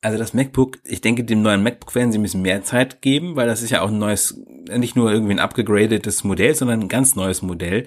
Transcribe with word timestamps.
Also 0.00 0.16
das 0.16 0.32
MacBook, 0.32 0.78
ich 0.84 1.00
denke, 1.00 1.24
dem 1.24 1.42
neuen 1.42 1.62
MacBook 1.62 1.94
werden 1.96 2.12
sie 2.12 2.18
ein 2.18 2.22
bisschen 2.22 2.42
mehr 2.42 2.62
Zeit 2.62 3.02
geben, 3.02 3.34
weil 3.34 3.48
das 3.48 3.62
ist 3.62 3.70
ja 3.70 3.82
auch 3.82 3.88
ein 3.88 3.98
neues, 3.98 4.40
nicht 4.70 4.94
nur 4.94 5.10
irgendwie 5.10 5.32
ein 5.32 5.40
abgegradetes 5.40 6.22
Modell, 6.22 6.54
sondern 6.54 6.82
ein 6.82 6.88
ganz 6.88 7.16
neues 7.16 7.42
Modell. 7.42 7.86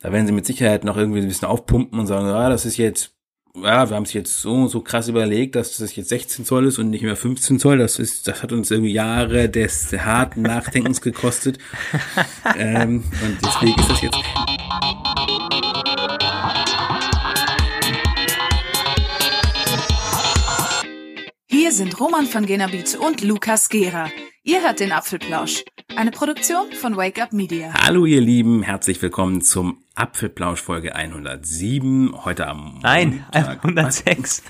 Da 0.00 0.12
werden 0.12 0.26
sie 0.26 0.32
mit 0.32 0.46
Sicherheit 0.46 0.82
noch 0.82 0.96
irgendwie 0.96 1.20
ein 1.20 1.28
bisschen 1.28 1.48
aufpumpen 1.48 1.98
und 2.00 2.06
sagen, 2.06 2.26
ja, 2.26 2.48
das 2.48 2.64
ist 2.64 2.78
jetzt, 2.78 3.12
ja, 3.54 3.90
wir 3.90 3.96
haben 3.96 4.04
es 4.04 4.14
jetzt 4.14 4.40
so 4.40 4.66
so 4.66 4.80
krass 4.80 5.08
überlegt, 5.08 5.54
dass 5.54 5.76
das 5.76 5.94
jetzt 5.94 6.08
16 6.08 6.46
Zoll 6.46 6.66
ist 6.66 6.78
und 6.78 6.88
nicht 6.88 7.02
mehr 7.02 7.16
15 7.16 7.58
Zoll. 7.58 7.76
Das 7.76 7.98
ist, 7.98 8.26
das 8.26 8.42
hat 8.42 8.52
uns 8.52 8.70
irgendwie 8.70 8.92
Jahre 8.92 9.50
des 9.50 9.92
harten 9.92 10.40
Nachdenkens 10.40 11.02
gekostet. 11.02 11.58
ähm, 12.56 13.04
und 13.22 13.38
deswegen 13.44 13.78
ist 13.78 13.90
das 13.90 14.00
jetzt. 14.00 15.01
Hier 21.62 21.70
sind 21.70 22.00
Roman 22.00 22.26
von 22.26 22.44
Genabit 22.44 22.96
und 22.96 23.22
Lukas 23.22 23.68
Gera. 23.68 24.10
Ihr 24.42 24.62
hört 24.62 24.80
den 24.80 24.90
Apfelplausch, 24.90 25.62
eine 25.94 26.10
Produktion 26.10 26.72
von 26.72 26.96
Wake 26.96 27.22
Up 27.22 27.32
Media. 27.32 27.72
Hallo 27.72 28.04
ihr 28.04 28.20
Lieben, 28.20 28.64
herzlich 28.64 29.00
willkommen 29.00 29.42
zum 29.42 29.78
Apfelplausch 29.94 30.60
Folge 30.60 30.96
107. 30.96 32.24
Heute 32.24 32.48
am 32.48 32.80
Nein, 32.82 33.24
Montag. 33.32 33.58
106. 33.58 34.42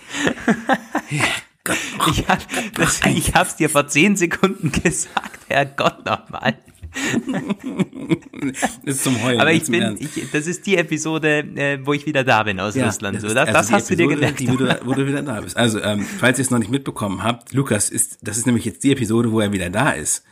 ich, 1.11 2.29
hab, 2.29 2.39
das, 2.77 3.05
ich 3.05 3.35
hab's 3.35 3.57
dir 3.57 3.69
vor 3.69 3.87
10 3.87 4.17
Sekunden 4.17 4.73
gesagt, 4.83 5.41
Herrgott 5.49 6.07
nochmal. 6.07 6.57
ist 8.85 9.05
zum 9.05 9.23
Heulen. 9.23 9.41
Aber 9.41 9.53
ich 9.53 9.65
bin, 9.65 9.97
ich, 9.99 10.31
das 10.31 10.47
ist 10.47 10.67
die 10.67 10.77
Episode, 10.77 11.39
äh, 11.57 11.79
wo 11.85 11.93
ich 11.93 12.07
wieder 12.07 12.25
da 12.25 12.43
bin 12.43 12.61
aus 12.61 12.75
ja, 12.75 12.87
Russland. 12.87 13.21
So, 13.21 13.29
das, 13.29 13.37
also 13.37 13.53
das 13.53 13.73
hast 13.73 13.91
Episode, 13.91 13.97
du 13.97 14.09
dir 14.09 14.17
gedacht. 14.17 14.41
Die, 14.41 14.49
wo, 14.49 14.57
du, 14.57 14.81
wo 14.85 14.95
du 14.95 15.07
wieder 15.07 15.23
da 15.23 15.41
bist. 15.41 15.57
Also, 15.57 15.81
ähm, 15.83 16.05
falls 16.19 16.39
ihr 16.39 16.43
es 16.43 16.51
noch 16.51 16.59
nicht 16.59 16.71
mitbekommen 16.71 17.23
habt, 17.23 17.55
Lukas 17.55 17.89
ist, 17.89 18.19
das 18.23 18.37
ist 18.37 18.47
nämlich 18.47 18.65
jetzt 18.65 18.85
die 18.85 18.93
Episode, 18.93 19.33
wo 19.33 19.41
er 19.41 19.53
wieder 19.53 19.71
da 19.71 19.91
ist. 19.91 20.25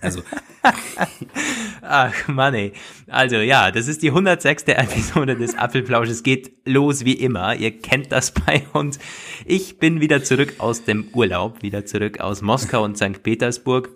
Also. 0.00 0.22
Ach, 1.82 2.28
Mann, 2.28 2.54
ey. 2.54 2.72
Also, 3.08 3.36
ja, 3.36 3.70
das 3.70 3.88
ist 3.88 4.02
die 4.02 4.08
106. 4.08 4.64
Episode 4.64 5.36
des 5.36 5.56
Apfelplausches. 5.56 6.22
Geht 6.22 6.52
los 6.64 7.04
wie 7.04 7.14
immer. 7.14 7.54
Ihr 7.56 7.78
kennt 7.78 8.12
das 8.12 8.32
bei 8.32 8.64
uns. 8.72 8.98
Ich 9.44 9.78
bin 9.78 10.00
wieder 10.00 10.22
zurück 10.22 10.54
aus 10.58 10.84
dem 10.84 11.08
Urlaub, 11.12 11.62
wieder 11.62 11.84
zurück 11.86 12.20
aus 12.20 12.42
Moskau 12.42 12.84
und 12.84 12.96
St. 12.96 13.22
Petersburg. 13.22 13.90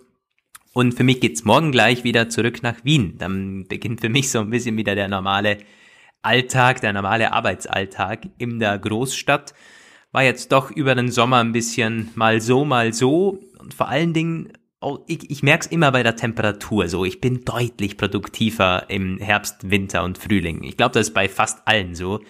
Und 0.73 0.93
für 0.93 1.03
mich 1.03 1.19
geht's 1.19 1.43
morgen 1.43 1.71
gleich 1.71 2.03
wieder 2.03 2.29
zurück 2.29 2.63
nach 2.63 2.83
Wien. 2.83 3.15
Dann 3.17 3.67
beginnt 3.67 4.01
für 4.01 4.09
mich 4.09 4.31
so 4.31 4.39
ein 4.39 4.49
bisschen 4.49 4.77
wieder 4.77 4.95
der 4.95 5.09
normale 5.09 5.57
Alltag, 6.21 6.81
der 6.81 6.93
normale 6.93 7.33
Arbeitsalltag 7.33 8.27
in 8.37 8.59
der 8.59 8.77
Großstadt. 8.79 9.53
War 10.11 10.23
jetzt 10.23 10.51
doch 10.51 10.71
über 10.71 10.95
den 10.95 11.11
Sommer 11.11 11.37
ein 11.37 11.51
bisschen 11.51 12.09
mal 12.15 12.39
so, 12.41 12.63
mal 12.63 12.93
so. 12.93 13.39
Und 13.59 13.73
vor 13.73 13.89
allen 13.89 14.13
Dingen, 14.13 14.53
oh, 14.79 14.99
ich, 15.07 15.29
ich 15.29 15.43
merke 15.43 15.65
es 15.65 15.71
immer 15.71 15.91
bei 15.91 16.03
der 16.03 16.15
Temperatur 16.15 16.87
so. 16.87 17.03
Ich 17.03 17.19
bin 17.19 17.43
deutlich 17.43 17.97
produktiver 17.97 18.85
im 18.89 19.17
Herbst, 19.17 19.69
Winter 19.69 20.03
und 20.03 20.17
Frühling. 20.17 20.63
Ich 20.63 20.77
glaube, 20.77 20.93
das 20.93 21.09
ist 21.09 21.13
bei 21.13 21.27
fast 21.27 21.67
allen 21.67 21.95
so. 21.95 22.21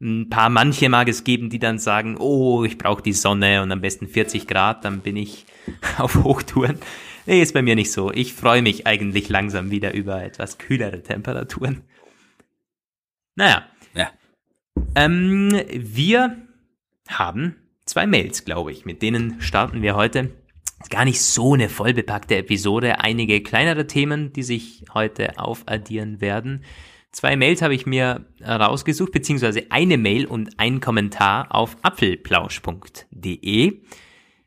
Ein 0.00 0.30
paar 0.30 0.48
manche 0.48 0.88
mag 0.88 1.08
es 1.08 1.24
geben, 1.24 1.48
die 1.48 1.60
dann 1.60 1.78
sagen, 1.78 2.16
oh, 2.18 2.64
ich 2.64 2.76
brauche 2.76 3.02
die 3.02 3.12
Sonne 3.12 3.62
und 3.62 3.70
am 3.70 3.80
besten 3.80 4.08
40 4.08 4.48
Grad, 4.48 4.84
dann 4.84 5.00
bin 5.00 5.16
ich 5.16 5.46
auf 5.98 6.24
Hochtouren. 6.24 6.78
Nee, 7.26 7.40
ist 7.40 7.54
bei 7.54 7.62
mir 7.62 7.76
nicht 7.76 7.92
so. 7.92 8.12
Ich 8.12 8.34
freue 8.34 8.62
mich 8.62 8.86
eigentlich 8.86 9.28
langsam 9.28 9.70
wieder 9.70 9.94
über 9.94 10.22
etwas 10.22 10.58
kühlere 10.58 11.02
Temperaturen. 11.02 11.82
Naja. 13.36 13.66
Ja. 13.94 14.10
Ähm, 14.94 15.52
wir 15.72 16.36
haben 17.08 17.56
zwei 17.84 18.06
Mails, 18.06 18.44
glaube 18.44 18.72
ich. 18.72 18.84
Mit 18.84 19.02
denen 19.02 19.40
starten 19.40 19.82
wir 19.82 19.94
heute. 19.94 20.30
Gar 20.90 21.04
nicht 21.04 21.20
so 21.22 21.54
eine 21.54 21.68
vollbepackte 21.68 22.36
Episode. 22.36 22.98
Einige 23.00 23.40
kleinere 23.42 23.86
Themen, 23.86 24.32
die 24.32 24.42
sich 24.42 24.84
heute 24.92 25.38
aufaddieren 25.38 26.20
werden. 26.20 26.64
Zwei 27.12 27.36
Mails 27.36 27.62
habe 27.62 27.74
ich 27.74 27.86
mir 27.86 28.24
rausgesucht, 28.44 29.12
beziehungsweise 29.12 29.66
eine 29.70 29.96
Mail 29.98 30.26
und 30.26 30.58
ein 30.58 30.80
Kommentar 30.80 31.54
auf 31.54 31.76
apfelplausch.de. 31.82 33.80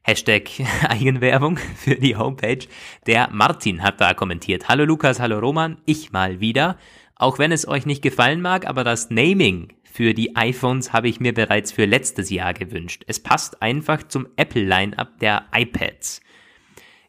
Hashtag 0.06 0.52
Eigenwerbung 0.88 1.58
für 1.58 1.96
die 1.96 2.16
Homepage. 2.16 2.68
Der 3.08 3.28
Martin 3.32 3.82
hat 3.82 4.00
da 4.00 4.14
kommentiert. 4.14 4.70
Hallo 4.70 4.86
Lukas, 4.86 5.20
hallo 5.20 5.40
Roman, 5.40 5.80
ich 5.86 6.12
mal 6.12 6.40
wieder. 6.40 6.78
Auch 7.16 7.40
wenn 7.40 7.52
es 7.52 7.68
euch 7.68 7.88
nicht 7.88 8.04
gefallen 8.04 8.40
mag, 8.40 8.68
aber 8.68 8.84
das 8.84 9.10
Naming 9.10 9.74
für 9.84 10.14
die 10.14 10.36
iPhones 10.36 10.94
habe 10.94 11.08
ich 11.08 11.20
mir 11.20 11.34
bereits 11.34 11.72
für 11.72 11.86
letztes 11.86 12.30
Jahr 12.30 12.54
gewünscht. 12.54 13.04
Es 13.08 13.20
passt 13.20 13.64
einfach 13.64 14.04
zum 14.04 14.28
Apple-Line-up 14.36 15.18
der 15.22 15.46
iPads. 15.52 16.22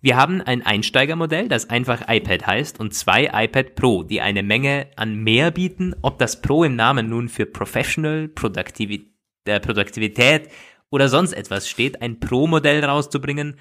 Wir 0.01 0.17
haben 0.17 0.41
ein 0.41 0.65
Einsteigermodell, 0.65 1.49
das 1.49 1.69
einfach 1.69 2.09
iPad 2.09 2.47
heißt, 2.47 2.81
und 2.81 2.95
zwei 2.95 3.25
iPad 3.31 3.75
Pro, 3.75 4.05
die 4.05 4.23
eine 4.23 4.43
Menge 4.43 4.87
an 4.97 5.17
mehr 5.17 5.51
bieten. 5.51 5.95
Ob 6.01 6.19
das 6.19 6.41
Pro 6.41 6.65
im 6.65 6.77
Namen 6.77 7.11
nun 7.11 7.29
für 7.29 7.45
Professional, 7.45 8.29
Produktivität, 8.29 9.11
äh, 9.45 9.61
Produktivität 9.61 10.49
oder 10.91 11.09
sonst 11.09 11.33
etwas 11.33 11.69
steht, 11.69 12.03
ein 12.03 12.21
Pro-Modell 12.21 12.85
rauszubringen, 12.85 13.57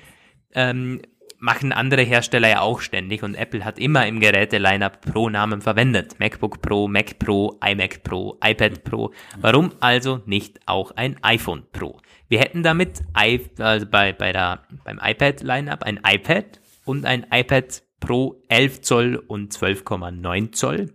ähm, 0.53 1.01
machen 1.37 1.71
andere 1.71 2.01
Hersteller 2.01 2.49
ja 2.49 2.61
auch 2.61 2.81
ständig 2.81 3.23
und 3.23 3.35
Apple 3.35 3.63
hat 3.65 3.77
immer 3.77 4.07
im 4.07 4.19
Geräte-Lineup 4.19 5.01
Pro-Namen 5.01 5.61
verwendet. 5.61 6.19
MacBook 6.19 6.61
Pro, 6.61 6.87
Mac 6.87 7.19
Pro, 7.19 7.59
iMac 7.63 8.03
Pro, 8.03 8.37
iPad 8.43 8.83
Pro. 8.83 9.11
Warum 9.39 9.71
also 9.79 10.21
nicht 10.25 10.59
auch 10.65 10.91
ein 10.91 11.17
iPhone 11.23 11.65
Pro? 11.71 11.99
Wir 12.27 12.39
hätten 12.39 12.63
damit 12.63 13.01
I, 13.17 13.47
also 13.59 13.85
bei, 13.85 14.13
bei 14.13 14.31
der, 14.31 14.63
beim 14.83 14.99
iPad-Lineup 15.01 15.83
ein 15.83 15.99
iPad 16.03 16.59
und 16.85 17.05
ein 17.05 17.25
iPad 17.31 17.83
Pro 17.99 18.41
11 18.49 18.81
Zoll 18.81 19.23
und 19.27 19.53
12,9 19.53 20.51
Zoll 20.51 20.93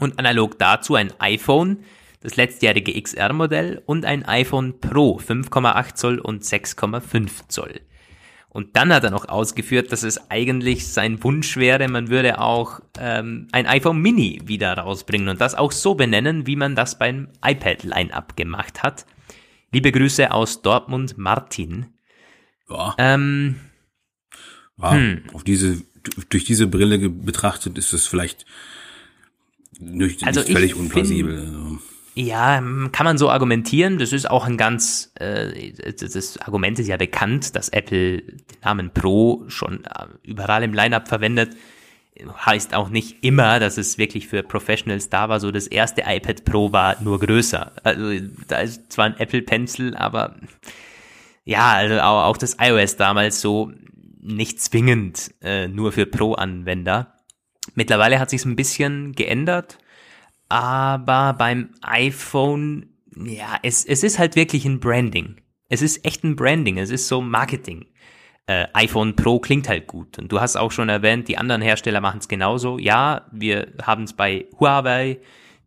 und 0.00 0.18
analog 0.18 0.58
dazu 0.58 0.94
ein 0.94 1.12
iPhone 1.20 1.84
das 2.24 2.36
letztjährige 2.36 3.00
XR-Modell 3.00 3.82
und 3.84 4.06
ein 4.06 4.24
iPhone 4.24 4.80
Pro 4.80 5.18
5,8 5.18 5.94
Zoll 5.94 6.18
und 6.18 6.42
6,5 6.42 7.48
Zoll. 7.48 7.82
Und 8.48 8.76
dann 8.76 8.94
hat 8.94 9.04
er 9.04 9.10
noch 9.10 9.28
ausgeführt, 9.28 9.92
dass 9.92 10.04
es 10.04 10.30
eigentlich 10.30 10.86
sein 10.86 11.22
Wunsch 11.22 11.56
wäre, 11.58 11.86
man 11.88 12.08
würde 12.08 12.40
auch 12.40 12.80
ähm, 12.98 13.48
ein 13.52 13.66
iPhone 13.66 14.00
Mini 14.00 14.40
wieder 14.46 14.72
rausbringen 14.78 15.28
und 15.28 15.40
das 15.40 15.54
auch 15.54 15.70
so 15.70 15.96
benennen, 15.96 16.46
wie 16.46 16.56
man 16.56 16.74
das 16.74 16.98
beim 16.98 17.28
iPad-Line-Up 17.44 18.36
gemacht 18.36 18.82
hat. 18.82 19.04
Liebe 19.70 19.92
Grüße 19.92 20.30
aus 20.30 20.62
Dortmund, 20.62 21.18
Martin. 21.18 21.86
Ja. 22.70 22.94
Ähm, 22.96 23.56
ja, 24.78 24.92
hm. 24.92 25.24
auf 25.34 25.44
diese, 25.44 25.82
durch 26.30 26.44
diese 26.44 26.68
Brille 26.68 27.10
betrachtet 27.10 27.76
ist 27.76 27.92
es 27.92 28.06
vielleicht 28.06 28.46
durch, 29.78 30.24
also 30.24 30.42
völlig 30.42 30.74
unplausibel. 30.74 31.38
Find, 31.38 31.54
also. 31.54 31.93
Ja, 32.16 32.62
kann 32.92 33.04
man 33.04 33.18
so 33.18 33.28
argumentieren. 33.28 33.98
Das 33.98 34.12
ist 34.12 34.30
auch 34.30 34.46
ein 34.46 34.56
ganz, 34.56 35.12
äh, 35.16 35.72
das 35.72 36.38
Argument 36.38 36.78
ist 36.78 36.86
ja 36.86 36.96
bekannt, 36.96 37.56
dass 37.56 37.70
Apple 37.70 38.22
den 38.22 38.42
Namen 38.62 38.90
Pro 38.92 39.44
schon 39.48 39.84
äh, 39.84 40.06
überall 40.22 40.62
im 40.62 40.74
Lineup 40.74 41.08
verwendet. 41.08 41.56
Heißt 42.46 42.72
auch 42.74 42.88
nicht 42.88 43.24
immer, 43.24 43.58
dass 43.58 43.78
es 43.78 43.98
wirklich 43.98 44.28
für 44.28 44.44
Professionals 44.44 45.10
da 45.10 45.28
war. 45.28 45.40
So 45.40 45.50
das 45.50 45.66
erste 45.66 46.02
iPad 46.06 46.44
Pro 46.44 46.70
war 46.70 47.02
nur 47.02 47.18
größer. 47.18 47.72
Also 47.82 48.24
da 48.46 48.58
ist 48.58 48.92
zwar 48.92 49.06
ein 49.06 49.18
Apple 49.18 49.42
Pencil, 49.42 49.96
aber 49.96 50.36
ja, 51.44 51.72
also 51.72 52.00
auch 52.00 52.36
das 52.36 52.56
iOS 52.60 52.96
damals 52.96 53.40
so 53.40 53.72
nicht 54.20 54.60
zwingend 54.60 55.34
äh, 55.42 55.66
nur 55.66 55.90
für 55.90 56.06
Pro-Anwender. 56.06 57.12
Mittlerweile 57.74 58.20
hat 58.20 58.30
sich 58.30 58.44
ein 58.44 58.56
bisschen 58.56 59.12
geändert 59.14 59.78
aber 60.48 61.34
beim 61.34 61.70
iPhone, 61.82 62.86
ja, 63.16 63.58
es, 63.62 63.84
es 63.84 64.02
ist 64.02 64.18
halt 64.18 64.36
wirklich 64.36 64.64
ein 64.64 64.80
Branding. 64.80 65.36
Es 65.68 65.82
ist 65.82 66.04
echt 66.04 66.24
ein 66.24 66.36
Branding, 66.36 66.78
es 66.78 66.90
ist 66.90 67.08
so 67.08 67.20
Marketing. 67.20 67.86
Äh, 68.46 68.66
iPhone 68.74 69.16
Pro 69.16 69.38
klingt 69.38 69.68
halt 69.68 69.86
gut. 69.86 70.18
Und 70.18 70.30
du 70.30 70.40
hast 70.40 70.56
auch 70.56 70.70
schon 70.70 70.88
erwähnt, 70.88 71.28
die 71.28 71.38
anderen 71.38 71.62
Hersteller 71.62 72.00
machen 72.00 72.20
es 72.20 72.28
genauso. 72.28 72.78
Ja, 72.78 73.26
wir 73.32 73.72
haben 73.82 74.04
es 74.04 74.12
bei 74.12 74.46
Huawei, 74.60 75.20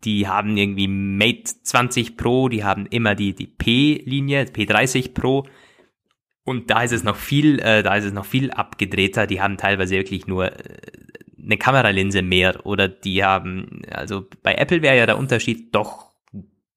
die 0.03 0.27
haben 0.27 0.55
irgendwie 0.57 0.87
Mate 0.87 1.43
20 1.63 2.17
Pro, 2.17 2.49
die 2.49 2.63
haben 2.63 2.85
immer 2.85 3.15
die, 3.15 3.33
die 3.33 3.47
P-Linie, 3.47 4.43
P30 4.43 5.13
Pro. 5.13 5.47
Und 6.43 6.69
da 6.69 6.83
ist 6.83 6.93
es 6.93 7.03
noch 7.03 7.17
viel, 7.17 7.59
äh, 7.59 7.81
da 7.83 7.95
ist 7.95 8.05
es 8.05 8.13
noch 8.13 8.25
viel 8.25 8.51
abgedrehter. 8.51 9.27
Die 9.27 9.41
haben 9.41 9.57
teilweise 9.57 9.95
wirklich 9.95 10.27
nur 10.27 10.45
äh, 10.45 10.81
eine 11.47 11.57
Kameralinse 11.57 12.21
mehr 12.21 12.65
oder 12.65 12.87
die 12.87 13.23
haben, 13.23 13.81
also 13.89 14.25
bei 14.43 14.55
Apple 14.55 14.81
wäre 14.81 14.97
ja 14.97 15.05
der 15.05 15.17
Unterschied 15.17 15.73
doch 15.73 16.11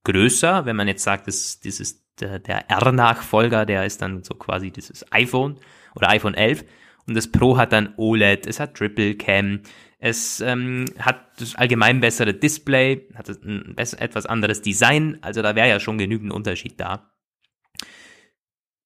größer, 0.05 0.65
wenn 0.65 0.77
man 0.77 0.89
jetzt 0.89 1.03
sagt, 1.03 1.27
das, 1.27 1.61
das 1.61 1.81
ist 1.81 2.05
der, 2.21 2.39
der 2.39 2.71
R-Nachfolger, 2.71 3.67
der 3.67 3.85
ist 3.85 4.01
dann 4.01 4.23
so 4.23 4.35
quasi 4.35 4.71
dieses 4.71 5.05
iPhone 5.13 5.59
oder 5.95 6.09
iPhone 6.09 6.35
11 6.35 6.65
und 7.07 7.17
das 7.17 7.31
Pro 7.31 7.57
hat 7.57 7.73
dann 7.73 7.95
OLED, 7.97 8.47
es 8.47 8.61
hat 8.61 8.75
Triple 8.75 9.17
Cam, 9.17 9.61
es 9.99 10.41
ähm, 10.41 10.87
hat 10.99 11.41
das 11.41 11.57
allgemein 11.57 12.01
bessere 12.01 12.33
Display, 12.33 13.09
hat 13.15 13.29
ein 13.29 13.75
besser, 13.75 14.01
etwas 14.01 14.25
anderes 14.27 14.63
Design, 14.63 15.19
also 15.21 15.43
da 15.43 15.55
wäre 15.55 15.69
ja 15.69 15.81
schon 15.81 15.99
genügend 15.99 16.33
Unterschied 16.33 16.81
da. 16.81 17.11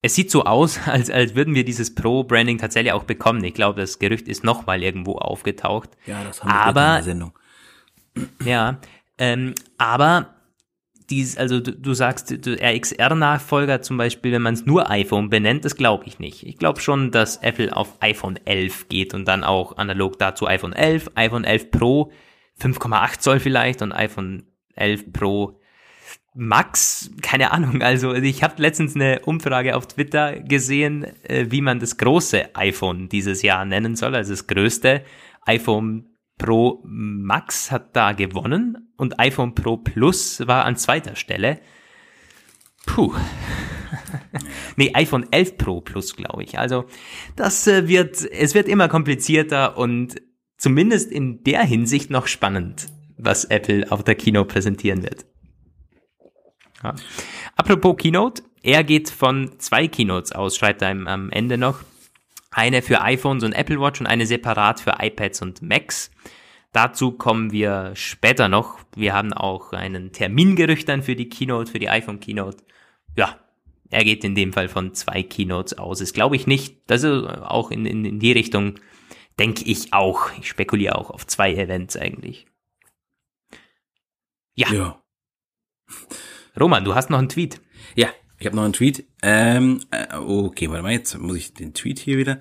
Es 0.04 0.14
sieht 0.14 0.30
so 0.30 0.44
aus, 0.44 0.78
als, 0.86 1.08
als 1.10 1.34
würden 1.34 1.54
wir 1.54 1.64
dieses 1.64 1.94
Pro-Branding 1.94 2.58
tatsächlich 2.58 2.92
auch 2.92 3.04
bekommen. 3.04 3.42
Ich 3.42 3.54
glaube, 3.54 3.80
das 3.80 3.98
Gerücht 3.98 4.28
ist 4.28 4.44
nochmal 4.44 4.82
irgendwo 4.82 5.14
aufgetaucht. 5.14 5.90
Ja, 6.06 6.22
das 6.22 6.42
haben 6.42 6.50
wir 6.50 6.60
aber, 6.60 6.86
in 6.86 6.94
der 6.94 7.02
Sendung. 7.02 7.32
Ja, 8.44 8.78
ähm, 9.18 9.54
aber 9.76 10.34
dies, 11.10 11.36
also 11.36 11.58
du, 11.58 11.72
du 11.72 11.94
sagst, 11.94 12.30
RXR-Nachfolger 12.30 13.82
zum 13.82 13.96
Beispiel, 13.96 14.30
wenn 14.30 14.42
man 14.42 14.54
es 14.54 14.66
nur 14.66 14.88
iPhone 14.88 15.30
benennt, 15.30 15.64
das 15.64 15.74
glaube 15.74 16.04
ich 16.06 16.20
nicht. 16.20 16.46
Ich 16.46 16.58
glaube 16.58 16.80
schon, 16.80 17.10
dass 17.10 17.38
Apple 17.38 17.76
auf 17.76 17.96
iPhone 18.00 18.38
11 18.44 18.88
geht 18.88 19.14
und 19.14 19.26
dann 19.26 19.42
auch 19.42 19.78
analog 19.78 20.16
dazu 20.20 20.46
iPhone 20.46 20.74
11, 20.74 21.10
iPhone 21.16 21.42
11 21.42 21.72
Pro, 21.72 22.12
5,8 22.60 23.18
Zoll 23.18 23.40
vielleicht 23.40 23.82
und 23.82 23.90
iPhone 23.90 24.44
11 24.76 25.12
Pro 25.12 25.58
Max, 26.36 27.10
keine 27.22 27.52
Ahnung, 27.52 27.80
also 27.82 28.12
ich 28.12 28.42
habe 28.42 28.60
letztens 28.60 28.96
eine 28.96 29.20
Umfrage 29.20 29.76
auf 29.76 29.86
Twitter 29.86 30.40
gesehen, 30.40 31.06
äh, 31.22 31.46
wie 31.50 31.60
man 31.60 31.78
das 31.78 31.96
große 31.96 32.56
iPhone 32.56 33.08
dieses 33.08 33.42
Jahr 33.42 33.64
nennen 33.64 33.94
soll, 33.94 34.16
also 34.16 34.32
das 34.32 34.48
größte 34.48 35.04
iPhone 35.46 36.06
Pro 36.36 36.82
Max 36.84 37.70
hat 37.70 37.94
da 37.94 38.12
gewonnen 38.12 38.92
und 38.96 39.20
iPhone 39.20 39.54
Pro 39.54 39.76
Plus 39.76 40.44
war 40.46 40.64
an 40.64 40.76
zweiter 40.76 41.14
Stelle. 41.14 41.60
Puh. 42.86 43.14
nee, 44.76 44.90
iPhone 44.94 45.28
11 45.30 45.56
Pro 45.56 45.80
Plus, 45.80 46.16
glaube 46.16 46.42
ich. 46.42 46.58
Also, 46.58 46.86
das 47.36 47.66
äh, 47.68 47.86
wird, 47.86 48.28
es 48.32 48.54
wird 48.54 48.66
immer 48.66 48.88
komplizierter 48.88 49.78
und 49.78 50.20
zumindest 50.58 51.12
in 51.12 51.44
der 51.44 51.62
Hinsicht 51.62 52.10
noch 52.10 52.26
spannend, 52.26 52.88
was 53.16 53.44
Apple 53.44 53.90
auf 53.90 54.02
der 54.02 54.16
Kino 54.16 54.44
präsentieren 54.44 55.04
wird. 55.04 55.26
Ja. 56.84 56.94
Apropos 57.56 57.96
Keynote, 57.96 58.42
er 58.62 58.84
geht 58.84 59.10
von 59.10 59.58
zwei 59.58 59.88
Keynotes 59.88 60.32
aus, 60.32 60.56
schreibt 60.56 60.82
er 60.82 60.90
am 60.90 61.30
Ende 61.30 61.58
noch. 61.58 61.80
Eine 62.50 62.82
für 62.82 63.00
iPhones 63.00 63.42
und 63.42 63.52
Apple 63.52 63.80
Watch 63.80 64.00
und 64.00 64.06
eine 64.06 64.26
separat 64.26 64.80
für 64.80 64.96
iPads 65.00 65.42
und 65.42 65.60
Macs. 65.62 66.12
Dazu 66.72 67.12
kommen 67.12 67.52
wir 67.52 67.92
später 67.94 68.48
noch. 68.48 68.78
Wir 68.94 69.14
haben 69.14 69.32
auch 69.32 69.72
einen 69.72 70.12
Termingerücht 70.12 70.88
dann 70.88 71.02
für 71.02 71.16
die 71.16 71.28
Keynote, 71.28 71.72
für 71.72 71.78
die 71.78 71.88
iPhone 71.88 72.20
Keynote. 72.20 72.58
Ja, 73.16 73.38
er 73.90 74.04
geht 74.04 74.24
in 74.24 74.34
dem 74.34 74.52
Fall 74.52 74.68
von 74.68 74.94
zwei 74.94 75.22
Keynotes 75.22 75.78
aus. 75.78 75.98
Das 75.98 76.12
glaube 76.12 76.36
ich 76.36 76.46
nicht. 76.46 76.78
Das 76.86 77.02
ist 77.02 77.12
auch 77.12 77.70
in, 77.70 77.86
in, 77.86 78.04
in 78.04 78.18
die 78.18 78.32
Richtung, 78.32 78.80
denke 79.38 79.64
ich 79.64 79.92
auch. 79.92 80.30
Ich 80.38 80.48
spekuliere 80.48 80.96
auch 80.96 81.10
auf 81.10 81.26
zwei 81.26 81.54
Events 81.54 81.96
eigentlich. 81.96 82.46
Ja. 84.54 84.72
ja. 84.72 85.02
Roman, 86.58 86.84
du 86.84 86.94
hast 86.94 87.10
noch 87.10 87.18
einen 87.18 87.28
Tweet. 87.28 87.60
Ja, 87.94 88.08
ich 88.38 88.46
habe 88.46 88.56
noch 88.56 88.64
einen 88.64 88.72
Tweet. 88.72 89.04
Ähm, 89.22 89.80
äh, 89.90 90.16
okay, 90.16 90.70
warte 90.70 90.82
mal, 90.82 90.92
jetzt 90.92 91.18
muss 91.18 91.36
ich 91.36 91.54
den 91.54 91.74
Tweet 91.74 91.98
hier 91.98 92.18
wieder. 92.18 92.38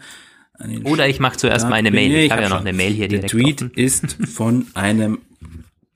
Oder 0.84 1.08
ich 1.08 1.20
mache 1.20 1.38
zuerst 1.38 1.68
meine 1.68 1.92
Mail. 1.92 2.12
Ich, 2.12 2.26
ich 2.26 2.32
habe 2.32 2.44
hab 2.44 2.50
ja 2.50 2.56
noch 2.56 2.62
eine 2.62 2.74
Mail 2.74 2.94
hier 2.94 3.08
Der 3.08 3.24
Tweet 3.24 3.64
offen. 3.64 3.72
ist 3.76 4.18
von 4.32 4.68
einem 4.76 5.20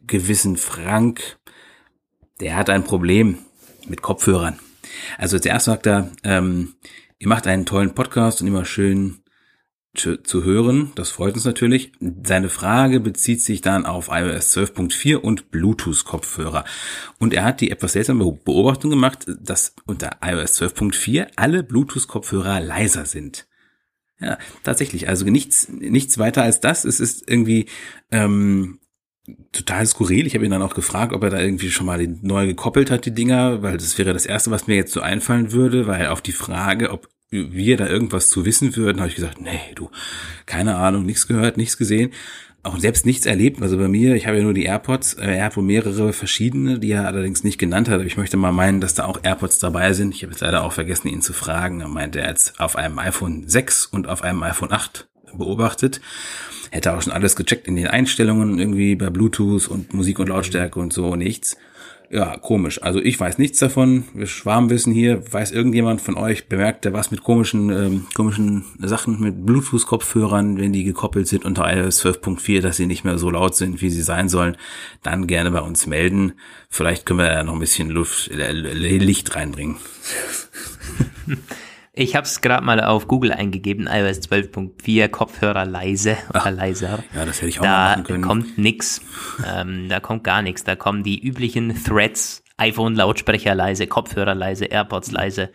gewissen 0.07 0.57
Frank. 0.57 1.37
Der 2.39 2.55
hat 2.55 2.69
ein 2.69 2.83
Problem 2.83 3.37
mit 3.87 4.01
Kopfhörern. 4.01 4.59
Also 5.17 5.37
zuerst 5.39 5.65
sagt 5.65 5.85
er, 5.85 6.11
ähm, 6.23 6.73
ihr 7.19 7.27
macht 7.27 7.45
einen 7.47 7.65
tollen 7.65 7.93
Podcast 7.93 8.41
und 8.41 8.47
immer 8.47 8.65
schön 8.65 9.19
zu 9.97 10.43
hören. 10.43 10.91
Das 10.95 11.09
freut 11.11 11.33
uns 11.33 11.45
natürlich. 11.45 11.91
Seine 12.23 12.49
Frage 12.49 12.99
bezieht 12.99 13.41
sich 13.41 13.61
dann 13.61 13.85
auf 13.85 14.09
iOS 14.11 14.55
12.4 14.55 15.15
und 15.15 15.51
Bluetooth-Kopfhörer. 15.51 16.63
Und 17.19 17.33
er 17.33 17.43
hat 17.43 17.61
die 17.61 17.71
etwas 17.71 17.93
seltsame 17.93 18.31
Beobachtung 18.31 18.91
gemacht, 18.91 19.25
dass 19.41 19.75
unter 19.85 20.17
iOS 20.23 20.61
12.4 20.61 21.27
alle 21.35 21.63
Bluetooth-Kopfhörer 21.63 22.59
leiser 22.59 23.05
sind. 23.05 23.47
Ja, 24.19 24.37
tatsächlich. 24.63 25.07
Also 25.07 25.25
nichts, 25.25 25.69
nichts 25.69 26.17
weiter 26.17 26.43
als 26.43 26.59
das. 26.59 26.85
Es 26.85 26.99
ist 26.99 27.29
irgendwie 27.29 27.67
ähm, 28.11 28.79
total 29.51 29.85
skurril. 29.85 30.25
Ich 30.25 30.35
habe 30.35 30.45
ihn 30.45 30.51
dann 30.51 30.61
auch 30.61 30.73
gefragt, 30.73 31.13
ob 31.13 31.23
er 31.23 31.29
da 31.29 31.39
irgendwie 31.39 31.69
schon 31.69 31.85
mal 31.85 32.05
neu 32.21 32.47
gekoppelt 32.47 32.89
hat, 32.89 33.05
die 33.05 33.13
Dinger, 33.13 33.61
weil 33.61 33.77
das 33.77 33.97
wäre 33.97 34.13
das 34.13 34.25
Erste, 34.25 34.51
was 34.51 34.67
mir 34.67 34.75
jetzt 34.75 34.93
so 34.93 35.01
einfallen 35.01 35.51
würde, 35.51 35.87
weil 35.87 36.07
auf 36.07 36.21
die 36.21 36.31
Frage, 36.31 36.91
ob 36.91 37.09
wir 37.29 37.77
da 37.77 37.87
irgendwas 37.87 38.29
zu 38.29 38.45
wissen 38.45 38.75
würden, 38.75 38.99
habe 38.99 39.09
ich 39.09 39.15
gesagt, 39.15 39.41
nee, 39.41 39.73
du, 39.75 39.89
keine 40.45 40.75
Ahnung, 40.75 41.05
nichts 41.05 41.27
gehört, 41.27 41.57
nichts 41.57 41.77
gesehen, 41.77 42.11
auch 42.63 42.77
selbst 42.79 43.05
nichts 43.05 43.25
erlebt. 43.25 43.61
Also 43.61 43.77
bei 43.77 43.87
mir, 43.87 44.15
ich 44.15 44.27
habe 44.27 44.37
ja 44.37 44.43
nur 44.43 44.53
die 44.53 44.65
AirPods, 44.65 45.15
äh, 45.15 45.37
er 45.37 45.45
hat 45.45 45.57
wohl 45.57 45.63
mehrere 45.63 46.13
verschiedene, 46.13 46.79
die 46.79 46.91
er 46.91 47.07
allerdings 47.07 47.43
nicht 47.43 47.57
genannt 47.57 47.87
hat. 47.87 47.95
Aber 47.95 48.05
ich 48.05 48.17
möchte 48.17 48.37
mal 48.37 48.51
meinen, 48.51 48.81
dass 48.81 48.93
da 48.93 49.05
auch 49.05 49.19
AirPods 49.23 49.59
dabei 49.59 49.93
sind. 49.93 50.13
Ich 50.13 50.23
habe 50.23 50.33
jetzt 50.33 50.41
leider 50.41 50.63
auch 50.63 50.73
vergessen, 50.73 51.07
ihn 51.07 51.21
zu 51.21 51.33
fragen. 51.33 51.81
Er 51.81 51.87
meinte, 51.87 52.19
er 52.19 52.29
jetzt 52.29 52.59
auf 52.59 52.75
einem 52.75 52.99
iPhone 52.99 53.47
6 53.47 53.85
und 53.85 54.07
auf 54.07 54.21
einem 54.23 54.43
iPhone 54.43 54.71
8 54.71 55.07
beobachtet. 55.33 56.01
Hätte 56.71 56.93
auch 56.93 57.01
schon 57.01 57.13
alles 57.13 57.35
gecheckt 57.35 57.67
in 57.67 57.75
den 57.75 57.87
Einstellungen, 57.87 58.59
irgendwie 58.59 58.95
bei 58.95 59.09
Bluetooth 59.09 59.67
und 59.67 59.93
Musik 59.93 60.19
und 60.19 60.29
Lautstärke 60.29 60.79
und 60.79 60.91
so, 60.91 61.15
nichts. 61.15 61.57
Ja, 62.09 62.37
komisch. 62.37 62.81
Also 62.81 62.99
ich 62.99 63.19
weiß 63.19 63.37
nichts 63.37 63.59
davon. 63.59 64.05
Wir 64.13 64.27
Schwarmwissen 64.27 64.93
hier. 64.93 65.21
Weiß 65.31 65.51
irgendjemand 65.51 65.99
von 66.01 66.15
euch, 66.15 66.47
bemerkt 66.47 66.85
der 66.85 66.93
was 66.93 67.11
mit 67.11 67.21
komischen, 67.21 67.69
ähm, 67.69 68.07
komischen 68.13 68.63
Sachen, 68.79 69.19
mit 69.19 69.45
Bluetooth-Kopfhörern, 69.45 70.57
wenn 70.57 70.71
die 70.71 70.85
gekoppelt 70.85 71.27
sind 71.27 71.43
unter 71.43 71.69
iOS 71.69 72.05
12.4, 72.05 72.61
dass 72.61 72.77
sie 72.77 72.85
nicht 72.85 73.03
mehr 73.03 73.17
so 73.17 73.29
laut 73.29 73.55
sind, 73.55 73.81
wie 73.81 73.89
sie 73.89 74.03
sein 74.03 74.29
sollen, 74.29 74.55
dann 75.03 75.27
gerne 75.27 75.51
bei 75.51 75.59
uns 75.59 75.85
melden. 75.85 76.33
Vielleicht 76.69 77.05
können 77.05 77.19
wir 77.19 77.27
da 77.27 77.43
noch 77.43 77.53
ein 77.53 77.59
bisschen 77.59 77.89
Luft, 77.89 78.31
äh, 78.31 78.53
Licht 78.53 79.35
reinbringen. 79.35 79.75
Ich 81.99 82.15
habe 82.15 82.27
es 82.27 82.41
gerade 82.41 82.63
mal 82.63 82.79
auf 82.79 83.07
Google 83.07 83.31
eingegeben, 83.31 83.87
iOS 83.87 84.19
12.4 84.19 85.07
Kopfhörer 85.07 85.65
leise 85.65 86.15
oder 86.29 86.43
Ach, 86.45 86.51
leiser. 86.51 87.03
Ja, 87.15 87.25
das 87.25 87.37
hätte 87.37 87.47
ich 87.47 87.59
auch 87.59 87.63
da 87.63 87.89
machen 87.89 88.03
können. 88.03 88.21
Da 88.21 88.27
kommt 88.27 88.57
nix. 88.59 89.01
Ähm, 89.43 89.89
da 89.89 89.99
kommt 89.99 90.23
gar 90.23 90.43
nichts. 90.43 90.63
Da 90.63 90.75
kommen 90.75 91.01
die 91.01 91.19
üblichen 91.19 91.73
Threads, 91.83 92.43
iPhone 92.57 92.93
Lautsprecher 92.93 93.55
leise, 93.55 93.87
Kopfhörer 93.87 94.35
leise, 94.35 94.65
AirPods 94.65 95.11
leise. 95.11 95.49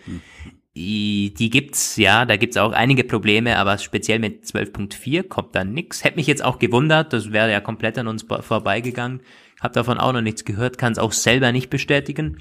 Die, 0.75 1.33
die 1.33 1.49
gibt's, 1.49 1.97
ja, 1.97 2.25
da 2.25 2.37
gibt's 2.37 2.57
auch 2.57 2.73
einige 2.73 3.05
Probleme, 3.05 3.57
aber 3.57 3.79
speziell 3.79 4.19
mit 4.19 4.45
12.4 4.45 5.29
kommt 5.29 5.55
da 5.55 5.63
nix. 5.63 6.03
Hätte 6.03 6.17
mich 6.17 6.27
jetzt 6.27 6.45
auch 6.45 6.59
gewundert, 6.59 7.13
das 7.13 7.31
wäre 7.31 7.53
ja 7.53 7.61
komplett 7.61 7.99
an 7.99 8.09
uns 8.09 8.25
vorbeigegangen. 8.41 9.21
Hab 9.61 9.75
davon 9.75 9.99
auch 9.99 10.13
noch 10.13 10.23
nichts 10.23 10.45
gehört, 10.45 10.77
kann 10.77 10.91
es 10.91 10.99
auch 10.99 11.13
selber 11.13 11.53
nicht 11.53 11.71
bestätigen 11.71 12.39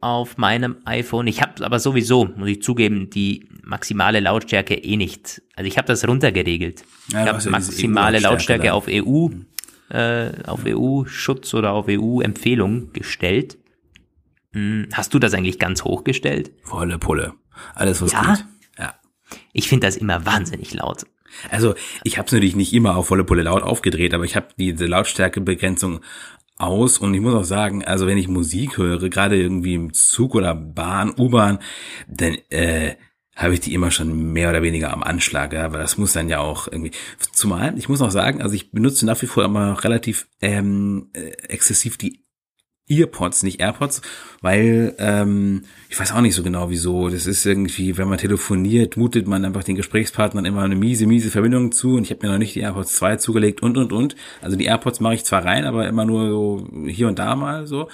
auf 0.00 0.36
meinem 0.36 0.76
iPhone. 0.84 1.26
Ich 1.26 1.42
habe 1.42 1.64
aber 1.64 1.78
sowieso, 1.78 2.26
muss 2.36 2.48
ich 2.48 2.62
zugeben, 2.62 3.10
die 3.10 3.48
maximale 3.62 4.20
Lautstärke 4.20 4.74
eh 4.74 4.96
nicht. 4.96 5.42
Also 5.56 5.68
ich 5.68 5.76
habe 5.76 5.88
das 5.88 6.06
runtergeregelt. 6.06 6.84
Ja, 7.10 7.22
ich 7.22 7.28
habe 7.28 7.50
maximale 7.50 8.18
Lautstärke 8.20 8.72
auf 8.72 8.86
EU, 8.88 9.28
äh, 9.90 10.30
auf 10.46 10.60
EU-Schutz 10.64 11.54
oder 11.54 11.72
auf 11.72 11.86
EU-Empfehlung 11.88 12.92
gestellt. 12.92 13.58
Hm, 14.52 14.88
hast 14.92 15.12
du 15.14 15.18
das 15.18 15.34
eigentlich 15.34 15.58
ganz 15.58 15.84
hoch 15.84 16.04
gestellt? 16.04 16.52
Volle 16.62 16.98
Pulle. 16.98 17.34
Alles 17.74 18.00
was 18.00 18.12
ja? 18.12 18.34
geht. 18.34 18.44
Ja. 18.78 18.94
Ich 19.52 19.68
finde 19.68 19.86
das 19.86 19.96
immer 19.96 20.24
wahnsinnig 20.24 20.72
laut. 20.74 21.04
Also 21.50 21.74
ich 22.04 22.18
habe 22.18 22.26
es 22.26 22.32
natürlich 22.32 22.56
nicht 22.56 22.72
immer 22.72 22.96
auf 22.96 23.08
volle 23.08 23.24
Pulle 23.24 23.42
laut 23.42 23.62
aufgedreht, 23.62 24.14
aber 24.14 24.24
ich 24.24 24.36
habe 24.36 24.48
diese 24.58 24.86
Lautstärkebegrenzung 24.86 26.00
aus 26.58 26.98
und 26.98 27.14
ich 27.14 27.20
muss 27.20 27.34
auch 27.34 27.44
sagen, 27.44 27.84
also 27.84 28.06
wenn 28.06 28.18
ich 28.18 28.28
Musik 28.28 28.78
höre, 28.78 29.08
gerade 29.08 29.40
irgendwie 29.40 29.74
im 29.74 29.92
Zug 29.92 30.34
oder 30.34 30.54
Bahn, 30.54 31.14
U-Bahn, 31.16 31.58
dann 32.08 32.36
äh, 32.50 32.96
habe 33.36 33.54
ich 33.54 33.60
die 33.60 33.72
immer 33.72 33.92
schon 33.92 34.32
mehr 34.32 34.50
oder 34.50 34.62
weniger 34.62 34.92
am 34.92 35.04
Anschlag, 35.04 35.52
ja, 35.52 35.64
aber 35.64 35.78
das 35.78 35.96
muss 35.96 36.12
dann 36.12 36.28
ja 36.28 36.40
auch 36.40 36.66
irgendwie. 36.66 36.90
Zumal, 37.32 37.78
ich 37.78 37.88
muss 37.88 38.02
auch 38.02 38.10
sagen, 38.10 38.42
also 38.42 38.54
ich 38.54 38.72
benutze 38.72 39.06
nach 39.06 39.22
wie 39.22 39.26
vor 39.26 39.44
immer 39.44 39.82
relativ 39.84 40.28
ähm, 40.40 41.10
äh, 41.12 41.30
exzessiv 41.48 41.96
die 41.96 42.24
Earpods, 42.88 43.42
nicht 43.42 43.60
AirPods, 43.60 44.02
weil 44.40 44.94
ähm, 44.98 45.64
ich 45.88 45.98
weiß 45.98 46.12
auch 46.12 46.20
nicht 46.20 46.34
so 46.34 46.42
genau 46.42 46.70
wieso. 46.70 47.08
Das 47.08 47.26
ist 47.26 47.44
irgendwie, 47.46 47.96
wenn 47.96 48.08
man 48.08 48.18
telefoniert, 48.18 48.96
mutet 48.96 49.26
man 49.26 49.44
einfach 49.44 49.64
den 49.64 49.76
Gesprächspartnern 49.76 50.44
immer 50.44 50.62
eine 50.62 50.76
miese, 50.76 51.06
miese 51.06 51.30
Verbindung 51.30 51.72
zu 51.72 51.96
und 51.96 52.04
ich 52.04 52.10
habe 52.10 52.26
mir 52.26 52.32
noch 52.32 52.38
nicht 52.38 52.54
die 52.54 52.60
AirPods 52.60 52.94
2 52.94 53.16
zugelegt 53.16 53.62
und 53.62 53.76
und 53.76 53.92
und. 53.92 54.16
Also 54.42 54.56
die 54.56 54.66
AirPods 54.66 55.00
mache 55.00 55.14
ich 55.14 55.24
zwar 55.24 55.44
rein, 55.44 55.64
aber 55.64 55.88
immer 55.88 56.04
nur 56.04 56.28
so 56.28 56.68
hier 56.86 57.08
und 57.08 57.18
da 57.18 57.36
mal 57.36 57.66
so. 57.66 57.84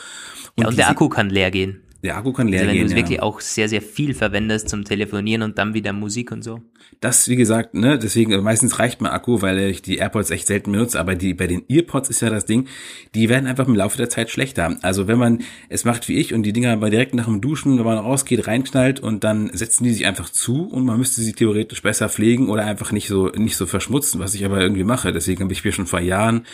Und, 0.57 0.63
ja, 0.63 0.69
und 0.69 0.79
der 0.79 0.89
Akku 0.89 1.09
kann 1.09 1.31
leer 1.31 1.51
gehen. 1.51 1.84
Der 2.05 2.19
Akku 2.19 2.33
kann 2.33 2.49
leer 2.49 2.61
also 2.61 2.69
wenn 2.69 2.75
gehen. 2.75 2.83
Wenn 2.83 2.89
du 2.89 2.93
es 2.93 3.01
ja. 3.01 3.09
wirklich 3.09 3.23
auch 3.23 3.41
sehr, 3.41 3.69
sehr 3.69 3.81
viel 3.81 4.13
verwendest 4.13 4.69
zum 4.69 4.85
Telefonieren 4.85 5.43
und 5.43 5.57
dann 5.57 5.73
wieder 5.73 5.95
Musik 5.95 6.33
und 6.33 6.45
so. 6.45 6.61
Das, 7.01 7.29
wie 7.29 7.37
gesagt, 7.37 7.75
ne, 7.75 7.99
deswegen 7.99 8.33
äh, 8.33 8.41
meistens 8.43 8.79
reicht 8.79 9.01
mein 9.01 9.11
Akku, 9.11 9.41
weil 9.41 9.59
ich 9.59 9.81
die 9.81 9.97
AirPods 9.97 10.31
echt 10.31 10.47
selten 10.47 10.73
benutze, 10.73 11.01
aber 11.01 11.15
die 11.15 11.33
bei 11.33 11.47
den 11.47 11.65
Earpods 11.69 12.11
ist 12.11 12.21
ja 12.21 12.29
das 12.29 12.45
Ding, 12.45 12.69
die 13.15 13.29
werden 13.31 13.47
einfach 13.47 13.67
im 13.67 13.75
Laufe 13.75 13.97
der 13.97 14.11
Zeit 14.11 14.31
schlechter. 14.31 14.77
Also 14.83 15.09
wenn 15.09 15.19
man 15.19 15.43
es 15.71 15.85
macht 15.85 16.09
wie 16.09 16.19
ich 16.19 16.35
und 16.35 16.43
die 16.43 16.53
Dinger 16.53 16.77
mal 16.77 16.91
direkt 16.91 17.15
nach 17.15 17.25
dem 17.25 17.41
Duschen, 17.41 17.79
wenn 17.79 17.85
man 17.85 17.99
rausgeht, 17.99 18.47
reinknallt 18.47 19.01
und 19.01 19.25
dann 19.25 19.51
setzen 19.55 19.85
die 19.85 19.93
sich 19.93 20.07
einfach 20.07 20.29
zu 20.29 20.67
und 20.67 20.85
man 20.85 20.99
müsste 20.99 21.23
sie 21.23 21.33
theoretisch 21.33 21.83
besser 21.83 22.11
pflegen 22.11 22.51
oder 22.51 22.67
einfach 22.67 22.93
nicht 22.93 23.09
so 23.09 23.29
nicht 23.29 23.57
so 23.57 23.65
verschmutzen, 23.67 24.21
was 24.21 24.35
ich 24.35 24.45
aber 24.45 24.61
irgendwie 24.61 24.85
mache. 24.85 25.13
Deswegen 25.13 25.43
habe 25.43 25.53
ich 25.53 25.65
mir 25.65 25.73
schon 25.73 25.87
vor 25.87 26.01
Jahren 26.01 26.45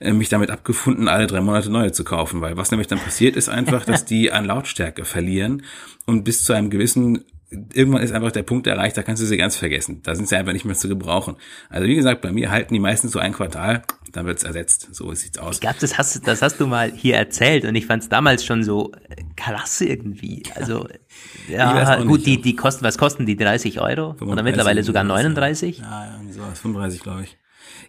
äh, 0.00 0.12
mich 0.12 0.28
damit 0.28 0.50
abgefunden, 0.50 1.08
alle 1.08 1.26
drei 1.26 1.40
Monate 1.40 1.70
neue 1.70 1.92
zu 1.92 2.04
kaufen, 2.04 2.40
weil 2.40 2.56
was 2.56 2.70
nämlich 2.70 2.88
dann 2.88 2.98
passiert 2.98 3.36
ist 3.36 3.48
einfach, 3.48 3.84
dass 3.86 4.04
die 4.04 4.32
an 4.32 4.44
Lautstärke 4.44 4.95
verlieren 5.04 5.62
und 6.06 6.24
bis 6.24 6.44
zu 6.44 6.52
einem 6.52 6.70
gewissen 6.70 7.24
irgendwann 7.50 8.02
ist 8.02 8.12
einfach 8.12 8.32
der 8.32 8.42
Punkt 8.42 8.66
erreicht, 8.66 8.96
da 8.96 9.02
kannst 9.02 9.22
du 9.22 9.26
sie 9.26 9.36
ganz 9.36 9.56
vergessen. 9.56 10.00
Da 10.02 10.14
sind 10.14 10.28
sie 10.28 10.36
einfach 10.36 10.52
nicht 10.52 10.64
mehr 10.64 10.74
zu 10.74 10.88
gebrauchen. 10.88 11.36
Also 11.68 11.86
wie 11.86 11.94
gesagt, 11.94 12.20
bei 12.20 12.32
mir 12.32 12.50
halten 12.50 12.74
die 12.74 12.80
meisten 12.80 13.08
so 13.08 13.18
ein 13.20 13.32
Quartal, 13.32 13.82
dann 14.12 14.26
wird's 14.26 14.42
ersetzt. 14.42 14.88
So 14.92 15.12
sieht's 15.14 15.38
aus. 15.38 15.56
Ich 15.56 15.60
glaube, 15.60 15.76
das 15.80 15.96
hast, 15.96 16.26
das 16.26 16.42
hast 16.42 16.58
du 16.58 16.66
mal 16.66 16.90
hier 16.90 17.16
erzählt 17.16 17.64
und 17.64 17.74
ich 17.76 17.86
fand's 17.86 18.08
damals 18.08 18.44
schon 18.44 18.64
so 18.64 18.92
äh, 19.08 19.22
krass 19.36 19.80
irgendwie. 19.80 20.42
Also 20.56 20.88
ja, 21.48 22.02
gut, 22.02 22.18
nicht, 22.18 22.26
die, 22.26 22.42
die 22.42 22.56
kosten, 22.56 22.84
was 22.84 22.98
kosten 22.98 23.26
die? 23.26 23.36
30 23.36 23.80
Euro? 23.80 24.14
35, 24.14 24.32
Oder 24.32 24.42
mittlerweile 24.42 24.82
sogar 24.82 25.04
39? 25.04 25.78
Ja, 25.78 26.04
ja, 26.04 26.32
sowas, 26.32 26.58
35, 26.58 27.00
glaube 27.00 27.22
ich. 27.22 27.36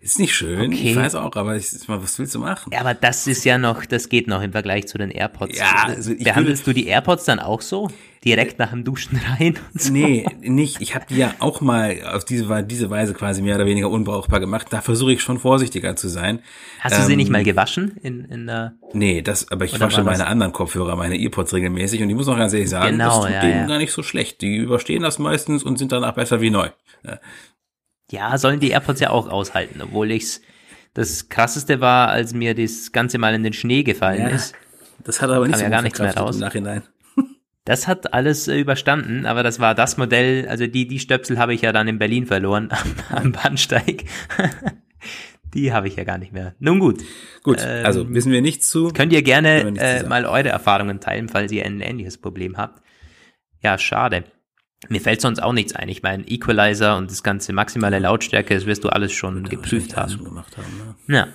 Ist 0.02 0.20
nicht 0.20 0.36
schön, 0.36 0.74
okay. 0.74 0.92
ich 0.92 0.96
weiß 0.96 1.16
auch, 1.16 1.36
aber 1.36 1.56
ich, 1.56 1.68
was 1.88 2.20
willst 2.20 2.36
du 2.36 2.40
machen? 2.40 2.72
Ja, 2.72 2.82
aber 2.82 2.94
das 2.94 3.28
ist 3.28 3.44
ja 3.46 3.58
noch, 3.58 3.86
das 3.86 4.10
geht 4.10 4.28
noch 4.28 4.42
im 4.42 4.52
Vergleich 4.52 4.88
zu 4.88 4.98
den 4.98 5.12
AirPods. 5.12 5.58
Ja, 5.58 5.86
also 5.88 6.14
Behandelst 6.16 6.66
würde, 6.68 6.80
du 6.80 6.84
die 6.84 6.88
AirPods 6.88 7.26
dann 7.26 7.40
auch 7.40 7.62
so? 7.62 7.90
Direkt 8.24 8.60
nach 8.60 8.72
dem 8.72 8.84
Duschen 8.84 9.20
rein? 9.40 9.58
Und 9.74 9.82
so? 9.82 9.94
Nee, 9.94 10.26
nicht. 10.42 10.82
Ich 10.82 10.96
habe 10.96 11.06
die 11.10 11.18
ja 11.18 11.34
auch 11.40 11.62
mal 11.62 11.96
auf 12.14 12.26
diese, 12.26 12.64
diese 12.64 12.90
Weise 12.90 13.14
quasi 13.14 13.42
mehr 13.42 13.56
oder 13.56 13.66
weniger 13.66 13.90
unbrauchbar 13.90 14.40
gemacht. 14.40 14.68
Da 14.70 14.82
versuche 14.82 15.14
ich 15.14 15.22
schon 15.22 15.40
vorsichtiger 15.40 15.96
zu 15.96 16.08
sein. 16.10 16.40
Hast 16.80 16.98
du 16.98 17.02
ähm, 17.02 17.08
sie 17.08 17.16
nicht 17.16 17.32
mal 17.32 17.44
gewaschen 17.44 17.98
in, 18.04 18.26
in 18.26 18.48
der 18.48 18.74
Nee, 18.94 19.22
das, 19.22 19.52
aber 19.52 19.66
ich 19.66 19.80
wasche 19.80 20.04
meine 20.04 20.28
anderen 20.28 20.54
Kopfhörer, 20.54 20.96
meine 20.96 21.20
Earpods 21.20 21.54
regelmäßig 21.54 22.02
und 22.02 22.10
ich 22.10 22.16
muss 22.16 22.28
auch 22.28 22.38
ganz 22.38 22.54
ehrlich 22.54 22.70
sagen, 22.70 22.98
genau, 22.98 23.06
das 23.06 23.26
tut 23.26 23.32
ja, 23.32 23.42
denen 23.42 23.62
ja. 23.62 23.68
gar 23.68 23.78
nicht 23.78 23.92
so 23.92 24.04
schlecht. 24.04 24.42
Die 24.42 24.58
überstehen 24.58 25.04
das 25.04 25.20
meistens 25.20 25.64
und 25.64 25.78
sind 25.78 25.92
danach 25.92 26.14
besser 26.14 26.42
wie 26.42 26.50
neu. 26.50 26.70
Ja. 27.04 27.20
Ja, 28.12 28.38
sollen 28.38 28.60
die 28.60 28.70
AirPods 28.70 29.00
ja 29.02 29.10
auch 29.10 29.28
aushalten, 29.28 29.82
obwohl 29.82 30.12
ich's 30.12 30.42
das 30.94 31.30
krasseste 31.30 31.82
war, 31.82 32.10
als 32.10 32.34
mir 32.34 32.56
das 32.56 32.92
Ganze 32.92 33.18
mal 33.18 33.34
in 33.34 33.44
den 33.44 33.54
Schnee 33.54 33.84
gefallen 33.84 34.22
ja, 34.22 34.30
ist. 34.30 34.56
Das 35.04 35.22
hat 35.22 35.30
aber 35.30 35.46
nicht 35.46 35.58
so 35.58 35.64
ja 35.64 35.70
gar 35.70 35.82
nichts 35.82 36.00
mehr 36.00 36.16
raus. 36.16 36.36
Im 36.36 36.42
Nachhinein. 36.42 36.84
Das 37.66 37.86
hat 37.86 38.14
alles 38.14 38.48
äh, 38.48 38.58
überstanden, 38.58 39.26
aber 39.26 39.44
das 39.44 39.60
war 39.60 39.76
das 39.76 39.98
Modell, 39.98 40.48
also 40.48 40.68
die, 40.68 40.88
die 40.88 41.00
Stöpsel 41.00 41.38
habe 41.38 41.54
ich 41.54 41.62
ja 41.64 41.74
dann 41.74 41.90
in 41.90 42.00
Berlin 42.00 42.26
verloren 42.26 42.70
am, 43.10 43.18
am 43.18 43.32
Bahnsteig. 43.34 44.06
die 45.54 45.74
habe 45.74 45.90
ich 45.90 45.98
ja 45.98 46.06
gar 46.06 46.18
nicht 46.18 46.32
mehr. 46.32 46.56
Nun 46.60 46.80
gut. 46.80 47.04
Gut, 47.44 47.58
ähm, 47.62 47.86
also 47.86 48.10
wissen 48.14 48.32
wir 48.32 48.42
nichts 48.42 48.70
zu. 48.70 48.92
Könnt 48.94 49.12
ihr 49.12 49.22
gerne 49.22 49.78
äh, 49.80 50.04
mal 50.04 50.26
eure 50.26 50.48
Erfahrungen 50.48 51.02
teilen, 51.02 51.28
falls 51.28 51.52
ihr 51.52 51.66
ein 51.66 51.82
ähnliches 51.82 52.18
Problem 52.18 52.58
habt. 52.58 52.82
Ja, 53.62 53.78
schade. 53.78 54.24
Mir 54.90 55.02
fällt 55.02 55.22
sonst 55.22 55.42
auch 55.42 55.54
nichts 55.54 55.76
ein. 55.76 55.90
Ich 55.90 56.04
meine, 56.04 56.24
Equalizer 56.28 56.98
und 56.98 57.10
das 57.10 57.24
ganze 57.24 57.52
maximale 57.52 58.00
Lautstärke, 58.00 58.54
das 58.54 58.66
wirst 58.66 58.84
du 58.84 58.90
alles 58.90 59.12
schon 59.12 59.44
ja, 59.44 59.50
geprüft 59.50 59.98
haben. 59.98 60.12
Schon 60.12 60.24
gemacht 60.24 60.56
haben 60.58 60.96
ne? 61.08 61.16
Ja. 61.16 61.28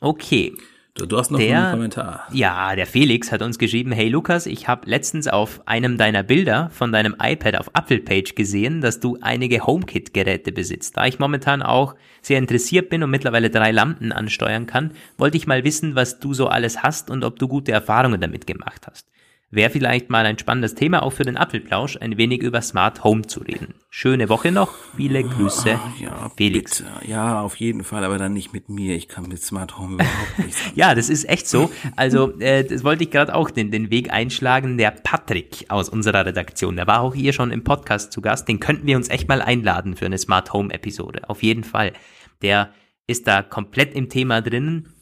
Okay. 0.00 0.54
Du, 0.94 1.06
du 1.06 1.16
hast 1.16 1.30
noch 1.30 1.38
der, 1.38 1.60
einen 1.60 1.70
Kommentar. 1.72 2.26
Ja, 2.32 2.74
der 2.74 2.86
Felix 2.86 3.30
hat 3.30 3.40
uns 3.42 3.58
geschrieben, 3.58 3.92
hey 3.92 4.08
Lukas, 4.08 4.46
ich 4.46 4.66
habe 4.66 4.88
letztens 4.90 5.28
auf 5.28 5.60
einem 5.66 5.96
deiner 5.96 6.24
Bilder 6.24 6.70
von 6.70 6.90
deinem 6.90 7.14
iPad 7.22 7.56
auf 7.56 7.70
Apple-Page 7.72 8.34
gesehen, 8.34 8.80
dass 8.80 8.98
du 8.98 9.16
einige 9.20 9.64
HomeKit-Geräte 9.64 10.50
besitzt. 10.50 10.96
Da 10.96 11.06
ich 11.06 11.20
momentan 11.20 11.62
auch 11.62 11.94
sehr 12.20 12.38
interessiert 12.38 12.88
bin 12.88 13.04
und 13.04 13.10
mittlerweile 13.10 13.50
drei 13.50 13.70
Lampen 13.70 14.10
ansteuern 14.10 14.66
kann, 14.66 14.92
wollte 15.18 15.36
ich 15.36 15.46
mal 15.46 15.62
wissen, 15.62 15.94
was 15.94 16.18
du 16.18 16.34
so 16.34 16.48
alles 16.48 16.82
hast 16.82 17.10
und 17.10 17.22
ob 17.22 17.38
du 17.38 17.46
gute 17.46 17.70
Erfahrungen 17.70 18.20
damit 18.20 18.48
gemacht 18.48 18.86
hast. 18.90 19.06
Wäre 19.50 19.70
vielleicht 19.70 20.10
mal 20.10 20.26
ein 20.26 20.38
spannendes 20.38 20.74
Thema 20.74 21.02
auch 21.02 21.14
für 21.14 21.22
den 21.22 21.38
Apfelplausch, 21.38 21.96
ein 21.96 22.18
wenig 22.18 22.42
über 22.42 22.60
Smart 22.60 23.02
Home 23.02 23.22
zu 23.26 23.40
reden. 23.40 23.72
Schöne 23.88 24.28
Woche 24.28 24.52
noch, 24.52 24.74
viele 24.94 25.24
Grüße, 25.24 25.74
ah, 25.74 25.92
ja, 25.98 26.30
Felix. 26.36 26.82
Bitte. 26.82 27.10
Ja, 27.10 27.40
auf 27.40 27.56
jeden 27.56 27.82
Fall, 27.82 28.04
aber 28.04 28.18
dann 28.18 28.34
nicht 28.34 28.52
mit 28.52 28.68
mir. 28.68 28.94
Ich 28.94 29.08
kann 29.08 29.26
mit 29.26 29.42
Smart 29.42 29.78
Home 29.78 29.94
überhaupt 29.94 30.38
nicht. 30.44 30.76
ja, 30.76 30.94
das 30.94 31.08
ist 31.08 31.26
echt 31.26 31.48
so. 31.48 31.70
Also, 31.96 32.38
äh, 32.40 32.62
das 32.62 32.84
wollte 32.84 33.04
ich 33.04 33.10
gerade 33.10 33.34
auch 33.34 33.50
den, 33.50 33.70
den 33.70 33.90
Weg 33.90 34.12
einschlagen. 34.12 34.76
Der 34.76 34.90
Patrick 34.90 35.64
aus 35.70 35.88
unserer 35.88 36.26
Redaktion, 36.26 36.76
der 36.76 36.86
war 36.86 37.00
auch 37.00 37.14
hier 37.14 37.32
schon 37.32 37.50
im 37.50 37.64
Podcast 37.64 38.12
zu 38.12 38.20
Gast. 38.20 38.48
Den 38.48 38.60
könnten 38.60 38.86
wir 38.86 38.98
uns 38.98 39.08
echt 39.08 39.28
mal 39.28 39.40
einladen 39.40 39.96
für 39.96 40.04
eine 40.04 40.18
Smart 40.18 40.52
Home 40.52 40.74
Episode. 40.74 41.26
Auf 41.26 41.42
jeden 41.42 41.64
Fall. 41.64 41.94
Der 42.42 42.74
ist 43.06 43.26
da 43.26 43.42
komplett 43.42 43.94
im 43.94 44.10
Thema 44.10 44.42
drinnen 44.42 44.92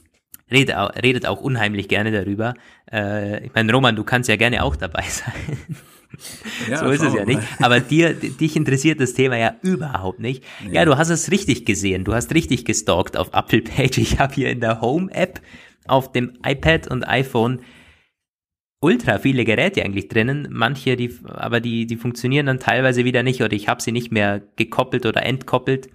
redet 0.51 0.77
auch, 0.77 0.91
redet 0.95 1.27
auch 1.27 1.41
unheimlich 1.41 1.89
gerne 1.89 2.13
darüber. 2.13 2.55
Äh, 2.91 3.47
ich 3.47 3.55
meine, 3.55 3.73
Roman, 3.73 3.97
du 3.97 4.05
kannst 4.05 4.29
ja 4.29 4.37
gerne 4.37 4.63
auch 4.63 4.77
dabei 4.77 5.03
sein. 5.09 5.59
Ja, 6.71 6.79
so 6.79 6.91
ist 6.91 7.03
es 7.03 7.15
ja 7.15 7.25
nicht. 7.25 7.43
Aber 7.61 7.81
dir, 7.81 8.15
dich 8.15 8.57
interessiert 8.57 9.01
das 9.01 9.15
Thema 9.15 9.37
ja 9.37 9.57
überhaupt 9.63 10.21
nicht. 10.21 10.45
Nee. 10.65 10.75
Ja, 10.75 10.85
du 10.85 10.97
hast 10.97 11.11
es 11.11 11.31
richtig 11.31 11.65
gesehen. 11.67 12.05
Du 12.05 12.15
hast 12.15 12.33
richtig 12.35 12.65
gestalkt 12.65 13.17
auf 13.17 13.31
Apple 13.33 13.63
Page. 13.63 13.99
Ich 13.99 14.19
habe 14.19 14.35
hier 14.35 14.51
in 14.51 14.61
der 14.61 14.81
Home 14.81 15.13
App 15.13 15.41
auf 15.87 16.13
dem 16.13 16.39
iPad 16.45 16.89
und 16.89 17.07
iPhone 17.07 17.61
ultra 18.81 19.19
viele 19.19 19.45
Geräte 19.45 19.85
eigentlich 19.85 20.09
drinnen. 20.09 20.49
Manche, 20.51 20.97
die, 20.97 21.13
aber 21.25 21.61
die, 21.61 21.87
die 21.87 21.97
funktionieren 21.97 22.47
dann 22.47 22.61
teilweise 22.61 23.05
wieder 23.05 23.23
nicht 23.23 23.43
oder 23.43 23.53
ich 23.53 23.69
habe 23.69 23.83
sie 23.83 23.93
nicht 23.93 24.13
mehr 24.13 24.43
gekoppelt 24.57 25.07
oder 25.07 25.25
entkoppelt. 25.25 25.89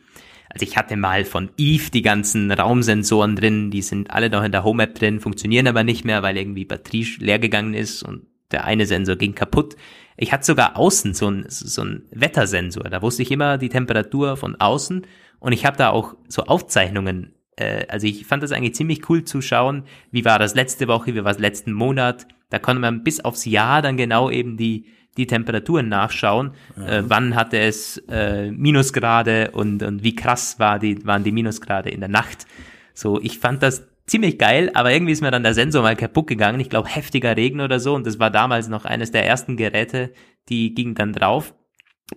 Also 0.53 0.65
ich 0.65 0.75
hatte 0.75 0.97
mal 0.97 1.23
von 1.23 1.49
Eve 1.57 1.91
die 1.91 2.01
ganzen 2.01 2.51
Raumsensoren 2.51 3.35
drin, 3.35 3.71
die 3.71 3.81
sind 3.81 4.11
alle 4.11 4.29
noch 4.29 4.43
in 4.43 4.51
der 4.51 4.63
Home 4.63 4.83
App 4.83 4.95
drin, 4.95 5.21
funktionieren 5.21 5.67
aber 5.67 5.83
nicht 5.83 6.03
mehr, 6.03 6.23
weil 6.23 6.37
irgendwie 6.37 6.65
Batterie 6.65 7.07
leer 7.19 7.39
gegangen 7.39 7.73
ist 7.73 8.03
und 8.03 8.25
der 8.51 8.65
eine 8.65 8.85
Sensor 8.85 9.15
ging 9.15 9.33
kaputt. 9.33 9.77
Ich 10.17 10.33
hatte 10.33 10.45
sogar 10.45 10.77
außen 10.77 11.13
so 11.13 11.29
ein, 11.29 11.45
so 11.47 11.83
ein 11.83 12.03
Wettersensor, 12.11 12.83
da 12.83 13.01
wusste 13.01 13.21
ich 13.21 13.31
immer 13.31 13.57
die 13.57 13.69
Temperatur 13.69 14.35
von 14.35 14.57
außen 14.59 15.07
und 15.39 15.51
ich 15.53 15.65
habe 15.65 15.77
da 15.77 15.89
auch 15.89 16.15
so 16.27 16.43
Aufzeichnungen. 16.43 17.33
Äh, 17.55 17.85
also 17.87 18.05
ich 18.05 18.25
fand 18.25 18.43
das 18.43 18.51
eigentlich 18.51 18.75
ziemlich 18.75 19.09
cool 19.09 19.23
zu 19.23 19.41
schauen, 19.41 19.83
wie 20.11 20.25
war 20.25 20.37
das 20.37 20.53
letzte 20.53 20.89
Woche, 20.89 21.15
wie 21.15 21.23
war 21.23 21.31
es 21.31 21.39
letzten 21.39 21.71
Monat. 21.71 22.27
Da 22.49 22.59
konnte 22.59 22.81
man 22.81 23.03
bis 23.03 23.21
aufs 23.21 23.45
Jahr 23.45 23.81
dann 23.81 23.95
genau 23.95 24.29
eben 24.29 24.57
die 24.57 24.85
die 25.21 25.27
Temperaturen 25.27 25.87
nachschauen. 25.89 26.51
Ja. 26.77 26.87
Äh, 26.87 27.09
wann 27.09 27.35
hatte 27.35 27.59
es 27.59 27.97
äh, 28.09 28.51
Minusgrade 28.51 29.51
und, 29.51 29.83
und 29.83 30.03
wie 30.03 30.15
krass 30.15 30.59
war 30.59 30.79
die, 30.79 31.05
waren 31.05 31.23
die 31.23 31.31
Minusgrade 31.31 31.89
in 31.89 31.99
der 31.99 32.09
Nacht. 32.09 32.45
So, 32.93 33.21
ich 33.21 33.39
fand 33.39 33.63
das 33.63 33.87
ziemlich 34.07 34.37
geil, 34.37 34.71
aber 34.73 34.91
irgendwie 34.91 35.13
ist 35.13 35.21
mir 35.21 35.31
dann 35.31 35.43
der 35.43 35.53
Sensor 35.53 35.83
mal 35.83 35.95
kaputt 35.95 36.27
gegangen. 36.27 36.59
Ich 36.59 36.69
glaube, 36.69 36.89
heftiger 36.89 37.37
Regen 37.37 37.61
oder 37.61 37.79
so. 37.79 37.93
Und 37.93 38.05
das 38.05 38.19
war 38.19 38.29
damals 38.29 38.67
noch 38.67 38.85
eines 38.85 39.11
der 39.11 39.25
ersten 39.25 39.57
Geräte, 39.57 40.11
die 40.49 40.73
ging 40.73 40.95
dann 40.95 41.13
drauf. 41.13 41.53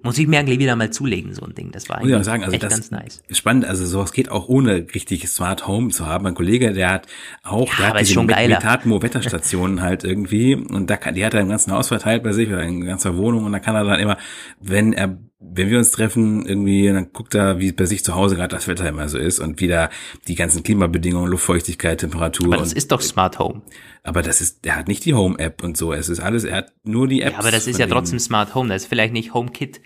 Muss 0.03 0.19
ich 0.19 0.27
mir 0.27 0.39
eigentlich 0.39 0.59
wieder 0.59 0.77
mal 0.77 0.91
zulegen, 0.91 1.33
so 1.35 1.45
ein 1.47 1.55
Ding. 1.55 1.71
Das 1.71 1.89
war 1.89 1.99
eigentlich 1.99 2.11
ja 2.11 2.25
sagen, 2.25 2.45
also 2.45 2.55
echt 2.55 2.69
ganz 2.69 2.91
nice. 2.91 3.23
Spannend, 3.31 3.65
also 3.65 3.87
sowas 3.87 4.13
geht 4.13 4.31
auch 4.31 4.49
ohne 4.49 4.87
richtig 4.95 5.29
Smart 5.29 5.67
Home 5.67 5.91
zu 5.91 6.07
haben. 6.07 6.25
Mein 6.25 6.35
Kollege, 6.35 6.73
der 6.73 6.91
hat 6.91 7.07
auch, 7.43 7.69
ja, 7.79 7.93
der 7.93 7.95
hat 7.95 8.01
diese 8.01 8.23
Metatmo 8.23 9.03
Wetterstationen 9.03 9.83
halt 9.83 10.05
irgendwie 10.05 10.57
und 10.57 10.91
da 10.91 10.97
kann, 10.97 11.15
die 11.15 11.25
hat 11.25 11.35
er 11.35 11.41
im 11.41 11.49
ganzen 11.49 11.73
Haus 11.73 11.89
verteilt 11.89 12.23
bei 12.23 12.33
sich 12.33 12.49
oder 12.49 12.63
in 12.63 12.85
ganzer 12.85 13.17
Wohnung 13.17 13.45
und 13.45 13.53
da 13.53 13.61
kann 13.61 13.75
er 13.75 13.85
dann 13.85 14.01
immer, 14.01 14.19
wenn 14.61 14.93
er 14.93 15.17
wenn 15.53 15.71
wir 15.71 15.79
uns 15.79 15.91
treffen, 15.91 16.47
irgendwie, 16.47 16.87
dann 16.89 17.13
guckt 17.13 17.35
er, 17.35 17.59
wie 17.59 17.73
bei 17.73 17.85
sich 17.87 18.05
zu 18.05 18.15
Hause 18.15 18.37
gerade 18.37 18.55
das 18.55 18.67
Wetter 18.67 18.89
immer 18.89 19.09
so 19.09 19.19
ist 19.19 19.41
und 19.41 19.61
wie 19.61 19.69
da 19.69 19.91
die 20.27 20.35
ganzen 20.35 20.63
Klimabedingungen, 20.63 21.31
Luftfeuchtigkeit, 21.31 22.01
Temperatur. 22.01 22.55
Aber 22.55 22.57
das 22.57 22.73
ist 22.73 22.91
doch 22.93 23.01
Smart 23.01 23.39
Home. 23.39 23.63
Aber 24.03 24.23
das 24.23 24.41
ist, 24.41 24.67
er 24.67 24.77
hat 24.77 24.89
nicht 24.89 25.05
die 25.05 25.15
Home-App 25.15 25.63
und 25.63 25.77
so. 25.77 25.93
Es 25.93 26.09
ist 26.09 26.21
alles, 26.21 26.45
er 26.45 26.57
hat 26.57 26.73
nur 26.83 27.09
die 27.09 27.23
App. 27.23 27.33
Ja, 27.33 27.39
aber 27.39 27.51
das 27.51 27.67
ist 27.67 27.79
ja 27.79 27.87
trotzdem 27.87 28.19
Smart 28.19 28.55
Home. 28.55 28.69
Das 28.69 28.83
ist 28.83 28.89
vielleicht 28.89 29.13
nicht 29.13 29.35
HomeKit. 29.35 29.81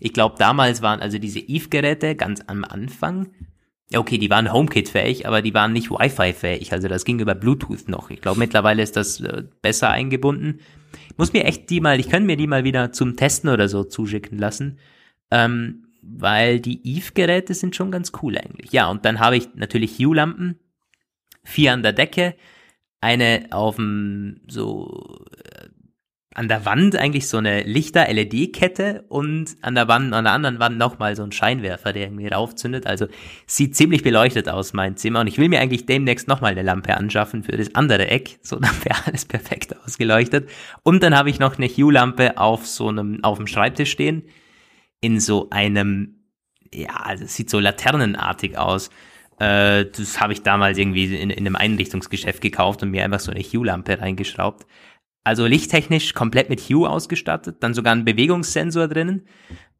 Ich 0.00 0.12
glaube, 0.12 0.36
damals 0.38 0.82
waren 0.82 1.00
also 1.00 1.18
diese 1.18 1.38
Eve-Geräte 1.38 2.16
ganz 2.16 2.42
am 2.46 2.64
Anfang. 2.64 3.28
Ja, 3.90 4.00
okay, 4.00 4.18
die 4.18 4.30
waren 4.30 4.52
HomeKit-fähig, 4.52 5.26
aber 5.26 5.42
die 5.42 5.54
waren 5.54 5.72
nicht 5.72 5.90
Wi-Fi-fähig. 5.90 6.72
Also 6.72 6.88
das 6.88 7.04
ging 7.04 7.20
über 7.20 7.34
Bluetooth 7.34 7.88
noch. 7.88 8.10
Ich 8.10 8.20
glaube, 8.20 8.38
mittlerweile 8.38 8.82
ist 8.82 8.96
das 8.96 9.20
äh, 9.20 9.44
besser 9.62 9.90
eingebunden. 9.90 10.60
Ich 11.10 11.18
muss 11.18 11.32
mir 11.32 11.44
echt 11.44 11.70
die 11.70 11.80
mal, 11.80 12.00
ich 12.00 12.08
könnte 12.08 12.26
mir 12.26 12.36
die 12.36 12.46
mal 12.46 12.64
wieder 12.64 12.92
zum 12.92 13.16
Testen 13.16 13.50
oder 13.50 13.68
so 13.68 13.84
zuschicken 13.84 14.38
lassen 14.38 14.78
ähm, 15.30 15.86
weil 16.02 16.60
die 16.60 16.80
Eve-Geräte 16.86 17.54
sind 17.54 17.76
schon 17.76 17.90
ganz 17.90 18.12
cool 18.22 18.36
eigentlich. 18.36 18.72
Ja, 18.72 18.88
und 18.88 19.04
dann 19.04 19.20
habe 19.20 19.36
ich 19.36 19.54
natürlich 19.54 19.98
Hue-Lampen, 19.98 20.58
vier 21.44 21.72
an 21.72 21.82
der 21.82 21.92
Decke, 21.92 22.34
eine 23.00 23.46
auf 23.50 23.76
dem 23.76 24.40
so 24.48 25.24
äh, 25.44 25.68
an 26.34 26.48
der 26.48 26.64
Wand 26.64 26.96
eigentlich 26.96 27.28
so 27.28 27.36
eine 27.38 27.62
Lichter-LED-Kette 27.62 29.04
und 29.08 29.56
an 29.60 29.76
der 29.76 29.86
Wand, 29.86 30.12
an 30.12 30.24
der 30.24 30.32
anderen 30.32 30.58
Wand 30.58 30.78
nochmal 30.78 31.14
so 31.14 31.22
ein 31.22 31.30
Scheinwerfer, 31.30 31.92
der 31.92 32.04
irgendwie 32.04 32.26
raufzündet. 32.26 32.88
Also 32.88 33.06
sieht 33.46 33.76
ziemlich 33.76 34.02
beleuchtet 34.02 34.48
aus, 34.48 34.72
mein 34.72 34.96
Zimmer. 34.96 35.20
Und 35.20 35.28
ich 35.28 35.38
will 35.38 35.48
mir 35.48 35.60
eigentlich 35.60 35.86
demnächst 35.86 36.26
nochmal 36.26 36.50
eine 36.50 36.62
Lampe 36.62 36.96
anschaffen 36.96 37.44
für 37.44 37.56
das 37.56 37.74
andere 37.76 38.08
Eck. 38.08 38.40
So, 38.42 38.58
dann 38.58 38.74
wäre 38.82 39.06
alles 39.06 39.26
perfekt 39.26 39.76
ausgeleuchtet. 39.84 40.48
Und 40.82 41.04
dann 41.04 41.16
habe 41.16 41.30
ich 41.30 41.38
noch 41.38 41.56
eine 41.56 41.68
Hue-Lampe 41.68 42.36
auf 42.36 42.66
so 42.66 42.88
einem, 42.88 43.22
auf 43.22 43.38
dem 43.38 43.46
Schreibtisch 43.46 43.92
stehen 43.92 44.24
in 45.04 45.20
so 45.20 45.50
einem, 45.50 46.14
ja, 46.72 46.96
also 46.96 47.24
es 47.24 47.36
sieht 47.36 47.50
so 47.50 47.60
laternenartig 47.60 48.56
aus. 48.56 48.88
Äh, 49.38 49.84
das 49.84 50.18
habe 50.18 50.32
ich 50.32 50.42
damals 50.42 50.78
irgendwie 50.78 51.14
in, 51.14 51.28
in 51.28 51.46
einem 51.46 51.56
Einrichtungsgeschäft 51.56 52.40
gekauft 52.40 52.82
und 52.82 52.90
mir 52.90 53.04
einfach 53.04 53.20
so 53.20 53.30
eine 53.30 53.42
Hue-Lampe 53.42 54.00
reingeschraubt. 54.00 54.64
Also 55.22 55.46
lichttechnisch 55.46 56.14
komplett 56.14 56.48
mit 56.48 56.60
Hue 56.60 56.88
ausgestattet, 56.88 57.56
dann 57.60 57.74
sogar 57.74 57.94
ein 57.94 58.06
Bewegungssensor 58.06 58.88
drinnen, 58.88 59.26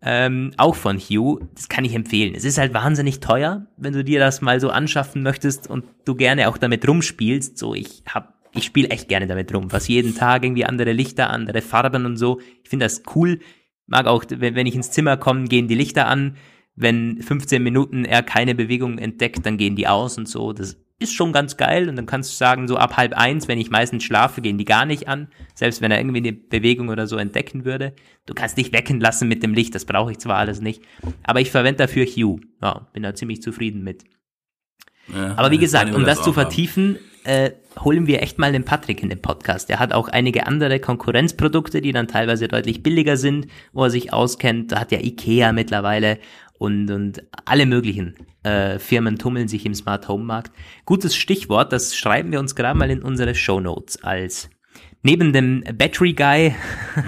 ähm, 0.03 0.53
auch 0.59 0.75
von 0.75 0.99
Hue. 0.99 1.41
Das 1.55 1.71
kann 1.71 1.87
ich 1.87 1.95
empfehlen. 1.95 2.35
Es 2.35 2.45
ist 2.45 2.59
halt 2.59 2.75
wahnsinnig 2.75 3.21
teuer, 3.21 3.67
wenn 3.79 3.95
du 3.95 4.05
dir 4.05 4.21
das 4.21 4.43
mal 4.43 4.61
so 4.61 4.69
anschaffen 4.69 5.23
möchtest 5.23 5.71
und 5.71 5.85
du 6.05 6.15
gerne 6.17 6.49
auch 6.49 6.59
damit 6.59 6.87
rumspielst. 6.87 7.57
So, 7.57 7.75
ich 7.75 8.03
hab, 8.07 8.35
ich 8.55 8.65
spiele 8.65 8.91
echt 8.91 9.09
gerne 9.09 9.27
damit 9.27 9.55
rum. 9.55 9.73
Was 9.73 9.89
jeden 9.89 10.15
Tag 10.15 10.45
irgendwie 10.45 10.67
andere 10.67 10.93
Lichter, 10.93 11.31
andere 11.31 11.63
Farben 11.63 12.05
und 12.05 12.19
so. 12.19 12.41
Ich 12.63 12.69
finde 12.69 12.85
das 12.85 13.03
cool 13.15 13.41
mag 13.87 14.07
auch, 14.07 14.25
wenn, 14.29 14.55
wenn 14.55 14.67
ich 14.67 14.75
ins 14.75 14.91
Zimmer 14.91 15.17
komme, 15.17 15.45
gehen 15.45 15.69
die 15.69 15.75
Lichter 15.75 16.07
an. 16.07 16.37
Wenn 16.77 17.23
15 17.23 17.63
Minuten 17.63 18.05
er 18.05 18.23
keine 18.23 18.55
Bewegung 18.55 18.99
entdeckt, 18.99 19.47
dann 19.47 19.57
gehen 19.57 19.77
die 19.77 19.87
aus 19.87 20.19
und 20.19 20.29
so. 20.29 20.53
Das 20.53 20.77
ist 20.99 21.15
schon 21.15 21.33
ganz 21.33 21.57
geil. 21.57 21.89
Und 21.89 21.97
dann 21.97 22.07
kannst 22.07 22.33
du 22.33 22.37
sagen, 22.37 22.67
so 22.67 22.77
ab 22.77 22.97
halb 22.97 23.13
eins, 23.15 23.47
wenn 23.47 23.59
ich 23.59 23.71
meistens 23.71 24.03
schlafe, 24.05 24.41
gehen 24.41 24.59
die 24.59 24.65
gar 24.65 24.85
nicht 24.85 25.09
an. 25.09 25.29
Selbst 25.55 25.81
wenn 25.81 25.91
er 25.91 25.99
irgendwie 25.99 26.19
eine 26.19 26.33
Bewegung 26.33 26.89
oder 26.89 27.07
so 27.07 27.17
entdecken 27.17 27.65
würde. 27.65 27.95
Du 28.27 28.35
kannst 28.35 28.59
dich 28.59 28.73
wecken 28.73 29.01
lassen 29.01 29.29
mit 29.29 29.43
dem 29.43 29.55
Licht. 29.55 29.75
Das 29.75 29.85
brauche 29.85 30.11
ich 30.11 30.19
zwar 30.19 30.37
alles 30.37 30.61
nicht. 30.61 30.83
Aber 31.23 31.41
ich 31.41 31.51
verwende 31.51 31.79
dafür 31.79 32.07
Hue. 32.07 32.41
Ja, 32.63 32.89
bin 32.93 33.03
da 33.03 33.15
ziemlich 33.15 33.43
zufrieden 33.43 33.85
mit. 33.85 34.05
Ja, 35.13 35.37
Aber 35.37 35.51
wie 35.51 35.59
gesagt, 35.59 35.95
um 35.95 36.05
das, 36.05 36.19
das 36.19 36.25
zu 36.25 36.33
vertiefen, 36.33 36.99
äh, 37.25 37.53
holen 37.81 38.07
wir 38.07 38.23
echt 38.23 38.39
mal 38.39 38.53
den 38.53 38.65
Patrick 38.65 39.03
in 39.03 39.09
den 39.09 39.21
Podcast. 39.21 39.71
Er 39.71 39.79
hat 39.79 39.93
auch 39.93 40.09
einige 40.09 40.47
andere 40.47 40.79
Konkurrenzprodukte, 40.79 41.81
die 41.81 41.93
dann 41.93 42.09
teilweise 42.09 42.49
deutlich 42.49 42.83
billiger 42.83 43.17
sind, 43.17 43.47
wo 43.73 43.85
er 43.85 43.91
sich 43.91 44.13
auskennt. 44.13 44.73
Da 44.73 44.81
hat 44.81 44.93
ja 44.93 44.99
Ikea 45.01 45.53
mittlerweile 45.53 46.19
und, 46.59 46.91
und 46.91 47.23
alle 47.45 47.67
möglichen 47.67 48.15
äh, 48.43 48.79
Firmen 48.79 49.19
tummeln 49.19 49.49
sich 49.49 49.67
im 49.67 49.75
Smart 49.75 50.09
Home 50.09 50.25
Markt. 50.25 50.53
Gutes 50.85 51.17
Stichwort, 51.17 51.73
das 51.73 51.97
schreiben 51.97 52.31
wir 52.31 52.41
uns 52.41 52.55
gerade 52.55 52.79
mal 52.79 52.91
in 52.91 53.03
unsere 53.03 53.35
Show 53.35 53.61
Notes 53.61 54.03
als 54.05 54.51
neben 55.03 55.33
dem 55.33 55.63
Battery 55.77 56.13
Guy 56.13 56.55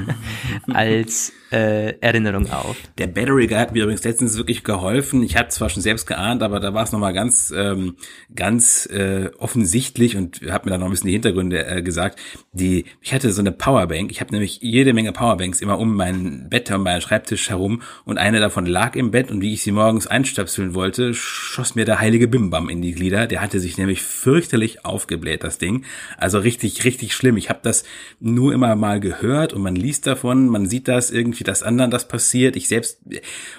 als 0.72 1.32
äh, 1.52 1.98
Erinnerung 2.00 2.50
auf. 2.50 2.76
Der 2.98 3.06
Battery 3.06 3.46
Guy 3.46 3.56
hat 3.56 3.72
mir 3.72 3.84
übrigens 3.84 4.04
letztens 4.04 4.36
wirklich 4.36 4.64
geholfen. 4.64 5.22
Ich 5.22 5.36
hatte 5.36 5.50
zwar 5.50 5.68
schon 5.68 5.82
selbst 5.82 6.06
geahnt, 6.06 6.42
aber 6.42 6.58
da 6.60 6.74
war 6.74 6.82
es 6.82 6.92
nochmal 6.92 7.12
ganz, 7.12 7.52
ähm, 7.56 7.96
ganz 8.34 8.86
äh, 8.86 9.30
offensichtlich 9.38 10.16
und 10.16 10.40
habe 10.50 10.66
mir 10.66 10.72
da 10.72 10.78
noch 10.78 10.86
ein 10.86 10.90
bisschen 10.90 11.06
die 11.06 11.12
Hintergründe 11.12 11.66
äh, 11.66 11.82
gesagt. 11.82 12.18
Die, 12.52 12.86
ich 13.00 13.14
hatte 13.14 13.32
so 13.32 13.40
eine 13.40 13.52
Powerbank. 13.52 14.10
Ich 14.10 14.20
habe 14.20 14.32
nämlich 14.32 14.58
jede 14.60 14.92
Menge 14.92 15.12
Powerbanks 15.12 15.60
immer 15.60 15.78
um 15.78 15.94
mein 15.94 16.48
Bett 16.48 16.70
und 16.70 16.82
meinen 16.82 17.00
Schreibtisch 17.00 17.48
herum 17.48 17.82
und 18.04 18.18
eine 18.18 18.40
davon 18.40 18.66
lag 18.66 18.96
im 18.96 19.10
Bett 19.12 19.30
und 19.30 19.40
wie 19.40 19.52
ich 19.52 19.62
sie 19.62 19.72
morgens 19.72 20.06
einstöpseln 20.06 20.74
wollte, 20.74 21.14
schoss 21.14 21.74
mir 21.76 21.84
der 21.84 22.00
heilige 22.00 22.26
Bimbam 22.26 22.68
in 22.68 22.82
die 22.82 22.92
Glieder. 22.92 23.26
Der 23.26 23.40
hatte 23.40 23.60
sich 23.60 23.78
nämlich 23.78 24.02
fürchterlich 24.02 24.84
aufgebläht, 24.84 25.44
das 25.44 25.58
Ding. 25.58 25.84
Also 26.18 26.38
richtig, 26.38 26.84
richtig 26.84 27.14
schlimm. 27.14 27.36
Ich 27.36 27.50
habe 27.50 27.60
das 27.62 27.84
nur 28.18 28.52
immer 28.52 28.74
mal 28.74 28.98
gehört 28.98 29.52
und 29.52 29.62
man 29.62 29.76
liest 29.76 30.06
davon, 30.06 30.48
man 30.48 30.66
sieht 30.66 30.88
das 30.88 31.10
irgendwie, 31.10 31.35
dass 31.44 31.62
anderen 31.62 31.90
das 31.90 32.08
passiert. 32.08 32.56
Ich 32.56 32.68
selbst 32.68 33.00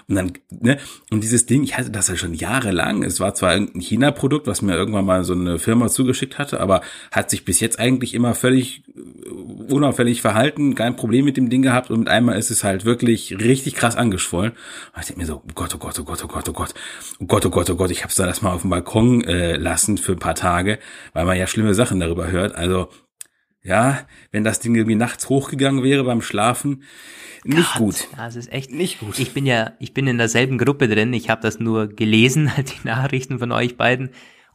und 0.07 0.15
dann 0.15 0.33
ne 0.49 0.77
und 1.11 1.23
dieses 1.23 1.45
Ding, 1.45 1.63
ich 1.63 1.77
hatte 1.77 1.89
das 1.89 2.07
ja 2.07 2.15
schon 2.15 2.33
jahrelang. 2.33 3.03
Es 3.03 3.19
war 3.19 3.33
zwar 3.33 3.51
ein 3.51 3.79
China-Produkt, 3.79 4.47
was 4.47 4.61
mir 4.61 4.75
irgendwann 4.75 5.05
mal 5.05 5.23
so 5.23 5.33
eine 5.33 5.59
Firma 5.59 5.87
zugeschickt 5.87 6.37
hatte, 6.37 6.59
aber 6.59 6.81
hat 7.11 7.29
sich 7.29 7.45
bis 7.45 7.59
jetzt 7.59 7.79
eigentlich 7.79 8.13
immer 8.13 8.35
völlig 8.35 8.83
äh, 8.95 9.73
unauffällig 9.73 10.21
verhalten, 10.21 10.75
kein 10.75 10.95
Problem 10.95 11.25
mit 11.25 11.37
dem 11.37 11.49
Ding 11.49 11.61
gehabt 11.61 11.91
und 11.91 11.99
mit 11.99 12.07
einmal 12.09 12.37
ist 12.37 12.51
es 12.51 12.63
halt 12.63 12.85
wirklich 12.85 13.37
richtig 13.39 13.75
krass 13.75 13.95
angeschwollen. 13.95 14.51
Und 14.51 15.01
ich 15.01 15.07
denke 15.07 15.21
mir 15.21 15.27
so, 15.27 15.41
oh 15.45 15.51
Gott, 15.55 15.73
oh 15.75 15.77
Gott, 15.77 15.99
oh 15.99 16.03
Gott, 16.03 16.23
oh 16.23 16.27
Gott, 16.27 16.49
oh 16.49 16.53
Gott, 16.53 16.73
oh 17.19 17.25
Gott, 17.25 17.45
oh 17.45 17.49
Gott, 17.49 17.69
oh 17.69 17.75
Gott, 17.75 17.91
ich 17.91 18.03
habe 18.03 18.09
es 18.09 18.15
dann 18.15 18.27
erstmal 18.27 18.53
auf 18.53 18.61
dem 18.61 18.69
Balkon 18.69 19.23
äh, 19.23 19.57
lassen 19.57 19.97
für 19.97 20.13
ein 20.13 20.19
paar 20.19 20.35
Tage, 20.35 20.79
weil 21.13 21.25
man 21.25 21.37
ja 21.37 21.47
schlimme 21.47 21.73
Sachen 21.73 21.99
darüber 21.99 22.31
hört. 22.31 22.55
Also 22.55 22.89
ja, 23.67 24.07
wenn 24.31 24.45
das 24.45 24.61
Ding 24.61 24.75
irgendwie 24.75 24.95
nachts 24.95 25.27
hochgegangen 25.27 25.83
wäre 25.83 26.05
beim 26.05 26.21
Schlafen, 26.21 26.83
nicht 27.43 27.73
Gott, 27.73 27.77
gut. 27.77 28.07
Ja, 28.15 28.27
es 28.27 28.37
ist 28.37 28.51
echt 28.51 28.71
nicht 28.71 28.99
gut. 28.99 29.19
Ich 29.19 29.33
bin 29.33 29.45
ja, 29.45 29.73
ich 29.79 29.93
bin 29.93 30.07
in 30.07 30.17
derselben 30.17 30.57
Gruppe 30.57 30.87
drin. 30.87 31.13
Ich 31.13 31.29
habe 31.29 31.41
das 31.41 31.59
nur 31.59 31.87
gelesen, 31.87 32.55
halt 32.57 32.73
die 32.73 32.87
Nachrichten 32.87 33.39
von 33.39 33.51
euch 33.51 33.75
beiden. 33.75 34.11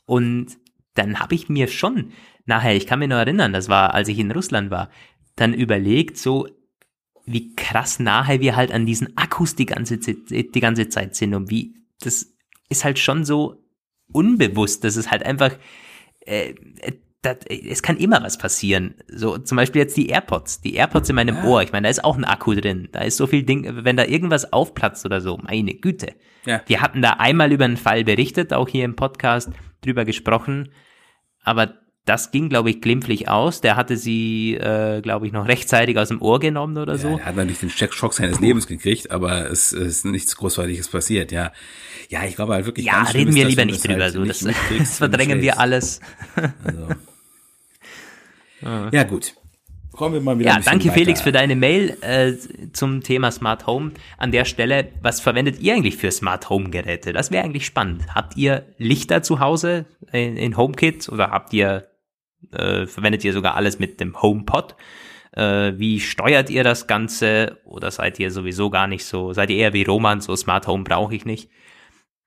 Und 0.06 0.56
dann 0.94 1.20
habe 1.20 1.34
ich 1.34 1.50
mir 1.50 1.68
schon 1.68 2.12
nachher, 2.46 2.74
ich 2.74 2.86
kann 2.86 2.98
mich 2.98 3.08
noch 3.08 3.16
erinnern, 3.16 3.52
das 3.52 3.68
war, 3.68 3.94
als 3.94 4.08
ich 4.08 4.18
in 4.18 4.30
Russland 4.30 4.70
war, 4.70 4.90
dann 5.36 5.52
überlegt, 5.54 6.16
so 6.16 6.48
wie 7.24 7.54
krass 7.54 8.00
nahe 8.00 8.40
wir 8.40 8.56
halt 8.56 8.72
an 8.72 8.86
diesen 8.86 9.16
Akkus 9.16 9.54
die 9.54 9.66
ganze, 9.66 9.98
die 9.98 10.60
ganze 10.60 10.88
Zeit 10.88 11.14
sind 11.14 11.34
und 11.34 11.50
wie 11.50 11.74
das 12.00 12.34
ist 12.68 12.84
halt 12.84 12.98
schon 12.98 13.24
so 13.24 13.62
unbewusst, 14.10 14.82
dass 14.84 14.96
es 14.96 15.10
halt 15.10 15.24
einfach 15.24 15.56
äh, 16.20 16.54
das, 17.22 17.36
es 17.46 17.82
kann 17.82 17.96
immer 17.96 18.22
was 18.22 18.36
passieren. 18.36 18.94
So 19.06 19.38
zum 19.38 19.56
Beispiel 19.56 19.80
jetzt 19.80 19.96
die 19.96 20.08
AirPods. 20.08 20.60
Die 20.60 20.74
AirPods 20.74 21.08
in 21.08 21.16
meinem 21.16 21.36
ja. 21.36 21.44
Ohr. 21.44 21.62
Ich 21.62 21.72
meine, 21.72 21.86
da 21.86 21.90
ist 21.90 22.04
auch 22.04 22.16
ein 22.16 22.24
Akku 22.24 22.54
drin. 22.54 22.88
Da 22.90 23.00
ist 23.02 23.16
so 23.16 23.28
viel 23.28 23.44
Ding, 23.44 23.84
wenn 23.84 23.96
da 23.96 24.04
irgendwas 24.04 24.52
aufplatzt 24.52 25.06
oder 25.06 25.20
so, 25.20 25.38
meine 25.38 25.74
Güte. 25.74 26.14
Ja. 26.44 26.62
Wir 26.66 26.80
hatten 26.80 27.00
da 27.00 27.12
einmal 27.12 27.52
über 27.52 27.64
einen 27.64 27.76
Fall 27.76 28.02
berichtet, 28.02 28.52
auch 28.52 28.68
hier 28.68 28.84
im 28.84 28.96
Podcast 28.96 29.50
drüber 29.82 30.04
gesprochen. 30.04 30.70
Aber 31.44 31.74
das 32.04 32.32
ging, 32.32 32.48
glaube 32.48 32.70
ich, 32.70 32.80
glimpflich 32.80 33.28
aus. 33.28 33.60
Der 33.60 33.76
hatte 33.76 33.96
sie, 33.96 34.54
äh, 34.54 35.00
glaube 35.00 35.28
ich, 35.28 35.32
noch 35.32 35.46
rechtzeitig 35.46 35.96
aus 35.98 36.08
dem 36.08 36.20
Ohr 36.20 36.40
genommen 36.40 36.76
oder 36.76 36.98
so. 36.98 37.10
Ja, 37.10 37.18
er 37.18 37.24
hat 37.26 37.36
natürlich 37.36 37.60
den 37.60 37.70
Schock 37.70 38.14
seines 38.14 38.40
Lebens 38.40 38.66
gekriegt, 38.66 39.12
aber 39.12 39.48
es, 39.48 39.72
es 39.72 39.98
ist 39.98 40.04
nichts 40.06 40.34
Großartiges 40.36 40.88
passiert, 40.88 41.30
ja. 41.30 41.52
Ja, 42.08 42.24
ich 42.24 42.34
glaube 42.34 42.54
halt 42.54 42.66
wirklich. 42.66 42.86
Ja, 42.86 43.02
reden 43.02 43.32
wir 43.36 43.44
lieber 43.44 43.64
nicht 43.64 43.86
drüber. 43.86 44.02
Halt 44.02 44.14
so. 44.14 44.24
Das, 44.24 44.40
das 44.78 44.98
verdrängen 44.98 45.40
wir 45.40 45.60
alles. 45.60 46.00
Also. 46.64 46.88
Ah. 48.64 48.88
Ja, 48.92 49.02
gut. 49.04 49.34
Kommen 49.92 50.14
wir 50.14 50.20
mal 50.22 50.38
wieder. 50.38 50.50
Ja, 50.50 50.60
danke 50.60 50.86
weiter. 50.86 50.94
Felix 50.94 51.20
für 51.20 51.32
deine 51.32 51.54
Mail 51.54 51.98
äh, 52.00 52.32
zum 52.72 53.02
Thema 53.02 53.30
Smart 53.30 53.66
Home. 53.66 53.92
An 54.16 54.32
der 54.32 54.46
Stelle, 54.46 54.88
was 55.02 55.20
verwendet 55.20 55.60
ihr 55.60 55.74
eigentlich 55.74 55.96
für 55.96 56.10
Smart 56.10 56.48
Home 56.48 56.70
Geräte? 56.70 57.12
Das 57.12 57.30
wäre 57.30 57.44
eigentlich 57.44 57.66
spannend. 57.66 58.14
Habt 58.14 58.36
ihr 58.36 58.64
Lichter 58.78 59.22
zu 59.22 59.40
Hause 59.40 59.84
in, 60.10 60.36
in 60.36 60.56
HomeKit 60.56 61.10
oder 61.10 61.30
habt 61.30 61.52
ihr 61.52 61.88
äh, 62.52 62.86
verwendet 62.86 63.24
ihr 63.24 63.34
sogar 63.34 63.54
alles 63.54 63.78
mit 63.78 64.00
dem 64.00 64.20
HomePod? 64.20 64.76
Äh, 65.32 65.74
wie 65.76 66.00
steuert 66.00 66.48
ihr 66.48 66.64
das 66.64 66.86
Ganze? 66.86 67.58
Oder 67.64 67.90
seid 67.90 68.18
ihr 68.18 68.30
sowieso 68.30 68.70
gar 68.70 68.86
nicht 68.86 69.04
so? 69.04 69.32
Seid 69.34 69.50
ihr 69.50 69.56
eher 69.56 69.72
wie 69.74 69.84
Roman, 69.84 70.20
so 70.20 70.34
Smart 70.36 70.66
Home 70.66 70.84
brauche 70.84 71.14
ich 71.14 71.26
nicht? 71.26 71.50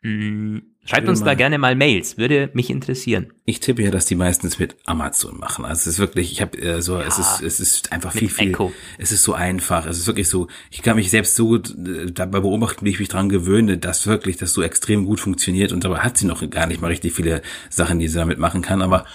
Hm, 0.02 0.74
schreibt 0.86 1.08
uns 1.08 1.24
da 1.24 1.34
gerne 1.34 1.58
mal 1.58 1.76
Mails, 1.76 2.17
würde 2.17 2.50
mich 2.54 2.69
interessieren. 2.69 3.34
Ich 3.43 3.60
tippe 3.60 3.84
ja, 3.84 3.91
dass 3.91 4.06
die 4.06 4.15
meistens 4.15 4.60
mit 4.60 4.76
Amazon 4.86 5.38
machen. 5.39 5.65
Also 5.65 5.82
es 5.82 5.95
ist 5.95 6.00
wirklich, 6.00 6.32
ich 6.32 6.41
habe 6.41 6.58
äh, 6.58 6.82
so, 6.82 7.00
ja, 7.00 7.06
es 7.06 7.19
ist, 7.19 7.41
es 7.41 7.60
ist 7.60 7.91
einfach 7.91 8.13
viel, 8.13 8.30
viel. 8.30 8.52
Echo. 8.52 8.71
Es 8.98 9.12
ist 9.12 9.24
so 9.24 9.34
einfach. 9.34 9.86
Es 9.86 9.98
ist 9.98 10.08
wirklich 10.08 10.30
so. 10.30 10.48
Ich 10.71 10.82
kann 10.82 10.95
mich 10.95 11.10
selbst 11.10 11.36
so 11.36 11.48
gut 11.48 11.76
äh, 11.76 12.12
dabei 12.12 12.39
beobachten, 12.39 12.86
wie 12.86 12.91
ich 12.91 13.00
mich 13.00 13.10
dran 13.10 13.30
gewöhne, 13.30 13.78
dass 13.78 14.08
wirklich 14.08 14.38
das 14.38 14.54
so 14.54 14.62
extrem 14.62 15.06
gut 15.06 15.19
funktioniert. 15.19 15.71
Und 15.71 15.84
dabei 15.84 16.00
hat 16.00 16.17
sie 16.17 16.28
noch 16.28 16.48
gar 16.50 16.67
nicht 16.67 16.82
mal 16.82 16.88
richtig 16.88 17.13
viele 17.13 17.41
Sachen, 17.69 18.00
die 18.00 18.08
sie 18.08 18.17
damit 18.17 18.38
machen 18.38 18.62
kann. 18.62 18.82
Aber 18.82 19.06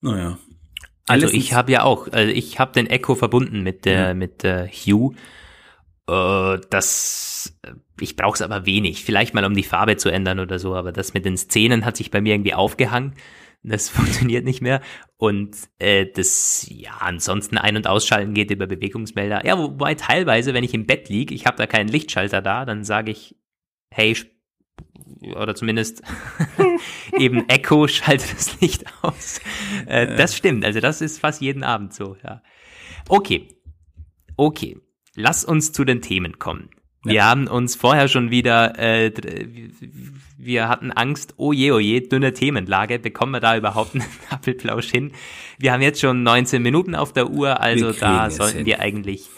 naja. 0.00 0.38
Also 1.08 1.26
ich 1.28 1.54
habe 1.54 1.72
ja 1.72 1.82
auch, 1.82 2.08
also 2.12 2.30
ich 2.30 2.58
habe 2.58 2.72
den 2.72 2.86
Echo 2.86 3.14
verbunden 3.14 3.62
mit 3.62 3.84
der 3.84 4.12
mhm. 4.14 4.18
mit 4.18 4.42
der 4.42 4.68
Hue. 4.68 5.14
Äh, 6.08 6.60
das 6.70 7.58
ich 8.00 8.16
brauche 8.16 8.34
es 8.34 8.42
aber 8.42 8.66
wenig. 8.66 9.04
Vielleicht 9.04 9.34
mal, 9.34 9.44
um 9.44 9.54
die 9.54 9.62
Farbe 9.62 9.96
zu 9.96 10.08
ändern 10.08 10.40
oder 10.40 10.58
so, 10.58 10.74
aber 10.74 10.92
das 10.92 11.14
mit 11.14 11.24
den 11.24 11.36
Szenen 11.36 11.84
hat 11.84 11.96
sich 11.96 12.10
bei 12.10 12.20
mir 12.20 12.34
irgendwie 12.34 12.54
aufgehangen. 12.54 13.14
Das 13.62 13.88
funktioniert 13.90 14.44
nicht 14.44 14.60
mehr. 14.62 14.80
Und 15.16 15.56
äh, 15.78 16.06
das, 16.06 16.66
ja, 16.70 16.92
ansonsten 17.00 17.58
ein- 17.58 17.76
und 17.76 17.86
ausschalten 17.86 18.34
geht 18.34 18.50
über 18.50 18.66
Bewegungsmelder. 18.66 19.44
Ja, 19.44 19.58
wobei 19.58 19.94
teilweise, 19.94 20.54
wenn 20.54 20.64
ich 20.64 20.74
im 20.74 20.86
Bett 20.86 21.08
liege, 21.08 21.34
ich 21.34 21.46
habe 21.46 21.56
da 21.56 21.66
keinen 21.66 21.88
Lichtschalter 21.88 22.40
da, 22.40 22.64
dann 22.64 22.84
sage 22.84 23.10
ich, 23.10 23.36
hey, 23.90 24.16
oder 25.34 25.56
zumindest 25.56 26.02
eben 27.18 27.48
Echo, 27.48 27.88
schalte 27.88 28.26
das 28.32 28.60
Licht 28.60 28.84
aus. 29.02 29.40
Äh, 29.86 30.16
das 30.16 30.36
stimmt, 30.36 30.64
also 30.64 30.78
das 30.78 31.00
ist 31.00 31.18
fast 31.18 31.40
jeden 31.40 31.64
Abend 31.64 31.92
so, 31.92 32.16
ja. 32.22 32.42
Okay, 33.08 33.48
okay, 34.36 34.76
lass 35.18 35.44
uns 35.44 35.72
zu 35.72 35.84
den 35.84 36.00
Themen 36.00 36.38
kommen. 36.38 36.70
Wir 37.04 37.14
ja. 37.14 37.24
haben 37.26 37.46
uns 37.46 37.76
vorher 37.76 38.08
schon 38.08 38.30
wieder, 38.30 38.78
äh, 38.78 39.12
wir 40.36 40.68
hatten 40.68 40.90
Angst, 40.90 41.34
oh 41.36 41.52
je, 41.52 41.70
oh 41.70 41.78
je, 41.78 42.00
dünne 42.00 42.32
Themenlage, 42.32 42.98
bekommen 42.98 43.32
wir 43.32 43.40
da 43.40 43.56
überhaupt 43.56 43.94
einen 43.94 44.04
Appelplausch 44.30 44.90
hin? 44.90 45.12
Wir 45.58 45.72
haben 45.72 45.82
jetzt 45.82 46.00
schon 46.00 46.22
19 46.22 46.62
Minuten 46.62 46.94
auf 46.94 47.12
der 47.12 47.30
Uhr, 47.30 47.60
also 47.60 47.92
da 47.92 48.30
sollten 48.30 48.58
hin. 48.58 48.66
wir 48.66 48.80
eigentlich 48.80 49.28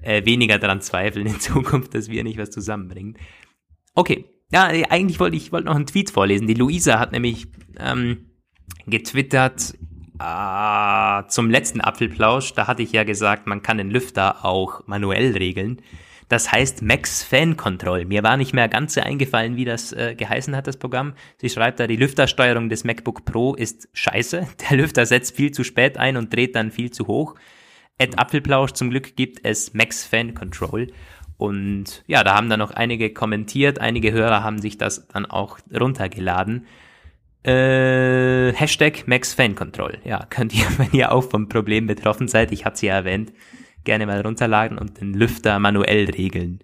äh, 0.00 0.24
weniger 0.24 0.58
daran 0.58 0.80
zweifeln 0.80 1.26
in 1.26 1.40
Zukunft, 1.40 1.94
dass 1.94 2.08
wir 2.08 2.24
nicht 2.24 2.38
was 2.38 2.50
zusammenbringen. 2.50 3.18
Okay, 3.94 4.24
ja, 4.50 4.64
eigentlich 4.64 5.20
wollte 5.20 5.36
ich 5.36 5.52
wollte 5.52 5.66
noch 5.66 5.76
einen 5.76 5.86
Tweet 5.86 6.10
vorlesen. 6.10 6.46
Die 6.46 6.54
Luisa 6.54 6.98
hat 6.98 7.12
nämlich 7.12 7.46
ähm, 7.78 8.30
getwittert 8.86 9.74
äh, 10.22 11.28
zum 11.28 11.50
letzten 11.50 11.80
Apfelplausch, 11.80 12.54
da 12.54 12.66
hatte 12.66 12.82
ich 12.82 12.92
ja 12.92 13.04
gesagt, 13.04 13.46
man 13.46 13.62
kann 13.62 13.78
den 13.78 13.90
Lüfter 13.90 14.44
auch 14.44 14.86
manuell 14.86 15.36
regeln. 15.36 15.80
Das 16.28 16.50
heißt 16.50 16.80
Max 16.80 17.22
Fan 17.22 17.58
Control. 17.58 18.06
Mir 18.06 18.22
war 18.22 18.38
nicht 18.38 18.54
mehr 18.54 18.68
ganz 18.68 18.94
so 18.94 19.02
eingefallen, 19.02 19.56
wie 19.56 19.66
das 19.66 19.92
äh, 19.92 20.14
geheißen 20.14 20.56
hat, 20.56 20.66
das 20.66 20.78
Programm. 20.78 21.12
Sie 21.36 21.50
schreibt 21.50 21.78
da, 21.78 21.86
die 21.86 21.96
Lüftersteuerung 21.96 22.70
des 22.70 22.84
MacBook 22.84 23.26
Pro 23.26 23.54
ist 23.54 23.88
scheiße. 23.92 24.48
Der 24.70 24.78
Lüfter 24.78 25.04
setzt 25.04 25.36
viel 25.36 25.52
zu 25.52 25.62
spät 25.62 25.98
ein 25.98 26.16
und 26.16 26.34
dreht 26.34 26.56
dann 26.56 26.70
viel 26.70 26.90
zu 26.90 27.06
hoch. 27.06 27.34
At 28.00 28.18
Apfelplausch 28.18 28.72
zum 28.72 28.88
Glück 28.88 29.14
gibt 29.14 29.44
es 29.44 29.74
Max 29.74 30.06
Fan 30.06 30.32
Control. 30.32 30.90
Und 31.36 32.02
ja, 32.06 32.24
da 32.24 32.34
haben 32.34 32.48
dann 32.48 32.60
noch 32.60 32.70
einige 32.70 33.12
kommentiert, 33.12 33.80
einige 33.80 34.12
Hörer 34.12 34.42
haben 34.42 34.60
sich 34.60 34.78
das 34.78 35.08
dann 35.08 35.26
auch 35.26 35.58
runtergeladen. 35.78 36.66
Äh, 37.44 38.52
Hashtag 38.52 39.06
Max 39.06 39.34
Fan 39.34 39.54
Control. 39.54 39.98
Ja, 40.04 40.26
könnt 40.30 40.54
ihr, 40.54 40.66
wenn 40.78 40.92
ihr 40.92 41.12
auch 41.12 41.28
vom 41.28 41.48
Problem 41.48 41.86
betroffen 41.86 42.28
seid, 42.28 42.52
ich 42.52 42.64
hatte 42.64 42.78
sie 42.78 42.86
ja 42.86 42.94
erwähnt, 42.94 43.32
gerne 43.84 44.06
mal 44.06 44.20
runterladen 44.20 44.78
und 44.78 45.00
den 45.00 45.14
Lüfter 45.14 45.58
manuell 45.58 46.08
regeln. 46.10 46.62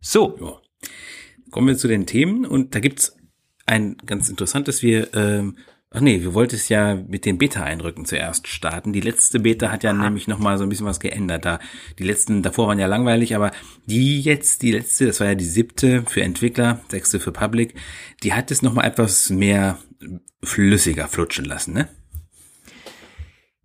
So. 0.00 0.36
Ja. 0.40 0.88
Kommen 1.50 1.68
wir 1.68 1.76
zu 1.76 1.86
den 1.86 2.06
Themen 2.06 2.44
und 2.44 2.74
da 2.74 2.80
gibt's 2.80 3.16
ein 3.66 3.96
ganz 4.04 4.28
interessantes, 4.28 4.82
wir, 4.82 5.14
ähm, 5.14 5.56
ach 5.94 6.00
nee, 6.00 6.20
wir 6.20 6.34
wollten 6.34 6.56
es 6.56 6.68
ja 6.68 6.96
mit 6.96 7.24
den 7.24 7.38
Beta-Eindrücken 7.38 8.04
zuerst 8.04 8.48
starten. 8.48 8.92
Die 8.92 9.00
letzte 9.00 9.40
Beta 9.40 9.70
hat 9.70 9.84
ja 9.84 9.92
Aha. 9.92 10.02
nämlich 10.02 10.26
nochmal 10.26 10.58
so 10.58 10.64
ein 10.64 10.68
bisschen 10.68 10.86
was 10.86 11.00
geändert. 11.00 11.44
Da 11.44 11.60
die 11.98 12.02
letzten 12.02 12.42
davor 12.42 12.68
waren 12.68 12.78
ja 12.80 12.86
langweilig, 12.86 13.36
aber 13.36 13.52
die 13.86 14.20
jetzt, 14.20 14.62
die 14.62 14.72
letzte, 14.72 15.06
das 15.06 15.20
war 15.20 15.28
ja 15.28 15.34
die 15.36 15.44
siebte 15.44 16.02
für 16.06 16.22
Entwickler, 16.22 16.80
sechste 16.88 17.20
für 17.20 17.32
Public, 17.32 17.74
die 18.24 18.34
hat 18.34 18.50
es 18.50 18.60
nochmal 18.60 18.86
etwas 18.86 19.30
mehr 19.30 19.78
flüssiger 20.42 21.08
flutschen 21.08 21.44
lassen, 21.44 21.74
ne? 21.74 21.88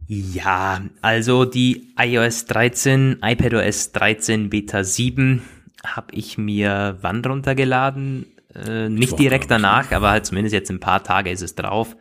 Ja, 0.07 0.81
also 1.01 1.45
die 1.45 1.93
iOS 1.97 2.45
13, 2.45 3.19
iPadOS 3.21 3.91
13 3.91 4.49
Beta 4.49 4.83
7 4.83 5.43
habe 5.85 6.15
ich 6.15 6.37
mir 6.37 6.97
wann 7.01 7.23
runtergeladen? 7.23 8.25
Äh, 8.55 8.89
nicht 8.89 9.19
direkt 9.19 9.45
ich. 9.45 9.49
danach, 9.49 9.91
aber 9.91 10.09
halt 10.09 10.25
zumindest 10.25 10.53
jetzt 10.53 10.71
ein 10.71 10.79
paar 10.79 11.03
Tage 11.03 11.29
ist 11.29 11.41
es 11.41 11.53
drauf. 11.53 11.95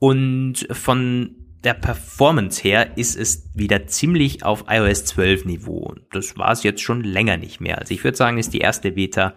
Und 0.00 0.66
von 0.72 1.36
der 1.62 1.74
Performance 1.74 2.62
her 2.62 2.96
ist 2.96 3.16
es 3.16 3.50
wieder 3.54 3.86
ziemlich 3.86 4.44
auf 4.44 4.64
iOS 4.66 5.04
12 5.04 5.44
Niveau. 5.44 5.94
Das 6.10 6.36
war 6.38 6.52
es 6.52 6.62
jetzt 6.62 6.80
schon 6.80 7.04
länger 7.04 7.36
nicht 7.36 7.60
mehr. 7.60 7.78
Also 7.78 7.92
ich 7.92 8.02
würde 8.02 8.16
sagen, 8.16 8.38
ist 8.38 8.54
die 8.54 8.60
erste 8.60 8.92
Beta, 8.92 9.34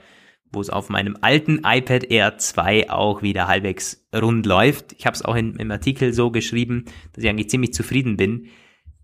wo 0.54 0.62
es 0.62 0.69
auf 0.69 0.88
meinem 0.88 1.17
alten 1.19 1.62
iPad 1.65 2.06
Air 2.06 2.38
2 2.38 2.89
auch 2.89 3.21
wieder 3.21 3.47
halbwegs 3.47 4.08
rund 4.15 4.45
läuft. 4.45 4.93
Ich 4.97 5.06
habe 5.06 5.15
es 5.15 5.26
auch 5.26 5.36
in, 5.36 5.58
im 5.58 5.69
Artikel 5.69 6.13
so 6.13 6.32
geschrieben, 6.32 6.86
dass 7.12 7.26
ich 7.26 7.30
eigentlich 7.30 7.49
ziemlich 7.49 7.73
zufrieden 7.73 8.15
bin. 8.15 8.47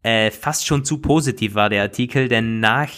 Äh, 0.01 0.31
fast 0.31 0.65
schon 0.65 0.85
zu 0.85 0.99
positiv 0.99 1.55
war 1.55 1.69
der 1.69 1.81
Artikel, 1.81 2.29
denn 2.29 2.61
nach, 2.61 2.89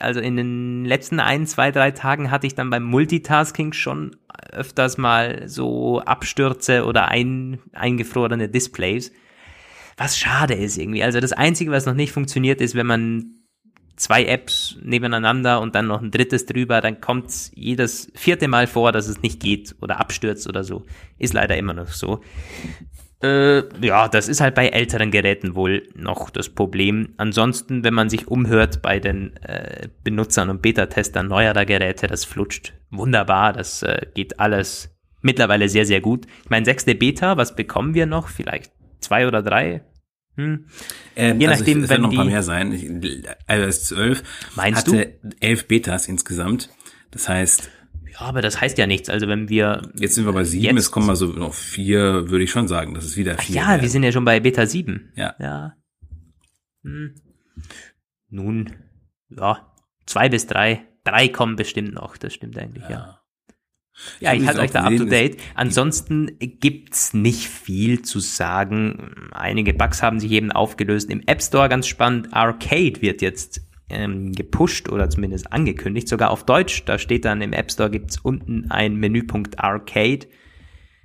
also 0.00 0.20
in 0.20 0.36
den 0.36 0.84
letzten 0.84 1.20
ein, 1.20 1.46
zwei, 1.46 1.70
drei 1.70 1.90
Tagen 1.90 2.30
hatte 2.30 2.46
ich 2.46 2.54
dann 2.54 2.70
beim 2.70 2.84
Multitasking 2.84 3.72
schon 3.72 4.16
öfters 4.50 4.98
mal 4.98 5.48
so 5.48 6.00
Abstürze 6.00 6.84
oder 6.84 7.08
ein, 7.08 7.60
eingefrorene 7.72 8.48
Displays. 8.48 9.12
Was 9.96 10.18
schade 10.18 10.54
ist 10.54 10.78
irgendwie. 10.78 11.02
Also 11.02 11.20
das 11.20 11.32
Einzige, 11.32 11.70
was 11.70 11.86
noch 11.86 11.94
nicht 11.94 12.12
funktioniert, 12.12 12.60
ist, 12.60 12.74
wenn 12.74 12.86
man 12.86 13.34
zwei 13.96 14.24
Apps 14.24 14.78
nebeneinander 14.82 15.60
und 15.60 15.74
dann 15.74 15.86
noch 15.86 16.00
ein 16.00 16.10
drittes 16.10 16.46
drüber, 16.46 16.80
dann 16.80 17.02
kommt 17.02 17.50
jedes 17.54 18.10
vierte 18.14 18.48
Mal 18.48 18.66
vor, 18.66 18.92
dass 18.92 19.08
es 19.08 19.20
nicht 19.20 19.40
geht 19.40 19.76
oder 19.82 20.00
abstürzt 20.00 20.48
oder 20.48 20.64
so. 20.64 20.84
Ist 21.18 21.34
leider 21.34 21.56
immer 21.56 21.74
noch 21.74 21.88
so. 21.88 22.22
Äh, 23.22 23.64
ja, 23.84 24.08
das 24.08 24.28
ist 24.28 24.40
halt 24.40 24.54
bei 24.54 24.68
älteren 24.68 25.10
Geräten 25.10 25.54
wohl 25.54 25.86
noch 25.94 26.30
das 26.30 26.48
Problem. 26.48 27.12
Ansonsten, 27.18 27.84
wenn 27.84 27.92
man 27.92 28.08
sich 28.08 28.28
umhört 28.28 28.80
bei 28.80 28.98
den 28.98 29.36
äh, 29.42 29.88
Benutzern 30.02 30.48
und 30.48 30.62
Beta-Testern 30.62 31.28
neuerer 31.28 31.66
Geräte, 31.66 32.06
das 32.06 32.24
flutscht 32.24 32.72
wunderbar. 32.90 33.52
Das 33.52 33.82
äh, 33.82 34.06
geht 34.14 34.40
alles 34.40 34.96
mittlerweile 35.20 35.68
sehr, 35.68 35.84
sehr 35.84 36.00
gut. 36.00 36.26
Ich 36.44 36.50
meine, 36.50 36.64
sechste 36.64 36.94
Beta, 36.94 37.36
was 37.36 37.54
bekommen 37.54 37.92
wir 37.92 38.06
noch? 38.06 38.28
Vielleicht 38.28 38.72
zwei 39.00 39.26
oder 39.26 39.42
drei? 39.42 39.82
Hm. 40.36 40.64
Ähm, 41.16 41.40
Je 41.40 41.48
also 41.48 41.60
nachdem, 41.60 41.82
es 41.82 41.90
werden 41.90 42.02
wenn 42.04 42.10
noch 42.10 42.10
ein 42.12 42.16
paar 42.16 42.24
mehr 42.24 42.42
sein. 42.42 42.72
Ich- 42.72 42.88
iOS 43.48 43.84
12 43.84 44.22
Meinst 44.56 44.86
hatte 44.86 45.18
elf 45.40 45.66
Betas 45.68 46.08
insgesamt. 46.08 46.70
Das 47.10 47.28
heißt, 47.28 47.70
aber 48.20 48.42
das 48.42 48.60
heißt 48.60 48.78
ja 48.78 48.86
nichts. 48.86 49.08
Also 49.08 49.28
wenn 49.28 49.48
wir 49.48 49.82
jetzt 49.98 50.14
sind 50.14 50.24
wir 50.26 50.32
bei 50.32 50.44
sieben, 50.44 50.64
Jetzt- 50.76 50.86
es 50.86 50.90
kommen 50.90 51.06
mal 51.06 51.16
so 51.16 51.26
noch 51.26 51.54
vier, 51.54 52.30
würde 52.30 52.44
ich 52.44 52.50
schon 52.50 52.68
sagen, 52.68 52.94
das 52.94 53.04
ist 53.04 53.16
wieder 53.16 53.36
Ach 53.38 53.42
vier. 53.42 53.56
ja, 53.56 53.68
werden. 53.70 53.82
wir 53.82 53.88
sind 53.90 54.02
ja 54.02 54.12
schon 54.12 54.24
bei 54.24 54.40
Beta 54.40 54.66
7. 54.66 55.12
Ja. 55.16 55.34
Ja. 55.38 55.74
Hm. 56.84 57.14
Nun, 58.28 58.72
ja, 59.28 59.72
zwei 60.06 60.28
bis 60.28 60.46
drei. 60.46 60.86
Drei 61.04 61.28
kommen 61.28 61.56
bestimmt 61.56 61.94
noch, 61.94 62.16
das 62.16 62.34
stimmt 62.34 62.58
eigentlich, 62.58 62.84
ja. 62.88 63.16
Ja, 64.20 64.32
Ich 64.32 64.40
ich 64.42 64.46
halte 64.46 64.60
euch 64.60 64.70
da 64.70 64.84
up 64.84 64.96
to 64.96 65.04
date. 65.04 65.38
Ansonsten 65.54 66.38
gibt's 66.38 67.12
nicht 67.12 67.48
viel 67.48 68.00
zu 68.02 68.18
sagen. 68.20 69.28
Einige 69.32 69.74
Bugs 69.74 70.02
haben 70.02 70.20
sich 70.20 70.30
eben 70.32 70.52
aufgelöst. 70.52 71.10
Im 71.10 71.20
App 71.26 71.42
Store 71.42 71.68
ganz 71.68 71.86
spannend. 71.86 72.32
Arcade 72.32 73.02
wird 73.02 73.20
jetzt 73.20 73.60
ähm, 73.90 74.32
gepusht 74.32 74.88
oder 74.88 75.10
zumindest 75.10 75.52
angekündigt, 75.52 76.08
sogar 76.08 76.30
auf 76.30 76.44
Deutsch. 76.44 76.84
Da 76.84 76.98
steht 76.98 77.24
dann 77.24 77.42
im 77.42 77.52
App 77.52 77.70
Store 77.70 77.90
gibt's 77.90 78.18
unten 78.18 78.70
ein 78.70 78.96
Menüpunkt 78.96 79.58
Arcade. 79.58 80.26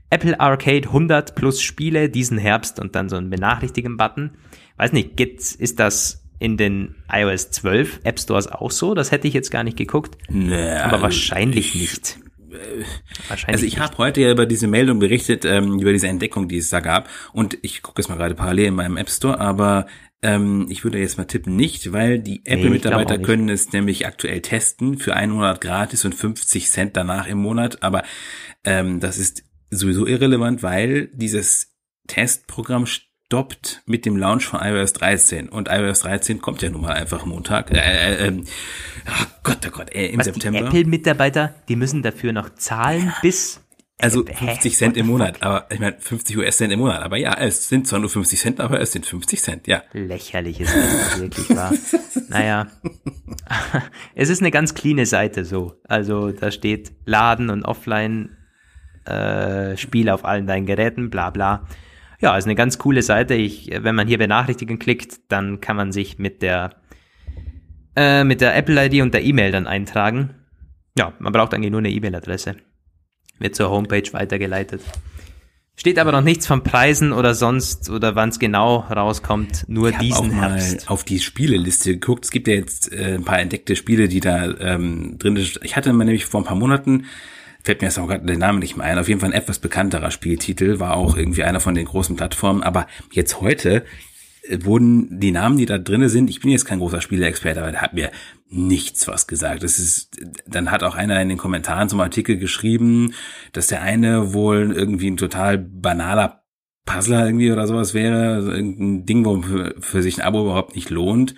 Apple 0.10 0.40
Arcade 0.40 0.88
100 0.88 1.36
plus 1.36 1.62
Spiele 1.62 2.10
diesen 2.10 2.38
Herbst 2.38 2.80
und 2.80 2.96
dann 2.96 3.10
so 3.10 3.16
ein 3.18 3.30
Benachrichtigen-Button. 3.30 4.32
Weiß 4.78 4.94
nicht, 4.94 5.18
gibt's, 5.18 5.54
ist 5.54 5.80
das 5.80 6.24
in 6.40 6.58
den 6.58 6.96
iOS 7.12 7.52
12 7.52 8.02
App 8.04 8.20
Stores 8.20 8.48
auch 8.48 8.72
so? 8.72 8.94
Das 8.94 9.12
hätte 9.12 9.28
ich 9.28 9.34
jetzt 9.34 9.52
gar 9.52 9.64
nicht 9.64 9.78
geguckt. 9.78 10.18
Nee, 10.30 10.72
Aber 10.72 11.02
wahrscheinlich 11.02 11.76
ich, 11.76 11.82
nicht. 11.82 12.20
Wahrscheinlich 13.28 13.48
Also 13.48 13.66
ich 13.66 13.80
habe 13.80 13.98
heute 13.98 14.22
ja 14.22 14.32
über 14.32 14.46
diese 14.46 14.68
Meldung 14.68 15.00
berichtet, 15.00 15.46
ähm, 15.46 15.80
über 15.80 15.92
diese 15.92 16.08
Entdeckung, 16.08 16.48
die 16.48 16.58
es 16.58 16.70
da 16.70 16.80
gab. 16.80 17.10
Und 17.34 17.58
ich 17.62 17.82
gucke 17.82 18.02
jetzt 18.02 18.10
mal 18.10 18.16
gerade 18.16 18.36
parallel 18.36 18.68
in 18.68 18.76
meinem 18.76 18.98
App 18.98 19.10
Store, 19.10 19.40
aber 19.40 19.88
ähm, 20.26 20.66
ich 20.70 20.84
würde 20.84 20.98
jetzt 20.98 21.20
mal 21.20 21.26
tippen 21.26 21.56
nicht, 21.56 21.94
weil 21.94 22.18
die 22.18 22.42
Apple-Mitarbeiter 22.46 23.18
nicht. 23.18 23.26
können 23.28 23.48
es 23.48 23.72
nämlich 23.74 24.08
aktuell 24.08 24.42
testen 24.42 24.98
für 24.98 25.16
einen 25.16 25.34
Monat 25.34 25.62
gratis 25.62 26.04
und 26.04 26.16
50 26.16 26.68
Cent 26.68 26.98
danach 26.98 27.28
im 27.28 27.38
Monat. 27.38 27.84
Aber 27.84 28.04
ähm, 28.64 29.00
das 29.00 29.20
ist 29.20 29.44
sowieso 29.70 30.08
irrelevant, 30.08 30.64
weil 30.64 31.10
dieses 31.14 31.76
Testprogramm 32.08 32.88
stoppt 32.88 33.84
mit 33.86 34.08
dem 34.08 34.18
Launch 34.18 34.46
von 34.46 34.62
iOS 34.62 34.94
13. 34.94 35.48
Und 35.48 35.70
iOS 35.70 36.00
13 36.00 36.42
kommt 36.42 36.64
ja 36.64 36.72
nun 36.72 36.82
mal 36.82 36.94
einfach 36.94 37.26
Montag. 37.26 37.70
Äh, 37.70 37.78
äh, 37.78 38.28
ähm, 38.28 38.46
oh 39.08 39.26
Gott, 39.44 39.60
oh 39.68 39.72
Gott, 39.72 39.94
äh, 39.94 40.08
im 40.08 40.20
Was, 40.20 40.26
September. 40.26 40.60
die 40.60 40.66
Apple-Mitarbeiter, 40.66 41.54
die 41.70 41.76
müssen 41.76 42.02
dafür 42.02 42.34
noch 42.34 42.56
zahlen 42.56 43.14
bis... 43.22 43.62
Also 43.98 44.26
Hä? 44.28 44.48
50 44.48 44.76
Cent 44.76 44.96
What 44.96 44.98
im 44.98 45.08
Monat, 45.08 45.42
aber 45.42 45.68
ich 45.72 45.80
meine 45.80 45.96
50 45.98 46.38
US-Cent 46.38 46.74
im 46.74 46.80
Monat. 46.80 47.02
Aber 47.02 47.18
ja, 47.18 47.34
es 47.34 47.70
sind 47.70 47.88
zwar 47.88 48.00
nur 48.00 48.10
50 48.10 48.40
Cent, 48.40 48.60
aber 48.60 48.82
es 48.82 48.92
sind 48.92 49.06
50 49.06 49.42
Cent, 49.42 49.68
ja. 49.68 49.84
Lächerlich 49.94 50.60
ist 50.60 50.76
das 50.76 51.20
wirklich 51.20 51.50
wahr. 51.56 51.74
Naja, 52.28 52.68
es 54.16 54.30
ist 54.30 54.42
eine 54.42 54.52
ganz 54.52 54.74
cleane 54.74 55.06
Seite 55.06 55.46
so. 55.46 55.80
Also 55.88 56.32
da 56.32 56.52
steht 56.52 56.92
Laden 57.06 57.50
und 57.50 57.64
Offline, 57.64 58.36
äh, 59.06 59.78
Spiel 59.78 60.10
auf 60.10 60.26
allen 60.26 60.48
deinen 60.48 60.66
Geräten, 60.66 61.10
bla 61.10 61.30
bla. 61.30 61.68
Ja, 62.20 62.36
ist 62.36 62.46
eine 62.46 62.56
ganz 62.56 62.80
coole 62.80 63.04
Seite. 63.04 63.36
Ich, 63.36 63.70
wenn 63.72 63.96
man 63.96 64.08
hier 64.08 64.18
benachrichtigen 64.18 64.80
klickt, 64.80 65.20
dann 65.30 65.62
kann 65.62 65.76
man 65.76 65.92
sich 65.92 66.18
mit 66.18 66.42
der 66.42 66.76
äh, 67.96 68.24
mit 68.24 68.42
der 68.42 68.56
Apple-ID 68.58 69.02
und 69.02 69.14
der 69.14 69.24
E-Mail 69.24 69.52
dann 69.52 69.68
eintragen. 69.68 70.34
Ja, 70.98 71.14
man 71.20 71.32
braucht 71.32 71.54
eigentlich 71.54 71.72
nur 71.72 71.80
eine 71.80 71.92
E-Mail-Adresse. 71.92 72.56
Wird 73.40 73.56
zur 73.56 73.70
Homepage 73.70 74.12
weitergeleitet. 74.14 74.82
Steht 75.78 76.00
aber 76.00 76.14
noch 76.14 76.22
nichts 76.22 76.48
von 76.48 76.64
Preisen 76.64 77.12
oder 77.12 77.36
sonst 77.36 77.90
oder 77.90 78.16
wann 78.16 78.30
es 78.30 78.40
genau 78.40 78.78
rauskommt. 78.78 79.66
Nur 79.68 79.90
Ich 79.90 79.96
habe 79.96 80.06
auch 80.14 80.22
diesen 80.22 80.38
mal 80.38 80.52
Herbst. 80.58 80.90
auf 80.90 81.04
die 81.04 81.20
Spieleliste 81.20 81.92
geguckt. 81.94 82.24
Es 82.24 82.32
gibt 82.32 82.48
ja 82.48 82.54
jetzt 82.54 82.94
äh, 82.94 83.16
ein 83.16 83.26
paar 83.26 83.40
entdeckte 83.40 83.76
Spiele, 83.76 84.08
die 84.08 84.22
da 84.22 84.46
ähm, 84.58 85.18
drin 85.20 85.36
sind. 85.36 85.60
Ich 85.64 85.76
hatte 85.76 85.92
mal 85.92 86.06
nämlich 86.06 86.26
vor 86.26 86.40
ein 86.42 86.46
paar 86.46 86.56
Monaten, 86.56 87.06
fällt 87.62 87.82
mir 87.82 87.88
jetzt 87.88 88.00
auch 88.00 88.08
gerade 88.08 88.26
der 88.26 88.38
Name 88.38 88.60
nicht 88.60 88.78
mehr 88.78 88.86
ein, 88.86 88.98
auf 88.98 89.10
jeden 89.10 89.20
Fall 89.20 89.32
ein 89.32 89.38
etwas 89.38 89.60
bekannterer 89.60 90.12
Spieltitel, 90.12 90.80
war 90.80 90.96
auch 90.96 91.18
irgendwie 91.18 91.44
einer 91.44 91.60
von 91.60 91.76
den 91.76 91.86
großen 91.86 92.16
Plattformen. 92.16 92.64
Aber 92.64 92.88
jetzt 93.12 93.42
heute 93.42 93.84
wurden 94.62 95.20
die 95.20 95.32
Namen, 95.32 95.58
die 95.58 95.66
da 95.66 95.78
drinne 95.78 96.10
sind, 96.10 96.30
ich 96.30 96.42
bin 96.42 96.52
jetzt 96.52 96.66
kein 96.66 96.80
großer 96.80 97.02
Spieleexperte, 97.02 97.62
aber 97.62 97.72
der 97.72 97.82
hat 97.82 97.94
mir 97.94 98.12
nichts 98.48 99.08
was 99.08 99.28
gesagt. 99.28 99.64
Das 99.64 99.80
ist, 99.80 100.20
dann 100.48 100.72
hat 100.72 100.84
auch 100.84 100.96
einer 100.96 101.22
in 101.22 101.30
den 101.30 101.38
Kommentaren 101.38 101.90
zum 101.90 102.00
Artikel 102.00 102.38
geschrieben, 102.38 103.14
dass 103.54 103.68
der 103.68 103.82
eine 103.82 104.34
wohl 104.34 104.72
irgendwie 104.72 105.10
ein 105.10 105.18
total 105.18 105.58
banaler 105.58 106.44
Puzzler 106.86 107.26
irgendwie 107.26 107.52
oder 107.52 107.68
sowas 107.68 107.94
wäre, 107.94 108.36
also 108.36 108.52
irgendein 108.52 109.06
Ding, 109.06 109.26
wo 109.26 109.42
für, 109.42 109.76
für 109.80 110.04
sich 110.04 110.20
ein 110.20 110.26
Abo 110.26 110.44
überhaupt 110.44 110.76
nicht 110.76 110.90
lohnt. 110.90 111.36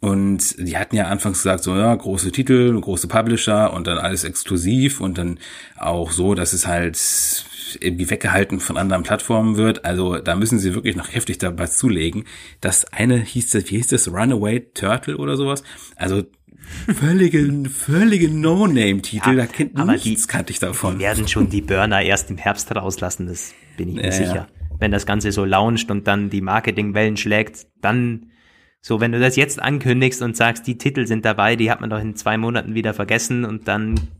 Und 0.00 0.56
die 0.58 0.76
hatten 0.76 0.96
ja 0.96 1.04
anfangs 1.04 1.38
gesagt, 1.38 1.62
so 1.62 1.76
ja, 1.76 1.94
große 1.94 2.32
Titel, 2.32 2.80
große 2.80 3.06
Publisher 3.06 3.72
und 3.72 3.86
dann 3.86 3.98
alles 3.98 4.24
exklusiv 4.24 5.00
und 5.00 5.16
dann 5.16 5.38
auch 5.76 6.10
so, 6.10 6.34
dass 6.34 6.54
es 6.54 6.66
halt 6.66 6.96
irgendwie 7.80 8.10
weggehalten 8.10 8.60
von 8.60 8.76
anderen 8.76 9.02
Plattformen 9.02 9.56
wird. 9.56 9.84
Also 9.84 10.18
da 10.18 10.34
müssen 10.36 10.58
sie 10.58 10.74
wirklich 10.74 10.96
noch 10.96 11.12
heftig 11.12 11.38
dabei 11.38 11.66
zulegen. 11.66 12.24
Das 12.60 12.84
eine 12.92 13.18
hieß 13.20 13.50
das, 13.50 13.70
wie 13.70 13.76
hieß 13.76 13.88
das, 13.88 14.08
Runaway 14.12 14.60
Turtle 14.74 15.16
oder 15.18 15.36
sowas? 15.36 15.62
Also 15.96 16.22
völlige, 16.94 17.68
völlige 17.70 18.28
No-Name-Titel, 18.28 19.30
Ja, 19.30 19.34
da 19.34 19.46
kennt 19.46 19.74
nichts 19.86 20.22
die- 20.22 20.28
kannte 20.28 20.52
ich 20.52 20.58
davon. 20.58 20.94
Die 20.98 21.04
werden 21.04 21.28
schon 21.28 21.48
die 21.50 21.60
Burner 21.62 22.02
erst 22.02 22.30
im 22.30 22.36
Herbst 22.38 22.74
rauslassen, 22.74 23.26
das 23.26 23.52
bin 23.76 23.88
ich 23.88 23.94
mir 23.96 24.02
Ja, 24.02 24.06
ja. 24.08 24.12
sicher. 24.12 24.48
Wenn 24.78 24.90
das 24.90 25.06
Ganze 25.06 25.30
so 25.32 25.44
launcht 25.44 25.90
und 25.90 26.06
dann 26.08 26.28
die 26.30 26.40
Marketingwellen 26.40 27.16
schlägt, 27.16 27.66
dann 27.80 28.26
so, 28.80 29.00
wenn 29.00 29.12
du 29.12 29.20
das 29.20 29.36
jetzt 29.36 29.62
ankündigst 29.62 30.22
und 30.22 30.36
sagst, 30.36 30.66
die 30.66 30.76
Titel 30.76 31.06
sind 31.06 31.24
dabei, 31.24 31.54
die 31.54 31.70
hat 31.70 31.80
man 31.80 31.88
doch 31.90 32.00
in 32.00 32.16
zwei 32.16 32.36
Monaten 32.36 32.74
wieder 32.74 32.94
vergessen 32.94 33.44
und 33.44 33.68
dann, 33.68 33.94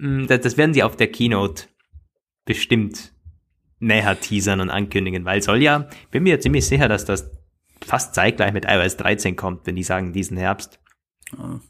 Mm, 0.00 0.26
das 0.28 0.56
werden 0.56 0.74
sie 0.74 0.84
auf 0.84 0.94
der 0.96 1.08
Keynote 1.08 1.64
bestimmt 2.48 3.12
näher 3.78 4.18
teasern 4.18 4.60
und 4.60 4.70
ankündigen, 4.70 5.24
weil 5.26 5.42
soll 5.42 5.62
ja, 5.62 5.88
bin 6.10 6.22
mir 6.22 6.40
ziemlich 6.40 6.66
sicher, 6.66 6.88
dass 6.88 7.04
das 7.04 7.30
fast 7.84 8.14
zeitgleich 8.14 8.52
mit 8.52 8.64
iOS 8.66 8.96
13 8.96 9.36
kommt, 9.36 9.66
wenn 9.66 9.76
die 9.76 9.84
sagen 9.84 10.12
diesen 10.14 10.38
Herbst. 10.38 10.80
Ja. 11.38 11.60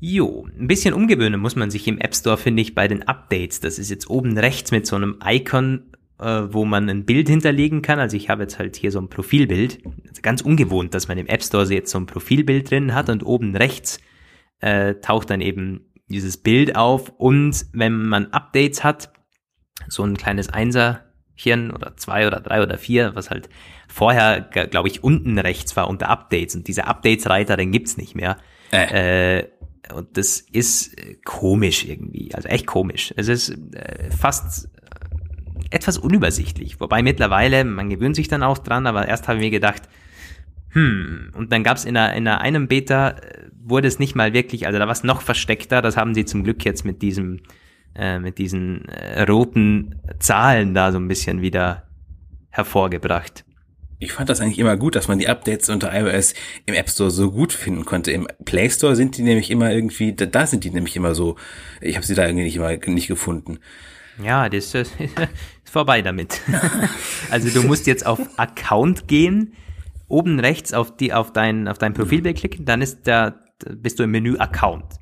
Jo, 0.00 0.48
ein 0.58 0.66
bisschen 0.66 0.92
umgewöhnen 0.92 1.40
muss 1.40 1.56
man 1.56 1.70
sich 1.70 1.86
im 1.86 1.98
App 1.98 2.14
Store, 2.14 2.36
finde 2.36 2.62
ich, 2.62 2.74
bei 2.74 2.88
den 2.88 3.06
Updates. 3.06 3.60
Das 3.60 3.78
ist 3.78 3.90
jetzt 3.90 4.10
oben 4.10 4.36
rechts 4.36 4.72
mit 4.72 4.86
so 4.86 4.96
einem 4.96 5.18
Icon, 5.24 5.92
äh, 6.18 6.42
wo 6.48 6.64
man 6.64 6.88
ein 6.88 7.04
Bild 7.04 7.28
hinterlegen 7.28 7.82
kann. 7.82 8.00
Also 8.00 8.16
ich 8.16 8.28
habe 8.28 8.42
jetzt 8.42 8.58
halt 8.58 8.76
hier 8.76 8.90
so 8.90 8.98
ein 8.98 9.08
Profilbild. 9.08 9.84
Also 10.08 10.22
ganz 10.22 10.40
ungewohnt, 10.40 10.94
dass 10.94 11.06
man 11.06 11.18
im 11.18 11.26
App 11.26 11.44
Store 11.44 11.70
jetzt 11.72 11.92
so 11.92 11.98
ein 11.98 12.06
Profilbild 12.06 12.70
drin 12.70 12.94
hat 12.94 13.08
und 13.08 13.22
oben 13.24 13.54
rechts 13.54 14.00
äh, 14.60 14.94
taucht 14.96 15.30
dann 15.30 15.40
eben 15.40 15.89
dieses 16.10 16.36
Bild 16.36 16.76
auf. 16.76 17.10
Und 17.16 17.66
wenn 17.72 18.06
man 18.06 18.32
Updates 18.32 18.84
hat, 18.84 19.12
so 19.88 20.02
ein 20.04 20.16
kleines 20.16 20.48
Einserchen 20.48 21.70
oder 21.70 21.96
zwei 21.96 22.26
oder 22.26 22.40
drei 22.40 22.62
oder 22.62 22.78
vier, 22.78 23.14
was 23.14 23.30
halt 23.30 23.48
vorher, 23.88 24.40
glaube 24.40 24.88
ich, 24.88 25.02
unten 25.02 25.38
rechts 25.38 25.76
war 25.76 25.88
unter 25.88 26.08
Updates. 26.08 26.54
Und 26.54 26.68
dieser 26.68 26.86
Updates-Reiter, 26.86 27.56
den 27.56 27.72
gibt's 27.72 27.96
nicht 27.96 28.14
mehr. 28.14 28.36
Äh. 28.72 29.38
äh 29.38 29.48
und 29.94 30.16
das 30.16 30.40
ist 30.40 30.98
äh, 30.98 31.16
komisch 31.24 31.84
irgendwie, 31.84 32.32
also 32.34 32.48
echt 32.48 32.66
komisch. 32.66 33.12
Es 33.16 33.28
ist 33.28 33.50
äh, 33.74 34.10
fast 34.10 34.66
äh, 34.66 35.74
etwas 35.74 35.98
unübersichtlich. 35.98 36.80
Wobei 36.80 37.02
mittlerweile, 37.02 37.64
man 37.64 37.90
gewöhnt 37.90 38.14
sich 38.14 38.28
dann 38.28 38.42
auch 38.42 38.58
dran, 38.58 38.86
aber 38.86 39.08
erst 39.08 39.26
habe 39.26 39.38
ich 39.38 39.44
mir 39.44 39.50
gedacht, 39.50 39.82
hm, 40.70 41.32
und 41.34 41.52
dann 41.52 41.62
gab 41.62 41.76
es 41.76 41.84
in, 41.84 41.96
einer, 41.96 42.14
in 42.14 42.26
einer 42.26 42.40
einem 42.40 42.68
Beta, 42.68 43.16
wurde 43.62 43.88
es 43.88 43.98
nicht 43.98 44.14
mal 44.14 44.32
wirklich, 44.32 44.66
also 44.66 44.78
da 44.78 44.86
war 44.86 44.92
es 44.92 45.04
noch 45.04 45.22
versteckter, 45.22 45.82
das 45.82 45.96
haben 45.96 46.14
sie 46.14 46.24
zum 46.24 46.44
Glück 46.44 46.64
jetzt 46.64 46.84
mit 46.84 47.02
diesem, 47.02 47.40
äh, 47.94 48.18
mit 48.18 48.38
diesen 48.38 48.86
äh, 48.88 49.22
roten 49.22 50.00
Zahlen 50.18 50.74
da 50.74 50.92
so 50.92 50.98
ein 50.98 51.08
bisschen 51.08 51.42
wieder 51.42 51.84
hervorgebracht 52.50 53.44
ich 54.00 54.12
fand 54.12 54.30
das 54.30 54.40
eigentlich 54.40 54.58
immer 54.58 54.76
gut, 54.78 54.96
dass 54.96 55.08
man 55.08 55.18
die 55.18 55.28
Updates 55.28 55.68
unter 55.68 55.94
iOS 55.94 56.32
im 56.64 56.74
App 56.74 56.88
Store 56.88 57.10
so 57.10 57.30
gut 57.30 57.52
finden 57.52 57.84
konnte. 57.84 58.10
Im 58.10 58.26
Play 58.46 58.70
Store 58.70 58.96
sind 58.96 59.18
die 59.18 59.22
nämlich 59.22 59.50
immer 59.50 59.70
irgendwie, 59.70 60.14
da, 60.14 60.24
da 60.24 60.46
sind 60.46 60.64
die 60.64 60.70
nämlich 60.70 60.96
immer 60.96 61.14
so, 61.14 61.36
ich 61.82 61.96
habe 61.96 62.06
sie 62.06 62.14
da 62.14 62.24
irgendwie 62.24 62.44
nicht, 62.44 62.56
immer, 62.56 62.74
nicht 62.86 63.08
gefunden. 63.08 63.58
Ja, 64.24 64.48
das 64.48 64.74
ist 64.74 64.92
vorbei 65.64 66.00
damit. 66.00 66.40
also 67.30 67.50
du 67.50 67.66
musst 67.66 67.86
jetzt 67.86 68.06
auf 68.06 68.18
Account 68.38 69.06
gehen, 69.06 69.52
oben 70.10 70.40
rechts 70.40 70.72
auf 70.72 70.96
die 70.96 71.12
auf 71.12 71.32
dein 71.32 71.68
auf 71.68 71.78
dein 71.78 71.94
Profilbild 71.94 72.38
klicken, 72.38 72.64
dann 72.64 72.82
ist 72.82 73.06
da 73.06 73.34
bist 73.66 73.98
du 73.98 74.02
im 74.02 74.10
Menü 74.10 74.36
Account. 74.38 75.00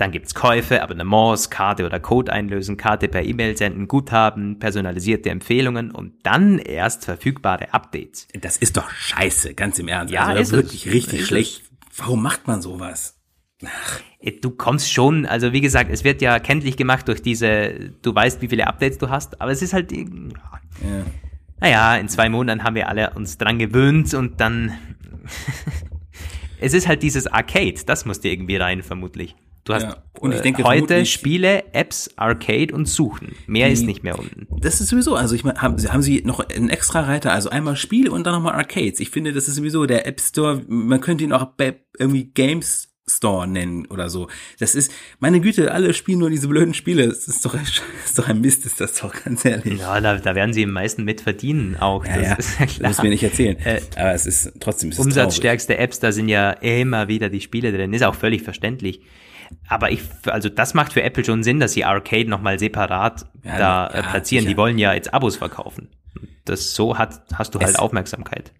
Dann 0.00 0.12
gibt's 0.12 0.34
Käufe, 0.34 0.82
Abonnements, 0.82 1.50
Karte 1.50 1.84
oder 1.84 2.00
Code 2.00 2.32
einlösen, 2.32 2.78
Karte 2.78 3.06
per 3.06 3.22
E-Mail 3.22 3.58
senden, 3.58 3.86
Guthaben, 3.86 4.58
personalisierte 4.58 5.28
Empfehlungen 5.28 5.90
und 5.90 6.14
dann 6.22 6.58
erst 6.58 7.04
verfügbare 7.04 7.74
Updates. 7.74 8.26
Das 8.40 8.56
ist 8.56 8.78
doch 8.78 8.90
scheiße, 8.90 9.52
ganz 9.52 9.78
im 9.78 9.88
Ernst. 9.88 10.14
Ja, 10.14 10.24
also 10.24 10.40
ist 10.40 10.52
wirklich 10.52 10.86
es. 10.86 10.92
richtig 10.94 11.20
ist 11.20 11.26
schlecht. 11.26 11.62
Es. 11.62 11.98
Warum 11.98 12.22
macht 12.22 12.46
man 12.46 12.62
sowas? 12.62 13.20
Ach. 13.62 14.00
Äh, 14.20 14.32
du 14.40 14.50
kommst 14.52 14.90
schon, 14.90 15.26
also 15.26 15.52
wie 15.52 15.60
gesagt, 15.60 15.90
es 15.90 16.02
wird 16.02 16.22
ja 16.22 16.38
kenntlich 16.38 16.78
gemacht 16.78 17.06
durch 17.06 17.20
diese, 17.20 17.92
du 18.00 18.14
weißt, 18.14 18.40
wie 18.40 18.48
viele 18.48 18.66
Updates 18.66 18.96
du 18.96 19.10
hast, 19.10 19.40
aber 19.42 19.50
es 19.50 19.60
ist 19.60 19.74
halt, 19.74 19.92
ja. 19.92 20.06
Naja, 21.60 21.96
in 21.96 22.08
zwei 22.08 22.28
Monaten 22.28 22.64
haben 22.64 22.74
wir 22.74 22.88
alle 22.88 23.10
uns 23.10 23.38
dran 23.38 23.58
gewöhnt 23.58 24.12
und 24.14 24.40
dann, 24.40 24.72
es 26.60 26.74
ist 26.74 26.88
halt 26.88 27.02
dieses 27.02 27.26
Arcade, 27.26 27.76
das 27.86 28.04
muss 28.04 28.20
dir 28.20 28.32
irgendwie 28.32 28.56
rein, 28.56 28.82
vermutlich. 28.82 29.36
Du 29.64 29.74
hast 29.74 29.82
ja. 29.82 30.02
und 30.18 30.32
ich 30.32 30.40
denke, 30.40 30.64
heute 30.64 31.04
Spiele, 31.04 31.74
Apps, 31.74 32.10
Arcade 32.16 32.74
und 32.74 32.86
Suchen. 32.86 33.34
Mehr 33.46 33.66
die, 33.66 33.74
ist 33.74 33.84
nicht 33.84 34.02
mehr 34.02 34.18
unten. 34.18 34.46
Das 34.60 34.80
ist 34.80 34.88
sowieso, 34.88 35.14
also 35.14 35.34
ich 35.34 35.44
meine, 35.44 35.60
haben, 35.60 35.76
haben 35.92 36.02
Sie 36.02 36.22
noch 36.24 36.40
einen 36.40 36.70
extra 36.70 37.00
Reiter, 37.02 37.32
also 37.32 37.50
einmal 37.50 37.76
Spiele 37.76 38.10
und 38.10 38.26
dann 38.26 38.34
nochmal 38.34 38.54
Arcades. 38.54 39.00
Ich 39.00 39.10
finde, 39.10 39.32
das 39.32 39.48
ist 39.48 39.56
sowieso 39.56 39.84
der 39.84 40.06
App 40.06 40.20
Store, 40.20 40.62
man 40.66 41.00
könnte 41.00 41.24
ihn 41.24 41.32
auch 41.32 41.44
bei 41.44 41.78
irgendwie 41.98 42.24
Games 42.24 42.89
Store 43.16 43.46
nennen 43.46 43.86
oder 43.86 44.08
so. 44.08 44.28
Das 44.58 44.74
ist, 44.74 44.92
meine 45.18 45.40
Güte, 45.40 45.72
alle 45.72 45.94
spielen 45.94 46.18
nur 46.18 46.30
diese 46.30 46.48
blöden 46.48 46.74
Spiele. 46.74 47.08
Das 47.08 47.28
ist 47.28 47.44
doch, 47.44 47.54
das 47.54 47.82
ist 48.04 48.18
doch 48.18 48.28
ein 48.28 48.40
Mist, 48.40 48.66
ist 48.66 48.80
das 48.80 48.94
doch, 48.94 49.14
ganz 49.24 49.44
ehrlich. 49.44 49.80
Ja, 49.80 50.00
da, 50.00 50.16
da 50.16 50.34
werden 50.34 50.52
sie 50.52 50.62
im 50.62 50.72
meisten 50.72 51.04
mit 51.04 51.20
verdienen 51.20 51.76
auch. 51.76 52.04
Ja, 52.04 52.16
das 52.16 52.26
ja, 52.26 52.34
ist 52.36 52.60
ja 52.60 52.66
klar. 52.66 52.88
Muss 52.90 53.02
mir 53.02 53.10
nicht 53.10 53.22
erzählen. 53.22 53.56
Äh, 53.58 53.80
Aber 53.96 54.12
es 54.14 54.26
ist 54.26 54.52
trotzdem 54.60 54.90
ist 54.90 54.98
Umsatzstärkste 54.98 55.74
traurig. 55.74 55.84
Apps, 55.84 56.00
da 56.00 56.12
sind 56.12 56.28
ja 56.28 56.50
immer 56.50 57.08
wieder 57.08 57.28
die 57.28 57.40
Spiele 57.40 57.72
drin. 57.72 57.92
Ist 57.92 58.02
auch 58.02 58.14
völlig 58.14 58.42
verständlich. 58.42 59.00
Aber 59.68 59.90
ich, 59.90 60.02
also 60.26 60.48
das 60.48 60.74
macht 60.74 60.92
für 60.92 61.02
Apple 61.02 61.24
schon 61.24 61.42
Sinn, 61.42 61.60
dass 61.60 61.72
sie 61.72 61.84
Arcade 61.84 62.28
nochmal 62.28 62.58
separat 62.58 63.26
ja, 63.44 63.58
da 63.58 63.86
äh, 63.88 63.96
ja, 63.96 64.02
platzieren. 64.02 64.46
Die 64.46 64.56
wollen 64.56 64.78
ja 64.78 64.94
jetzt 64.94 65.12
Abos 65.12 65.36
verkaufen. 65.36 65.88
Das 66.44 66.74
so 66.74 66.98
hat, 66.98 67.22
hast 67.34 67.54
du 67.54 67.60
halt 67.60 67.70
es, 67.70 67.76
Aufmerksamkeit 67.76 68.52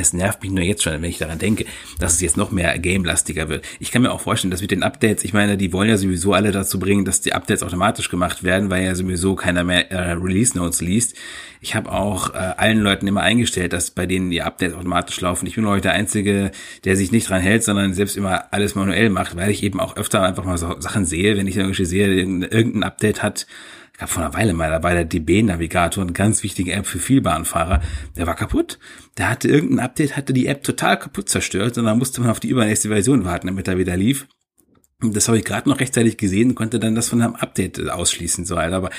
es 0.00 0.12
nervt 0.12 0.42
mich 0.42 0.50
nur 0.50 0.64
jetzt 0.64 0.82
schon, 0.82 0.94
wenn 0.94 1.04
ich 1.04 1.18
daran 1.18 1.38
denke, 1.38 1.66
dass 1.98 2.14
es 2.14 2.20
jetzt 2.20 2.36
noch 2.36 2.50
mehr 2.50 2.78
game-lastiger 2.78 3.48
wird. 3.48 3.64
Ich 3.78 3.90
kann 3.90 4.02
mir 4.02 4.12
auch 4.12 4.20
vorstellen, 4.20 4.50
dass 4.50 4.60
mit 4.60 4.70
den 4.70 4.82
Updates, 4.82 5.24
ich 5.24 5.32
meine, 5.32 5.56
die 5.56 5.72
wollen 5.72 5.88
ja 5.88 5.96
sowieso 5.96 6.32
alle 6.32 6.52
dazu 6.52 6.78
bringen, 6.78 7.04
dass 7.04 7.20
die 7.20 7.32
Updates 7.32 7.62
automatisch 7.62 8.08
gemacht 8.08 8.42
werden, 8.42 8.70
weil 8.70 8.84
ja 8.84 8.94
sowieso 8.94 9.34
keiner 9.34 9.64
mehr 9.64 9.90
äh, 9.90 10.12
Release 10.12 10.56
Notes 10.56 10.80
liest. 10.80 11.16
Ich 11.60 11.74
habe 11.74 11.92
auch 11.92 12.34
äh, 12.34 12.38
allen 12.38 12.80
Leuten 12.80 13.06
immer 13.06 13.20
eingestellt, 13.20 13.72
dass 13.72 13.90
bei 13.90 14.06
denen 14.06 14.30
die 14.30 14.42
Updates 14.42 14.74
automatisch 14.74 15.20
laufen. 15.20 15.46
Ich 15.46 15.56
bin 15.56 15.66
heute 15.66 15.82
der 15.82 15.92
Einzige, 15.92 16.52
der 16.84 16.96
sich 16.96 17.12
nicht 17.12 17.28
dran 17.28 17.42
hält, 17.42 17.64
sondern 17.64 17.92
selbst 17.92 18.16
immer 18.16 18.52
alles 18.52 18.74
manuell 18.74 19.10
macht, 19.10 19.36
weil 19.36 19.50
ich 19.50 19.62
eben 19.62 19.78
auch 19.78 19.96
öfter 19.96 20.22
einfach 20.22 20.44
mal 20.44 20.56
so 20.56 20.80
Sachen 20.80 21.04
sehe, 21.04 21.36
wenn 21.36 21.46
ich 21.46 21.56
irgendwie 21.56 21.84
sehe, 21.84 22.06
irgendein 22.08 22.82
Update 22.82 23.22
hat, 23.22 23.46
gab 24.00 24.08
vor 24.08 24.24
einer 24.24 24.34
Weile 24.34 24.54
mal, 24.54 24.70
da 24.70 24.82
war 24.82 24.94
der 24.94 25.04
DB-Navigator, 25.04 26.02
eine 26.02 26.12
ganz 26.12 26.42
wichtige 26.42 26.72
App 26.72 26.86
für 26.86 26.98
Vielbahnfahrer, 26.98 27.82
der 28.16 28.26
war 28.26 28.34
kaputt. 28.34 28.78
Der 29.18 29.28
hatte 29.28 29.48
irgendein 29.48 29.80
Update, 29.80 30.16
hatte 30.16 30.32
die 30.32 30.46
App 30.46 30.64
total 30.64 30.98
kaputt 30.98 31.28
zerstört 31.28 31.76
und 31.76 31.84
dann 31.84 31.98
musste 31.98 32.22
man 32.22 32.30
auf 32.30 32.40
die 32.40 32.48
übernächste 32.48 32.88
Version 32.88 33.26
warten, 33.26 33.48
damit 33.48 33.68
er 33.68 33.76
wieder 33.76 33.98
lief. 33.98 34.26
Und 35.02 35.14
das 35.14 35.28
habe 35.28 35.38
ich 35.38 35.44
gerade 35.44 35.68
noch 35.68 35.80
rechtzeitig 35.80 36.16
gesehen 36.16 36.50
und 36.50 36.54
konnte 36.54 36.80
dann 36.80 36.94
das 36.94 37.10
von 37.10 37.20
einem 37.20 37.34
Update 37.34 37.90
ausschließen. 37.90 38.46
So, 38.46 38.56
halt. 38.56 38.72
Aber 38.72 38.90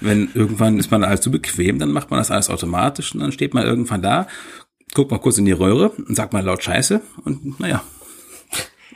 wenn 0.00 0.30
irgendwann 0.34 0.78
ist 0.78 0.90
man 0.90 1.04
alles 1.04 1.20
zu 1.20 1.30
bequem, 1.30 1.78
dann 1.78 1.92
macht 1.92 2.10
man 2.10 2.18
das 2.18 2.32
alles 2.32 2.50
automatisch 2.50 3.14
und 3.14 3.20
dann 3.20 3.32
steht 3.32 3.54
man 3.54 3.64
irgendwann 3.64 4.02
da, 4.02 4.26
guckt 4.94 5.12
mal 5.12 5.18
kurz 5.18 5.38
in 5.38 5.44
die 5.44 5.52
Röhre 5.52 5.90
und 5.90 6.16
sagt 6.16 6.32
mal 6.32 6.44
laut 6.44 6.62
Scheiße 6.62 7.00
und 7.24 7.60
naja. 7.60 7.84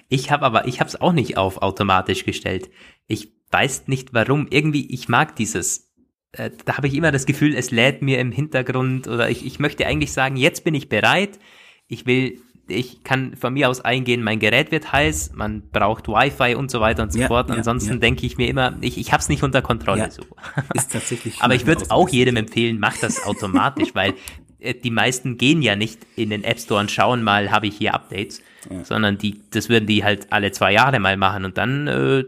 Ich 0.08 0.30
habe 0.30 0.44
aber, 0.44 0.66
ich 0.66 0.80
habe 0.80 0.88
es 0.88 1.00
auch 1.00 1.12
nicht 1.12 1.36
auf 1.36 1.62
automatisch 1.62 2.24
gestellt. 2.24 2.70
Ich 3.06 3.32
weiß 3.54 3.86
nicht 3.86 4.12
warum. 4.12 4.48
Irgendwie, 4.50 4.92
ich 4.92 5.08
mag 5.08 5.36
dieses. 5.36 5.92
Äh, 6.32 6.50
da 6.64 6.76
habe 6.76 6.88
ich 6.88 6.94
immer 6.94 7.12
das 7.12 7.24
Gefühl, 7.24 7.54
es 7.54 7.70
lädt 7.70 8.02
mir 8.02 8.18
im 8.18 8.32
Hintergrund 8.32 9.06
oder 9.06 9.30
ich, 9.30 9.46
ich 9.46 9.60
möchte 9.60 9.86
eigentlich 9.86 10.12
sagen, 10.12 10.36
jetzt 10.36 10.64
bin 10.64 10.74
ich 10.74 10.88
bereit. 10.88 11.38
Ich 11.86 12.04
will, 12.04 12.40
ich 12.66 13.04
kann 13.04 13.36
von 13.36 13.52
mir 13.52 13.68
aus 13.68 13.80
eingehen, 13.80 14.24
mein 14.24 14.40
Gerät 14.40 14.72
wird 14.72 14.90
heiß, 14.90 15.32
man 15.34 15.70
braucht 15.70 16.08
Wi-Fi 16.08 16.56
und 16.56 16.68
so 16.68 16.80
weiter 16.80 17.04
und 17.04 17.12
so 17.12 17.20
ja, 17.20 17.28
fort. 17.28 17.48
Ansonsten 17.52 17.90
ja, 17.90 17.94
ja. 17.94 18.00
denke 18.00 18.26
ich 18.26 18.36
mir 18.36 18.48
immer, 18.48 18.76
ich, 18.80 18.98
ich 18.98 19.12
habe 19.12 19.20
es 19.20 19.28
nicht 19.28 19.44
unter 19.44 19.62
Kontrolle. 19.62 20.10
So. 20.10 20.22
Ist 20.74 20.90
tatsächlich. 20.90 21.36
Aber 21.40 21.54
ich 21.54 21.64
würde 21.64 21.84
auch 21.90 22.08
jedem 22.08 22.34
empfehlen, 22.36 22.80
macht 22.80 23.04
das 23.04 23.22
automatisch, 23.22 23.94
weil 23.94 24.14
äh, 24.58 24.74
die 24.74 24.90
meisten 24.90 25.38
gehen 25.38 25.62
ja 25.62 25.76
nicht 25.76 26.00
in 26.16 26.30
den 26.30 26.42
App 26.42 26.58
Store 26.58 26.80
und 26.80 26.90
schauen 26.90 27.22
mal, 27.22 27.52
habe 27.52 27.68
ich 27.68 27.76
hier 27.76 27.94
Updates, 27.94 28.42
sondern 28.82 29.18
die, 29.18 29.42
das 29.50 29.68
würden 29.68 29.86
die 29.86 30.02
halt 30.02 30.32
alle 30.32 30.50
zwei 30.50 30.72
Jahre 30.72 30.98
mal 30.98 31.16
machen 31.16 31.44
und 31.44 31.56
dann 31.58 31.86
äh, 31.86 32.24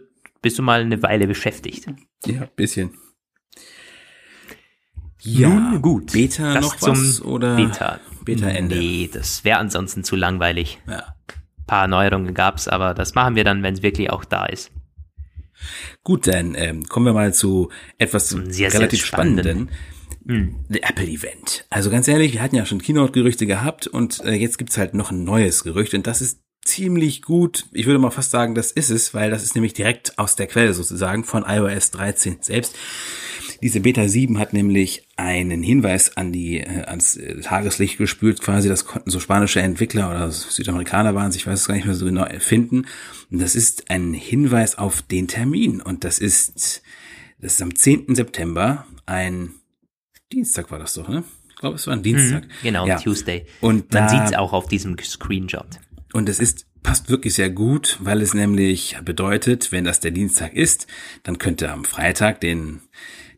bist 0.46 0.60
du 0.60 0.62
mal 0.62 0.80
eine 0.80 1.02
Weile 1.02 1.26
beschäftigt. 1.26 1.88
Ja, 2.24 2.46
bisschen. 2.54 2.96
Ja, 5.20 5.48
Nun, 5.48 5.82
gut. 5.82 6.12
Beta 6.12 6.54
das 6.54 6.62
noch 6.62 6.82
was 6.82 7.20
oder 7.20 7.56
Beta. 7.56 7.98
Beta 8.24 8.46
Ende? 8.46 8.76
Nee, 8.76 9.10
das 9.12 9.42
wäre 9.42 9.58
ansonsten 9.58 10.04
zu 10.04 10.14
langweilig. 10.14 10.78
Ja. 10.86 11.16
Ein 11.58 11.66
paar 11.66 11.88
Neuerungen 11.88 12.32
gab's, 12.32 12.68
aber 12.68 12.94
das 12.94 13.16
machen 13.16 13.34
wir 13.34 13.42
dann, 13.42 13.64
wenn 13.64 13.74
es 13.74 13.82
wirklich 13.82 14.10
auch 14.10 14.24
da 14.24 14.46
ist. 14.46 14.70
Gut, 16.04 16.28
dann 16.28 16.54
ähm, 16.54 16.84
kommen 16.84 17.06
wir 17.06 17.12
mal 17.12 17.34
zu 17.34 17.72
etwas 17.98 18.28
sehr, 18.28 18.72
relativ 18.72 19.00
sehr 19.00 19.08
spannenden. 19.08 19.70
Hm. 20.28 20.64
The 20.68 20.84
Apple 20.84 21.08
Event. 21.08 21.66
Also 21.70 21.90
ganz 21.90 22.06
ehrlich, 22.06 22.34
wir 22.34 22.42
hatten 22.42 22.54
ja 22.54 22.66
schon 22.66 22.80
Keynote-Gerüchte 22.80 23.46
gehabt 23.46 23.88
und 23.88 24.20
äh, 24.24 24.34
jetzt 24.34 24.58
gibt's 24.58 24.78
halt 24.78 24.94
noch 24.94 25.10
ein 25.10 25.24
neues 25.24 25.64
Gerücht 25.64 25.92
und 25.94 26.06
das 26.06 26.20
ist 26.20 26.40
ziemlich 26.66 27.22
gut. 27.22 27.66
Ich 27.72 27.86
würde 27.86 27.98
mal 27.98 28.10
fast 28.10 28.30
sagen, 28.30 28.54
das 28.54 28.72
ist 28.72 28.90
es, 28.90 29.14
weil 29.14 29.30
das 29.30 29.42
ist 29.42 29.54
nämlich 29.54 29.74
direkt 29.74 30.18
aus 30.18 30.36
der 30.36 30.46
Quelle 30.46 30.74
sozusagen 30.74 31.24
von 31.24 31.44
iOS 31.46 31.90
13 31.92 32.38
selbst. 32.40 32.74
Diese 33.62 33.80
Beta 33.80 34.06
7 34.06 34.38
hat 34.38 34.52
nämlich 34.52 35.08
einen 35.16 35.62
Hinweis 35.62 36.16
an 36.16 36.32
die 36.32 36.60
äh, 36.60 36.84
ans 36.84 37.16
äh, 37.16 37.40
Tageslicht 37.40 37.96
gespült, 37.96 38.42
quasi 38.42 38.68
das 38.68 38.84
konnten 38.84 39.10
so 39.10 39.18
spanische 39.18 39.60
Entwickler 39.60 40.10
oder 40.10 40.30
Südamerikaner 40.30 41.14
waren, 41.14 41.32
ich 41.34 41.46
weiß 41.46 41.60
es 41.60 41.66
gar 41.66 41.74
nicht 41.74 41.86
mehr 41.86 41.94
so 41.94 42.04
genau 42.04 42.26
finden. 42.38 42.86
Und 43.30 43.40
das 43.40 43.54
ist 43.54 43.90
ein 43.90 44.12
Hinweis 44.12 44.76
auf 44.76 45.02
den 45.02 45.28
Termin 45.28 45.80
und 45.80 46.04
das 46.04 46.18
ist 46.18 46.82
das 47.40 47.54
ist 47.54 47.62
am 47.62 47.74
10. 47.74 48.14
September 48.14 48.86
ein 49.04 49.50
Dienstag 50.32 50.70
war 50.70 50.78
das 50.78 50.94
doch, 50.94 51.08
ne? 51.08 51.22
Ich 51.48 51.56
glaube, 51.56 51.76
es 51.76 51.86
war 51.86 51.94
ein 51.94 52.02
Dienstag. 52.02 52.44
Mhm, 52.44 52.50
genau, 52.62 52.86
ja. 52.86 52.98
Tuesday. 52.98 53.46
Und 53.60 53.92
man 53.94 54.08
sieht 54.10 54.24
es 54.24 54.34
auch 54.34 54.52
auf 54.52 54.66
diesem 54.66 54.98
Screenshot. 54.98 55.78
Und 56.16 56.30
es 56.30 56.40
ist 56.40 56.64
passt 56.82 57.10
wirklich 57.10 57.34
sehr 57.34 57.50
gut, 57.50 57.98
weil 58.00 58.22
es 58.22 58.32
nämlich 58.32 58.96
bedeutet, 59.04 59.70
wenn 59.70 59.84
das 59.84 60.00
der 60.00 60.12
Dienstag 60.12 60.54
ist, 60.54 60.86
dann 61.24 61.36
könnte 61.36 61.70
am 61.70 61.84
Freitag, 61.84 62.40
den 62.40 62.80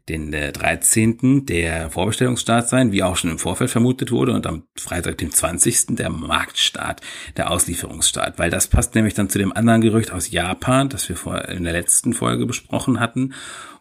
den 0.09 0.33
äh, 0.33 0.53
13. 0.53 1.45
der 1.45 1.91
Vorbestellungsstart 1.91 2.69
sein, 2.69 2.93
wie 2.93 3.03
auch 3.03 3.17
schon 3.17 3.33
im 3.33 3.39
Vorfeld 3.39 3.71
vermutet 3.71 4.13
wurde, 4.13 4.33
und 4.33 4.47
am 4.47 4.63
Freitag, 4.79 5.19
dem 5.19 5.33
20. 5.33 5.97
der 5.97 6.09
Marktstart, 6.09 7.01
der 7.37 7.51
Auslieferungsstart, 7.51 8.39
weil 8.39 8.49
das 8.49 8.69
passt 8.69 8.95
nämlich 8.95 9.15
dann 9.15 9.29
zu 9.29 9.39
dem 9.39 9.53
anderen 9.53 9.81
Gerücht 9.81 10.13
aus 10.13 10.31
Japan, 10.31 10.89
das 10.89 11.09
wir 11.09 11.17
vor, 11.17 11.47
in 11.49 11.65
der 11.65 11.73
letzten 11.73 12.15
Folge 12.15 12.47
besprochen 12.47 13.01
hatten. 13.01 13.35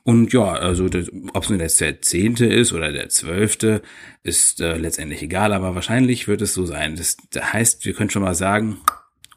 Und 0.07 0.31
ja, 0.31 0.53
also 0.53 0.85
ob 1.33 1.43
es 1.43 1.49
nun 1.49 1.59
jetzt 1.59 1.81
der 1.81 2.01
zehnte 2.01 2.45
ist 2.45 2.71
oder 2.71 2.93
der 2.93 3.09
zwölfte, 3.09 3.81
ist 4.23 4.61
äh, 4.61 4.77
letztendlich 4.77 5.21
egal, 5.21 5.51
aber 5.51 5.75
wahrscheinlich 5.75 6.29
wird 6.29 6.41
es 6.41 6.53
so 6.53 6.65
sein. 6.65 6.95
Das, 6.95 7.17
das 7.29 7.51
heißt, 7.51 7.83
wir 7.83 7.91
können 7.91 8.09
schon 8.09 8.21
mal 8.21 8.33
sagen, 8.33 8.77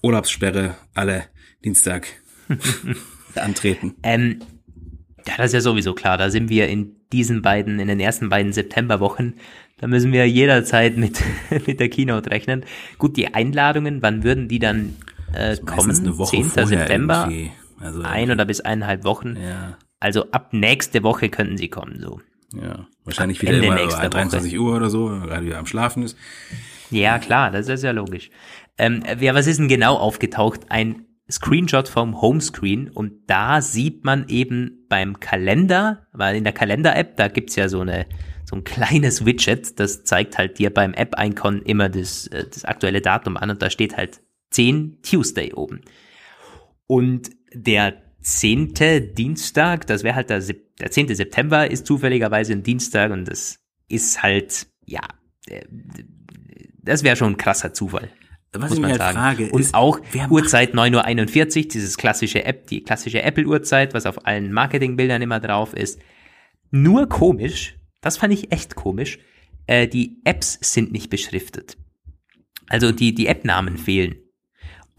Urlaubssperre, 0.01 0.77
alle 0.95 1.25
Dienstag 1.65 2.07
antreten. 3.35 3.97
Ähm, 4.05 4.39
ja, 5.27 5.35
das 5.39 5.47
ist 5.47 5.55
ja 5.55 5.61
sowieso 5.61 5.93
klar. 5.93 6.17
Da 6.17 6.31
sind 6.31 6.51
wir 6.51 6.69
in 6.69 6.95
diesen 7.13 7.43
beiden, 7.43 7.81
in 7.81 7.89
den 7.89 7.99
ersten 7.99 8.29
beiden 8.29 8.53
Septemberwochen. 8.53 9.41
Da 9.79 9.89
müssen 9.89 10.13
wir 10.13 10.29
jederzeit 10.29 10.97
mit, 10.97 11.21
mit 11.67 11.81
der 11.81 11.89
Keynote 11.89 12.31
rechnen. 12.31 12.65
Gut, 12.97 13.17
die 13.17 13.35
Einladungen, 13.35 14.03
wann 14.03 14.23
würden 14.23 14.47
die 14.47 14.61
dann 14.61 14.95
äh, 15.33 15.57
kommen? 15.57 15.99
Eine 15.99 16.17
Woche 16.17 16.49
10. 16.49 16.69
September? 16.69 17.29
Also, 17.81 18.03
ein 18.03 18.31
oder 18.31 18.45
bis 18.45 18.61
eineinhalb 18.61 19.03
Wochen. 19.03 19.37
Ja. 19.37 19.77
Also 20.01 20.31
ab 20.33 20.53
nächste 20.53 21.03
Woche 21.03 21.29
könnten 21.29 21.57
sie 21.57 21.69
kommen, 21.69 22.01
so. 22.01 22.21
Ja, 22.55 22.87
wahrscheinlich 23.05 23.41
wieder 23.43 23.53
Ende 23.53 23.67
immer 23.67 23.77
23 23.77 24.53
Woche. 24.53 24.61
Uhr 24.61 24.77
oder 24.77 24.91
so, 24.91 25.07
gerade 25.07 25.47
wieder 25.47 25.59
am 25.59 25.67
Schlafen 25.67 26.03
ist. 26.03 26.17
Ja, 26.91 27.19
klar, 27.19 27.53
das 27.53 27.69
ist 27.69 27.85
ja 27.85 27.93
logisch. 27.93 28.31
Ähm, 28.77 29.05
ja, 29.21 29.35
was 29.35 29.47
ist 29.47 29.59
denn 29.59 29.69
genau 29.69 29.97
aufgetaucht? 29.97 30.63
Ein 30.69 31.07
Screenshot 31.31 31.89
vom 31.89 32.21
Homescreen 32.21 32.89
und 32.89 33.13
da 33.29 33.61
sieht 33.61 34.05
man 34.05 34.27
eben 34.29 34.87
beim 34.89 35.21
Kalender, 35.21 36.09
weil 36.13 36.35
in 36.35 36.43
der 36.43 36.53
Kalender-App, 36.53 37.17
da 37.17 37.29
gibt's 37.29 37.55
ja 37.55 37.69
so 37.69 37.81
eine 37.81 38.07
so 38.51 38.57
ein 38.57 38.65
kleines 38.65 39.25
Widget, 39.25 39.79
das 39.79 40.03
zeigt 40.03 40.37
halt 40.37 40.59
dir 40.59 40.75
beim 40.75 40.93
App-Icon 40.93 41.63
immer 41.63 41.89
das, 41.89 42.27
äh, 42.27 42.47
das 42.53 42.65
aktuelle 42.65 43.01
Datum 43.01 43.37
an 43.37 43.51
und 43.51 43.63
da 43.63 43.71
steht 43.71 43.97
halt 43.97 44.21
10 44.51 44.99
Tuesday 45.03 45.55
oben. 45.55 45.83
Und 46.89 47.31
der 47.55 48.03
10. 48.23 49.15
Dienstag, 49.15 49.87
das 49.87 50.03
wäre 50.03 50.15
halt 50.15 50.31
der, 50.31 50.41
der 50.41 50.91
10. 50.91 51.15
September, 51.15 51.71
ist 51.71 51.87
zufälligerweise 51.87 52.53
ein 52.53 52.63
Dienstag 52.63 53.11
und 53.11 53.27
das 53.27 53.59
ist 53.89 54.23
halt, 54.23 54.67
ja, 54.87 55.03
äh, 55.47 55.65
das 56.83 57.03
wäre 57.03 57.17
schon 57.17 57.33
ein 57.33 57.37
krasser 57.37 57.73
Zufall. 57.73 58.11
Was 58.53 58.73
ich 58.73 58.81
mir 58.81 58.89
halt 58.89 58.99
sagen. 58.99 59.17
frage, 59.17 59.49
und 59.51 59.61
ist, 59.61 59.75
auch 59.75 60.01
Uhrzeit 60.29 60.75
9.41 60.75 61.59
Uhr, 61.65 61.69
dieses 61.69 61.97
klassische 61.97 62.45
App, 62.45 62.67
die 62.67 62.83
klassische 62.83 63.23
Apple-Uhrzeit, 63.23 63.95
was 63.95 64.07
auf 64.07 64.27
allen 64.27 64.53
Marketingbildern 64.53 65.23
immer 65.23 65.39
drauf 65.39 65.73
ist. 65.73 66.01
Nur 66.73 67.09
komisch, 67.09 67.77
das 68.01 68.17
fand 68.17 68.33
ich 68.33 68.51
echt 68.51 68.75
komisch, 68.75 69.21
äh, 69.67 69.87
die 69.87 70.21
Apps 70.25 70.59
sind 70.63 70.91
nicht 70.91 71.11
beschriftet. 71.11 71.77
Also 72.69 72.91
die, 72.91 73.15
die 73.15 73.27
App-Namen 73.27 73.79
fehlen. 73.79 74.17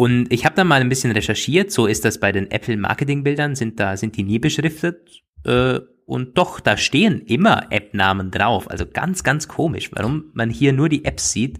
Und 0.01 0.33
ich 0.33 0.45
habe 0.45 0.55
da 0.55 0.63
mal 0.63 0.81
ein 0.81 0.89
bisschen 0.89 1.11
recherchiert, 1.11 1.71
so 1.71 1.85
ist 1.85 2.05
das 2.05 2.19
bei 2.19 2.31
den 2.31 2.49
Apple 2.49 2.75
Marketingbildern, 2.75 3.53
sind 3.53 3.79
da, 3.79 3.95
sind 3.95 4.17
die 4.17 4.23
nie 4.23 4.39
beschriftet. 4.39 5.21
Äh, 5.45 5.79
und 6.07 6.39
doch, 6.39 6.59
da 6.59 6.75
stehen 6.75 7.21
immer 7.27 7.67
App-Namen 7.71 8.31
drauf. 8.31 8.67
Also 8.67 8.87
ganz, 8.91 9.23
ganz 9.23 9.47
komisch, 9.47 9.91
warum 9.93 10.31
man 10.33 10.49
hier 10.49 10.73
nur 10.73 10.89
die 10.89 11.05
Apps 11.05 11.31
sieht. 11.31 11.59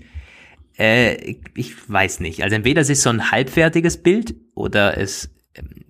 Äh, 0.75 1.35
ich 1.53 1.87
weiß 1.87 2.19
nicht. 2.21 2.41
Also 2.41 2.55
entweder 2.55 2.81
es 2.81 2.89
ist 2.89 3.03
so 3.03 3.11
ein 3.11 3.29
halbfertiges 3.29 4.01
Bild 4.01 4.33
oder 4.55 4.97
es 4.97 5.29
ähm, 5.53 5.85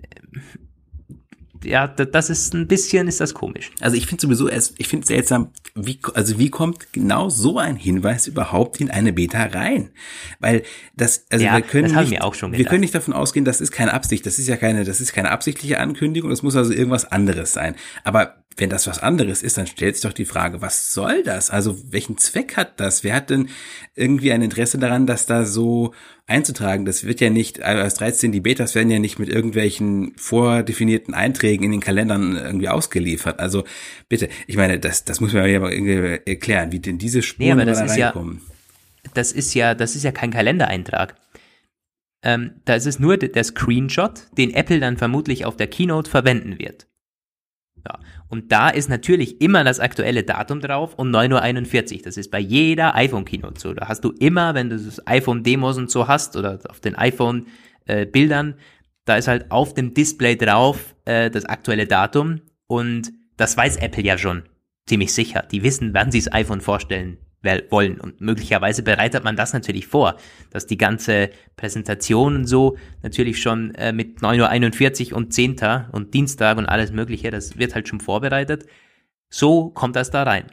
ja, 1.64 1.88
das 1.88 2.30
ist 2.30 2.54
ein 2.54 2.68
bisschen, 2.68 3.08
ist 3.08 3.20
das 3.20 3.34
komisch. 3.34 3.72
Also 3.80 3.96
ich 3.96 4.08
finde 4.08 4.22
sowieso, 4.22 4.50
ich 4.50 4.88
finde 4.88 5.06
seltsam, 5.06 5.50
wie, 5.76 6.00
also 6.14 6.38
wie 6.38 6.50
kommt 6.50 6.92
genau 6.94 7.30
so 7.30 7.58
ein 7.58 7.76
Hinweis 7.76 8.28
überhaupt 8.28 8.82
in 8.82 8.90
eine 8.90 9.14
Beta 9.14 9.44
rein? 9.44 9.92
Weil 10.40 10.64
das, 10.96 11.26
also 11.30 11.46
ja, 11.46 11.56
wir 11.56 11.62
können 11.62 11.96
nicht, 11.96 12.12
wir 12.12 12.24
auch 12.24 12.34
schon 12.34 12.52
wir 12.52 12.66
können 12.66 12.82
nicht 12.82 12.96
davon 12.96 13.14
ausgehen, 13.14 13.46
das 13.46 13.62
ist 13.62 13.72
keine 13.72 13.94
Absicht, 13.94 14.26
das 14.26 14.40
ist 14.40 14.48
ja 14.48 14.58
keine, 14.58 14.84
das 14.84 15.02
ist 15.02 15.14
keine 15.14 15.32
absichtliche 15.32 15.80
Ankündigung, 15.80 16.30
das 16.30 16.44
muss 16.44 16.56
also 16.56 16.74
irgendwas 16.74 17.06
anderes 17.12 17.54
sein. 17.54 17.76
Aber 18.04 18.42
wenn 18.58 18.70
das 18.70 18.88
was 18.88 19.00
anderes 19.00 19.44
ist, 19.44 19.58
dann 19.58 19.68
stellt 19.68 19.96
sich 19.96 20.04
doch 20.04 20.14
die 20.14 20.26
Frage, 20.26 20.62
was 20.62 20.94
soll 20.94 21.24
das? 21.24 21.50
Also 21.50 21.78
welchen 21.92 22.18
Zweck 22.18 22.58
hat 22.58 22.80
das? 22.80 23.04
Wer 23.04 23.16
hat 23.16 23.30
denn 23.30 23.50
irgendwie 23.96 24.32
ein 24.32 24.42
Interesse 24.42 24.78
daran, 24.78 25.08
das 25.08 25.26
da 25.26 25.46
so 25.46 25.94
einzutragen? 26.32 26.86
Das 26.86 27.04
wird 27.04 27.22
ja 27.22 27.30
nicht, 27.30 27.60
iOS 27.60 27.94
13, 27.96 28.32
die 28.32 28.40
Betas 28.40 28.74
werden 28.74 28.90
ja 28.90 29.00
nicht 29.00 29.20
mit 29.20 29.30
irgendwelchen 29.30 30.14
vordefinierten 30.18 31.14
Einträgen 31.14 31.66
in 31.66 31.72
den 31.72 31.80
Kalendern 31.80 32.36
irgendwie 32.36 32.70
ausgeliefert. 32.70 33.40
Also 33.40 33.64
bitte, 34.10 34.30
ich 34.48 34.58
meine, 34.58 34.80
das, 34.80 35.06
das 35.06 35.22
muss 35.22 35.34
man 35.34 35.50
ja 35.50 35.60
mal 35.60 35.72
irgendwie 35.72 36.22
erklären, 36.26 36.72
wie 36.72 36.80
denn 36.80 36.98
diese 36.98 37.22
Spuren 37.22 37.58
nee, 37.58 37.66
da 37.66 37.74
reinkommen. 37.74 38.42
Ja, 39.04 39.12
das 39.14 39.32
ist 39.32 39.54
ja, 39.54 39.76
das 39.76 39.96
ist 39.96 40.04
ja 40.04 40.12
kein 40.12 40.32
Kalendereintrag. 40.32 41.16
Ähm, 42.24 42.62
da 42.66 42.76
ist 42.76 42.86
es 42.86 43.00
nur 43.00 43.18
der 43.18 43.44
Screenshot, 43.44 44.28
den 44.38 44.54
Apple 44.54 44.80
dann 44.80 44.98
vermutlich 44.98 45.46
auf 45.46 45.58
der 45.58 45.68
Keynote 45.68 46.10
verwenden 46.10 46.60
wird. 46.60 46.88
Ja. 47.86 48.00
Und 48.32 48.54
da 48.54 48.70
ist 48.70 48.90
natürlich 48.90 49.42
immer 49.42 49.66
das 49.66 49.82
aktuelle 49.82 50.24
Datum 50.24 50.62
drauf 50.62 50.96
und 50.96 51.14
9.41 51.14 51.98
Uhr. 51.98 52.02
Das 52.04 52.16
ist 52.16 52.32
bei 52.32 52.40
jeder 52.40 52.96
iPhone-Keynote 52.96 53.60
so. 53.60 53.74
Da 53.74 53.90
hast 53.90 54.06
du 54.06 54.12
immer, 54.20 54.56
wenn 54.56 54.70
du 54.70 54.78
das 54.78 55.06
iPhone-Demos 55.06 55.78
und 55.78 55.92
so 55.92 56.08
hast 56.08 56.38
oder 56.38 56.58
auf 56.70 56.80
den 56.80 56.96
iPhone-Bildern, 56.96 58.56
da 59.04 59.18
ist 59.18 59.28
halt 59.28 59.52
auf 59.52 59.74
dem 59.74 59.94
Display 59.94 60.38
drauf 60.38 60.96
äh, 61.04 61.30
das 61.30 61.44
aktuelle 61.44 61.88
Datum 61.88 62.40
und 62.68 63.12
das 63.36 63.58
weiß 63.58 63.76
Apple 63.78 64.04
ja 64.04 64.18
schon 64.18 64.44
ziemlich 64.86 65.14
sicher. 65.14 65.46
Die 65.52 65.62
wissen, 65.62 65.94
wann 65.94 66.10
sie 66.10 66.20
das 66.20 66.32
iPhone 66.32 66.62
vorstellen 66.62 67.18
wollen. 67.44 68.00
Und 68.00 68.22
möglicherweise 68.22 68.84
bereitet 68.84 69.24
man 69.24 69.36
das 69.36 69.54
natürlich 69.54 69.88
vor, 69.88 70.18
dass 70.52 70.68
die 70.68 70.78
ganze 70.78 71.30
Präsentation 71.56 72.36
und 72.36 72.46
so 72.46 72.78
natürlich 73.02 73.42
schon 73.42 73.74
äh, 73.76 73.94
mit 73.94 74.20
9.41 74.20 75.12
Uhr 75.12 75.18
und 75.18 75.34
10. 75.34 75.58
und 75.92 76.14
Dienstag 76.14 76.58
und 76.58 76.66
alles 76.66 76.92
Mögliche, 76.92 77.32
das 77.32 77.58
wird 77.58 77.76
halt 77.76 77.88
schon 77.88 78.00
vorbereitet. 78.00 78.66
So 79.30 79.70
kommt 79.70 79.96
das 79.96 80.12
da 80.12 80.24
rein. 80.24 80.46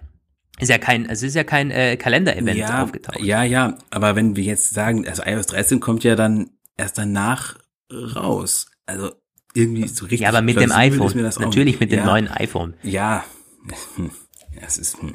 Ist 0.61 0.71
ja 0.71 0.79
kein, 0.79 1.09
es 1.09 1.23
ist 1.23 1.35
ja 1.35 1.45
kein 1.45 1.71
äh, 1.71 1.97
Kalender-Event 1.97 2.59
ja, 2.59 2.83
aufgetaucht. 2.83 3.21
Ja, 3.21 3.45
ja, 3.45 3.79
aber 3.91 4.17
wenn 4.17 4.35
wir 4.35 4.45
jetzt 4.45 4.71
sagen, 4.71 5.07
also 5.07 5.23
iOS 5.25 5.47
13 5.47 5.79
kommt 5.79 6.03
ja 6.05 6.17
dann 6.17 6.51
erst 6.77 6.99
danach 6.99 7.57
raus. 7.93 8.71
Also 8.87 9.13
irgendwie 9.55 9.87
so 9.87 10.05
richtig. 10.07 10.21
Ja, 10.21 10.31
aber 10.31 10.43
mit 10.43 10.59
dem 10.59 10.73
iPhone. 10.73 11.13
Natürlich 11.23 11.79
mit 11.79 11.93
dem 11.93 12.01
ja, 12.01 12.07
neuen 12.07 12.29
iPhone. 12.29 12.75
Ja. 12.83 13.25
Ja, 14.51 14.63
es 14.67 14.79
ist. 14.79 15.01
Hm 15.03 15.15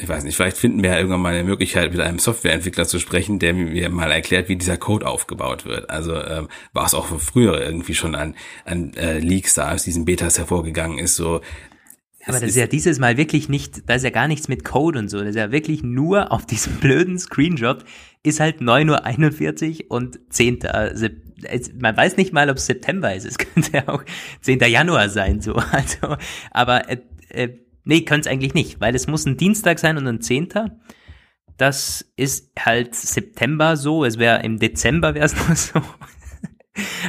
ich 0.00 0.08
weiß 0.08 0.24
nicht, 0.24 0.36
vielleicht 0.36 0.56
finden 0.56 0.82
wir 0.82 0.90
ja 0.90 0.96
irgendwann 0.96 1.20
mal 1.20 1.34
eine 1.34 1.44
Möglichkeit, 1.44 1.92
mit 1.92 2.00
einem 2.00 2.18
Softwareentwickler 2.18 2.86
zu 2.86 2.98
sprechen, 2.98 3.38
der 3.38 3.54
mir 3.54 3.88
mal 3.88 4.10
erklärt, 4.10 4.48
wie 4.48 4.56
dieser 4.56 4.76
Code 4.76 5.06
aufgebaut 5.06 5.64
wird. 5.64 5.90
Also 5.90 6.14
ähm, 6.14 6.48
war 6.72 6.86
es 6.86 6.94
auch 6.94 7.06
früher 7.18 7.60
irgendwie 7.60 7.94
schon 7.94 8.14
an, 8.14 8.34
an 8.64 8.92
äh, 8.94 9.18
Leaks 9.18 9.54
da 9.54 9.72
aus 9.72 9.84
diesen 9.84 10.04
Betas 10.04 10.38
hervorgegangen 10.38 10.98
ist, 10.98 11.16
so 11.16 11.40
aber 12.26 12.40
das 12.40 12.50
ist 12.50 12.56
ja 12.56 12.66
dieses 12.66 12.98
Mal 12.98 13.16
wirklich 13.16 13.48
nicht, 13.48 13.88
da 13.88 13.94
ist 13.94 14.02
ja 14.02 14.10
gar 14.10 14.26
nichts 14.26 14.48
mit 14.48 14.64
Code 14.64 14.98
und 14.98 15.08
so. 15.08 15.18
Das 15.20 15.28
ist 15.30 15.36
ja 15.36 15.52
wirklich 15.52 15.84
nur 15.84 16.32
auf 16.32 16.44
diesem 16.44 16.74
blöden 16.80 17.18
Screenshot 17.18 17.84
ist 18.24 18.40
halt 18.40 18.60
9.41 18.60 19.84
Uhr 19.84 19.90
und 19.92 20.18
10. 20.30 20.58
Man 21.80 21.96
weiß 21.96 22.16
nicht 22.16 22.32
mal, 22.32 22.50
ob 22.50 22.56
es 22.56 22.66
September 22.66 23.14
ist. 23.14 23.24
Es 23.24 23.38
könnte 23.38 23.70
ja 23.72 23.88
auch 23.88 24.02
10. 24.40 24.58
Januar 24.58 25.08
sein, 25.08 25.40
so. 25.40 25.54
Also, 25.70 26.16
aber 26.50 26.90
äh, 26.90 26.98
äh, 27.28 27.58
Nee, 27.86 28.00
könnte 28.00 28.28
es 28.28 28.32
eigentlich 28.32 28.52
nicht, 28.52 28.80
weil 28.80 28.96
es 28.96 29.06
muss 29.06 29.26
ein 29.26 29.36
Dienstag 29.36 29.78
sein 29.78 29.96
und 29.96 30.08
ein 30.08 30.20
Zehnter. 30.20 30.80
Das 31.56 32.04
ist 32.16 32.50
halt 32.58 32.96
September 32.96 33.76
so, 33.76 34.04
es 34.04 34.18
wäre 34.18 34.42
im 34.42 34.58
Dezember 34.58 35.14
wäre 35.14 35.26
es 35.26 35.36
nur 35.36 35.54
so. 35.54 35.80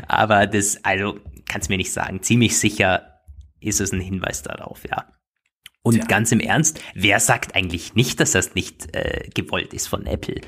Aber 0.07 0.45
das, 0.45 0.83
also, 0.85 1.19
kannst 1.49 1.69
mir 1.69 1.77
nicht 1.77 1.91
sagen. 1.91 2.21
Ziemlich 2.21 2.59
sicher 2.59 3.23
ist 3.59 3.81
es 3.81 3.91
ein 3.91 3.99
Hinweis 3.99 4.43
darauf, 4.43 4.83
ja. 4.87 5.07
Und 5.81 5.95
ja. 5.95 6.05
ganz 6.05 6.31
im 6.31 6.39
Ernst, 6.39 6.79
wer 6.93 7.19
sagt 7.19 7.55
eigentlich 7.55 7.95
nicht, 7.95 8.19
dass 8.19 8.33
das 8.33 8.53
nicht 8.53 8.95
äh, 8.95 9.29
gewollt 9.33 9.73
ist 9.73 9.87
von 9.87 10.05
Apple? 10.05 10.41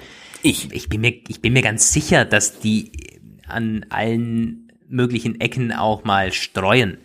Ich. 0.44 0.72
Ich 0.72 0.90
bin 0.90 1.02
mir, 1.02 1.22
ich 1.28 1.42
bin 1.42 1.54
mir 1.54 1.64
ganz 1.64 1.92
sicher, 1.92 2.24
dass 2.24 2.60
die 2.60 2.92
an 3.48 3.88
allen 3.90 4.72
möglichen 4.88 5.42
Ecken 5.42 5.74
auch 5.74 6.04
mal 6.04 6.32
streuen. 6.34 7.00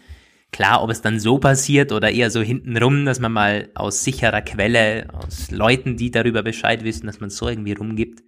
Klar, 0.55 0.85
ob 0.85 0.91
es 0.91 1.01
dann 1.01 1.19
so 1.19 1.39
passiert 1.39 1.91
oder 1.91 2.13
eher 2.13 2.31
so 2.31 2.41
hintenrum, 2.41 3.07
dass 3.07 3.19
man 3.19 3.33
mal 3.33 3.71
aus 3.75 4.05
sicherer 4.05 4.41
Quelle, 4.41 5.09
aus 5.13 5.51
Leuten, 5.51 5.97
die 5.97 6.13
darüber 6.13 6.45
Bescheid 6.45 6.85
wissen, 6.85 7.09
dass 7.09 7.19
man 7.19 7.27
es 7.27 7.37
so 7.37 7.49
irgendwie 7.49 7.73
rumgibt. 7.73 8.23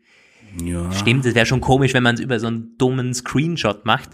Ja. 0.61 0.91
Stimmt, 0.91 1.25
es 1.25 1.37
wäre 1.37 1.47
schon 1.47 1.61
komisch, 1.61 1.95
wenn 1.95 2.03
man 2.03 2.17
es 2.17 2.21
über 2.21 2.41
so 2.41 2.49
einen 2.49 2.77
dummen 2.79 3.15
Screenshot 3.15 3.85
macht. 3.85 4.11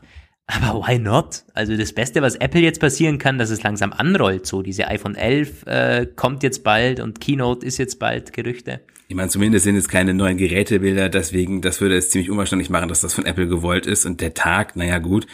Aber 0.46 0.86
why 0.86 0.98
not? 0.98 1.44
Also 1.54 1.74
das 1.74 1.94
Beste, 1.94 2.20
was 2.20 2.34
Apple 2.34 2.60
jetzt 2.60 2.80
passieren 2.80 3.16
kann, 3.16 3.38
dass 3.38 3.48
es 3.48 3.62
langsam 3.62 3.94
anrollt. 3.94 4.44
So 4.44 4.60
diese 4.60 4.88
iPhone 4.88 5.14
11 5.14 5.66
äh, 5.66 6.06
kommt 6.14 6.42
jetzt 6.42 6.64
bald 6.64 7.00
und 7.00 7.18
Keynote 7.18 7.64
ist 7.64 7.78
jetzt 7.78 7.98
bald 7.98 8.34
Gerüchte. 8.34 8.82
Ich 9.08 9.16
meine, 9.16 9.30
zumindest 9.30 9.64
sind 9.64 9.76
es 9.76 9.88
keine 9.88 10.12
neuen 10.12 10.36
Gerätebilder, 10.36 11.08
deswegen, 11.08 11.62
das 11.62 11.80
würde 11.80 11.96
es 11.96 12.10
ziemlich 12.10 12.30
unwahrscheinlich 12.30 12.68
machen, 12.68 12.90
dass 12.90 13.00
das 13.00 13.14
von 13.14 13.24
Apple 13.24 13.48
gewollt 13.48 13.86
ist. 13.86 14.04
Und 14.04 14.20
der 14.20 14.34
Tag, 14.34 14.76
naja 14.76 14.98
gut, 14.98 15.26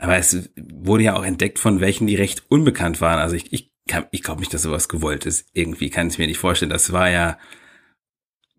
aber 0.00 0.16
es 0.16 0.50
wurde 0.56 1.04
ja 1.04 1.16
auch 1.16 1.24
entdeckt 1.24 1.58
von 1.58 1.80
welchen, 1.80 2.06
die 2.06 2.16
recht 2.16 2.44
unbekannt 2.48 3.02
waren. 3.02 3.18
Also 3.18 3.36
ich, 3.36 3.52
ich 3.52 3.70
kann, 3.86 4.06
ich 4.12 4.22
glaube 4.22 4.40
nicht, 4.40 4.52
dass 4.54 4.62
sowas 4.62 4.88
gewollt 4.88 5.26
ist. 5.26 5.48
Irgendwie 5.52 5.90
kann 5.90 6.08
ich 6.08 6.18
mir 6.18 6.26
nicht 6.26 6.38
vorstellen. 6.38 6.70
Das 6.70 6.92
war 6.92 7.10
ja, 7.10 7.38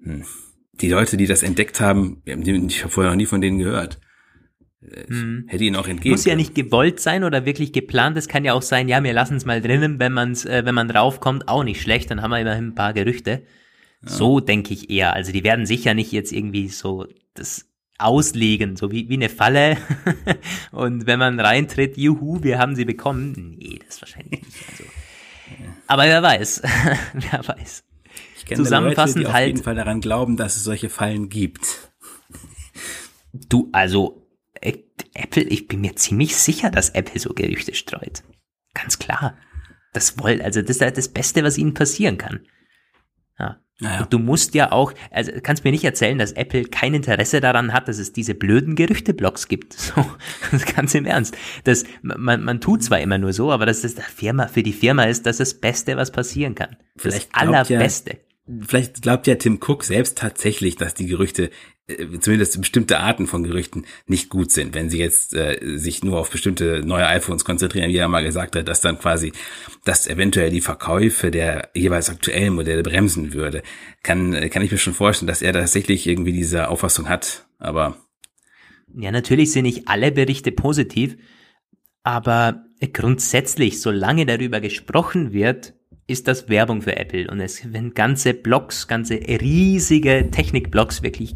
hm, 0.03 0.23
die 0.73 0.89
Leute, 0.89 1.17
die 1.17 1.25
das 1.25 1.41
entdeckt 1.41 1.81
haben, 1.81 2.21
ich 2.25 2.83
habe 2.83 2.93
vorher 2.93 3.11
noch 3.11 3.17
nie 3.17 3.25
von 3.25 3.41
denen 3.41 3.57
gehört. 3.57 3.99
Hm. 4.81 5.45
Hätte 5.47 5.63
ihnen 5.63 5.75
auch 5.75 5.87
entgehen. 5.87 6.11
Muss 6.11 6.25
ja 6.25 6.35
nicht 6.35 6.53
gewollt 6.53 6.99
sein 6.99 7.23
oder 7.23 7.43
wirklich 7.43 7.73
geplant. 7.73 8.17
Es 8.17 8.27
kann 8.27 8.45
ja 8.45 8.53
auch 8.53 8.61
sein, 8.61 8.87
ja, 8.87 9.03
wir 9.03 9.13
lassen 9.13 9.35
es 9.35 9.45
mal 9.45 9.61
drinnen, 9.61 9.99
wenn 9.99 10.13
man's, 10.13 10.45
äh, 10.45 10.63
wenn 10.63 10.75
man 10.75 10.87
draufkommt, 10.87 11.47
auch 11.47 11.63
nicht 11.63 11.81
schlecht. 11.81 12.11
Dann 12.11 12.21
haben 12.21 12.31
wir 12.31 12.39
immerhin 12.39 12.67
ein 12.67 12.75
paar 12.75 12.93
Gerüchte. 12.93 13.43
Ja. 14.03 14.09
So 14.09 14.39
denke 14.39 14.73
ich 14.73 14.91
eher. 14.91 15.13
Also 15.13 15.31
die 15.31 15.43
werden 15.43 15.65
sicher 15.65 15.95
nicht 15.95 16.11
jetzt 16.11 16.31
irgendwie 16.31 16.67
so 16.67 17.07
das 17.33 17.70
auslegen, 18.03 18.75
so 18.75 18.91
wie, 18.91 19.09
wie 19.09 19.15
eine 19.15 19.29
Falle. 19.29 19.77
und 20.71 21.05
wenn 21.07 21.19
man 21.19 21.39
reintritt, 21.39 21.97
juhu, 21.97 22.43
wir 22.43 22.59
haben 22.59 22.75
sie 22.75 22.85
bekommen. 22.85 23.55
Nee, 23.57 23.79
das 23.85 24.01
wahrscheinlich 24.01 24.41
nicht. 24.41 24.57
Also. 24.71 24.83
Aber 25.87 26.03
wer 26.03 26.23
weiß, 26.23 26.61
wer 27.13 27.47
weiß. 27.47 27.83
Ich 28.37 28.45
kenne 28.45 28.63
Zusammenfassend 28.63 29.17
Leute, 29.17 29.19
die 29.19 29.27
auf 29.27 29.33
halt, 29.33 29.47
jeden 29.47 29.63
Fall 29.63 29.75
daran 29.75 30.01
glauben, 30.01 30.37
dass 30.37 30.55
es 30.55 30.63
solche 30.63 30.89
Fallen 30.89 31.29
gibt. 31.29 31.91
Du, 33.33 33.69
also 33.71 34.27
äh, 34.61 34.77
Apple, 35.13 35.43
ich 35.43 35.67
bin 35.67 35.81
mir 35.81 35.95
ziemlich 35.95 36.35
sicher, 36.35 36.69
dass 36.69 36.89
Apple 36.89 37.19
so 37.19 37.33
Gerüchte 37.33 37.73
streut. 37.73 38.23
Ganz 38.73 38.99
klar. 38.99 39.37
Das 39.93 40.17
wollt, 40.19 40.41
also 40.41 40.61
das 40.61 40.77
ist 40.77 40.81
halt 40.81 40.97
das 40.97 41.09
Beste, 41.09 41.43
was 41.43 41.57
ihnen 41.57 41.73
passieren 41.73 42.17
kann. 42.17 42.45
Ja. 43.37 43.59
Naja. 43.81 44.01
Und 44.01 44.13
du 44.13 44.19
musst 44.19 44.53
ja 44.53 44.71
auch, 44.71 44.93
also 45.09 45.31
kannst 45.41 45.63
mir 45.63 45.71
nicht 45.71 45.83
erzählen, 45.83 46.19
dass 46.19 46.33
Apple 46.33 46.65
kein 46.65 46.93
Interesse 46.93 47.41
daran 47.41 47.73
hat, 47.73 47.87
dass 47.87 47.97
es 47.97 48.13
diese 48.13 48.35
blöden 48.35 48.75
Gerüchteblocks 48.75 49.47
gibt. 49.47 49.75
So, 49.81 50.05
ganz 50.75 50.93
im 50.93 51.05
Ernst. 51.05 51.35
Das, 51.63 51.83
man, 52.01 52.43
man 52.43 52.61
tut 52.61 52.83
zwar 52.83 52.99
immer 52.99 53.17
nur 53.17 53.33
so, 53.33 53.51
aber 53.51 53.65
dass 53.65 53.81
das 53.81 53.95
der 53.95 54.05
Firma, 54.05 54.47
für 54.47 54.63
die 54.63 54.73
Firma 54.73 55.03
ist, 55.03 55.25
das 55.25 55.37
das 55.37 55.55
Beste, 55.55 55.97
was 55.97 56.11
passieren 56.11 56.55
kann. 56.55 56.77
Vielleicht 56.95 57.33
das 57.33 57.41
Allerbeste. 57.41 58.11
Ja, 58.11 58.17
vielleicht 58.61 59.01
glaubt 59.01 59.27
ja 59.27 59.35
Tim 59.35 59.59
Cook 59.61 59.83
selbst 59.83 60.17
tatsächlich, 60.17 60.75
dass 60.75 60.93
die 60.93 61.05
Gerüchte, 61.05 61.51
äh, 61.87 62.19
zumindest 62.19 62.59
bestimmte 62.59 62.99
Arten 62.99 63.27
von 63.27 63.43
Gerüchten, 63.43 63.85
nicht 64.07 64.29
gut 64.29 64.51
sind. 64.51 64.73
Wenn 64.73 64.89
sie 64.89 64.99
jetzt 64.99 65.33
äh, 65.33 65.77
sich 65.77 66.03
nur 66.03 66.19
auf 66.19 66.29
bestimmte 66.29 66.81
neue 66.85 67.07
iPhones 67.07 67.45
konzentrieren, 67.45 67.89
wie 67.89 67.97
er 67.97 68.07
mal 68.07 68.23
gesagt 68.23 68.55
hat, 68.55 68.67
dass 68.67 68.81
dann 68.81 68.99
quasi 68.99 69.31
das 69.85 70.07
eventuell 70.07 70.49
die 70.49 70.61
Verkäufe 70.61 71.31
der 71.31 71.69
jeweils 71.73 72.09
aktuellen 72.09 72.53
Modelle 72.53 72.83
bremsen 72.83 73.33
würde. 73.33 73.63
Kann, 74.03 74.49
kann 74.49 74.63
ich 74.63 74.71
mir 74.71 74.77
schon 74.77 74.93
vorstellen, 74.93 75.27
dass 75.27 75.41
er 75.41 75.53
tatsächlich 75.53 76.07
irgendwie 76.07 76.33
diese 76.33 76.69
Auffassung 76.69 77.07
hat. 77.07 77.45
Aber 77.59 77.97
ja, 78.97 79.11
natürlich 79.11 79.51
sind 79.51 79.63
nicht 79.63 79.87
alle 79.87 80.11
Berichte 80.11 80.51
positiv, 80.51 81.17
aber 82.03 82.65
grundsätzlich, 82.93 83.79
solange 83.79 84.25
darüber 84.25 84.59
gesprochen 84.59 85.33
wird, 85.33 85.75
ist 86.11 86.27
das 86.27 86.49
Werbung 86.49 86.81
für 86.81 86.97
Apple. 86.97 87.29
Und 87.29 87.39
es, 87.39 87.61
wenn 87.73 87.93
ganze 87.93 88.33
Blogs, 88.33 88.87
ganze 88.87 89.15
riesige 89.15 90.29
Technikblogs 90.29 91.01
wirklich 91.01 91.35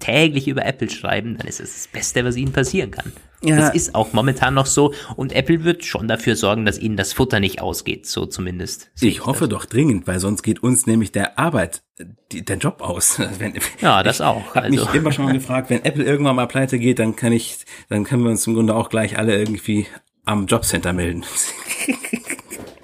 täglich 0.00 0.48
über 0.48 0.64
Apple 0.64 0.90
schreiben, 0.90 1.36
dann 1.38 1.46
ist 1.46 1.60
es 1.60 1.74
das 1.74 1.88
Beste, 1.88 2.24
was 2.24 2.36
ihnen 2.36 2.52
passieren 2.52 2.90
kann. 2.90 3.12
Ja. 3.42 3.56
Das 3.56 3.74
ist 3.74 3.94
auch 3.94 4.12
momentan 4.12 4.54
noch 4.54 4.66
so. 4.66 4.94
Und 5.14 5.32
Apple 5.32 5.64
wird 5.64 5.84
schon 5.84 6.08
dafür 6.08 6.36
sorgen, 6.36 6.64
dass 6.64 6.78
ihnen 6.78 6.96
das 6.96 7.12
Futter 7.12 7.38
nicht 7.38 7.60
ausgeht, 7.60 8.06
so 8.06 8.26
zumindest. 8.26 8.90
Ich 9.00 9.26
hoffe 9.26 9.46
das. 9.46 9.50
doch 9.50 9.64
dringend, 9.66 10.06
weil 10.06 10.18
sonst 10.18 10.42
geht 10.42 10.62
uns 10.62 10.86
nämlich 10.86 11.12
der 11.12 11.38
Arbeit, 11.38 11.82
die, 12.32 12.44
der 12.44 12.56
Job 12.56 12.80
aus. 12.80 13.20
Wenn, 13.38 13.54
ja, 13.80 14.02
das 14.02 14.20
auch. 14.20 14.40
Ich 14.40 14.54
habe 14.54 14.66
also. 14.66 14.84
mich 14.86 14.94
immer 14.94 15.12
schon 15.12 15.26
mal 15.26 15.34
gefragt, 15.34 15.70
wenn 15.70 15.84
Apple 15.84 16.04
irgendwann 16.04 16.36
mal 16.36 16.46
pleite 16.46 16.78
geht, 16.78 16.98
dann 16.98 17.14
kann 17.14 17.32
ich, 17.32 17.58
dann 17.88 18.04
können 18.04 18.24
wir 18.24 18.30
uns 18.30 18.46
im 18.46 18.54
Grunde 18.54 18.74
auch 18.74 18.88
gleich 18.88 19.18
alle 19.18 19.36
irgendwie 19.36 19.86
am 20.24 20.46
Jobcenter 20.46 20.92
melden. 20.92 21.24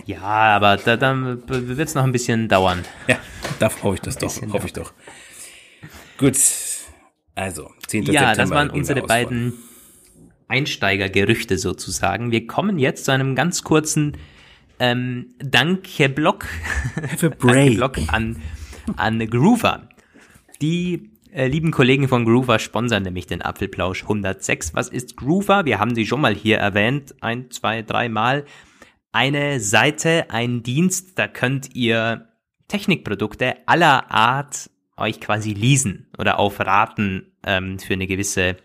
Ja, 0.04 0.20
aber 0.20 0.76
da, 0.76 0.96
dann 0.96 1.42
wird 1.48 1.88
es 1.88 1.94
noch 1.94 2.04
ein 2.04 2.12
bisschen 2.12 2.48
dauern. 2.48 2.84
Ja, 3.08 3.18
da 3.58 3.70
hoffe 3.82 3.94
ich 3.94 4.00
das 4.00 4.16
doch, 4.16 4.34
hoffe 4.52 4.66
ich 4.66 4.72
doch. 4.72 4.92
Gut, 6.18 6.36
also 7.34 7.70
10. 7.86 8.04
Ja, 8.04 8.12
September 8.12 8.36
das 8.36 8.50
waren 8.50 8.70
unsere 8.70 9.02
beiden 9.02 9.54
Einsteigergerüchte 10.48 11.56
sozusagen. 11.56 12.30
Wir 12.30 12.46
kommen 12.46 12.78
jetzt 12.78 13.04
zu 13.06 13.12
einem 13.12 13.34
ganz 13.34 13.62
kurzen 13.62 14.16
ähm, 14.78 15.34
Danke-Block 15.38 16.46
Danke 17.40 18.04
an, 18.08 18.42
an 18.96 19.30
Groover. 19.30 19.88
Die 20.60 21.10
äh, 21.32 21.46
lieben 21.46 21.70
Kollegen 21.70 22.08
von 22.08 22.24
Groover 22.24 22.58
sponsern 22.58 23.04
nämlich 23.04 23.26
den 23.26 23.40
Apfelplausch 23.40 24.02
106. 24.02 24.74
Was 24.74 24.88
ist 24.88 25.16
Groover? 25.16 25.64
Wir 25.64 25.78
haben 25.78 25.94
sie 25.94 26.04
schon 26.04 26.20
mal 26.20 26.34
hier 26.34 26.58
erwähnt, 26.58 27.14
ein, 27.20 27.50
zwei, 27.50 27.82
drei 27.82 28.08
Mal 28.08 28.44
eine 29.12 29.60
Seite, 29.60 30.30
ein 30.30 30.62
Dienst, 30.62 31.18
da 31.18 31.28
könnt 31.28 31.74
ihr 31.74 32.28
Technikprodukte 32.68 33.56
aller 33.66 34.10
Art 34.10 34.70
euch 34.96 35.20
quasi 35.20 35.52
leasen 35.52 36.08
oder 36.18 36.38
auf 36.38 36.58
Raten 36.60 37.32
ähm, 37.44 37.78
für 37.78 37.92
eine 37.92 38.06
gewisse 38.06 38.56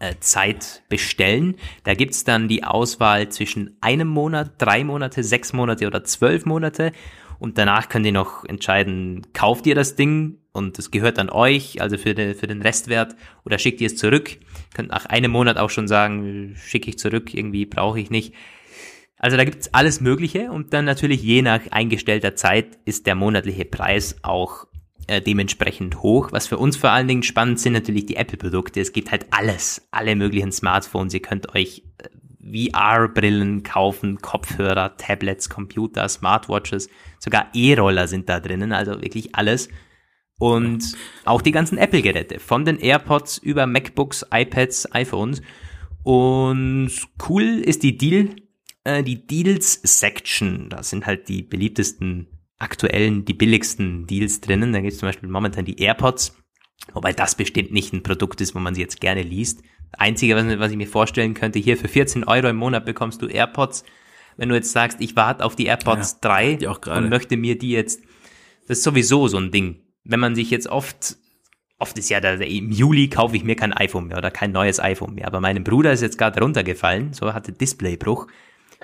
äh, 0.00 0.14
Zeit 0.20 0.82
bestellen. 0.88 1.56
Da 1.84 1.94
gibt's 1.94 2.24
dann 2.24 2.48
die 2.48 2.64
Auswahl 2.64 3.28
zwischen 3.28 3.76
einem 3.80 4.08
Monat, 4.08 4.54
drei 4.58 4.82
Monate, 4.82 5.22
sechs 5.22 5.52
Monate 5.52 5.86
oder 5.86 6.02
zwölf 6.04 6.44
Monate. 6.44 6.92
Und 7.38 7.58
danach 7.58 7.88
könnt 7.88 8.06
ihr 8.06 8.12
noch 8.12 8.44
entscheiden, 8.44 9.26
kauft 9.32 9.66
ihr 9.66 9.74
das 9.74 9.96
Ding 9.96 10.38
und 10.52 10.78
es 10.78 10.90
gehört 10.90 11.18
an 11.18 11.30
euch, 11.30 11.80
also 11.80 11.98
für, 11.98 12.14
den 12.14 12.34
für 12.34 12.46
den 12.46 12.62
Restwert, 12.62 13.16
oder 13.44 13.58
schickt 13.58 13.80
ihr 13.80 13.86
es 13.86 13.96
zurück. 13.96 14.38
Könnt 14.74 14.90
nach 14.90 15.06
einem 15.06 15.32
Monat 15.32 15.56
auch 15.56 15.70
schon 15.70 15.88
sagen, 15.88 16.56
schicke 16.56 16.90
ich 16.90 16.98
zurück, 16.98 17.34
irgendwie 17.34 17.66
brauche 17.66 17.98
ich 17.98 18.10
nicht. 18.10 18.34
Also 19.22 19.36
da 19.36 19.44
gibt's 19.44 19.72
alles 19.72 20.00
Mögliche 20.00 20.50
und 20.50 20.72
dann 20.74 20.84
natürlich 20.84 21.22
je 21.22 21.42
nach 21.42 21.60
eingestellter 21.70 22.34
Zeit 22.34 22.76
ist 22.84 23.06
der 23.06 23.14
monatliche 23.14 23.64
Preis 23.64 24.16
auch 24.22 24.66
äh, 25.06 25.20
dementsprechend 25.20 26.02
hoch. 26.02 26.32
Was 26.32 26.48
für 26.48 26.58
uns 26.58 26.76
vor 26.76 26.90
allen 26.90 27.06
Dingen 27.06 27.22
spannend 27.22 27.60
sind 27.60 27.72
natürlich 27.72 28.06
die 28.06 28.16
Apple-Produkte. 28.16 28.80
Es 28.80 28.92
gibt 28.92 29.12
halt 29.12 29.26
alles, 29.30 29.86
alle 29.92 30.16
möglichen 30.16 30.50
Smartphones. 30.50 31.14
Ihr 31.14 31.22
könnt 31.22 31.54
euch 31.54 31.84
äh, 31.98 32.08
VR-Brillen 32.72 33.62
kaufen, 33.62 34.18
Kopfhörer, 34.20 34.96
Tablets, 34.96 35.48
Computer, 35.48 36.08
Smartwatches, 36.08 36.88
sogar 37.20 37.46
E-Roller 37.54 38.08
sind 38.08 38.28
da 38.28 38.40
drinnen, 38.40 38.72
also 38.72 39.00
wirklich 39.02 39.36
alles. 39.36 39.68
Und 40.40 40.96
auch 41.24 41.42
die 41.42 41.52
ganzen 41.52 41.78
Apple-Geräte, 41.78 42.40
von 42.40 42.64
den 42.64 42.80
AirPods 42.80 43.38
über 43.38 43.68
MacBooks, 43.68 44.26
iPads, 44.34 44.92
iPhones. 44.92 45.42
Und 46.02 46.90
cool 47.28 47.44
ist 47.44 47.84
die 47.84 47.96
Deal 47.96 48.30
äh, 48.84 49.02
die 49.02 49.26
Deals 49.26 49.80
Section. 49.82 50.68
Da 50.68 50.82
sind 50.82 51.06
halt 51.06 51.28
die 51.28 51.42
beliebtesten 51.42 52.28
aktuellen, 52.58 53.24
die 53.24 53.34
billigsten 53.34 54.06
Deals 54.06 54.40
drinnen. 54.40 54.72
Da 54.72 54.80
gibt 54.80 54.92
es 54.92 54.98
zum 54.98 55.08
Beispiel 55.08 55.28
momentan 55.28 55.64
die 55.64 55.80
AirPods, 55.80 56.36
wobei 56.92 57.12
das 57.12 57.34
bestimmt 57.34 57.72
nicht 57.72 57.92
ein 57.92 58.02
Produkt 58.02 58.40
ist, 58.40 58.54
wo 58.54 58.60
man 58.60 58.74
sie 58.74 58.80
jetzt 58.80 59.00
gerne 59.00 59.22
liest. 59.22 59.62
Das 59.90 60.00
Einzige, 60.00 60.36
was, 60.36 60.58
was 60.58 60.70
ich 60.70 60.76
mir 60.76 60.86
vorstellen 60.86 61.34
könnte, 61.34 61.58
hier 61.58 61.76
für 61.76 61.88
14 61.88 62.24
Euro 62.24 62.48
im 62.48 62.56
Monat 62.56 62.84
bekommst 62.84 63.20
du 63.20 63.26
AirPods. 63.26 63.84
Wenn 64.36 64.48
du 64.48 64.54
jetzt 64.54 64.72
sagst, 64.72 65.00
ich 65.00 65.16
warte 65.16 65.44
auf 65.44 65.56
die 65.56 65.66
AirPods 65.66 66.18
ja, 66.22 66.56
3 66.56 66.68
und 66.68 67.08
möchte 67.10 67.36
mir 67.36 67.58
die 67.58 67.72
jetzt, 67.72 68.00
das 68.66 68.78
ist 68.78 68.84
sowieso 68.84 69.28
so 69.28 69.36
ein 69.36 69.50
Ding. 69.50 69.80
Wenn 70.04 70.20
man 70.20 70.34
sich 70.34 70.50
jetzt 70.50 70.68
oft 70.68 71.16
oft 71.82 71.98
ist 71.98 72.08
ja 72.10 72.20
da, 72.20 72.34
im 72.34 72.70
Juli 72.70 73.08
kaufe 73.08 73.36
ich 73.36 73.42
mir 73.42 73.56
kein 73.56 73.72
iPhone 73.72 74.06
mehr 74.06 74.16
oder 74.16 74.30
kein 74.30 74.52
neues 74.52 74.78
iPhone 74.78 75.14
mehr. 75.14 75.26
Aber 75.26 75.40
meinem 75.40 75.64
Bruder 75.64 75.92
ist 75.92 76.00
jetzt 76.00 76.16
gerade 76.16 76.40
runtergefallen, 76.40 77.12
so 77.12 77.34
hatte 77.34 77.52
Displaybruch. 77.52 78.28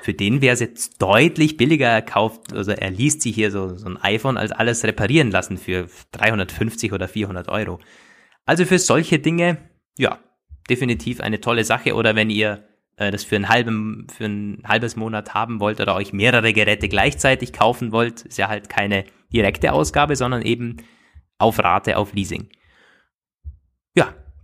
Für 0.02 0.14
den 0.14 0.40
wäre 0.40 0.54
es 0.54 0.60
jetzt 0.60 1.00
deutlich 1.02 1.56
billiger 1.56 1.88
erkauft, 1.88 2.52
also 2.52 2.72
er 2.72 2.90
liest 2.90 3.22
sich 3.22 3.34
hier 3.34 3.50
so, 3.50 3.74
so 3.76 3.86
ein 3.86 3.96
iPhone 3.96 4.36
als 4.36 4.52
alles 4.52 4.84
reparieren 4.84 5.30
lassen 5.30 5.56
für 5.56 5.88
350 6.12 6.92
oder 6.92 7.08
400 7.08 7.48
Euro. 7.48 7.78
Also 8.46 8.64
für 8.64 8.78
solche 8.78 9.18
Dinge, 9.18 9.58
ja, 9.98 10.18
definitiv 10.68 11.20
eine 11.20 11.40
tolle 11.40 11.64
Sache. 11.64 11.94
Oder 11.94 12.16
wenn 12.16 12.30
ihr 12.30 12.64
äh, 12.96 13.10
das 13.10 13.24
für, 13.24 13.36
einen 13.36 13.48
halben, 13.48 14.06
für 14.14 14.26
ein 14.26 14.62
halbes 14.66 14.96
Monat 14.96 15.34
haben 15.34 15.60
wollt 15.60 15.80
oder 15.80 15.94
euch 15.94 16.12
mehrere 16.12 16.52
Geräte 16.52 16.88
gleichzeitig 16.88 17.52
kaufen 17.52 17.92
wollt, 17.92 18.22
ist 18.22 18.38
ja 18.38 18.48
halt 18.48 18.68
keine 18.68 19.04
direkte 19.32 19.72
Ausgabe, 19.72 20.16
sondern 20.16 20.42
eben 20.42 20.78
auf 21.38 21.58
Rate, 21.58 21.96
auf 21.96 22.14
Leasing. 22.14 22.48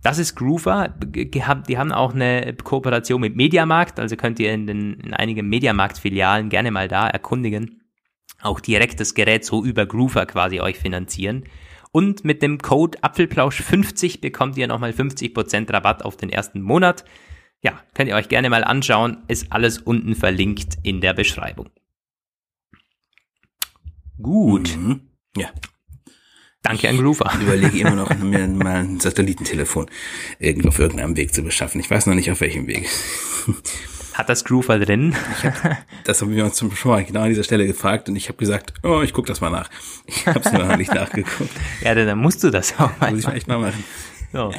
Das 0.05 0.19
ist 0.19 0.35
Groover. 0.35 0.89
Die 0.99 1.43
haben 1.43 1.91
auch 1.91 2.13
eine 2.13 2.55
Kooperation 2.63 3.19
mit 3.19 3.35
Mediamarkt, 3.35 3.99
also 3.99 4.15
könnt 4.15 4.39
ihr 4.39 4.53
in, 4.53 4.67
den, 4.67 4.99
in 4.99 5.15
einigen 5.15 5.49
Mediamarkt-Filialen 5.49 6.49
gerne 6.49 6.69
mal 6.69 6.87
da 6.87 7.07
erkundigen. 7.07 7.81
Auch 8.39 8.59
direkt 8.59 8.99
das 8.99 9.15
Gerät 9.15 9.43
so 9.45 9.65
über 9.65 9.87
Groover 9.87 10.27
quasi 10.27 10.59
euch 10.59 10.77
finanzieren. 10.77 11.45
Und 11.91 12.23
mit 12.23 12.43
dem 12.43 12.59
Code 12.59 12.99
Apfelplausch50 12.99 14.21
bekommt 14.21 14.57
ihr 14.57 14.67
nochmal 14.67 14.91
50% 14.91 15.73
Rabatt 15.73 16.05
auf 16.05 16.17
den 16.17 16.29
ersten 16.29 16.61
Monat. 16.61 17.03
Ja, 17.63 17.81
könnt 17.95 18.07
ihr 18.07 18.15
euch 18.15 18.29
gerne 18.29 18.51
mal 18.51 18.63
anschauen. 18.63 19.23
Ist 19.27 19.51
alles 19.51 19.79
unten 19.79 20.13
verlinkt 20.13 20.77
in 20.83 21.01
der 21.01 21.15
Beschreibung. 21.15 21.71
Gut. 24.21 24.77
Mhm. 24.77 25.01
Ja. 25.35 25.49
Danke 26.65 26.89
an 26.89 26.97
Groover. 26.97 27.31
Ich 27.35 27.41
überlege 27.43 27.77
immer 27.77 27.95
noch, 27.95 28.09
mir 28.17 28.47
mal 28.47 28.77
ein 28.77 28.99
Satellitentelefon 28.99 29.85
irgendwo 30.39 30.69
auf 30.69 30.79
irgendeinem 30.79 31.15
Weg 31.15 31.31
zu 31.31 31.43
beschaffen. 31.43 31.79
Ich 31.79 31.91
weiß 31.91 32.07
noch 32.07 32.15
nicht 32.15 32.31
auf 32.31 32.41
welchem 32.41 32.65
Weg. 32.65 32.89
Hat 34.15 34.29
das 34.29 34.43
Groove 34.43 34.65
drin? 34.65 35.15
Hab, 35.43 35.77
das 36.05 36.21
haben 36.21 36.35
wir 36.35 36.43
uns 36.43 36.57
schon 36.57 36.91
mal 36.91 37.03
genau 37.03 37.21
an 37.21 37.29
dieser 37.29 37.43
Stelle 37.43 37.67
gefragt 37.67 38.09
und 38.09 38.15
ich 38.15 38.29
habe 38.29 38.39
gesagt, 38.39 38.73
oh, 38.81 39.01
ich 39.03 39.13
guck 39.13 39.27
das 39.27 39.41
mal 39.41 39.51
nach. 39.51 39.69
Ich 40.07 40.25
habe 40.25 40.39
es 40.39 40.51
noch 40.51 40.75
nicht 40.75 40.91
nachgeguckt. 40.91 41.51
Ja, 41.81 41.93
dann 41.93 42.17
musst 42.17 42.43
du 42.43 42.49
das 42.49 42.79
auch 42.79 42.89
mal. 42.99 43.11
Muss 43.11 43.19
ich 43.19 43.27
mal 43.27 43.35
echt 43.35 43.47
mal 43.47 43.59
machen. 43.59 43.83
So. 44.33 44.51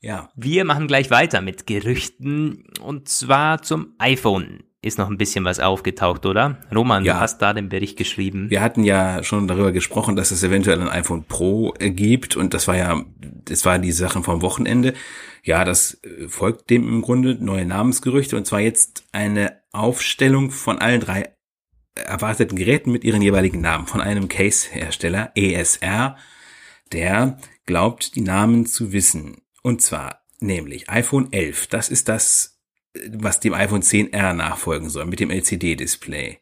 Ja. 0.00 0.28
Wir 0.34 0.64
machen 0.64 0.88
gleich 0.88 1.08
weiter 1.12 1.40
mit 1.40 1.68
Gerüchten 1.68 2.64
und 2.80 3.08
zwar 3.08 3.62
zum 3.62 3.94
iPhone 3.98 4.64
ist 4.82 4.98
noch 4.98 5.08
ein 5.08 5.16
bisschen 5.16 5.44
was 5.44 5.60
aufgetaucht, 5.60 6.26
oder? 6.26 6.58
Roman, 6.74 7.04
ja. 7.04 7.14
du 7.14 7.20
hast 7.20 7.38
da 7.38 7.52
den 7.54 7.68
Bericht 7.68 7.96
geschrieben. 7.96 8.50
Wir 8.50 8.60
hatten 8.60 8.82
ja 8.82 9.22
schon 9.22 9.46
darüber 9.46 9.70
gesprochen, 9.70 10.16
dass 10.16 10.32
es 10.32 10.42
eventuell 10.42 10.80
ein 10.80 10.88
iPhone 10.88 11.24
Pro 11.24 11.72
gibt 11.78 12.36
und 12.36 12.52
das 12.52 12.66
war 12.66 12.76
ja, 12.76 13.04
das 13.44 13.64
war 13.64 13.78
die 13.78 13.92
Sachen 13.92 14.24
vom 14.24 14.42
Wochenende. 14.42 14.94
Ja, 15.44 15.64
das 15.64 16.00
äh, 16.02 16.28
folgt 16.28 16.68
dem 16.68 16.88
im 16.88 17.00
Grunde 17.00 17.36
neue 17.40 17.64
Namensgerüchte 17.64 18.36
und 18.36 18.46
zwar 18.46 18.60
jetzt 18.60 19.04
eine 19.12 19.60
Aufstellung 19.72 20.50
von 20.50 20.80
allen 20.80 21.00
drei 21.00 21.32
erwarteten 21.94 22.56
Geräten 22.56 22.90
mit 22.90 23.04
ihren 23.04 23.22
jeweiligen 23.22 23.60
Namen 23.60 23.86
von 23.86 24.00
einem 24.00 24.28
Case-Hersteller, 24.28 25.30
ESR, 25.36 26.16
der 26.92 27.38
glaubt, 27.66 28.16
die 28.16 28.22
Namen 28.22 28.66
zu 28.66 28.92
wissen. 28.92 29.42
Und 29.62 29.80
zwar 29.82 30.22
nämlich 30.40 30.90
iPhone 30.90 31.32
11. 31.32 31.68
Das 31.68 31.88
ist 31.88 32.08
das 32.08 32.51
was 32.94 33.40
dem 33.40 33.54
iPhone 33.54 33.82
10R 33.82 34.32
nachfolgen 34.32 34.90
soll, 34.90 35.06
mit 35.06 35.20
dem 35.20 35.30
LCD-Display. 35.30 36.38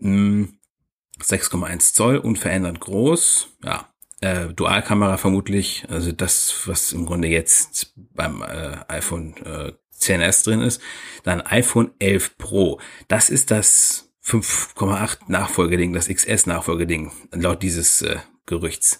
6,1 0.00 1.68
hm, 1.68 1.80
Zoll, 1.80 2.16
unverändert 2.18 2.80
groß, 2.80 3.48
ja, 3.64 3.88
äh, 4.20 4.48
Dualkamera 4.48 5.16
vermutlich, 5.16 5.86
also 5.88 6.12
das, 6.12 6.66
was 6.66 6.92
im 6.92 7.06
Grunde 7.06 7.28
jetzt 7.28 7.94
beim 7.96 8.42
äh, 8.42 8.78
iPhone 8.88 9.36
äh, 9.44 9.72
10S 9.98 10.44
drin 10.44 10.60
ist. 10.60 10.80
Dann 11.24 11.40
iPhone 11.42 11.92
11 11.98 12.38
Pro, 12.38 12.80
das 13.08 13.30
ist 13.30 13.50
das 13.50 14.12
5,8 14.24 15.18
Nachfolgeding, 15.28 15.92
das 15.92 16.08
XS 16.08 16.46
Nachfolgeding, 16.46 17.12
laut 17.32 17.62
dieses 17.62 18.02
äh, 18.02 18.18
Gerüchts. 18.46 18.98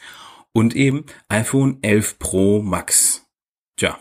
Und 0.53 0.75
eben 0.75 1.07
iPhone 1.29 1.79
11 1.83 2.19
Pro 2.19 2.63
Max. 2.63 3.27
Tja, 3.77 3.99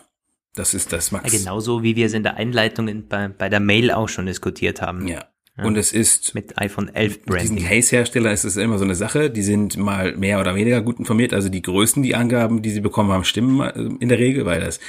das 0.60 0.74
ist 0.74 0.93
das 0.93 1.12
Max. 1.12 1.32
Ja, 1.32 1.39
genauso 1.39 1.84
wie 1.84 1.95
wir 1.95 2.05
es 2.05 2.14
in 2.14 2.24
der 2.24 2.36
Einleitung 2.36 2.88
in, 2.88 3.07
bei, 3.07 3.30
bei 3.30 3.49
der 3.49 3.60
Mail 3.60 3.91
auch 3.91 4.10
schon 4.10 4.26
diskutiert 4.26 4.82
haben. 4.82 5.07
Ja. 5.07 5.26
ja. 5.57 5.64
Und 5.64 5.78
es 5.78 5.93
ist 5.93 6.36
mit 6.36 6.60
iPhone 6.60 6.93
11 6.93 7.26
Branding. 7.26 7.55
Diesen 7.55 7.70
Case-Hersteller 7.70 8.32
ist 8.32 8.43
es 8.43 8.57
immer 8.57 8.78
so 8.78 8.84
eine 8.84 8.95
Sache. 8.95 9.30
Die 9.30 9.41
sind 9.41 9.78
mal 9.78 10.16
mehr 10.16 10.39
oder 10.39 10.55
weniger 10.55 10.82
gut 10.82 10.99
informiert. 10.99 11.34
Also 11.34 11.49
die 11.49 11.62
größten, 11.62 12.03
die 12.03 12.14
Angaben, 12.14 12.62
die 12.62 12.72
sie 12.72 12.82
bekommen 12.82 13.12
haben, 13.12 13.24
stimmen 13.24 13.62
äh, 13.62 14.03
in 14.03 14.10
der 14.10 14.20
Regel, 14.20 14.45
weil 14.45 14.60
das 14.60 14.80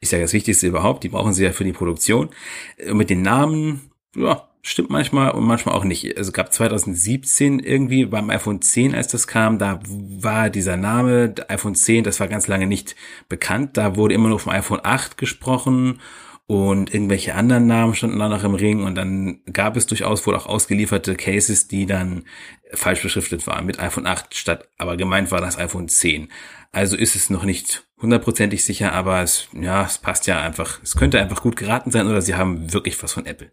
ist 0.00 0.12
ja 0.12 0.20
das 0.20 0.32
Wichtigste 0.32 0.68
überhaupt. 0.68 1.02
Die 1.04 1.08
brauchen 1.08 1.34
sie 1.34 1.44
ja 1.44 1.52
für 1.52 1.64
die 1.64 1.72
Produktion. 1.72 2.30
Und 2.88 2.96
mit 2.96 3.10
den 3.10 3.22
Namen, 3.22 3.90
ja, 4.14 4.48
Stimmt 4.68 4.90
manchmal 4.90 5.30
und 5.30 5.44
manchmal 5.44 5.76
auch 5.76 5.84
nicht. 5.84 6.18
Also 6.18 6.32
gab 6.32 6.52
2017 6.52 7.60
irgendwie 7.60 8.04
beim 8.04 8.30
iPhone 8.30 8.60
10, 8.60 8.96
als 8.96 9.06
das 9.06 9.28
kam, 9.28 9.60
da 9.60 9.78
war 9.86 10.50
dieser 10.50 10.76
Name 10.76 11.32
iPhone 11.46 11.76
10, 11.76 12.02
das 12.02 12.18
war 12.18 12.26
ganz 12.26 12.48
lange 12.48 12.66
nicht 12.66 12.96
bekannt. 13.28 13.76
Da 13.76 13.94
wurde 13.94 14.14
immer 14.14 14.28
nur 14.28 14.40
vom 14.40 14.52
iPhone 14.52 14.80
8 14.82 15.18
gesprochen 15.18 16.00
und 16.48 16.92
irgendwelche 16.92 17.36
anderen 17.36 17.68
Namen 17.68 17.94
standen 17.94 18.18
da 18.18 18.28
noch 18.28 18.42
im 18.42 18.56
Ring 18.56 18.82
und 18.82 18.96
dann 18.96 19.38
gab 19.52 19.76
es 19.76 19.86
durchaus 19.86 20.26
wohl 20.26 20.34
auch 20.34 20.46
ausgelieferte 20.46 21.14
Cases, 21.14 21.68
die 21.68 21.86
dann 21.86 22.24
falsch 22.72 23.02
beschriftet 23.02 23.46
waren 23.46 23.66
mit 23.66 23.78
iPhone 23.78 24.08
8 24.08 24.34
statt, 24.34 24.68
aber 24.78 24.96
gemeint 24.96 25.30
war 25.30 25.40
das 25.40 25.58
iPhone 25.58 25.88
10. 25.88 26.28
Also 26.72 26.96
ist 26.96 27.14
es 27.14 27.30
noch 27.30 27.44
nicht 27.44 27.86
hundertprozentig 28.02 28.64
sicher, 28.64 28.92
aber 28.92 29.22
es, 29.22 29.46
ja, 29.52 29.84
es 29.84 29.98
passt 29.98 30.26
ja 30.26 30.40
einfach. 30.40 30.80
Es 30.82 30.96
könnte 30.96 31.20
einfach 31.20 31.40
gut 31.40 31.54
geraten 31.54 31.92
sein 31.92 32.08
oder 32.08 32.20
sie 32.20 32.34
haben 32.34 32.72
wirklich 32.72 33.00
was 33.00 33.12
von 33.12 33.26
Apple. 33.26 33.52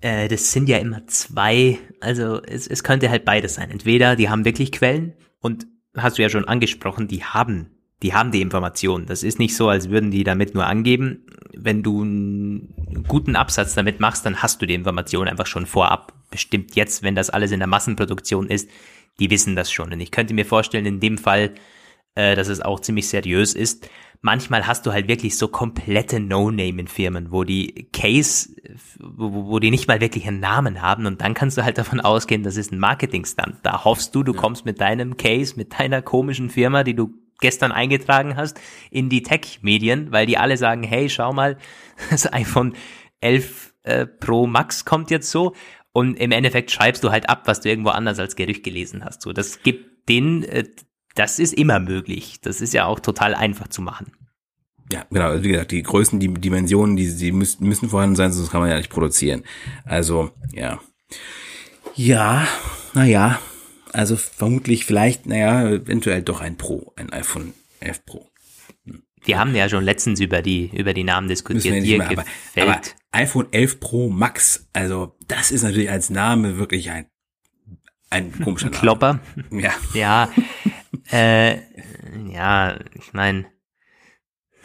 Äh, 0.00 0.28
das 0.28 0.52
sind 0.52 0.68
ja 0.68 0.78
immer 0.78 1.06
zwei, 1.06 1.78
also 2.00 2.42
es, 2.42 2.66
es 2.66 2.84
könnte 2.84 3.10
halt 3.10 3.24
beides 3.24 3.54
sein. 3.54 3.70
Entweder 3.70 4.16
die 4.16 4.28
haben 4.28 4.44
wirklich 4.44 4.72
Quellen 4.72 5.14
und 5.40 5.66
hast 5.96 6.18
du 6.18 6.22
ja 6.22 6.28
schon 6.28 6.46
angesprochen, 6.46 7.08
die 7.08 7.24
haben, 7.24 7.70
die 8.02 8.14
haben 8.14 8.30
die 8.30 8.40
Informationen. 8.40 9.06
Das 9.06 9.22
ist 9.22 9.38
nicht 9.38 9.56
so, 9.56 9.68
als 9.68 9.90
würden 9.90 10.10
die 10.10 10.24
damit 10.24 10.54
nur 10.54 10.66
angeben. 10.66 11.26
Wenn 11.56 11.82
du 11.82 12.02
einen 12.02 13.04
guten 13.08 13.34
Absatz 13.34 13.74
damit 13.74 13.98
machst, 13.98 14.24
dann 14.24 14.42
hast 14.42 14.62
du 14.62 14.66
die 14.66 14.74
Informationen 14.74 15.28
einfach 15.28 15.46
schon 15.46 15.66
vorab. 15.66 16.12
Bestimmt 16.30 16.76
jetzt, 16.76 17.02
wenn 17.02 17.16
das 17.16 17.30
alles 17.30 17.50
in 17.50 17.58
der 17.58 17.66
Massenproduktion 17.66 18.48
ist, 18.48 18.68
die 19.18 19.30
wissen 19.30 19.56
das 19.56 19.72
schon. 19.72 19.92
Und 19.92 20.00
ich 20.00 20.12
könnte 20.12 20.34
mir 20.34 20.44
vorstellen, 20.44 20.86
in 20.86 21.00
dem 21.00 21.18
Fall, 21.18 21.54
äh, 22.14 22.34
dass 22.36 22.48
es 22.48 22.60
auch 22.60 22.80
ziemlich 22.80 23.08
seriös 23.08 23.54
ist 23.54 23.88
manchmal 24.20 24.66
hast 24.66 24.86
du 24.86 24.92
halt 24.92 25.08
wirklich 25.08 25.36
so 25.36 25.48
komplette 25.48 26.20
No-Name 26.20 26.80
in 26.80 26.88
Firmen, 26.88 27.30
wo 27.30 27.44
die 27.44 27.88
Case, 27.92 28.50
wo, 28.98 29.46
wo 29.46 29.58
die 29.58 29.70
nicht 29.70 29.88
mal 29.88 30.00
wirklich 30.00 30.26
einen 30.26 30.40
Namen 30.40 30.82
haben 30.82 31.06
und 31.06 31.20
dann 31.20 31.34
kannst 31.34 31.56
du 31.56 31.64
halt 31.64 31.78
davon 31.78 32.00
ausgehen, 32.00 32.42
das 32.42 32.56
ist 32.56 32.72
ein 32.72 32.78
Marketing-Stunt. 32.78 33.58
Da 33.62 33.84
hoffst 33.84 34.14
du, 34.14 34.22
du 34.22 34.32
ja. 34.32 34.40
kommst 34.40 34.64
mit 34.64 34.80
deinem 34.80 35.16
Case, 35.16 35.54
mit 35.56 35.78
deiner 35.78 36.02
komischen 36.02 36.50
Firma, 36.50 36.84
die 36.84 36.94
du 36.94 37.14
gestern 37.40 37.70
eingetragen 37.70 38.36
hast, 38.36 38.60
in 38.90 39.08
die 39.08 39.22
Tech-Medien, 39.22 40.10
weil 40.10 40.26
die 40.26 40.38
alle 40.38 40.56
sagen, 40.56 40.82
hey, 40.82 41.08
schau 41.08 41.32
mal, 41.32 41.56
das 42.10 42.32
iPhone 42.32 42.74
11 43.20 43.74
äh, 43.84 44.06
Pro 44.06 44.46
Max 44.46 44.84
kommt 44.84 45.10
jetzt 45.10 45.30
so 45.30 45.54
und 45.92 46.14
im 46.14 46.32
Endeffekt 46.32 46.70
schreibst 46.70 47.04
du 47.04 47.10
halt 47.10 47.28
ab, 47.28 47.42
was 47.46 47.60
du 47.60 47.68
irgendwo 47.68 47.90
anders 47.90 48.18
als 48.18 48.36
Gerücht 48.36 48.64
gelesen 48.64 49.04
hast. 49.04 49.22
So, 49.22 49.32
das 49.32 49.62
gibt 49.62 50.08
den, 50.08 50.42
äh, 50.42 50.64
das 51.18 51.38
ist 51.38 51.54
immer 51.54 51.80
möglich. 51.80 52.40
Das 52.42 52.60
ist 52.60 52.72
ja 52.74 52.86
auch 52.86 53.00
total 53.00 53.34
einfach 53.34 53.68
zu 53.68 53.82
machen. 53.82 54.12
Ja, 54.92 55.04
genau. 55.10 55.28
Also 55.28 55.44
wie 55.44 55.48
gesagt, 55.50 55.72
die 55.72 55.82
Größen, 55.82 56.20
die 56.20 56.32
Dimensionen, 56.32 56.96
die, 56.96 57.14
die 57.14 57.32
müssen, 57.32 57.66
müssen 57.66 57.88
vorhanden 57.88 58.16
sein, 58.16 58.32
sonst 58.32 58.50
kann 58.50 58.60
man 58.60 58.70
ja 58.70 58.76
nicht 58.76 58.90
produzieren. 58.90 59.44
Also, 59.84 60.30
ja. 60.52 60.80
Ja, 61.94 62.46
naja. 62.94 63.38
Also 63.92 64.16
vermutlich 64.16 64.84
vielleicht, 64.84 65.26
naja, 65.26 65.68
eventuell 65.68 66.22
doch 66.22 66.40
ein 66.40 66.56
Pro, 66.56 66.92
ein 66.96 67.12
iPhone 67.12 67.52
11 67.80 68.06
Pro. 68.06 68.30
Hm. 68.84 69.02
Wir 69.24 69.38
haben 69.38 69.54
ja 69.54 69.68
schon 69.68 69.84
letztens 69.84 70.20
über 70.20 70.40
die, 70.40 70.70
über 70.72 70.94
die 70.94 71.04
Namen 71.04 71.28
diskutiert. 71.28 71.82
Dir 71.82 71.98
mehr, 71.98 72.10
aber, 72.10 72.24
aber 72.56 72.80
iPhone 73.10 73.48
11 73.50 73.80
Pro 73.80 74.08
Max, 74.08 74.68
also 74.72 75.16
das 75.26 75.50
ist 75.50 75.62
natürlich 75.62 75.90
als 75.90 76.10
Name 76.10 76.58
wirklich 76.58 76.90
ein, 76.90 77.06
ein 78.10 78.32
komischer 78.40 78.70
Name. 78.70 78.80
Klopper. 78.80 79.20
Ja. 79.50 79.72
Ja, 79.94 80.30
äh, 81.10 81.58
ja, 82.30 82.78
ich 82.94 83.12
meine, 83.12 83.46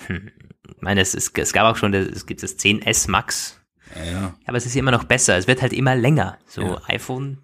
hm, 0.07 0.31
ich 0.75 0.81
meine, 0.81 1.01
es, 1.01 1.13
ist, 1.13 1.37
es 1.37 1.53
gab 1.53 1.65
auch 1.65 1.77
schon, 1.77 1.93
es 1.93 2.25
gibt 2.25 2.43
das 2.43 2.57
10S 2.57 3.09
Max. 3.09 3.59
Ja, 3.95 4.11
ja. 4.11 4.35
Aber 4.45 4.57
es 4.57 4.65
ist 4.65 4.75
immer 4.75 4.91
noch 4.91 5.03
besser. 5.03 5.37
Es 5.37 5.47
wird 5.47 5.61
halt 5.61 5.73
immer 5.73 5.95
länger. 5.95 6.39
So 6.47 6.61
ja. 6.61 6.81
iPhone 6.87 7.39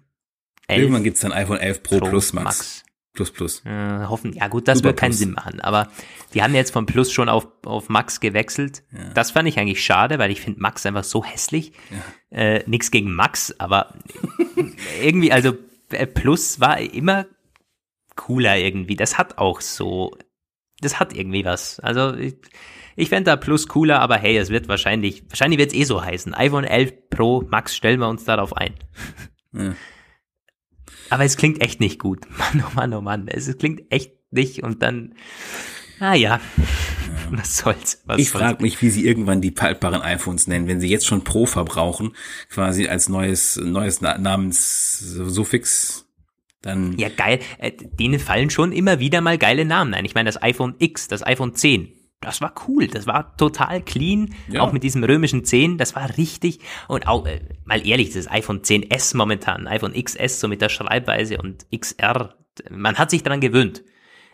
11. 0.66 0.82
Irgendwann 0.82 1.04
gibt's 1.04 1.20
dann 1.20 1.32
iPhone 1.32 1.58
11 1.58 1.82
Pro, 1.82 1.98
Pro 1.98 2.08
Plus 2.08 2.32
Max. 2.32 2.44
Max. 2.44 2.84
Plus 3.12 3.32
Plus. 3.32 3.62
Äh, 3.66 4.06
hoffen, 4.06 4.32
ja 4.32 4.46
gut, 4.48 4.68
das 4.68 4.78
Super 4.78 4.90
wird 4.90 4.98
keinen 4.98 5.10
Plus. 5.10 5.18
Sinn 5.18 5.32
machen. 5.32 5.60
Aber 5.60 5.90
die 6.32 6.42
haben 6.42 6.54
jetzt 6.54 6.70
von 6.72 6.86
Plus 6.86 7.10
schon 7.12 7.28
auf, 7.28 7.48
auf 7.64 7.88
Max 7.88 8.20
gewechselt. 8.20 8.84
Ja. 8.92 9.10
Das 9.14 9.32
fand 9.32 9.48
ich 9.48 9.58
eigentlich 9.58 9.84
schade, 9.84 10.18
weil 10.18 10.30
ich 10.30 10.40
finde 10.40 10.60
Max 10.60 10.86
einfach 10.86 11.04
so 11.04 11.24
hässlich. 11.24 11.72
Ja. 11.90 12.38
Äh, 12.38 12.64
nix 12.66 12.90
gegen 12.90 13.14
Max, 13.14 13.54
aber 13.58 13.94
irgendwie, 15.02 15.32
also 15.32 15.56
Plus 16.14 16.60
war 16.60 16.78
immer 16.80 17.26
cooler 18.16 18.58
irgendwie. 18.58 18.96
Das 18.96 19.18
hat 19.18 19.38
auch 19.38 19.60
so, 19.60 20.16
das 20.80 21.00
hat 21.00 21.14
irgendwie 21.14 21.44
was. 21.44 21.80
Also 21.80 22.14
ich, 22.14 22.36
ich 22.96 23.08
fände 23.08 23.30
da 23.30 23.36
Plus 23.36 23.66
cooler, 23.68 24.00
aber 24.00 24.16
hey, 24.16 24.36
es 24.36 24.50
wird 24.50 24.68
wahrscheinlich, 24.68 25.24
wahrscheinlich 25.28 25.58
wird 25.58 25.72
es 25.72 25.78
eh 25.78 25.84
so 25.84 26.04
heißen. 26.04 26.34
iPhone 26.34 26.64
11 26.64 27.10
Pro 27.10 27.42
Max, 27.48 27.74
stellen 27.74 28.00
wir 28.00 28.08
uns 28.08 28.24
darauf 28.24 28.56
ein. 28.56 28.74
Ja. 29.52 29.74
Aber 31.08 31.24
es 31.24 31.36
klingt 31.36 31.60
echt 31.60 31.80
nicht 31.80 31.98
gut. 31.98 32.24
Mann, 32.38 32.64
oh 32.64 32.70
Mann, 32.72 32.94
oh 32.94 33.00
Mann. 33.00 33.26
Es 33.26 33.58
klingt 33.58 33.90
echt 33.90 34.12
nicht 34.30 34.62
und 34.62 34.80
dann, 34.80 35.16
ah 35.98 36.14
ja, 36.14 36.38
ja. 36.38 36.40
was 37.38 37.58
soll's. 37.58 38.02
Was 38.04 38.18
ich 38.18 38.30
frage 38.30 38.62
mich, 38.62 38.80
wie 38.82 38.90
sie 38.90 39.06
irgendwann 39.06 39.40
die 39.40 39.50
paltbaren 39.50 40.02
iPhones 40.02 40.46
nennen, 40.46 40.68
wenn 40.68 40.80
sie 40.80 40.88
jetzt 40.88 41.06
schon 41.06 41.24
Pro 41.24 41.46
verbrauchen, 41.46 42.12
quasi 42.48 42.88
als 42.88 43.08
neues, 43.08 43.56
neues 43.56 44.00
Namenssuffix 44.00 46.06
dann 46.62 46.98
ja, 46.98 47.08
geil. 47.08 47.40
Äh, 47.58 47.72
denen 47.72 48.20
fallen 48.20 48.50
schon 48.50 48.72
immer 48.72 49.00
wieder 49.00 49.22
mal 49.22 49.38
geile 49.38 49.64
Namen 49.64 49.94
ein. 49.94 50.04
Ich 50.04 50.14
meine, 50.14 50.28
das 50.28 50.42
iPhone 50.42 50.74
X, 50.78 51.08
das 51.08 51.26
iPhone 51.26 51.54
10, 51.54 51.88
das 52.20 52.42
war 52.42 52.52
cool. 52.68 52.86
Das 52.86 53.06
war 53.06 53.36
total 53.36 53.80
clean. 53.80 54.34
Ja. 54.48 54.60
Auch 54.60 54.72
mit 54.72 54.82
diesem 54.82 55.02
römischen 55.02 55.44
10, 55.44 55.78
das 55.78 55.96
war 55.96 56.18
richtig. 56.18 56.60
Und 56.86 57.08
auch, 57.08 57.26
äh, 57.26 57.40
mal 57.64 57.86
ehrlich, 57.86 58.12
das 58.12 58.30
iPhone 58.30 58.60
10S 58.60 59.16
momentan, 59.16 59.66
iPhone 59.66 59.94
XS 59.94 60.40
so 60.40 60.48
mit 60.48 60.60
der 60.60 60.68
Schreibweise 60.68 61.38
und 61.38 61.66
XR, 61.74 62.34
man 62.70 62.98
hat 62.98 63.10
sich 63.10 63.22
dran 63.22 63.40
gewöhnt. 63.40 63.82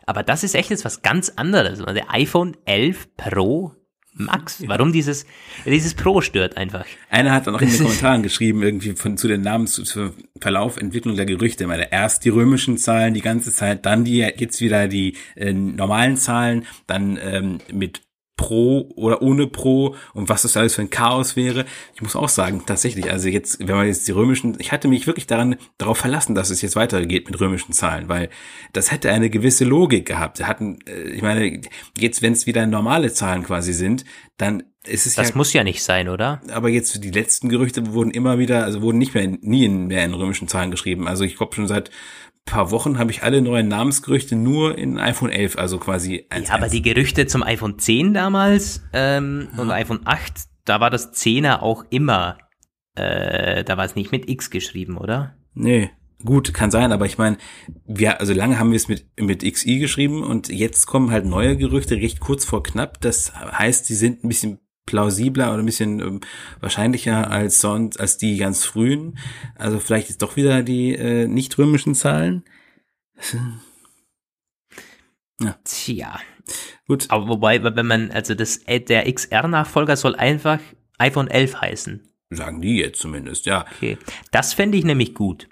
Aber 0.07 0.23
das 0.23 0.45
ist 0.45 0.55
echt 0.55 0.71
jetzt 0.71 0.85
was 0.85 1.03
ganz 1.03 1.33
anderes. 1.37 1.81
Also 1.81 1.93
der 1.93 2.13
iPhone 2.13 2.57
11 2.65 3.09
Pro 3.17 3.73
Max, 4.19 4.63
warum 4.67 4.93
dieses, 4.93 5.27
dieses 5.67 5.93
Pro 5.93 6.23
stört 6.23 6.57
einfach. 6.57 6.87
Einer 7.11 7.33
hat 7.33 7.47
dann 7.47 7.55
auch 7.55 7.61
in 7.61 7.69
den 7.69 7.79
Kommentaren 7.79 8.23
geschrieben, 8.23 8.63
irgendwie 8.63 8.93
von, 8.93 9.19
zu 9.19 9.29
den 9.29 9.43
Namen, 9.43 9.67
zu, 9.67 9.83
zu 9.83 10.15
Verlauf, 10.41 10.79
Entwicklung 10.79 11.17
der 11.17 11.27
Gerüchte. 11.27 11.67
Meine, 11.67 11.93
erst 11.93 12.25
die 12.25 12.31
römischen 12.31 12.79
Zahlen 12.79 13.13
die 13.13 13.21
ganze 13.21 13.53
Zeit, 13.53 13.85
dann 13.85 14.05
die, 14.05 14.21
jetzt 14.21 14.63
wieder 14.63 14.89
die 14.89 15.17
äh, 15.35 15.53
normalen 15.53 16.17
Zahlen, 16.17 16.67
dann 16.87 17.19
ähm, 17.21 17.59
mit 17.71 18.06
Pro 18.37 18.91
oder 18.97 19.23
ohne 19.23 19.47
Pro 19.47 19.97
und 20.13 20.29
was 20.29 20.43
das 20.43 20.57
alles 20.57 20.75
für 20.75 20.83
ein 20.83 20.91
Chaos 20.91 21.37
wäre. 21.37 21.65
Ich 21.95 22.03
muss 22.03 22.17
auch 22.17 22.29
sagen, 22.29 22.63
tatsächlich, 22.67 23.11
also 23.11 23.29
jetzt, 23.29 23.59
wenn 23.61 23.75
man 23.75 23.87
jetzt 23.87 24.07
die 24.07 24.13
römischen, 24.13 24.57
ich 24.59 24.73
hatte 24.73 24.89
mich 24.89 25.07
wirklich 25.07 25.27
daran, 25.27 25.57
darauf 25.79 25.99
verlassen, 25.99 26.35
dass 26.35 26.51
es 26.51 26.61
jetzt 26.61 26.77
weitergeht 26.77 27.31
mit 27.31 27.41
römischen 27.41 27.73
Zahlen, 27.73 28.09
weil 28.09 28.29
das 28.73 28.93
hätte 28.93 29.11
eine 29.11 29.31
gewisse 29.31 29.65
Logik 29.65 30.07
gehabt. 30.07 30.39
Wir 30.39 30.49
hatten, 30.49 30.79
äh, 30.87 31.11
ich 31.11 31.23
meine, 31.23 31.63
jetzt, 31.97 32.21
wenn 32.21 32.35
es 32.35 32.47
wieder 32.47 32.67
normale 32.67 33.13
Zahlen 33.13 33.43
quasi 33.43 33.73
sind, 33.73 34.05
dann 34.37 34.65
ist 34.85 35.07
es 35.07 35.15
Das 35.15 35.31
ja, 35.31 35.37
muss 35.37 35.53
ja 35.53 35.65
nicht 35.65 35.83
sein, 35.83 36.09
oder? 36.09 36.41
aber 36.51 36.69
jetzt 36.69 37.03
die 37.03 37.11
letzten 37.11 37.49
Gerüchte 37.49 37.93
wurden 37.93 38.11
immer 38.11 38.39
wieder, 38.39 38.65
also 38.65 38.83
wurden 38.83 38.99
nicht 38.99 39.15
mehr, 39.15 39.27
nie 39.41 39.69
mehr 39.69 40.05
in 40.05 40.15
römischen 40.15 40.47
Zahlen 40.47 40.71
geschrieben. 40.71 41.09
Also 41.09 41.25
ich 41.25 41.37
glaube 41.37 41.55
schon 41.55 41.67
seit 41.67 41.91
paar 42.47 42.71
Wochen 42.71 42.99
habe 42.99 43.11
ich 43.11 43.23
alle 43.23 43.43
neuen 43.43 43.69
Namensgerüchte 43.69 44.37
nur 44.37 44.79
in 44.79 44.99
iPhone 44.99 45.31
11, 45.31 45.59
also 45.59 45.79
quasi 45.79 46.25
1, 46.31 46.49
Ja, 46.49 46.55
aber 46.55 46.69
die 46.69 46.81
Gerüchte 46.81 47.27
zum 47.27 47.43
iPhone 47.43 47.79
10 47.79 48.15
damals 48.15 48.83
ähm, 48.93 49.49
und 49.59 49.71
iPhone 49.71 50.01
8, 50.05 50.33
da 50.65 50.81
war 50.81 50.89
das 50.89 51.13
10er 51.13 51.61
auch 51.61 51.85
immer, 51.91 52.39
äh, 52.95 53.65
da 53.65 53.77
war 53.77 53.85
es 53.85 53.97
nicht 53.97 54.13
mit 54.13 54.31
X 54.31 54.51
geschrieben, 54.51 54.97
oder? 54.97 55.37
Nee, 55.55 55.91
gut, 56.25 56.55
kann 56.55 56.71
sein, 56.71 56.93
aber 56.93 57.05
ich 57.05 57.19
meine, 57.19 57.37
wir, 57.85 58.21
also 58.21 58.33
lange 58.33 58.59
haben 58.59 58.71
wir 58.71 58.77
es 58.77 58.89
mit, 58.89 59.07
mit 59.21 59.43
XI 59.43 59.79
geschrieben 59.81 60.23
und 60.23 60.49
jetzt 60.49 60.87
kommen 60.87 61.11
halt 61.11 61.27
neue 61.27 61.57
Gerüchte 61.57 61.97
recht 61.97 62.21
kurz 62.21 62.45
vor 62.45 62.63
knapp. 62.63 63.01
Das 63.01 63.35
heißt, 63.35 63.87
sie 63.87 63.97
sind 63.97 64.25
ein 64.25 64.29
bisschen 64.29 64.61
plausibler 64.87 65.53
oder 65.53 65.63
ein 65.63 65.67
bisschen 65.67 66.01
ähm, 66.01 66.21
wahrscheinlicher 66.61 67.31
als 67.31 67.61
sonst, 67.61 68.01
als 68.01 68.17
die 68.17 68.37
ganz 68.39 68.65
frühen. 68.65 69.19
Also 69.57 69.79
vielleicht 69.81 70.09
ist 70.11 70.23
doch 70.23 70.37
wieder 70.37 70.63
die 70.63 70.95
äh, 70.95 71.27
nicht 71.27 71.59
römischen 71.59 71.95
Zahlen. 71.95 72.45
Tja. 75.65 76.19
Gut, 76.87 77.07
Aber 77.11 77.29
wobei, 77.29 77.63
wenn 77.63 77.87
man, 77.87 78.11
also 78.11 78.35
das, 78.35 78.59
äh, 78.67 78.81
der 78.81 79.13
XR-Nachfolger 79.13 79.97
soll 79.97 80.15
einfach 80.15 80.61
iPhone 80.99 81.29
11 81.29 81.61
heißen. 81.61 82.09
sagen 82.31 82.61
die 82.61 82.79
jetzt 82.79 83.01
zumindest, 83.01 83.47
ja. 83.47 83.67
Okay. 83.77 83.99
Das 84.31 84.55
fände 84.55 84.79
ich 84.79 84.85
nämlich 84.85 85.15
gut. 85.15 85.49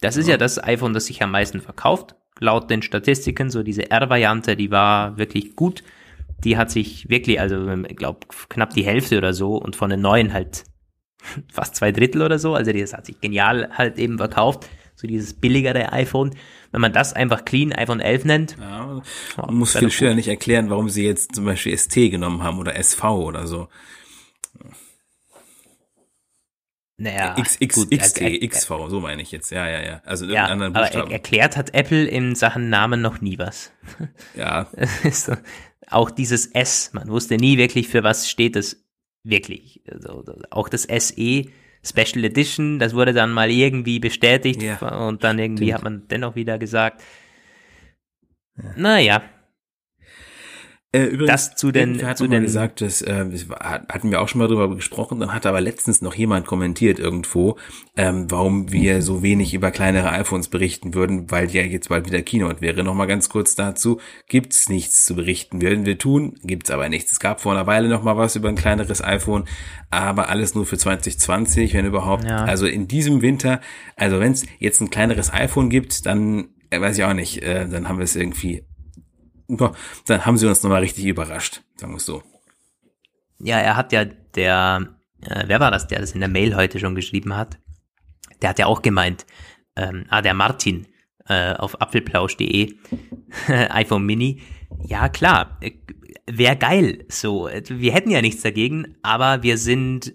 Das 0.00 0.16
ist 0.16 0.28
ja 0.28 0.36
das 0.36 0.62
iPhone, 0.62 0.94
das 0.94 1.06
sich 1.06 1.22
am 1.22 1.30
meisten 1.30 1.60
verkauft. 1.60 2.16
Laut 2.40 2.70
den 2.70 2.82
Statistiken, 2.82 3.50
so 3.50 3.62
diese 3.62 3.90
R-Variante, 3.90 4.56
die 4.56 4.70
war 4.70 5.16
wirklich 5.18 5.54
gut. 5.54 5.84
Die 6.44 6.56
hat 6.56 6.70
sich 6.70 7.08
wirklich, 7.08 7.40
also 7.40 7.68
ich 7.88 7.96
glaube, 7.96 8.26
knapp 8.48 8.70
die 8.74 8.84
Hälfte 8.84 9.18
oder 9.18 9.32
so 9.32 9.56
und 9.56 9.76
von 9.76 9.90
den 9.90 10.00
neuen 10.00 10.32
halt 10.32 10.64
fast 11.52 11.76
zwei 11.76 11.92
Drittel 11.92 12.22
oder 12.22 12.38
so. 12.38 12.54
Also 12.54 12.72
das 12.72 12.92
hat 12.92 13.06
sich 13.06 13.20
genial 13.20 13.70
halt 13.76 13.98
eben 13.98 14.18
verkauft. 14.18 14.68
So 14.94 15.06
dieses 15.06 15.34
billigere 15.34 15.92
iPhone. 15.92 16.34
Wenn 16.70 16.80
man 16.80 16.92
das 16.92 17.12
einfach 17.12 17.44
clean 17.44 17.72
iPhone 17.72 18.00
11 18.00 18.24
nennt, 18.24 18.56
ja 18.60 19.02
man 19.36 19.54
muss 19.54 19.76
viel 19.76 19.90
schneller 19.90 20.14
nicht 20.14 20.28
erklären, 20.28 20.70
warum 20.70 20.88
sie 20.88 21.04
jetzt 21.04 21.34
zum 21.34 21.44
Beispiel 21.44 21.76
ST 21.76 21.94
genommen 22.10 22.42
haben 22.42 22.58
oder 22.58 22.76
SV 22.76 23.22
oder 23.24 23.46
so. 23.46 23.68
naja, 26.98 27.34
X, 27.38 27.56
X, 27.60 27.74
gut, 27.74 27.90
XT, 27.90 28.20
er- 28.20 28.48
XV, 28.48 28.68
so 28.88 29.00
meine 29.00 29.22
ich 29.22 29.32
jetzt. 29.32 29.50
Ja, 29.50 29.68
ja, 29.68 29.82
ja. 29.82 30.02
Also 30.04 30.24
Ja, 30.26 30.30
irgendeinen 30.46 30.52
anderen 30.52 30.76
aber 30.76 30.84
er, 30.84 30.90
Buchstaben. 30.90 31.10
erklärt 31.10 31.56
hat 31.56 31.74
Apple 31.74 32.04
in 32.04 32.34
Sachen 32.36 32.68
Namen 32.70 33.00
noch 33.00 33.20
nie 33.20 33.38
was. 33.38 33.72
ja, 34.36 34.68
so, 35.10 35.34
auch 35.94 36.10
dieses 36.10 36.46
S, 36.46 36.90
man 36.92 37.08
wusste 37.08 37.36
nie 37.36 37.58
wirklich, 37.58 37.88
für 37.88 38.02
was 38.02 38.28
steht 38.28 38.56
es 38.56 38.84
wirklich. 39.24 39.82
Also, 39.90 40.24
auch 40.50 40.68
das 40.68 40.82
SE 40.84 41.44
Special 41.84 42.24
Edition, 42.24 42.78
das 42.78 42.94
wurde 42.94 43.12
dann 43.12 43.32
mal 43.32 43.50
irgendwie 43.50 43.98
bestätigt 43.98 44.62
Ja, 44.62 44.78
und 45.06 45.24
dann 45.24 45.38
irgendwie 45.38 45.64
stimmt. 45.64 45.74
hat 45.74 45.82
man 45.82 46.08
dennoch 46.08 46.36
wieder 46.36 46.58
gesagt, 46.58 47.02
naja, 48.76 49.22
Äh, 50.94 51.04
übrigens, 51.04 51.30
Das 51.30 51.54
zu 51.56 51.72
den- 51.72 52.04
hat 52.06 52.18
zu 52.18 52.26
den- 52.28 52.42
gesagt, 52.42 52.82
äh, 52.82 52.86
das 52.86 53.48
war- 53.48 53.60
hatten 53.88 54.10
wir 54.10 54.20
auch 54.20 54.28
schon 54.28 54.40
mal 54.40 54.48
drüber 54.48 54.74
gesprochen, 54.76 55.20
dann 55.20 55.32
hat 55.32 55.46
aber 55.46 55.62
letztens 55.62 56.02
noch 56.02 56.14
jemand 56.14 56.46
kommentiert 56.46 56.98
irgendwo, 56.98 57.56
ähm, 57.96 58.26
warum 58.30 58.70
wir 58.72 59.00
so 59.00 59.22
wenig 59.22 59.54
über 59.54 59.70
kleinere 59.70 60.10
iPhones 60.10 60.48
berichten 60.48 60.92
würden, 60.92 61.30
weil 61.30 61.50
ja 61.50 61.62
jetzt 61.62 61.88
bald 61.88 62.04
wieder 62.06 62.20
Keynote 62.20 62.60
wäre. 62.60 62.84
Nochmal 62.84 63.06
ganz 63.06 63.30
kurz 63.30 63.54
dazu, 63.54 64.00
gibt's 64.28 64.68
nichts 64.68 65.06
zu 65.06 65.16
berichten. 65.16 65.62
Würden 65.62 65.86
wir 65.86 65.96
tun, 65.96 66.34
gibt's 66.44 66.70
aber 66.70 66.90
nichts. 66.90 67.10
Es 67.12 67.20
gab 67.20 67.40
vor 67.40 67.52
einer 67.52 67.66
Weile 67.66 67.88
noch 67.88 68.02
mal 68.02 68.18
was 68.18 68.36
über 68.36 68.50
ein 68.50 68.54
kleineres 68.56 69.02
iPhone, 69.02 69.44
aber 69.90 70.28
alles 70.28 70.54
nur 70.54 70.66
für 70.66 70.76
2020, 70.76 71.72
wenn 71.72 71.86
überhaupt. 71.86 72.24
Ja. 72.24 72.44
Also 72.44 72.66
in 72.66 72.86
diesem 72.86 73.22
Winter, 73.22 73.62
also 73.96 74.20
wenn 74.20 74.32
es 74.32 74.44
jetzt 74.58 74.82
ein 74.82 74.90
kleineres 74.90 75.32
iPhone 75.32 75.70
gibt, 75.70 76.04
dann 76.04 76.48
äh, 76.70 76.80
weiß 76.80 76.96
ich 76.96 77.04
auch 77.04 77.12
nicht, 77.12 77.42
äh, 77.42 77.68
dann 77.68 77.86
haben 77.88 77.98
wir 77.98 78.04
es 78.04 78.16
irgendwie 78.16 78.64
dann 79.48 80.26
haben 80.26 80.38
sie 80.38 80.46
uns 80.48 80.62
nochmal 80.62 80.80
richtig 80.80 81.04
überrascht, 81.06 81.62
sagen 81.76 81.92
wir 81.92 81.98
es 81.98 82.06
so. 82.06 82.22
ja, 83.38 83.58
er 83.58 83.76
hat 83.76 83.92
ja 83.92 84.04
der, 84.04 84.88
äh, 85.20 85.44
wer 85.46 85.60
war 85.60 85.70
das, 85.70 85.88
der 85.88 86.00
das 86.00 86.12
in 86.12 86.20
der 86.20 86.28
Mail 86.28 86.56
heute 86.56 86.78
schon 86.78 86.94
geschrieben 86.94 87.36
hat? 87.36 87.58
Der 88.40 88.50
hat 88.50 88.58
ja 88.58 88.66
auch 88.66 88.82
gemeint, 88.82 89.26
ähm, 89.76 90.04
ah, 90.08 90.22
der 90.22 90.34
Martin 90.34 90.86
äh, 91.28 91.54
auf 91.54 91.80
apfelplausch.de, 91.80 92.74
iPhone 93.48 94.04
Mini. 94.04 94.40
Ja, 94.84 95.08
klar, 95.08 95.58
äh, 95.60 95.72
wäre 96.30 96.56
geil. 96.56 97.04
So, 97.08 97.48
wir 97.68 97.92
hätten 97.92 98.10
ja 98.10 98.22
nichts 98.22 98.42
dagegen, 98.42 98.96
aber 99.02 99.42
wir 99.42 99.58
sind, 99.58 100.14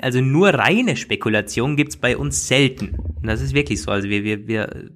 also 0.00 0.20
nur 0.20 0.50
reine 0.50 0.96
Spekulation 0.96 1.76
gibt's 1.76 1.96
bei 1.96 2.16
uns 2.16 2.46
selten. 2.46 2.96
Und 3.16 3.26
das 3.26 3.40
ist 3.40 3.54
wirklich 3.54 3.82
so. 3.82 3.90
Also 3.90 4.08
wir, 4.08 4.22
wir, 4.22 4.46
wir 4.46 4.90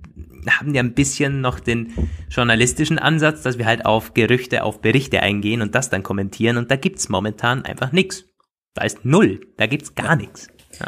haben 0.48 0.74
ja 0.74 0.82
ein 0.82 0.94
bisschen 0.94 1.40
noch 1.40 1.60
den 1.60 1.92
journalistischen 2.30 2.98
Ansatz, 2.98 3.42
dass 3.42 3.58
wir 3.58 3.66
halt 3.66 3.84
auf 3.84 4.14
Gerüchte, 4.14 4.62
auf 4.62 4.80
Berichte 4.80 5.22
eingehen 5.22 5.62
und 5.62 5.74
das 5.74 5.90
dann 5.90 6.02
kommentieren. 6.02 6.56
Und 6.56 6.70
da 6.70 6.76
gibt's 6.76 7.08
momentan 7.08 7.64
einfach 7.64 7.92
nix. 7.92 8.24
Da 8.74 8.84
ist 8.84 9.04
null. 9.04 9.40
Da 9.56 9.66
gibt's 9.66 9.94
gar 9.94 10.16
nichts. 10.16 10.48
Ja. 10.78 10.86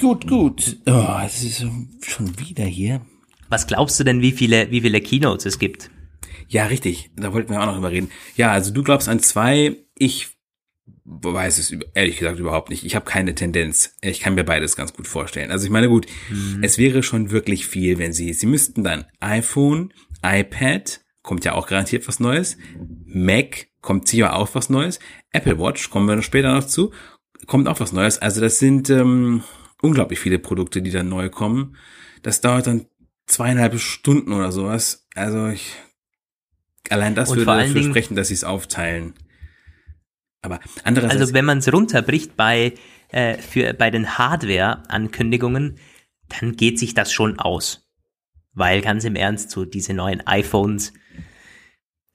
Gut, 0.00 0.26
gut. 0.26 0.78
Oh, 0.86 1.18
es 1.24 1.42
ist 1.44 1.64
schon 2.00 2.38
wieder 2.38 2.64
hier. 2.64 3.02
Was 3.48 3.66
glaubst 3.66 4.00
du 4.00 4.04
denn, 4.04 4.20
wie 4.20 4.32
viele, 4.32 4.70
wie 4.70 4.80
viele 4.80 5.00
Keynotes 5.00 5.46
es 5.46 5.58
gibt? 5.58 5.90
Ja, 6.48 6.66
richtig. 6.66 7.10
Da 7.16 7.32
wollten 7.32 7.50
wir 7.50 7.60
auch 7.60 7.66
noch 7.66 7.74
drüber 7.74 7.90
reden. 7.90 8.10
Ja, 8.36 8.50
also 8.50 8.72
du 8.72 8.82
glaubst 8.82 9.08
an 9.08 9.20
zwei. 9.20 9.76
Ich 9.96 10.30
weiß 11.04 11.58
es 11.58 11.74
ehrlich 11.94 12.18
gesagt 12.18 12.38
überhaupt 12.38 12.70
nicht. 12.70 12.84
Ich 12.84 12.94
habe 12.94 13.04
keine 13.04 13.34
Tendenz. 13.34 13.96
Ich 14.00 14.20
kann 14.20 14.34
mir 14.34 14.44
beides 14.44 14.76
ganz 14.76 14.92
gut 14.92 15.08
vorstellen. 15.08 15.50
Also 15.50 15.64
ich 15.64 15.70
meine, 15.70 15.88
gut, 15.88 16.06
es 16.62 16.78
wäre 16.78 17.02
schon 17.02 17.30
wirklich 17.30 17.66
viel, 17.66 17.98
wenn 17.98 18.12
sie, 18.12 18.32
sie 18.32 18.46
müssten 18.46 18.84
dann 18.84 19.04
iPhone, 19.20 19.92
iPad, 20.24 21.00
kommt 21.22 21.44
ja 21.44 21.54
auch 21.54 21.66
garantiert 21.66 22.06
was 22.06 22.20
Neues, 22.20 22.56
Mac, 23.04 23.66
kommt 23.80 24.06
sicher 24.06 24.36
auch 24.36 24.54
was 24.54 24.70
Neues, 24.70 25.00
Apple 25.32 25.58
Watch, 25.58 25.90
kommen 25.90 26.06
wir 26.06 26.16
noch 26.16 26.22
später 26.22 26.52
noch 26.54 26.66
zu, 26.66 26.92
kommt 27.46 27.66
auch 27.68 27.80
was 27.80 27.92
Neues. 27.92 28.20
Also 28.20 28.40
das 28.40 28.58
sind 28.58 28.88
ähm, 28.90 29.42
unglaublich 29.80 30.20
viele 30.20 30.38
Produkte, 30.38 30.82
die 30.82 30.90
dann 30.90 31.08
neu 31.08 31.28
kommen. 31.30 31.76
Das 32.22 32.40
dauert 32.40 32.68
dann 32.68 32.86
zweieinhalb 33.26 33.78
Stunden 33.80 34.32
oder 34.32 34.52
sowas. 34.52 35.08
Also 35.16 35.48
ich, 35.48 35.74
allein 36.90 37.16
das 37.16 37.30
Und 37.30 37.38
würde 37.38 37.46
dafür 37.58 37.74
Dingen- 37.74 37.90
sprechen, 37.90 38.14
dass 38.14 38.28
sie 38.28 38.34
es 38.34 38.44
aufteilen. 38.44 39.14
Aber 40.42 40.58
andererseits, 40.84 41.20
Also 41.20 41.34
wenn 41.34 41.44
man 41.44 41.58
es 41.58 41.72
runterbricht 41.72 42.36
bei, 42.36 42.74
äh, 43.08 43.38
für, 43.38 43.72
bei 43.74 43.90
den 43.90 44.18
Hardware-Ankündigungen, 44.18 45.78
dann 46.28 46.56
geht 46.56 46.78
sich 46.78 46.94
das 46.94 47.12
schon 47.12 47.38
aus. 47.38 47.88
Weil 48.52 48.82
ganz 48.82 49.04
im 49.04 49.16
Ernst, 49.16 49.50
so 49.50 49.64
diese 49.64 49.94
neuen 49.94 50.26
iPhones, 50.26 50.92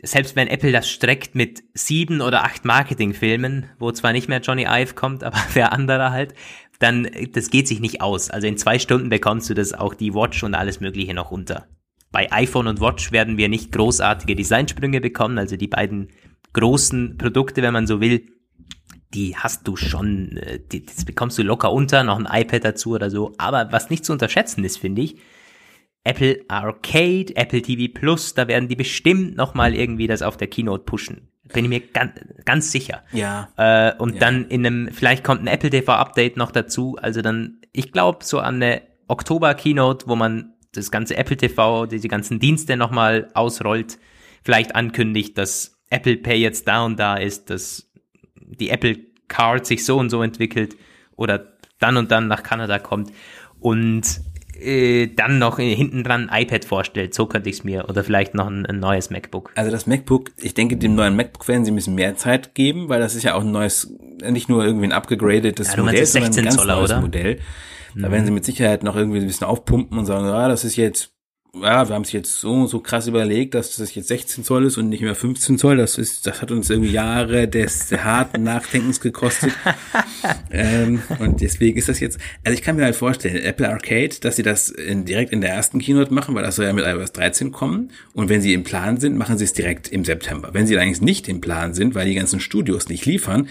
selbst 0.02 0.36
wenn 0.36 0.48
Apple 0.48 0.72
das 0.72 0.90
streckt 0.90 1.34
mit 1.34 1.64
sieben 1.74 2.22
oder 2.22 2.44
acht 2.44 2.66
Marketingfilmen, 2.66 3.70
wo 3.80 3.92
zwar 3.92 4.12
nicht 4.12 4.30
mehr 4.30 4.42
Johnny 4.42 4.66
Ive 4.68 4.94
kommt, 4.94 5.24
aber 5.24 5.40
wer 5.54 5.72
anderer 5.72 6.12
halt, 6.12 6.34
dann, 6.80 7.10
das 7.32 7.50
geht 7.50 7.68
sich 7.68 7.80
nicht 7.80 8.02
aus. 8.02 8.30
Also 8.30 8.46
in 8.46 8.58
zwei 8.58 8.78
Stunden 8.78 9.10
bekommst 9.10 9.50
du 9.50 9.54
das 9.54 9.74
auch 9.74 9.94
die 9.94 10.14
Watch 10.14 10.44
und 10.44 10.54
alles 10.54 10.80
Mögliche 10.80 11.14
noch 11.14 11.32
runter. 11.32 11.68
Bei 12.12 12.32
iPhone 12.32 12.68
und 12.68 12.80
Watch 12.80 13.12
werden 13.12 13.38
wir 13.38 13.50
nicht 13.50 13.72
großartige 13.72 14.36
Designsprünge 14.36 15.02
bekommen, 15.02 15.38
also 15.38 15.58
die 15.58 15.68
beiden 15.68 16.10
großen 16.54 17.18
Produkte, 17.18 17.62
wenn 17.62 17.74
man 17.74 17.88
so 17.88 18.02
will, 18.02 18.28
die 19.14 19.36
hast 19.38 19.68
du 19.68 19.76
schon, 19.76 20.38
äh, 20.38 20.60
die, 20.72 20.86
das 20.86 21.06
bekommst 21.06 21.38
du 21.38 21.44
locker 21.44 21.72
unter, 21.72 22.04
noch 22.04 22.20
ein 22.24 22.28
iPad 22.42 22.64
dazu 22.66 22.92
oder 22.92 23.10
so. 23.10 23.34
Aber 23.38 23.72
was 23.72 23.90
nicht 23.90 24.06
zu 24.06 24.12
unterschätzen 24.14 24.64
ist, 24.64 24.78
finde 24.78 25.02
ich, 25.04 25.18
Apple 26.04 26.42
Arcade, 26.48 27.36
Apple 27.36 27.62
TV 27.62 27.92
Plus, 27.94 28.34
da 28.34 28.48
werden 28.48 28.70
die 28.70 28.76
bestimmt 28.76 29.36
noch 29.36 29.54
mal 29.54 29.74
irgendwie 29.76 30.08
das 30.08 30.22
auf 30.22 30.38
der 30.38 30.48
Keynote 30.48 30.84
pushen. 30.86 31.30
Bin 31.54 31.66
ich 31.66 31.70
mir 31.70 31.80
ganz, 31.82 32.12
ganz 32.46 32.72
sicher. 32.72 33.04
ja, 33.14 33.50
Äh, 33.58 33.94
und 33.98 34.14
Ja. 34.16 34.20
dann 34.20 34.46
in 34.46 34.66
einem, 34.66 34.90
vielleicht 34.92 35.24
kommt 35.24 35.42
ein 35.42 35.48
Apple 35.48 35.70
TV 35.70 35.94
Update 35.94 36.36
noch 36.38 36.52
dazu. 36.52 36.98
Also 37.02 37.22
dann, 37.22 37.62
ich 37.72 37.92
glaube, 37.94 38.24
so 38.24 38.40
an 38.40 38.56
eine 38.56 38.82
Oktober 39.08 39.54
Keynote, 39.54 40.08
wo 40.08 40.16
man 40.18 40.54
das 40.74 40.92
ganze 40.92 41.16
Apple 41.16 41.38
TV, 41.38 41.86
diese 41.86 42.10
ganzen 42.10 42.40
Dienste 42.40 42.76
nochmal 42.76 43.30
ausrollt, 43.34 43.98
vielleicht 44.44 44.76
ankündigt, 44.76 45.38
dass 45.38 45.77
Apple 45.90 46.18
Pay 46.18 46.40
jetzt 46.40 46.68
da 46.68 46.86
und 46.86 47.00
da 47.00 47.16
ist, 47.16 47.50
dass 47.50 47.90
die 48.36 48.70
Apple 48.70 48.98
Card 49.28 49.66
sich 49.66 49.86
so 49.86 49.98
und 49.98 50.10
so 50.10 50.22
entwickelt 50.22 50.76
oder 51.16 51.54
dann 51.80 51.98
und 51.98 52.12
dann 52.12 52.28
nach 52.28 52.44
Kanada 52.44 52.80
kommt. 52.80 53.12
Und 53.60 54.22
äh, 54.60 55.08
dann 55.08 55.40
noch 55.40 55.58
hinten 55.58 56.04
dran 56.04 56.30
ein 56.30 56.44
iPad 56.44 56.66
vorstellt. 56.66 57.14
So 57.14 57.28
könnte 57.28 57.50
ich 57.50 57.58
es 57.58 57.64
mir. 57.64 57.90
Oder 57.90 58.04
vielleicht 58.04 58.34
noch 58.34 58.48
ein, 58.48 58.66
ein, 58.66 58.80
neues 58.80 59.10
MacBook. 59.10 59.52
Also 59.56 59.70
das 59.72 59.86
MacBook, 59.86 60.32
ich 60.38 60.54
denke, 60.54 60.78
dem 60.78 60.96
neuen 60.96 61.16
MacBook 61.16 61.48
werden 61.48 61.66
sie 61.66 61.72
ein 61.72 61.76
bisschen 61.76 61.96
mehr 61.96 62.16
Zeit 62.16 62.56
geben, 62.56 62.90
weil 62.90 63.00
das 63.00 63.16
ist 63.16 63.24
ja 63.24 63.36
auch 63.36 63.42
ein 63.42 63.52
neues, 63.52 63.94
nicht 64.24 64.50
nur 64.50 64.66
irgendwie 64.66 64.88
ein 64.88 64.92
abgegradetes 64.92 65.76
ja, 65.76 65.84
Modell, 65.84 66.06
sondern 66.06 66.32
ein 66.36 66.44
ganz 66.44 66.56
Zoller, 66.56 66.76
neues 66.78 66.92
oder? 66.92 67.02
Modell. 67.02 67.40
Da 67.96 68.08
Mhm. 68.08 68.12
werden 68.12 68.26
sie 68.26 68.32
mit 68.32 68.46
Sicherheit 68.46 68.84
noch 68.84 68.96
irgendwie 68.96 69.20
ein 69.20 69.26
bisschen 69.26 69.48
aufpumpen 69.48 69.98
und 69.98 70.06
sagen, 70.06 70.26
ja, 70.26 70.48
das 70.48 70.64
ist 70.64 70.76
jetzt, 70.76 71.14
ja, 71.54 71.88
wir 71.88 71.96
haben 71.96 72.04
es 72.04 72.12
jetzt 72.12 72.40
so 72.40 72.68
so 72.68 72.80
krass 72.80 73.08
überlegt, 73.08 73.54
dass 73.56 73.76
das 73.76 73.96
jetzt 73.96 74.08
16 74.10 74.44
Zoll 74.44 74.66
ist 74.66 74.78
und 74.78 74.90
nicht 74.90 75.02
mehr 75.02 75.16
15 75.16 75.58
Zoll. 75.58 75.78
Das 75.78 75.98
ist, 75.98 76.26
das 76.28 76.42
hat 76.42 76.52
uns 76.52 76.70
irgendwie 76.70 76.92
Jahre 76.92 77.48
des 77.48 77.92
harten 77.92 78.44
Nachdenkens 78.44 79.00
gekostet. 79.00 79.54
ähm, 80.52 81.02
und 81.20 81.42
deswegen 81.42 81.78
ist 81.78 81.90
das 81.90 82.00
jetzt, 82.00 82.20
also 82.44 82.56
ich 82.58 82.64
kann 82.64 82.76
mir 82.76 82.84
halt 82.84 82.96
vorstellen, 82.96 83.38
Apple 83.38 83.70
Arcade, 83.70 84.16
dass 84.22 84.36
sie 84.36 84.44
das 84.44 84.70
in, 84.70 85.06
direkt 85.06 85.32
in 85.32 85.42
der 85.42 85.52
ersten 85.52 85.80
Keynote 85.80 86.14
machen, 86.14 86.36
weil 86.36 86.44
das 86.44 86.56
soll 86.56 86.66
ja 86.66 86.74
mit 86.74 86.86
iOS 86.86 87.14
13 87.14 87.52
kommen. 87.52 87.92
Und 88.14 88.30
wenn 88.30 88.42
sie 88.42 88.54
im 88.54 88.64
Plan 88.64 88.98
sind, 88.98 89.18
machen 89.18 89.38
sie 89.38 89.46
es 89.46 89.54
direkt 89.54 89.90
im 89.90 90.06
September. 90.06 90.50
Wenn 90.54 90.68
sie 90.68 90.76
allerdings 90.76 91.02
nicht 91.02 91.28
im 91.28 91.42
Plan 91.42 91.74
sind, 91.74 91.96
weil 91.96 92.08
die 92.08 92.16
ganzen 92.16 92.40
Studios 92.40 92.90
nicht 92.90 93.06
liefern, 93.06 93.48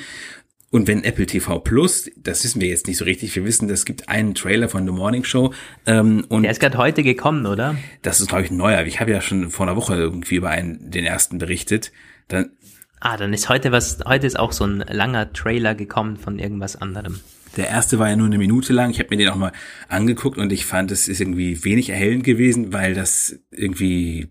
und 0.70 0.88
wenn 0.88 1.04
Apple 1.04 1.26
TV 1.26 1.60
Plus, 1.60 2.10
das 2.16 2.44
wissen 2.44 2.60
wir 2.60 2.68
jetzt 2.68 2.86
nicht 2.86 2.96
so 2.98 3.04
richtig, 3.04 3.34
wir 3.36 3.44
wissen, 3.44 3.68
es 3.70 3.84
gibt 3.84 4.08
einen 4.08 4.34
Trailer 4.34 4.68
von 4.68 4.84
The 4.84 4.92
Morning 4.92 5.24
Show 5.24 5.52
ähm, 5.86 6.24
und 6.28 6.42
Der 6.42 6.50
ist 6.50 6.60
gerade 6.60 6.76
heute 6.78 7.02
gekommen, 7.02 7.46
oder? 7.46 7.76
das 8.02 8.20
ist, 8.20 8.28
glaube 8.28 8.44
ich, 8.44 8.50
ein 8.50 8.56
neuer. 8.56 8.84
Ich 8.84 9.00
habe 9.00 9.10
ja 9.12 9.20
schon 9.20 9.50
vor 9.50 9.66
einer 9.66 9.76
Woche 9.76 9.94
irgendwie 9.94 10.36
über 10.36 10.50
einen, 10.50 10.90
den 10.90 11.04
ersten 11.04 11.38
berichtet. 11.38 11.92
Dann, 12.28 12.50
Ah, 12.98 13.16
dann 13.18 13.32
ist 13.34 13.48
heute 13.50 13.72
was, 13.72 13.98
heute 14.06 14.26
ist 14.26 14.38
auch 14.38 14.52
so 14.52 14.64
ein 14.64 14.78
langer 14.78 15.32
Trailer 15.32 15.74
gekommen 15.74 16.16
von 16.16 16.38
irgendwas 16.38 16.76
anderem. 16.76 17.20
der 17.56 17.68
erste 17.68 17.98
war 17.98 18.08
ja 18.08 18.16
nur 18.16 18.26
eine 18.26 18.38
Minute 18.38 18.72
lang. 18.72 18.90
Ich 18.90 18.98
habe 18.98 19.10
mir 19.10 19.18
den 19.18 19.28
auch 19.28 19.36
mal 19.36 19.52
angeguckt 19.88 20.38
und 20.38 20.50
ich 20.52 20.64
fand, 20.66 20.90
es 20.90 21.06
ist 21.06 21.20
irgendwie 21.20 21.62
wenig 21.64 21.90
erhellend 21.90 22.24
gewesen, 22.24 22.72
weil 22.72 22.94
das 22.94 23.38
irgendwie, 23.50 24.28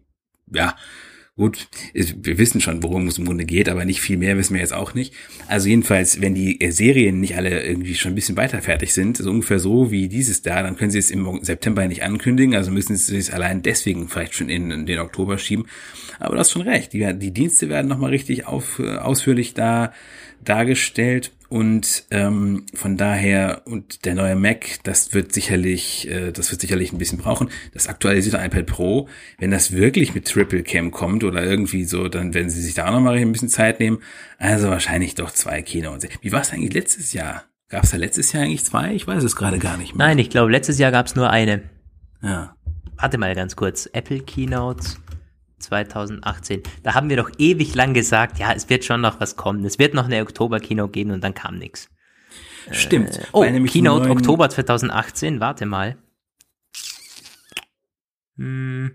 ja, 0.51 0.75
gut, 1.37 1.67
wir 1.93 2.37
wissen 2.37 2.61
schon, 2.61 2.81
worum 2.81 3.07
es 3.07 3.17
im 3.17 3.25
Grunde 3.25 3.43
geht, 3.43 3.67
aber 3.67 3.83
nicht 3.83 3.99
viel 3.99 4.15
mehr 4.15 4.37
wissen 4.37 4.53
wir 4.53 4.61
jetzt 4.61 4.73
auch 4.73 4.93
nicht. 4.93 5.13
Also 5.47 5.67
jedenfalls, 5.67 6.21
wenn 6.21 6.33
die 6.33 6.61
äh, 6.61 6.71
Serien 6.71 7.19
nicht 7.19 7.35
alle 7.35 7.61
irgendwie 7.65 7.95
schon 7.95 8.13
ein 8.13 8.15
bisschen 8.15 8.37
weiter 8.37 8.61
fertig 8.61 8.93
sind, 8.93 9.17
so 9.17 9.29
ungefähr 9.29 9.59
so 9.59 9.91
wie 9.91 10.07
dieses 10.07 10.43
da, 10.43 10.63
dann 10.63 10.77
können 10.77 10.91
sie 10.91 10.99
es 10.99 11.11
im 11.11 11.43
September 11.43 11.85
nicht 11.87 12.03
ankündigen, 12.03 12.55
also 12.55 12.71
müssen 12.71 12.95
sie 12.95 13.17
es 13.17 13.31
allein 13.31 13.61
deswegen 13.61 14.07
vielleicht 14.07 14.33
schon 14.33 14.47
in, 14.47 14.71
in 14.71 14.85
den 14.85 14.99
Oktober 14.99 15.37
schieben. 15.37 15.65
Aber 16.19 16.35
du 16.35 16.39
hast 16.39 16.51
schon 16.51 16.61
recht, 16.61 16.93
die, 16.93 17.13
die 17.19 17.31
Dienste 17.31 17.67
werden 17.67 17.87
nochmal 17.87 18.11
richtig 18.11 18.47
auf, 18.47 18.79
äh, 18.79 18.95
ausführlich 18.95 19.53
da 19.53 19.91
dargestellt 20.45 21.31
und 21.55 22.03
ähm, 22.11 22.65
von 22.73 22.97
daher 22.97 23.61
und 23.63 24.03
der 24.03 24.13
neue 24.13 24.35
Mac, 24.35 24.83
das 24.83 25.13
wird 25.13 25.31
sicherlich, 25.31 26.05
äh, 26.09 26.33
das 26.33 26.51
wird 26.51 26.59
sicherlich 26.59 26.91
ein 26.91 26.97
bisschen 26.97 27.17
brauchen. 27.17 27.49
Das 27.73 27.87
aktualisierte 27.87 28.45
iPad 28.45 28.65
Pro, 28.65 29.07
wenn 29.37 29.51
das 29.51 29.71
wirklich 29.71 30.13
mit 30.13 30.27
Triple 30.27 30.63
Cam 30.63 30.91
kommt 30.91 31.23
oder 31.23 31.45
irgendwie 31.45 31.85
so, 31.85 32.09
dann 32.09 32.33
werden 32.33 32.49
sie 32.49 32.61
sich 32.61 32.73
da 32.73 32.87
auch 32.87 32.91
nochmal 32.91 33.15
ein 33.15 33.31
bisschen 33.31 33.47
Zeit 33.47 33.79
nehmen. 33.79 33.99
Also 34.37 34.67
wahrscheinlich 34.67 35.15
doch 35.15 35.31
zwei 35.31 35.61
Keynotes. 35.61 36.09
Wie 36.19 36.33
war 36.33 36.41
es 36.41 36.51
eigentlich 36.51 36.73
letztes 36.73 37.13
Jahr? 37.13 37.45
Gab 37.69 37.85
es 37.85 37.91
da 37.91 37.95
letztes 37.95 38.33
Jahr 38.33 38.43
eigentlich 38.43 38.65
zwei? 38.65 38.93
Ich 38.93 39.07
weiß 39.07 39.23
es 39.23 39.37
gerade 39.37 39.57
gar 39.57 39.77
nicht 39.77 39.95
mehr. 39.95 40.07
Nein, 40.07 40.19
ich 40.19 40.29
glaube, 40.29 40.51
letztes 40.51 40.77
Jahr 40.77 40.91
gab 40.91 41.05
es 41.05 41.15
nur 41.15 41.29
eine. 41.29 41.63
Ja. 42.21 42.53
Warte 42.97 43.17
mal 43.17 43.33
ganz 43.33 43.55
kurz. 43.55 43.89
Apple 43.93 44.19
Keynotes 44.19 44.99
2018. 45.59 46.63
Da 46.83 46.93
haben 46.93 47.09
wir 47.09 47.17
doch 47.17 47.31
ewig 47.37 47.75
lang 47.75 47.93
gesagt, 47.93 48.39
ja, 48.39 48.51
es 48.53 48.69
wird 48.69 48.85
schon 48.85 49.01
noch 49.01 49.19
was 49.19 49.35
kommen. 49.35 49.65
Es 49.65 49.79
wird 49.79 49.93
noch 49.93 50.05
eine 50.05 50.21
Oktober-Keynote 50.21 50.91
geben 50.91 51.11
und 51.11 51.23
dann 51.23 51.33
kam 51.33 51.57
nichts. 51.57 51.89
Stimmt. 52.71 53.19
Oh, 53.31 53.43
nämlich 53.43 53.71
die 53.71 53.79
Keynote 53.79 54.09
Oktober 54.09 54.49
2018, 54.49 55.39
warte 55.39 55.65
mal. 55.65 55.97
Hm. 58.37 58.91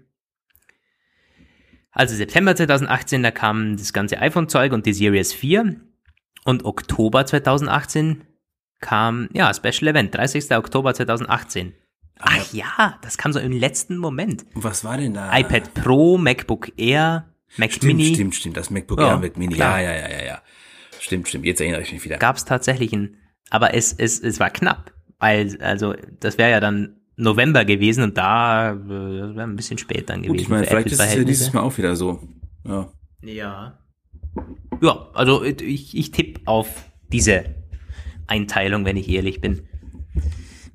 Also 1.93 2.15
September 2.15 2.55
2018, 2.55 3.23
da 3.23 3.31
kam 3.31 3.77
das 3.77 3.93
ganze 3.93 4.19
iPhone-Zeug 4.19 4.73
und 4.73 4.87
die 4.87 4.93
Series 4.93 5.33
4. 5.33 5.77
Und 6.45 6.65
Oktober 6.65 7.27
2018 7.27 8.25
kam, 8.81 9.29
ja, 9.33 9.53
Special 9.53 9.89
Event, 9.89 10.15
30. 10.15 10.53
Oktober 10.53 10.95
2018. 10.95 11.75
Ach 12.23 12.53
ja, 12.53 12.99
das 13.03 13.17
kam 13.19 13.33
so 13.33 13.39
im 13.39 13.53
letzten 13.53 13.97
Moment. 13.97 14.45
Was 14.55 14.85
war 14.85 14.97
denn 14.97 15.15
da? 15.15 15.37
iPad 15.39 15.75
Pro, 15.75 16.19
MacBook 16.19 16.73
Air, 16.79 17.27
Mac 17.57 17.73
Stimmt, 17.73 17.97
Mini. 17.97 18.15
stimmt, 18.15 18.35
stimmt. 18.35 18.57
Das 18.57 18.71
MacBook 18.71 19.01
Ja, 19.01 19.09
Air 19.11 19.19
mit 19.19 19.37
Mini. 19.37 19.55
klar. 19.55 19.81
Ja, 19.81 19.93
ja, 19.93 20.09
ja, 20.09 20.11
ja, 20.19 20.25
ja. 20.25 20.43
Stimmt, 21.01 21.29
stimmt. 21.29 21.45
Jetzt 21.47 21.61
erinnere 21.61 21.83
ich 21.83 21.93
mich 21.93 22.05
wieder. 22.05 22.19
gab 22.19 22.37
es 22.37 22.45
tatsächlich 22.45 22.93
ein, 22.93 23.17
aber 23.51 23.75
es, 23.75 23.93
es, 23.93 24.21
es 24.21 24.39
war 24.39 24.51
knapp, 24.51 24.93
weil, 25.19 25.61
also, 25.63 25.95
das 26.21 26.37
wäre 26.39 26.51
ja 26.51 26.61
dann 26.61 26.97
November 27.17 27.65
gewesen 27.65 28.05
und 28.05 28.17
da 28.17 28.73
äh, 28.73 28.77
das 28.77 29.35
wäre 29.35 29.43
ein 29.43 29.57
bisschen 29.57 29.79
spät 29.79 30.09
dann 30.11 30.23
gewesen. 30.23 30.33
Gut, 30.33 30.41
ich 30.43 30.49
meine, 30.49 30.67
vielleicht 30.67 30.87
ist 30.89 31.01
es 31.01 31.15
ja 31.15 31.25
dieses 31.25 31.53
Mal 31.53 31.61
auch 31.63 31.77
wieder 31.77 31.97
so. 31.97 32.21
Ja. 32.67 32.91
Ja. 33.23 33.79
Ja, 34.81 35.09
also 35.15 35.43
ich, 35.45 35.97
ich 35.97 36.11
tippe 36.13 36.41
auf 36.47 36.69
diese 37.13 37.45
Einteilung, 38.27 38.85
wenn 38.85 38.97
ich 38.97 39.09
ehrlich 39.09 39.41
bin. 39.41 39.67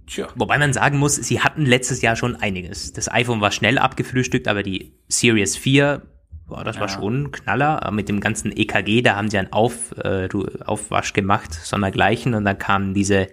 Tja. 0.08 0.28
Wobei 0.36 0.58
man 0.58 0.72
sagen 0.74 0.98
muss, 1.00 1.16
sie 1.16 1.40
hatten 1.42 1.66
letztes 1.66 2.02
Jahr 2.02 2.16
schon 2.16 2.36
einiges. 2.36 2.94
Das 2.94 3.12
iPhone 3.12 3.42
war 3.42 3.52
schnell 3.52 3.78
abgefrühstückt, 3.80 4.48
aber 4.48 4.62
die 4.64 4.94
Series 5.08 5.58
4, 5.58 6.02
boah, 6.48 6.64
das 6.64 6.76
war 6.80 6.88
Ja. 6.88 6.94
schon 6.94 7.24
ein 7.24 7.32
Knaller. 7.32 7.90
Mit 7.92 8.08
dem 8.10 8.20
ganzen 8.20 8.52
EKG, 8.56 9.02
da 9.02 9.16
haben 9.16 9.30
sie 9.30 9.38
einen 9.40 9.52
Auf, 9.52 9.94
äh, 9.98 10.30
Aufwasch 10.66 11.14
gemacht, 11.14 11.54
sondergleichen. 11.54 12.34
Und 12.36 12.46
dann 12.46 12.58
kamen 12.60 12.94
diese, 12.94 13.28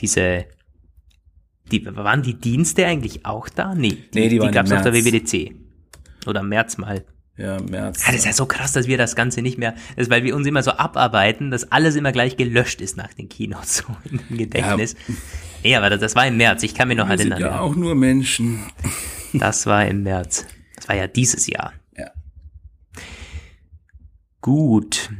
diese, 0.00 0.44
die, 1.72 1.84
waren 1.86 2.22
die 2.22 2.34
Dienste 2.34 2.84
eigentlich 2.86 3.24
auch 3.24 3.48
da? 3.48 3.74
Nee, 3.74 3.96
die, 4.12 4.18
Nee, 4.20 4.28
die 4.28 4.38
waren 4.40 4.48
im 4.48 4.54
gab's 4.54 4.72
auf 4.72 4.82
der. 4.82 4.92
WWDC. 4.92 5.54
Oder 6.26 6.40
im 6.40 6.48
März 6.50 6.76
mal. 6.78 7.04
Ja, 7.36 7.60
März. 7.60 8.02
Ja, 8.04 8.12
das 8.12 8.16
ist 8.20 8.26
ja 8.26 8.32
so 8.32 8.46
krass, 8.46 8.72
dass 8.72 8.86
wir 8.86 8.96
das 8.98 9.16
Ganze 9.16 9.42
nicht 9.42 9.58
mehr, 9.58 9.72
das 9.96 10.04
ist, 10.06 10.10
weil 10.10 10.22
wir 10.22 10.36
uns 10.36 10.46
immer 10.46 10.62
so 10.62 10.70
abarbeiten, 10.72 11.50
dass 11.50 11.72
alles 11.72 11.96
immer 11.96 12.12
gleich 12.12 12.36
gelöscht 12.36 12.80
ist 12.80 12.96
nach 12.96 13.12
den 13.14 13.28
Keynotes, 13.28 13.78
so 13.78 13.84
im 14.30 14.36
Gedächtnis. 14.38 14.94
Ja, 15.08 15.14
aber 15.74 15.90
das, 15.90 16.00
das 16.00 16.14
war 16.14 16.26
im 16.26 16.36
März, 16.36 16.62
ich 16.62 16.74
kann 16.74 16.88
mich 16.88 16.96
noch 16.98 17.08
Wir 17.08 17.16
sind 17.18 17.30
erinnern. 17.32 17.50
ja 17.50 17.56
Ja, 17.56 17.60
auch 17.62 17.74
nur 17.74 17.94
Menschen. 17.94 18.60
Das 19.32 19.66
war 19.66 19.86
im 19.86 20.02
März. 20.02 20.44
Das 20.76 20.88
war 20.88 20.96
ja 20.96 21.06
dieses 21.06 21.46
Jahr. 21.46 21.72
Ja. 21.96 22.10
Gut. 24.40 25.10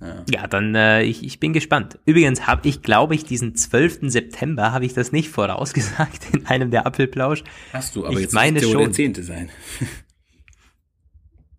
Ja. 0.00 0.24
Ja, 0.30 0.46
dann 0.46 0.74
äh, 0.74 1.02
ich, 1.02 1.24
ich 1.24 1.40
bin 1.40 1.52
gespannt. 1.52 1.98
Übrigens 2.04 2.46
habe 2.46 2.68
ich, 2.68 2.82
glaube 2.82 3.14
ich, 3.14 3.24
diesen 3.24 3.54
12. 3.54 4.00
September, 4.10 4.72
habe 4.72 4.84
ich 4.84 4.92
das 4.92 5.12
nicht 5.12 5.30
vorausgesagt 5.30 6.26
in 6.32 6.46
einem 6.46 6.70
der 6.70 6.86
Apfelplausch. 6.86 7.42
Hast 7.72 7.96
du, 7.96 8.04
aber 8.04 8.14
Ich 8.14 8.20
jetzt 8.20 8.34
meine 8.34 8.60
ja 8.60 8.68
schon. 8.68 8.78
der 8.80 8.92
zehnte 8.92 9.22
sein. 9.22 9.48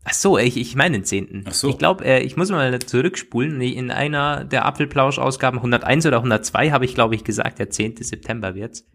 Ach 0.08 0.14
so, 0.14 0.38
ich, 0.38 0.56
ich 0.56 0.76
meine 0.76 0.98
den 1.00 1.04
10. 1.04 1.46
Ach 1.48 1.54
so. 1.54 1.70
Ich 1.70 1.78
glaube, 1.78 2.06
äh, 2.06 2.22
ich 2.22 2.38
muss 2.38 2.50
mal 2.52 2.78
zurückspulen. 2.80 3.60
In 3.60 3.90
einer 3.92 4.46
der 4.46 4.66
Apfelplausch-Ausgaben 4.66 5.58
101 5.58 6.06
oder 6.06 6.18
102 6.18 6.72
habe 6.72 6.86
ich, 6.86 6.94
glaube 6.94 7.16
ich, 7.16 7.24
gesagt, 7.24 7.58
der 7.60 7.70
10. 7.72 7.96
September 8.02 8.54
wird's. 8.56 8.86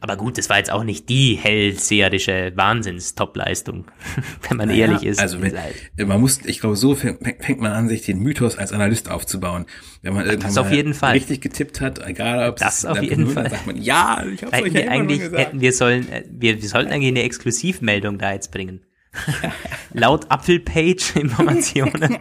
Aber 0.00 0.16
gut, 0.16 0.38
das 0.38 0.48
war 0.48 0.58
jetzt 0.58 0.70
auch 0.70 0.84
nicht 0.84 1.08
die 1.08 1.34
hellseherische 1.34 2.52
Wahnsinns-Top-Leistung, 2.54 3.86
wenn 4.48 4.56
man 4.56 4.68
Naja, 4.68 4.86
ehrlich 4.86 5.04
ist. 5.04 5.18
Also 5.20 5.42
wenn, 5.42 5.58
halt- 5.58 5.74
man 6.06 6.20
muss, 6.20 6.40
ich 6.46 6.60
glaube, 6.60 6.76
so 6.76 6.94
fängt, 6.94 7.20
man 7.60 7.72
an, 7.72 7.88
sich 7.88 8.02
den 8.02 8.20
Mythos 8.20 8.56
als 8.56 8.72
Analyst 8.72 9.10
aufzubauen. 9.10 9.66
Wenn 10.02 10.14
man 10.14 10.26
irgendwann 10.26 10.48
Das 10.54 10.58
auf 10.58 10.70
jeden 10.70 10.94
Fall. 10.94 11.12
richtig 11.14 11.40
getippt 11.40 11.80
hat, 11.80 11.98
egal 12.06 12.48
ob 12.50 12.56
Das 12.56 12.78
es 12.78 12.84
auf 12.86 13.02
jeden 13.02 13.26
Fall. 13.26 13.42
dann 13.44 13.52
sagt 13.52 13.66
man, 13.66 13.76
ja, 13.82 14.24
ich 14.32 14.42
habe 14.44 14.52
euch 14.52 14.64
hätten 14.74 14.76
ja 14.76 14.88
eigentlich, 14.92 15.20
hätten 15.32 15.60
wir 15.60 15.72
sollen, 15.72 16.08
äh, 16.12 16.24
wir, 16.30 16.62
wir 16.62 16.68
sollten 16.68 16.92
eigentlich 16.92 17.08
eine 17.08 17.22
Exklusivmeldung 17.24 18.18
da 18.18 18.32
jetzt 18.32 18.52
bringen. 18.52 18.80
Laut 19.92 20.30
Apfelpage 20.30 21.16
Informationen. 21.16 22.18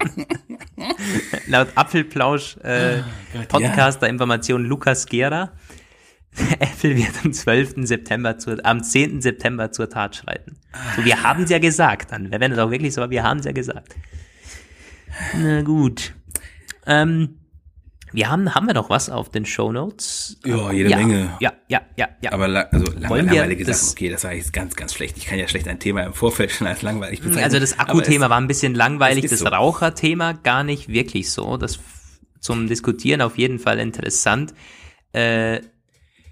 Laut 1.47 1.67
Apfelplausch 1.75 2.57
äh, 2.57 3.03
Gott, 3.33 3.47
Podcaster 3.49 4.07
Informationen 4.07 4.65
Lukas 4.65 5.05
Gera. 5.05 5.51
Apple 6.59 6.95
wird 6.95 7.13
am 7.23 7.33
12. 7.33 7.87
September 7.87 8.37
zur, 8.37 8.63
am 8.63 8.83
10. 8.83 9.21
September 9.21 9.71
zur 9.71 9.89
Tat 9.89 10.15
schreiten. 10.15 10.57
So, 10.95 11.05
wir 11.05 11.23
haben 11.23 11.43
es 11.43 11.49
ja 11.49 11.59
gesagt 11.59 12.11
dann. 12.11 12.31
Wenn 12.31 12.51
es 12.51 12.59
auch 12.59 12.69
wirklich 12.69 12.93
so 12.93 13.01
war, 13.01 13.09
wir 13.09 13.23
haben 13.23 13.39
es 13.39 13.45
ja 13.45 13.51
gesagt. 13.51 13.95
Na 15.35 15.61
gut. 15.63 16.13
Ähm, 16.85 17.36
wir 18.17 18.31
haben, 18.31 18.55
haben 18.55 18.65
wir 18.65 18.73
noch 18.73 18.89
was 18.89 19.11
auf 19.11 19.29
den 19.29 19.45
Show 19.45 19.71
Notes? 19.71 20.39
Ja, 20.43 20.71
jede 20.71 20.89
ja, 20.89 20.97
Menge. 20.97 21.37
Ja, 21.39 21.53
ja, 21.67 21.81
ja, 21.97 22.09
ja. 22.19 22.31
Aber 22.31 22.47
la 22.47 22.61
also 22.61 22.91
lang 22.93 23.11
Wollen 23.11 23.27
langweilige 23.27 23.63
das- 23.63 23.81
Sachen, 23.81 23.91
okay, 23.91 24.09
das 24.09 24.23
war 24.23 24.33
jetzt 24.33 24.51
ganz, 24.53 24.75
ganz 24.75 24.95
schlecht. 24.95 25.17
Ich 25.17 25.27
kann 25.27 25.37
ja 25.37 25.47
schlecht 25.47 25.67
ein 25.67 25.79
Thema 25.79 26.01
im 26.03 26.13
Vorfeld 26.13 26.51
schon 26.51 26.65
als 26.65 26.81
langweilig 26.81 27.21
bezeichnen. 27.21 27.43
Also 27.43 27.59
das 27.59 27.77
Akkuthema 27.77 28.31
war 28.31 28.37
ein 28.39 28.47
bisschen 28.47 28.73
langweilig, 28.73 29.27
das 29.29 29.37
so. 29.39 29.45
Raucherthema 29.47 30.31
gar 30.31 30.63
nicht 30.63 30.89
wirklich 30.89 31.29
so. 31.29 31.57
Das 31.57 31.77
zum 32.39 32.67
Diskutieren 32.67 33.21
auf 33.21 33.37
jeden 33.37 33.59
Fall 33.59 33.77
interessant. 33.77 34.55
Äh, 35.13 35.61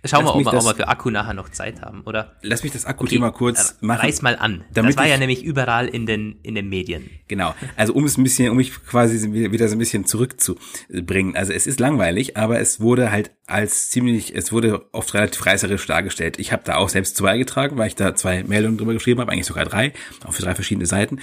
Schauen 0.05 0.25
wir, 0.25 0.35
ob 0.35 0.45
wir, 0.45 0.51
das, 0.51 0.65
ob 0.65 0.71
wir 0.71 0.75
für 0.83 0.87
Akku 0.87 1.09
nachher 1.09 1.33
noch 1.33 1.49
Zeit 1.49 1.81
haben, 1.81 2.01
oder? 2.05 2.35
lass 2.41 2.63
mich 2.63 2.71
das 2.71 2.85
Akku-Thema 2.85 3.31
kurz 3.31 3.71
äh, 3.81 3.85
machen. 3.85 4.01
Reiß 4.01 4.21
mal 4.21 4.35
an. 4.37 4.63
das 4.73 4.95
war 4.97 5.07
ja 5.07 5.15
ich- 5.15 5.19
nämlich 5.19 5.43
überall 5.43 5.87
in 5.87 6.05
den, 6.05 6.37
in 6.43 6.55
den 6.55 6.69
Medien. 6.69 7.09
Genau. 7.27 7.55
Also 7.75 7.93
um 7.93 8.05
es 8.05 8.17
ein 8.17 8.23
bisschen, 8.23 8.51
um 8.51 8.57
mich 8.57 8.71
quasi 8.85 9.31
wieder 9.51 9.67
so 9.67 9.75
ein 9.75 9.79
bisschen 9.79 10.05
zurückzubringen. 10.05 11.35
Also 11.35 11.53
es 11.53 11.67
ist 11.67 11.79
langweilig, 11.79 12.37
aber 12.37 12.59
es 12.59 12.79
wurde 12.79 13.11
halt 13.11 13.31
als 13.47 13.89
ziemlich, 13.91 14.35
es 14.35 14.51
wurde 14.51 14.85
oft 14.91 15.13
relativ 15.13 15.45
reißerisch 15.45 15.85
dargestellt. 15.85 16.39
Ich 16.39 16.51
habe 16.51 16.63
da 16.65 16.77
auch 16.77 16.89
selbst 16.89 17.15
zu 17.15 17.23
beigetragen, 17.23 17.77
weil 17.77 17.87
ich 17.87 17.95
da 17.95 18.15
zwei 18.15 18.43
Meldungen 18.43 18.77
drüber 18.77 18.93
geschrieben 18.93 19.21
habe, 19.21 19.31
eigentlich 19.31 19.45
sogar 19.45 19.65
drei, 19.65 19.93
auch 20.25 20.33
für 20.33 20.41
drei 20.41 20.55
verschiedene 20.55 20.85
Seiten. 20.87 21.19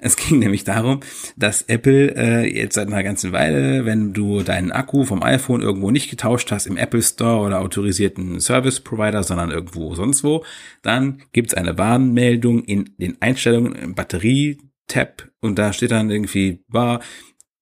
Es 0.00 0.16
ging 0.28 0.38
nämlich 0.40 0.64
darum, 0.64 1.00
dass 1.36 1.62
Apple 1.62 2.14
äh, 2.16 2.52
jetzt 2.54 2.74
seit 2.74 2.88
einer 2.88 3.02
ganzen 3.02 3.32
Weile, 3.32 3.84
wenn 3.84 4.12
du 4.12 4.42
deinen 4.42 4.72
Akku 4.72 5.04
vom 5.04 5.22
iPhone 5.22 5.62
irgendwo 5.62 5.90
nicht 5.90 6.10
getauscht 6.10 6.50
hast 6.50 6.66
im 6.66 6.76
Apple 6.76 7.02
Store 7.02 7.44
oder 7.46 7.60
autorisierten 7.60 8.19
Service 8.40 8.80
Provider, 8.80 9.22
sondern 9.22 9.50
irgendwo 9.50 9.94
sonst 9.94 10.24
wo, 10.24 10.44
dann 10.82 11.22
gibt's 11.32 11.54
eine 11.54 11.78
Warnmeldung 11.78 12.64
in 12.64 12.90
den 12.98 13.20
Einstellungen 13.20 13.74
im 13.74 13.94
Batterie-Tab 13.94 15.30
und 15.40 15.58
da 15.58 15.72
steht 15.72 15.90
dann 15.90 16.10
irgendwie, 16.10 16.64
war 16.68 17.00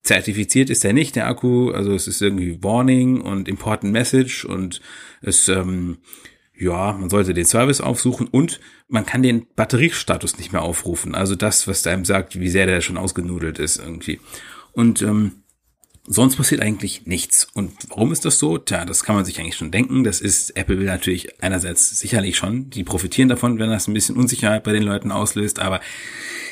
zertifiziert 0.02 0.70
ist 0.70 0.84
er 0.84 0.92
nicht, 0.92 1.16
der 1.16 1.26
Akku, 1.26 1.70
also 1.70 1.92
es 1.92 2.08
ist 2.08 2.22
irgendwie 2.22 2.62
Warning 2.62 3.20
und 3.20 3.46
Important 3.46 3.92
Message 3.92 4.44
und 4.44 4.80
es, 5.20 5.48
ähm, 5.48 5.98
ja, 6.58 6.92
man 6.92 7.10
sollte 7.10 7.34
den 7.34 7.44
Service 7.44 7.80
aufsuchen 7.80 8.26
und 8.26 8.58
man 8.88 9.04
kann 9.04 9.22
den 9.22 9.46
Batteriestatus 9.54 10.38
nicht 10.38 10.52
mehr 10.52 10.62
aufrufen. 10.62 11.14
Also 11.14 11.34
das, 11.36 11.68
was 11.68 11.86
einem 11.86 12.04
sagt, 12.04 12.40
wie 12.40 12.48
sehr 12.48 12.66
der 12.66 12.80
schon 12.80 12.96
ausgenudelt 12.96 13.58
ist 13.58 13.76
irgendwie. 13.76 14.18
Und 14.72 15.02
ähm, 15.02 15.42
sonst 16.08 16.36
passiert 16.36 16.62
eigentlich 16.62 17.06
nichts. 17.06 17.46
Und 17.52 17.72
warum 17.88 18.12
ist 18.12 18.24
das 18.24 18.38
so? 18.38 18.58
Tja, 18.58 18.84
das 18.84 19.04
kann 19.04 19.14
man 19.14 19.24
sich 19.24 19.38
eigentlich 19.38 19.56
schon 19.56 19.70
denken. 19.70 20.04
Das 20.04 20.20
ist, 20.20 20.56
Apple 20.56 20.78
will 20.78 20.86
natürlich 20.86 21.42
einerseits 21.42 21.98
sicherlich 21.98 22.36
schon, 22.36 22.70
die 22.70 22.82
profitieren 22.82 23.28
davon, 23.28 23.58
wenn 23.58 23.70
das 23.70 23.86
ein 23.86 23.94
bisschen 23.94 24.16
Unsicherheit 24.16 24.64
bei 24.64 24.72
den 24.72 24.82
Leuten 24.82 25.12
auslöst, 25.12 25.60
aber 25.60 25.80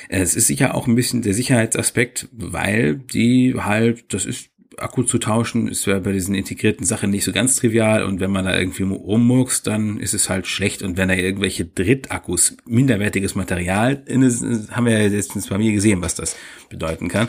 es 0.09 0.37
ist 0.37 0.47
sicher 0.47 0.75
auch 0.75 0.87
ein 0.87 0.95
bisschen 0.95 1.23
der 1.23 1.35
Sicherheitsaspekt, 1.35 2.29
weil 2.33 2.97
die 2.97 3.55
halt, 3.57 4.13
das 4.13 4.25
ist 4.25 4.51
Akku 4.79 5.03
zu 5.05 5.19
tauschen, 5.19 5.69
ist 5.69 5.87
ja 5.87 5.99
bei 5.99 6.13
diesen 6.13 6.35
integrierten 6.35 6.85
Sachen 6.85 7.11
nicht 7.11 7.25
so 7.25 7.33
ganz 7.33 7.57
trivial 7.57 8.05
und 8.05 8.21
wenn 8.21 8.31
man 8.31 8.45
da 8.45 8.59
irgendwie 8.59 8.83
rummurkst, 8.83 9.67
dann 9.67 9.99
ist 9.99 10.13
es 10.13 10.29
halt 10.29 10.47
schlecht 10.47 10.83
und 10.83 10.99
wenn 10.99 11.09
da 11.09 11.15
irgendwelche 11.15 11.65
Drittakkus, 11.65 12.57
minderwertiges 12.67 13.35
Material, 13.35 14.03
in 14.07 14.23
es, 14.23 14.43
haben 14.71 14.85
wir 14.85 14.99
ja 14.99 15.09
letztens 15.09 15.49
bei 15.49 15.57
mir 15.57 15.73
gesehen, 15.73 16.03
was 16.03 16.15
das 16.15 16.37
bedeuten 16.69 17.09
kann. 17.09 17.29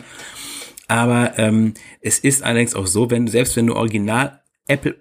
Aber 0.88 1.38
ähm, 1.38 1.74
es 2.00 2.18
ist 2.18 2.42
allerdings 2.42 2.74
auch 2.74 2.86
so, 2.86 3.10
wenn 3.10 3.28
selbst 3.28 3.56
wenn 3.56 3.66
du 3.66 3.76
original 3.76 4.42
Apple 4.66 4.96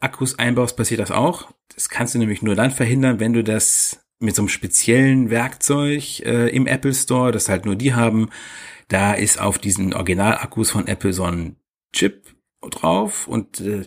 Akkus 0.00 0.38
einbaust, 0.38 0.76
passiert 0.76 1.00
das 1.00 1.10
auch. 1.10 1.52
Das 1.74 1.88
kannst 1.88 2.14
du 2.14 2.18
nämlich 2.18 2.42
nur 2.42 2.54
dann 2.54 2.70
verhindern, 2.70 3.20
wenn 3.20 3.32
du 3.32 3.44
das 3.44 4.00
mit 4.20 4.34
so 4.34 4.42
einem 4.42 4.48
speziellen 4.48 5.30
Werkzeug 5.30 6.20
äh, 6.20 6.48
im 6.48 6.66
Apple 6.66 6.94
Store, 6.94 7.30
das 7.30 7.48
halt 7.48 7.66
nur 7.66 7.76
die 7.76 7.94
haben. 7.94 8.30
Da 8.88 9.12
ist 9.12 9.40
auf 9.40 9.58
diesen 9.58 9.92
Originalakkus 9.92 10.70
von 10.70 10.86
Apple 10.86 11.12
so 11.12 11.24
ein 11.24 11.56
Chip 11.92 12.34
drauf 12.62 13.28
und 13.28 13.60
äh, 13.60 13.84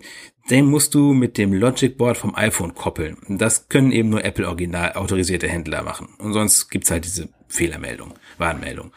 den 0.49 0.65
musst 0.65 0.95
du 0.95 1.13
mit 1.13 1.37
dem 1.37 1.53
Logic 1.53 1.97
Board 1.97 2.17
vom 2.17 2.35
iPhone 2.35 2.73
koppeln. 2.75 3.17
Das 3.29 3.69
können 3.69 3.91
eben 3.91 4.09
nur 4.09 4.23
Apple 4.23 4.47
Original 4.47 4.93
autorisierte 4.93 5.47
Händler 5.47 5.83
machen. 5.83 6.09
Und 6.17 6.33
sonst 6.33 6.69
gibt's 6.69 6.91
halt 6.91 7.05
diese 7.05 7.29
Fehlermeldung, 7.47 8.15
Warnmeldung. 8.37 8.91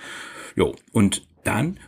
Jo, 0.56 0.74
und 0.92 1.26
dann 1.44 1.78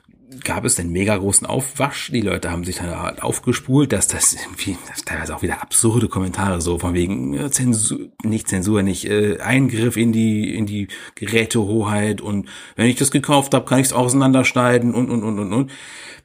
gab 0.45 0.65
es 0.65 0.75
den 0.75 0.91
mega 0.91 1.17
großen 1.17 1.47
Aufwasch. 1.47 2.11
Die 2.13 2.21
Leute 2.21 2.51
haben 2.51 2.65
sich 2.65 2.77
dann 2.77 3.01
halt 3.01 3.23
aufgespult, 3.23 3.93
dass 3.93 4.09
das 4.09 4.35
irgendwie, 4.35 4.77
das 4.89 5.05
teilweise 5.05 5.37
auch 5.37 5.43
wieder 5.43 5.63
absurde 5.63 6.09
Kommentare 6.09 6.61
so 6.61 6.79
von 6.79 6.95
wegen 6.95 7.35
äh, 7.35 7.51
Zensur, 7.51 8.09
nicht 8.23 8.49
Zensur, 8.49 8.83
nicht 8.83 9.05
äh, 9.07 9.39
Eingriff 9.41 9.97
in 9.97 10.13
die 10.13 10.55
in 10.55 10.67
die 10.67 10.89
Gerätehoheit 11.15 12.21
und 12.21 12.49
wenn 12.77 12.87
ich 12.87 12.97
das 12.97 13.11
gekauft 13.11 13.55
habe, 13.55 13.65
kann 13.65 13.81
ich 13.81 13.87
es 13.87 13.93
auseinanderschneiden 13.93 14.95
und 14.95 15.11
und 15.11 15.23
und 15.23 15.39
und 15.39 15.53
und. 15.53 15.71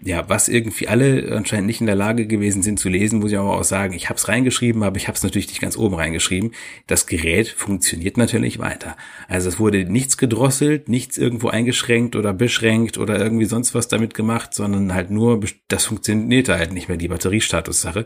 Ja, 0.03 0.27
was 0.27 0.47
irgendwie 0.47 0.87
alle 0.87 1.31
anscheinend 1.35 1.67
nicht 1.67 1.79
in 1.79 1.85
der 1.85 1.95
Lage 1.95 2.25
gewesen 2.25 2.63
sind 2.63 2.79
zu 2.79 2.89
lesen, 2.89 3.19
muss 3.19 3.31
ich 3.31 3.37
aber 3.37 3.55
auch 3.55 3.63
sagen, 3.63 3.93
ich 3.93 4.09
habe 4.09 4.17
es 4.17 4.27
reingeschrieben, 4.27 4.81
aber 4.81 4.97
ich 4.97 5.07
habe 5.07 5.15
es 5.15 5.21
natürlich 5.21 5.47
nicht 5.49 5.61
ganz 5.61 5.77
oben 5.77 5.93
reingeschrieben. 5.93 6.53
Das 6.87 7.05
Gerät 7.05 7.49
funktioniert 7.49 8.17
natürlich 8.17 8.57
weiter. 8.57 8.97
Also 9.27 9.47
es 9.47 9.59
wurde 9.59 9.85
nichts 9.85 10.17
gedrosselt, 10.17 10.89
nichts 10.89 11.19
irgendwo 11.19 11.49
eingeschränkt 11.49 12.15
oder 12.15 12.33
beschränkt 12.33 12.97
oder 12.97 13.19
irgendwie 13.19 13.45
sonst 13.45 13.75
was 13.75 13.89
damit 13.89 14.00
gemacht, 14.09 14.53
sondern 14.53 14.93
halt 14.93 15.11
nur, 15.11 15.39
das 15.67 15.85
funktionierte 15.85 16.57
halt 16.57 16.73
nicht 16.73 16.87
mehr, 16.87 16.97
die 16.97 17.07
Batteriestatus-Sache. 17.07 18.05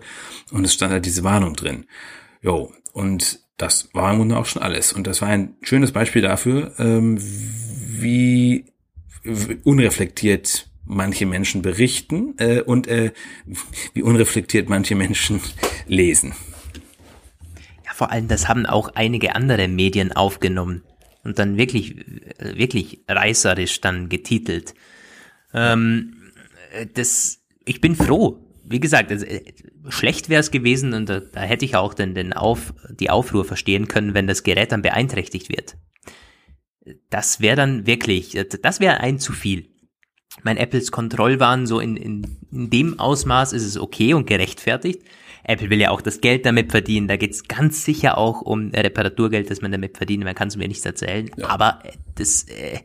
Und 0.51 0.65
es 0.65 0.73
stand 0.73 0.91
halt 0.91 1.05
diese 1.05 1.23
Warnung 1.23 1.55
drin. 1.55 1.85
Jo, 2.41 2.71
und 2.93 3.39
das 3.57 3.89
war 3.93 4.11
im 4.11 4.17
Grunde 4.17 4.37
auch 4.37 4.45
schon 4.45 4.61
alles. 4.61 4.93
Und 4.93 5.07
das 5.07 5.21
war 5.21 5.29
ein 5.29 5.55
schönes 5.61 5.91
Beispiel 5.91 6.21
dafür, 6.21 6.73
ähm, 6.77 7.17
wie 7.19 8.65
unreflektiert 9.63 10.69
manche 10.85 11.25
Menschen 11.25 11.61
berichten 11.61 12.35
äh, 12.37 12.61
und 12.61 12.87
äh, 12.87 13.11
wie 13.93 14.03
unreflektiert 14.03 14.69
manche 14.69 14.95
Menschen 14.95 15.41
lesen. 15.87 16.33
Ja, 17.85 17.93
vor 17.93 18.11
allem, 18.11 18.27
das 18.27 18.47
haben 18.47 18.65
auch 18.65 18.89
einige 18.93 19.35
andere 19.35 19.67
Medien 19.67 20.11
aufgenommen 20.11 20.83
und 21.23 21.39
dann 21.39 21.57
wirklich, 21.57 22.05
wirklich 22.39 23.01
reißerisch 23.07 23.81
dann 23.81 24.09
getitelt. 24.09 24.75
Ähm, 25.55 26.15
das, 26.93 27.39
ich 27.65 27.81
bin 27.81 27.95
froh. 27.95 28.41
Wie 28.63 28.79
gesagt, 28.79 29.11
also, 29.11 29.25
äh, 29.25 29.53
schlecht 29.89 30.29
wäre 30.29 30.39
es 30.39 30.51
gewesen 30.51 30.93
und 30.93 31.07
da, 31.07 31.19
da 31.19 31.41
hätte 31.41 31.65
ich 31.65 31.75
auch 31.75 31.93
den, 31.93 32.15
den 32.15 32.33
Auf, 32.33 32.73
die 32.89 33.09
Aufruhr 33.09 33.45
verstehen 33.45 33.87
können, 33.87 34.13
wenn 34.13 34.27
das 34.27 34.43
Gerät 34.43 34.71
dann 34.71 34.81
beeinträchtigt 34.81 35.49
wird. 35.49 35.77
Das 37.09 37.39
wäre 37.39 37.55
dann 37.55 37.87
wirklich, 37.87 38.37
das 38.61 38.79
wäre 38.79 38.99
ein 38.99 39.19
zu 39.19 39.33
viel. 39.33 39.69
Mein 40.43 40.57
Apples 40.57 40.91
Kontrollwahn 40.91 41.65
so 41.65 41.79
in, 41.79 41.95
in, 41.95 42.37
in 42.51 42.69
dem 42.69 42.99
Ausmaß 42.99 43.53
ist 43.53 43.63
es 43.63 43.77
okay 43.77 44.13
und 44.13 44.27
gerechtfertigt. 44.27 45.01
Apple 45.43 45.69
will 45.69 45.79
ja 45.79 45.91
auch 45.91 46.01
das 46.01 46.21
Geld 46.21 46.45
damit 46.45 46.71
verdienen. 46.71 47.07
Da 47.07 47.17
geht's 47.17 47.47
ganz 47.47 47.85
sicher 47.85 48.17
auch 48.17 48.41
um 48.41 48.71
Reparaturgeld, 48.71 49.49
das 49.49 49.61
man 49.61 49.71
damit 49.71 49.97
verdient. 49.97 50.23
Man 50.23 50.35
kann 50.35 50.47
es 50.47 50.57
mir 50.57 50.67
nicht 50.67 50.85
erzählen. 50.85 51.29
Ja. 51.37 51.49
Aber 51.49 51.83
das 52.15 52.43
äh, 52.43 52.79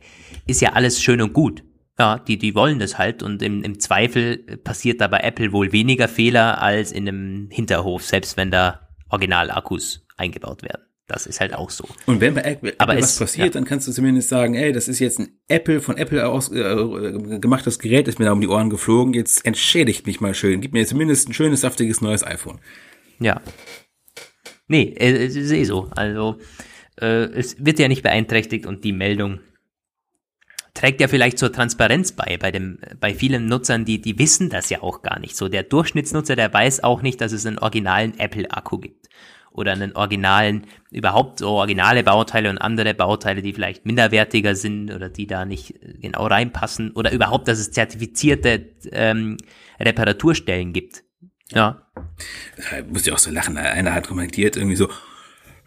ist 0.45 0.61
ja 0.61 0.73
alles 0.73 1.01
schön 1.01 1.21
und 1.21 1.33
gut. 1.33 1.63
Ja, 2.01 2.17
die, 2.17 2.39
die 2.39 2.55
wollen 2.55 2.79
das 2.79 2.97
halt 2.97 3.21
und 3.21 3.43
im, 3.43 3.61
im 3.61 3.79
Zweifel 3.79 4.37
passiert 4.63 5.01
da 5.01 5.07
bei 5.07 5.19
Apple 5.19 5.51
wohl 5.51 5.71
weniger 5.71 6.07
Fehler 6.07 6.59
als 6.59 6.91
in 6.91 7.07
einem 7.07 7.49
Hinterhof, 7.51 8.03
selbst 8.03 8.37
wenn 8.37 8.49
da 8.49 8.89
Originalakkus 9.09 10.03
eingebaut 10.17 10.63
werden. 10.63 10.81
Das 11.05 11.27
ist 11.27 11.39
halt 11.39 11.53
auch 11.53 11.69
so. 11.69 11.85
Und 12.07 12.19
wenn 12.19 12.33
bei 12.33 12.41
Apple, 12.41 12.73
Aber 12.79 12.97
was 12.97 13.11
es, 13.11 13.19
passiert, 13.19 13.49
ja. 13.49 13.51
dann 13.53 13.65
kannst 13.65 13.87
du 13.87 13.91
zumindest 13.91 14.29
sagen, 14.29 14.55
ey, 14.55 14.71
das 14.71 14.87
ist 14.87 14.97
jetzt 14.97 15.19
ein 15.19 15.37
Apple 15.47 15.79
von 15.79 15.95
Apple 15.95 16.27
aus 16.27 16.51
äh, 16.51 17.37
gemachtes 17.39 17.77
Gerät, 17.77 18.07
ist 18.07 18.17
mir 18.17 18.25
da 18.25 18.31
um 18.31 18.41
die 18.41 18.47
Ohren 18.47 18.71
geflogen. 18.71 19.13
Jetzt 19.13 19.45
entschädigt 19.45 20.07
mich 20.07 20.19
mal 20.21 20.33
schön, 20.33 20.59
gib 20.59 20.73
mir 20.73 20.87
zumindest 20.87 21.29
ein 21.29 21.33
schönes 21.35 21.61
saftiges 21.61 22.01
neues 22.01 22.25
iPhone. 22.25 22.61
Ja. 23.19 23.43
Nee, 24.67 24.95
es 24.97 25.35
ist 25.35 25.51
eh 25.51 25.65
so. 25.65 25.91
Also 25.91 26.39
äh, 26.99 27.25
es 27.25 27.63
wird 27.63 27.77
ja 27.77 27.87
nicht 27.87 28.01
beeinträchtigt 28.01 28.65
und 28.65 28.83
die 28.83 28.91
Meldung 28.91 29.39
trägt 30.81 30.99
ja 30.99 31.07
vielleicht 31.07 31.37
zur 31.37 31.53
Transparenz 31.53 32.11
bei, 32.11 32.37
bei 32.37 32.49
dem, 32.49 32.79
bei 32.99 33.13
vielen 33.13 33.45
Nutzern, 33.45 33.85
die, 33.85 34.01
die 34.01 34.17
wissen 34.17 34.49
das 34.49 34.71
ja 34.71 34.81
auch 34.81 35.03
gar 35.03 35.19
nicht. 35.19 35.35
So 35.35 35.47
der 35.47 35.61
Durchschnittsnutzer, 35.61 36.35
der 36.35 36.51
weiß 36.51 36.83
auch 36.83 37.03
nicht, 37.03 37.21
dass 37.21 37.33
es 37.33 37.45
einen 37.45 37.59
originalen 37.59 38.17
Apple-Akku 38.17 38.79
gibt 38.79 39.07
oder 39.51 39.73
einen 39.73 39.95
originalen, 39.95 40.65
überhaupt 40.89 41.37
so 41.37 41.49
originale 41.49 42.03
Bauteile 42.03 42.49
und 42.49 42.57
andere 42.57 42.95
Bauteile, 42.95 43.43
die 43.43 43.53
vielleicht 43.53 43.85
minderwertiger 43.85 44.55
sind 44.55 44.91
oder 44.91 45.07
die 45.07 45.27
da 45.27 45.45
nicht 45.45 45.75
genau 46.01 46.25
reinpassen 46.25 46.93
oder 46.93 47.11
überhaupt, 47.11 47.47
dass 47.47 47.59
es 47.59 47.71
zertifizierte 47.71 48.71
ähm, 48.91 49.37
Reparaturstellen 49.79 50.73
gibt. 50.73 51.03
Ja. 51.51 51.85
Da 52.57 52.83
muss 52.89 53.05
ich 53.05 53.13
auch 53.13 53.19
so 53.19 53.29
lachen. 53.29 53.55
Einer 53.55 53.93
hat 53.93 54.07
kommentiert 54.07 54.57
irgendwie 54.57 54.77
so, 54.77 54.89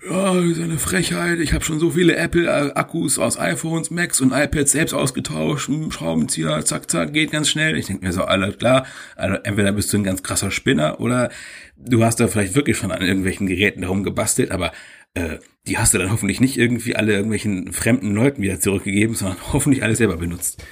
ja, 0.08 0.34
das 0.34 0.44
ist 0.44 0.60
eine 0.60 0.78
Frechheit. 0.78 1.38
Ich 1.38 1.52
habe 1.52 1.64
schon 1.64 1.80
so 1.80 1.90
viele 1.90 2.16
Apple-Akkus 2.16 3.18
aus 3.18 3.38
iPhones, 3.38 3.90
Macs 3.90 4.20
und 4.20 4.32
iPads 4.32 4.72
selbst 4.72 4.92
ausgetauscht. 4.92 5.70
Schraubenzieher, 5.90 6.64
zack, 6.64 6.90
zack, 6.90 7.12
geht 7.12 7.30
ganz 7.30 7.48
schnell. 7.48 7.76
Ich 7.76 7.86
denke 7.86 8.04
mir 8.04 8.12
so, 8.12 8.24
alles 8.24 8.58
klar, 8.58 8.86
also 9.16 9.36
entweder 9.44 9.72
bist 9.72 9.92
du 9.92 9.98
ein 9.98 10.04
ganz 10.04 10.22
krasser 10.22 10.50
Spinner 10.50 11.00
oder 11.00 11.30
du 11.76 12.04
hast 12.04 12.20
da 12.20 12.28
vielleicht 12.28 12.54
wirklich 12.54 12.76
schon 12.76 12.92
an 12.92 13.02
irgendwelchen 13.02 13.46
Geräten 13.46 13.82
darum 13.82 14.02
gebastelt, 14.04 14.50
aber 14.50 14.72
äh, 15.14 15.38
die 15.66 15.78
hast 15.78 15.94
du 15.94 15.98
dann 15.98 16.12
hoffentlich 16.12 16.40
nicht 16.40 16.58
irgendwie 16.58 16.96
alle 16.96 17.12
irgendwelchen 17.12 17.72
fremden 17.72 18.14
Leuten 18.14 18.42
wieder 18.42 18.60
zurückgegeben, 18.60 19.14
sondern 19.14 19.38
hoffentlich 19.52 19.82
alle 19.82 19.96
selber 19.96 20.18
benutzt. 20.18 20.62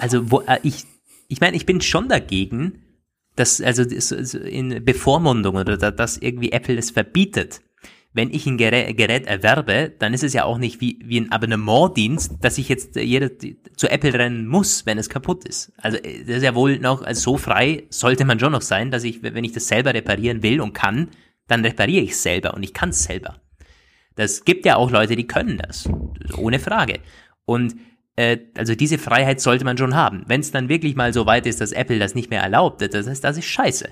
Also 0.00 0.30
wo 0.30 0.40
äh, 0.40 0.58
ich, 0.62 0.84
ich 1.28 1.40
meine, 1.40 1.56
ich 1.56 1.66
bin 1.66 1.80
schon 1.80 2.08
dagegen, 2.08 2.82
dass 3.36 3.60
also 3.60 3.82
in 3.82 4.84
Bevormundung 4.84 5.56
oder 5.56 5.76
dass 5.76 6.16
irgendwie 6.16 6.52
Apple 6.52 6.76
es 6.78 6.90
verbietet 6.90 7.60
wenn 8.16 8.30
ich 8.30 8.46
ein 8.46 8.56
Gerät, 8.56 9.26
erwerbe, 9.26 9.92
dann 9.98 10.14
ist 10.14 10.24
es 10.24 10.32
ja 10.32 10.44
auch 10.44 10.56
nicht 10.56 10.80
wie, 10.80 10.98
wie 11.04 11.20
ein 11.20 11.30
Abonnementdienst, 11.30 12.36
dass 12.40 12.56
ich 12.56 12.70
jetzt 12.70 12.96
jeder 12.96 13.30
zu 13.76 13.90
Apple 13.90 14.14
rennen 14.14 14.46
muss, 14.46 14.86
wenn 14.86 14.96
es 14.96 15.10
kaputt 15.10 15.44
ist. 15.44 15.70
Also 15.76 15.98
das 15.98 16.38
ist 16.38 16.42
ja 16.42 16.54
wohl 16.54 16.78
noch, 16.78 17.02
also 17.02 17.32
so 17.32 17.36
frei 17.36 17.84
sollte 17.90 18.24
man 18.24 18.40
schon 18.40 18.52
noch 18.52 18.62
sein, 18.62 18.90
dass 18.90 19.04
ich, 19.04 19.22
wenn 19.22 19.44
ich 19.44 19.52
das 19.52 19.68
selber 19.68 19.92
reparieren 19.92 20.42
will 20.42 20.62
und 20.62 20.72
kann, 20.72 21.10
dann 21.46 21.62
repariere 21.62 22.04
ich 22.04 22.12
es 22.12 22.22
selber 22.22 22.54
und 22.54 22.62
ich 22.62 22.72
kann 22.72 22.88
es 22.88 23.04
selber. 23.04 23.42
Das 24.14 24.46
gibt 24.46 24.64
ja 24.64 24.76
auch 24.76 24.90
Leute, 24.90 25.14
die 25.14 25.26
können 25.26 25.58
das, 25.58 25.86
ohne 26.38 26.58
Frage. 26.58 27.00
Und 27.44 27.74
äh, 28.16 28.38
also 28.56 28.74
diese 28.74 28.98
Freiheit 28.98 29.40
sollte 29.40 29.64
man 29.64 29.76
schon 29.76 29.94
haben. 29.94 30.24
Wenn 30.26 30.40
es 30.40 30.50
dann 30.50 30.68
wirklich 30.68 30.96
mal 30.96 31.12
so 31.12 31.26
weit 31.26 31.46
ist, 31.46 31.60
dass 31.60 31.72
Apple 31.72 31.98
das 31.98 32.14
nicht 32.14 32.30
mehr 32.30 32.40
erlaubt, 32.40 32.80
das 32.80 33.06
heißt, 33.06 33.22
das 33.22 33.36
ist 33.36 33.44
scheiße. 33.44 33.90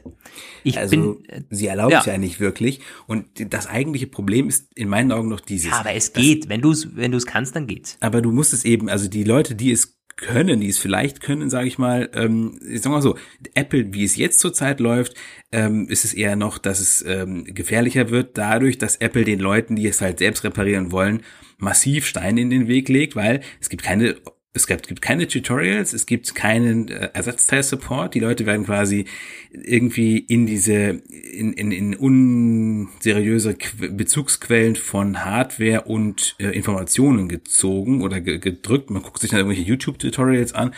Ich 0.63 0.79
also, 0.79 0.91
bin, 0.91 1.25
äh, 1.29 1.43
sie 1.51 1.67
erlaubt 1.67 1.93
ja. 1.93 2.01
es 2.01 2.07
ja 2.07 2.17
nicht 2.17 2.41
wirklich. 2.41 2.81
Und 3.07 3.27
das 3.53 3.67
eigentliche 3.67 4.07
Problem 4.07 4.49
ist 4.49 4.69
in 4.75 4.89
meinen 4.89 5.13
Augen 5.13 5.29
noch 5.29 5.41
dieses. 5.41 5.71
Ja, 5.71 5.81
aber 5.81 5.93
es 5.93 6.13
geht. 6.15 6.49
Wenn 6.49 6.63
du 6.63 6.71
es 6.71 6.97
wenn 6.97 7.13
du's 7.13 7.27
kannst, 7.27 7.55
dann 7.55 7.67
geht's. 7.67 7.99
Aber 8.01 8.23
du 8.23 8.33
musst 8.33 8.53
es 8.53 8.65
eben, 8.65 8.89
also 8.89 9.09
die 9.09 9.25
Leute, 9.25 9.55
die 9.55 9.71
es 9.71 9.99
können, 10.17 10.61
die 10.61 10.69
es 10.69 10.79
vielleicht 10.79 11.21
können, 11.21 11.51
sage 11.51 11.67
ich 11.67 11.77
mal, 11.77 12.09
ähm, 12.15 12.59
sagen 12.61 12.85
wir 12.85 12.91
mal 12.91 13.03
so, 13.03 13.19
Apple, 13.55 13.93
wie 13.93 14.05
es 14.05 14.17
jetzt 14.17 14.39
zurzeit 14.39 14.81
läuft, 14.81 15.15
ähm, 15.53 15.89
ist 15.89 16.05
es 16.05 16.15
eher 16.15 16.37
noch, 16.37 16.59
dass 16.59 16.81
es 16.81 17.05
ähm, 17.07 17.45
gefährlicher 17.45 18.11
wird, 18.11 18.39
dadurch, 18.39 18.79
dass 18.79 18.97
Apple 18.97 19.25
den 19.25 19.41
Leuten, 19.41 19.77
die 19.77 19.87
es 19.87 20.01
halt 20.01 20.21
selbst 20.21 20.45
reparieren 20.45 20.93
wollen, 20.93 21.23
massiv 21.59 22.07
Steine 22.07 22.41
in 22.41 22.51
den 22.51 22.69
Weg 22.69 22.89
legt, 22.89 23.17
weil 23.17 23.41
es 23.61 23.69
gibt 23.69 23.83
keine 23.83 24.17
es 24.57 24.69
gibt, 24.69 24.87
gibt 24.87 25.03
keine 25.03 25.27
Tutorials, 25.27 25.93
es 25.93 26.07
gibt 26.07 26.33
keinen 26.37 26.89
äh, 26.89 27.11
Ersatzteil-Support. 27.13 28.15
Die 28.15 28.21
Leute 28.21 28.47
werden 28.47 28.65
quasi 28.65 29.05
irgendwie 29.51 30.17
in 30.17 30.47
diese, 30.47 31.03
in, 31.33 31.53
in, 31.53 31.73
in 31.73 31.95
unseriöse 31.97 33.55
Qu 33.55 33.89
Bezugsquellen 33.91 34.77
von 34.77 35.25
Hardware 35.25 35.83
und 35.83 36.37
äh, 36.39 36.51
Informationen 36.51 37.29
gezogen 37.29 38.01
oder 38.01 38.21
ge 38.21 38.39
gedrückt. 38.39 38.91
Man 38.91 39.03
guckt 39.03 39.19
sich 39.19 39.31
dann 39.31 39.41
irgendwelche 39.41 39.69
YouTube-Tutorials 39.69 40.53
an. 40.53 40.73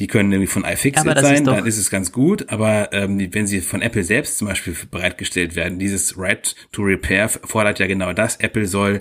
Die 0.00 0.06
können 0.06 0.30
irgendwie 0.30 0.46
von 0.46 0.64
iFixit 0.64 1.18
sein, 1.18 1.44
dann 1.44 1.66
ist 1.66 1.78
es 1.78 1.90
ganz 1.90 2.12
gut. 2.12 2.50
Aber 2.50 2.92
ähm, 2.92 3.32
wenn 3.32 3.46
sie 3.46 3.62
von 3.62 3.80
Apple 3.80 4.04
selbst 4.04 4.36
zum 4.36 4.48
Beispiel 4.48 4.76
bereitgestellt 4.90 5.56
werden, 5.56 5.78
dieses 5.78 6.18
Right 6.18 6.54
to 6.72 6.82
Repair 6.82 7.28
fordert 7.30 7.78
ja 7.78 7.86
genau 7.86 8.12
das. 8.12 8.36
Apple 8.36 8.66
soll 8.66 9.00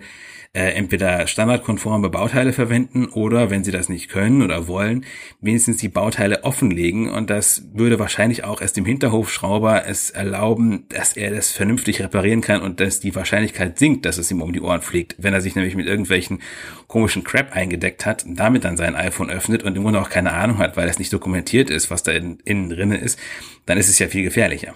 äh, 0.58 0.72
entweder 0.72 1.28
standardkonforme 1.28 2.10
Bauteile 2.10 2.52
verwenden 2.52 3.06
oder, 3.06 3.52
wenn 3.52 3.64
sie 3.64 3.70
das 3.70 3.90
nicht 3.90 4.10
können 4.10 4.42
oder 4.42 4.68
wollen, 4.68 5.06
wenigstens 5.40 5.78
die 5.78 5.88
Bauteile 5.88 6.44
offenlegen. 6.44 7.12
Und 7.12 7.30
das 7.30 7.62
würde 7.74 8.00
wahrscheinlich 8.00 8.44
auch 8.44 8.60
erst 8.60 8.76
dem 8.76 8.86
Hinterhofschrauber 8.86 9.86
es 9.86 10.10
erlauben, 10.10 10.86
dass 10.90 11.16
er 11.16 11.30
das 11.30 11.52
vernünftig 11.52 12.02
reparieren 12.02 12.42
kann 12.42 12.64
und 12.64 12.80
dass 12.80 13.00
die 13.00 13.14
Wahrscheinlichkeit 13.14 13.78
sinkt, 13.78 14.08
dass 14.08 14.18
es 14.18 14.32
ihm 14.32 14.42
um 14.42 14.52
die 14.52 14.62
Ohren 14.62 14.82
fliegt. 14.82 15.16
Wenn 15.20 15.36
er 15.36 15.42
sich 15.42 15.56
nämlich 15.56 15.76
mit 15.76 15.86
irgendwelchen 15.86 16.40
komischen 16.88 17.24
Crap 17.24 17.56
eingedeckt 17.56 18.08
hat, 18.08 18.26
damit 18.28 18.64
dann 18.64 18.78
sein 18.78 18.96
iPhone 18.96 19.30
öffnet 19.30 19.62
und 19.62 19.78
im 19.78 19.84
Grunde 19.84 20.02
auch 20.02 20.10
keine 20.10 20.34
Ahnung 20.34 20.58
hat, 20.58 20.76
weil 20.76 20.90
es 20.90 20.98
nicht 20.98 21.14
dokumentiert 21.14 21.70
ist, 21.70 21.92
was 21.92 22.02
da 22.02 22.14
in, 22.14 22.40
innen 22.46 22.72
drinne 22.72 22.98
ist, 22.98 23.20
dann 23.68 23.78
ist 23.78 23.90
es 23.90 24.00
ja 24.00 24.08
viel 24.08 24.24
gefährlicher. 24.24 24.74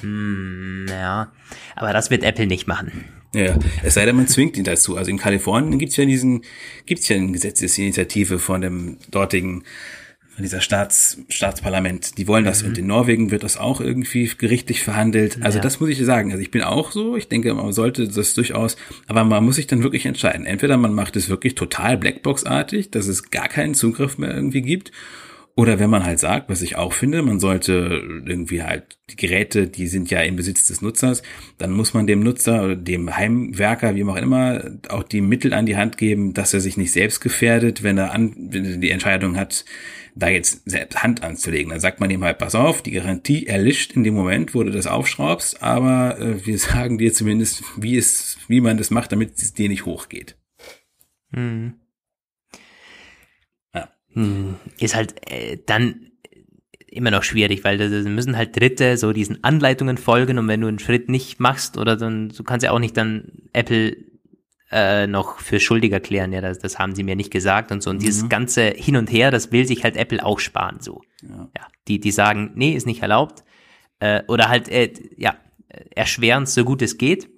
Hm, 0.00 0.86
ja, 0.88 1.32
aber 1.74 1.92
das 1.92 2.10
wird 2.12 2.22
Apple 2.22 2.46
nicht 2.46 2.68
machen. 2.68 3.19
Ja, 3.32 3.56
es 3.82 3.94
sei 3.94 4.04
denn, 4.06 4.16
man 4.16 4.26
zwingt 4.26 4.56
ihn 4.56 4.64
dazu. 4.64 4.96
Also 4.96 5.10
in 5.10 5.18
Kalifornien 5.18 5.78
gibt's 5.78 5.96
ja 5.96 6.04
diesen, 6.04 6.42
gibt's 6.86 7.08
ja 7.08 7.16
eine 7.16 7.30
Gesetzesinitiative 7.30 8.38
von 8.40 8.60
dem 8.60 8.96
dortigen, 9.10 9.62
von 10.34 10.42
dieser 10.42 10.60
Staats, 10.60 11.18
Staatsparlament. 11.28 12.18
Die 12.18 12.26
wollen 12.26 12.44
das. 12.44 12.62
Mhm. 12.62 12.68
Und 12.68 12.78
in 12.78 12.86
Norwegen 12.88 13.30
wird 13.30 13.44
das 13.44 13.56
auch 13.56 13.80
irgendwie 13.80 14.30
gerichtlich 14.36 14.82
verhandelt. 14.82 15.38
Also 15.42 15.58
ja. 15.58 15.62
das 15.62 15.78
muss 15.78 15.90
ich 15.90 16.04
sagen. 16.04 16.32
Also 16.32 16.42
ich 16.42 16.50
bin 16.50 16.62
auch 16.62 16.90
so. 16.90 17.16
Ich 17.16 17.28
denke, 17.28 17.54
man 17.54 17.72
sollte 17.72 18.08
das 18.08 18.34
durchaus, 18.34 18.76
aber 19.06 19.22
man 19.22 19.44
muss 19.44 19.56
sich 19.56 19.68
dann 19.68 19.84
wirklich 19.84 20.06
entscheiden. 20.06 20.46
Entweder 20.46 20.76
man 20.76 20.92
macht 20.92 21.14
es 21.14 21.28
wirklich 21.28 21.54
total 21.54 21.98
Blackbox-artig, 21.98 22.90
dass 22.90 23.06
es 23.06 23.30
gar 23.30 23.48
keinen 23.48 23.74
Zugriff 23.74 24.18
mehr 24.18 24.34
irgendwie 24.34 24.62
gibt 24.62 24.90
oder 25.56 25.78
wenn 25.78 25.90
man 25.90 26.04
halt 26.04 26.18
sagt, 26.18 26.48
was 26.48 26.62
ich 26.62 26.76
auch 26.76 26.92
finde, 26.92 27.22
man 27.22 27.40
sollte 27.40 28.02
irgendwie 28.24 28.62
halt 28.62 28.98
die 29.10 29.16
Geräte, 29.16 29.66
die 29.66 29.88
sind 29.88 30.10
ja 30.10 30.20
im 30.22 30.36
Besitz 30.36 30.66
des 30.66 30.80
Nutzers, 30.80 31.22
dann 31.58 31.72
muss 31.72 31.92
man 31.92 32.06
dem 32.06 32.20
Nutzer 32.20 32.64
oder 32.64 32.76
dem 32.76 33.14
Heimwerker, 33.16 33.94
wie 33.94 34.04
auch 34.04 34.16
immer, 34.16 34.70
auch 34.88 35.02
die 35.02 35.20
Mittel 35.20 35.52
an 35.52 35.66
die 35.66 35.76
Hand 35.76 35.98
geben, 35.98 36.34
dass 36.34 36.54
er 36.54 36.60
sich 36.60 36.76
nicht 36.76 36.92
selbst 36.92 37.20
gefährdet, 37.20 37.82
wenn 37.82 37.98
er, 37.98 38.12
an, 38.12 38.34
wenn 38.36 38.64
er 38.64 38.76
die 38.76 38.90
Entscheidung 38.90 39.36
hat, 39.36 39.64
da 40.14 40.28
jetzt 40.28 40.68
selbst 40.68 41.02
Hand 41.02 41.22
anzulegen. 41.22 41.70
Dann 41.70 41.80
sagt 41.80 42.00
man 42.00 42.10
ihm 42.10 42.24
halt, 42.24 42.38
pass 42.38 42.54
auf, 42.54 42.82
die 42.82 42.92
Garantie 42.92 43.46
erlischt 43.46 43.92
in 43.92 44.04
dem 44.04 44.14
Moment, 44.14 44.54
wo 44.54 44.62
du 44.62 44.70
das 44.70 44.86
aufschraubst, 44.86 45.62
aber 45.62 46.18
äh, 46.18 46.46
wir 46.46 46.58
sagen 46.58 46.98
dir 46.98 47.12
zumindest, 47.12 47.62
wie 47.76 47.96
es, 47.96 48.38
wie 48.48 48.60
man 48.60 48.76
das 48.76 48.90
macht, 48.90 49.12
damit 49.12 49.36
es 49.38 49.52
dir 49.52 49.68
nicht 49.68 49.84
hochgeht. 49.84 50.36
Mhm. 51.32 51.79
Hm, 54.12 54.56
ist 54.78 54.94
halt 54.94 55.14
äh, 55.30 55.58
dann 55.66 56.10
immer 56.88 57.10
noch 57.10 57.22
schwierig, 57.22 57.62
weil 57.62 57.78
da 57.78 57.86
müssen 58.08 58.36
halt 58.36 58.58
Dritte 58.58 58.96
so 58.96 59.12
diesen 59.12 59.44
Anleitungen 59.44 59.96
folgen 59.96 60.38
und 60.38 60.48
wenn 60.48 60.60
du 60.60 60.66
einen 60.66 60.80
Schritt 60.80 61.08
nicht 61.08 61.38
machst 61.38 61.78
oder 61.78 61.96
dann, 61.96 62.30
du 62.30 62.42
kannst 62.42 62.64
ja 62.64 62.72
auch 62.72 62.80
nicht 62.80 62.96
dann 62.96 63.30
Apple 63.52 63.96
äh, 64.72 65.06
noch 65.06 65.38
für 65.38 65.60
schuldig 65.60 65.92
erklären, 65.92 66.32
ja, 66.32 66.40
das, 66.40 66.58
das 66.58 66.78
haben 66.78 66.94
sie 66.94 67.04
mir 67.04 67.16
nicht 67.16 67.30
gesagt 67.30 67.70
und 67.70 67.82
so. 67.82 67.90
Und 67.90 67.96
mhm. 67.96 68.00
dieses 68.00 68.28
ganze 68.28 68.70
Hin 68.70 68.96
und 68.96 69.10
Her, 69.10 69.30
das 69.30 69.52
will 69.52 69.66
sich 69.66 69.84
halt 69.84 69.96
Apple 69.96 70.24
auch 70.24 70.40
sparen, 70.40 70.80
so. 70.80 71.02
Ja, 71.22 71.48
ja 71.56 71.66
die, 71.88 72.00
die 72.00 72.10
sagen, 72.10 72.52
nee, 72.54 72.72
ist 72.72 72.86
nicht 72.86 73.02
erlaubt. 73.02 73.44
Äh, 74.00 74.22
oder 74.28 74.48
halt, 74.48 74.68
äh, 74.68 74.92
ja, 75.16 75.36
erschweren 75.90 76.46
so 76.46 76.64
gut 76.64 76.82
es 76.82 76.98
geht. 76.98 77.28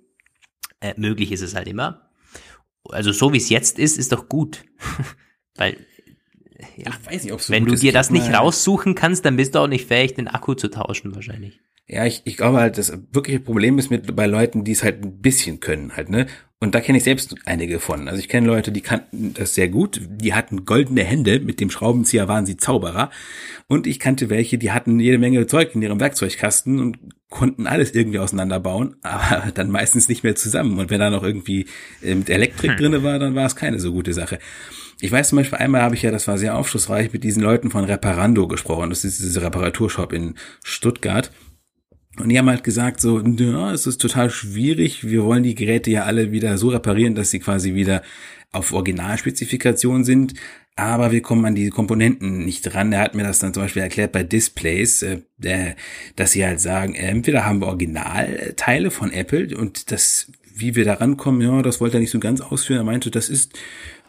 Äh, 0.80 0.94
möglich 0.96 1.32
ist 1.32 1.42
es 1.42 1.54
halt 1.54 1.68
immer. 1.68 2.10
Also 2.88 3.12
so 3.12 3.32
wie 3.32 3.36
es 3.36 3.48
jetzt 3.48 3.78
ist, 3.78 3.98
ist 3.98 4.12
doch 4.12 4.28
gut. 4.28 4.64
Weil 5.56 5.76
ja, 6.76 6.90
ich 6.90 7.06
weiß 7.12 7.24
nicht, 7.24 7.32
ob 7.32 7.40
so 7.40 7.52
Wenn 7.52 7.66
du 7.66 7.74
dir 7.74 7.92
das 7.92 8.10
nicht 8.10 8.32
raussuchen 8.32 8.94
kannst, 8.94 9.24
dann 9.24 9.36
bist 9.36 9.54
du 9.54 9.60
auch 9.60 9.66
nicht 9.66 9.86
fähig, 9.86 10.14
den 10.14 10.28
Akku 10.28 10.54
zu 10.54 10.68
tauschen 10.68 11.14
wahrscheinlich. 11.14 11.60
Ja, 11.88 12.06
ich, 12.06 12.22
ich 12.24 12.36
glaube 12.36 12.58
halt, 12.58 12.78
das 12.78 12.92
wirkliche 13.12 13.40
Problem 13.40 13.78
ist 13.78 13.90
mit 13.90 14.14
bei 14.14 14.26
Leuten, 14.26 14.64
die 14.64 14.72
es 14.72 14.82
halt 14.82 15.02
ein 15.04 15.20
bisschen 15.20 15.60
können, 15.60 15.96
halt, 15.96 16.10
ne? 16.10 16.26
Und 16.62 16.76
da 16.76 16.80
kenne 16.80 16.98
ich 16.98 17.02
selbst 17.02 17.34
einige 17.44 17.80
von. 17.80 18.06
Also 18.06 18.20
ich 18.20 18.28
kenne 18.28 18.46
Leute, 18.46 18.70
die 18.70 18.82
kannten 18.82 19.34
das 19.34 19.56
sehr 19.56 19.68
gut. 19.68 20.00
Die 20.08 20.32
hatten 20.32 20.64
goldene 20.64 21.02
Hände. 21.02 21.40
Mit 21.40 21.58
dem 21.58 21.70
Schraubenzieher 21.70 22.28
waren 22.28 22.46
sie 22.46 22.56
Zauberer. 22.56 23.10
Und 23.66 23.88
ich 23.88 23.98
kannte 23.98 24.30
welche, 24.30 24.58
die 24.58 24.70
hatten 24.70 25.00
jede 25.00 25.18
Menge 25.18 25.44
Zeug 25.48 25.74
in 25.74 25.82
ihrem 25.82 25.98
Werkzeugkasten 25.98 26.78
und 26.78 26.98
konnten 27.30 27.66
alles 27.66 27.92
irgendwie 27.96 28.20
auseinanderbauen, 28.20 28.94
aber 29.02 29.50
dann 29.50 29.72
meistens 29.72 30.08
nicht 30.08 30.22
mehr 30.22 30.36
zusammen. 30.36 30.78
Und 30.78 30.88
wenn 30.88 31.00
da 31.00 31.10
noch 31.10 31.24
irgendwie 31.24 31.66
äh, 32.00 32.14
mit 32.14 32.30
Elektrik 32.30 32.70
hm. 32.70 32.78
drinne 32.78 33.02
war, 33.02 33.18
dann 33.18 33.34
war 33.34 33.46
es 33.46 33.56
keine 33.56 33.80
so 33.80 33.92
gute 33.92 34.12
Sache. 34.12 34.38
Ich 35.01 35.11
weiß 35.11 35.30
zum 35.30 35.38
Beispiel, 35.38 35.59
einmal 35.59 35.82
habe 35.82 35.95
ich 35.95 36.03
ja, 36.03 36.11
das 36.11 36.28
war 36.28 36.38
sehr 36.38 36.57
aufschlussreich, 36.57 37.12
mit 37.12 37.24
diesen 37.24 37.43
Leuten 37.43 37.70
von 37.70 37.84
Reparando 37.84 38.47
gesprochen. 38.47 38.90
Das 38.90 39.05
ist 39.05 39.20
diese 39.20 39.43
Reparaturshop 39.43 40.12
in 40.12 40.34
Stuttgart. 40.62 41.30
Und 42.18 42.28
die 42.28 42.38
haben 42.38 42.51
halt 42.51 42.62
gesagt 42.62 43.01
so, 43.01 43.20
ja, 43.20 43.72
es 43.72 43.86
ist 43.86 44.01
total 44.01 44.30
schwierig. 44.30 45.09
Wir 45.09 45.24
wollen 45.24 45.43
die 45.43 45.55
Geräte 45.55 45.90
ja 45.90 46.05
alle 46.05 46.30
wieder 46.30 46.59
so 46.59 46.68
reparieren, 46.68 47.14
dass 47.14 47.30
sie 47.30 47.40
quasi 47.40 47.74
wieder 47.74 48.03
auf 48.53 48.72
Originalspezifikation 48.72 50.05
sind. 50.05 50.34
Aber 50.76 51.11
wir 51.12 51.22
kommen 51.22 51.45
an 51.45 51.55
die 51.55 51.70
Komponenten 51.70 52.45
nicht 52.45 52.62
dran. 52.62 52.93
Er 52.93 53.01
hat 53.01 53.14
mir 53.14 53.24
das 53.24 53.38
dann 53.38 53.53
zum 53.53 53.62
Beispiel 53.62 53.82
erklärt 53.82 54.12
bei 54.12 54.22
Displays, 54.22 55.03
äh, 55.03 55.20
dass 56.16 56.32
sie 56.32 56.45
halt 56.45 56.61
sagen, 56.61 56.95
entweder 56.95 57.45
haben 57.45 57.61
wir 57.61 57.66
Originalteile 57.68 58.90
von 58.90 59.11
Apple 59.11 59.57
und 59.57 59.90
das, 59.90 60.30
wie 60.55 60.74
wir 60.74 60.84
da 60.84 60.95
rankommen, 60.95 61.43
ja, 61.43 61.61
das 61.62 61.80
wollte 61.80 61.99
er 61.99 62.01
nicht 62.01 62.11
so 62.11 62.20
ganz 62.20 62.40
ausführen. 62.40 62.80
Er 62.80 62.84
meinte, 62.84 63.11
das 63.11 63.28
ist 63.28 63.59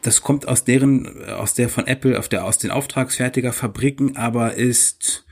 das 0.03 0.21
kommt 0.21 0.47
aus 0.47 0.63
deren, 0.63 1.25
aus 1.25 1.53
der 1.53 1.69
von 1.69 1.87
Apple, 1.87 2.19
auf 2.19 2.29
der, 2.29 2.45
aus 2.45 2.57
den 2.57 2.71
Auftragsfertigerfabriken, 2.71 4.15
aber 4.17 4.53
ist, 4.53 5.25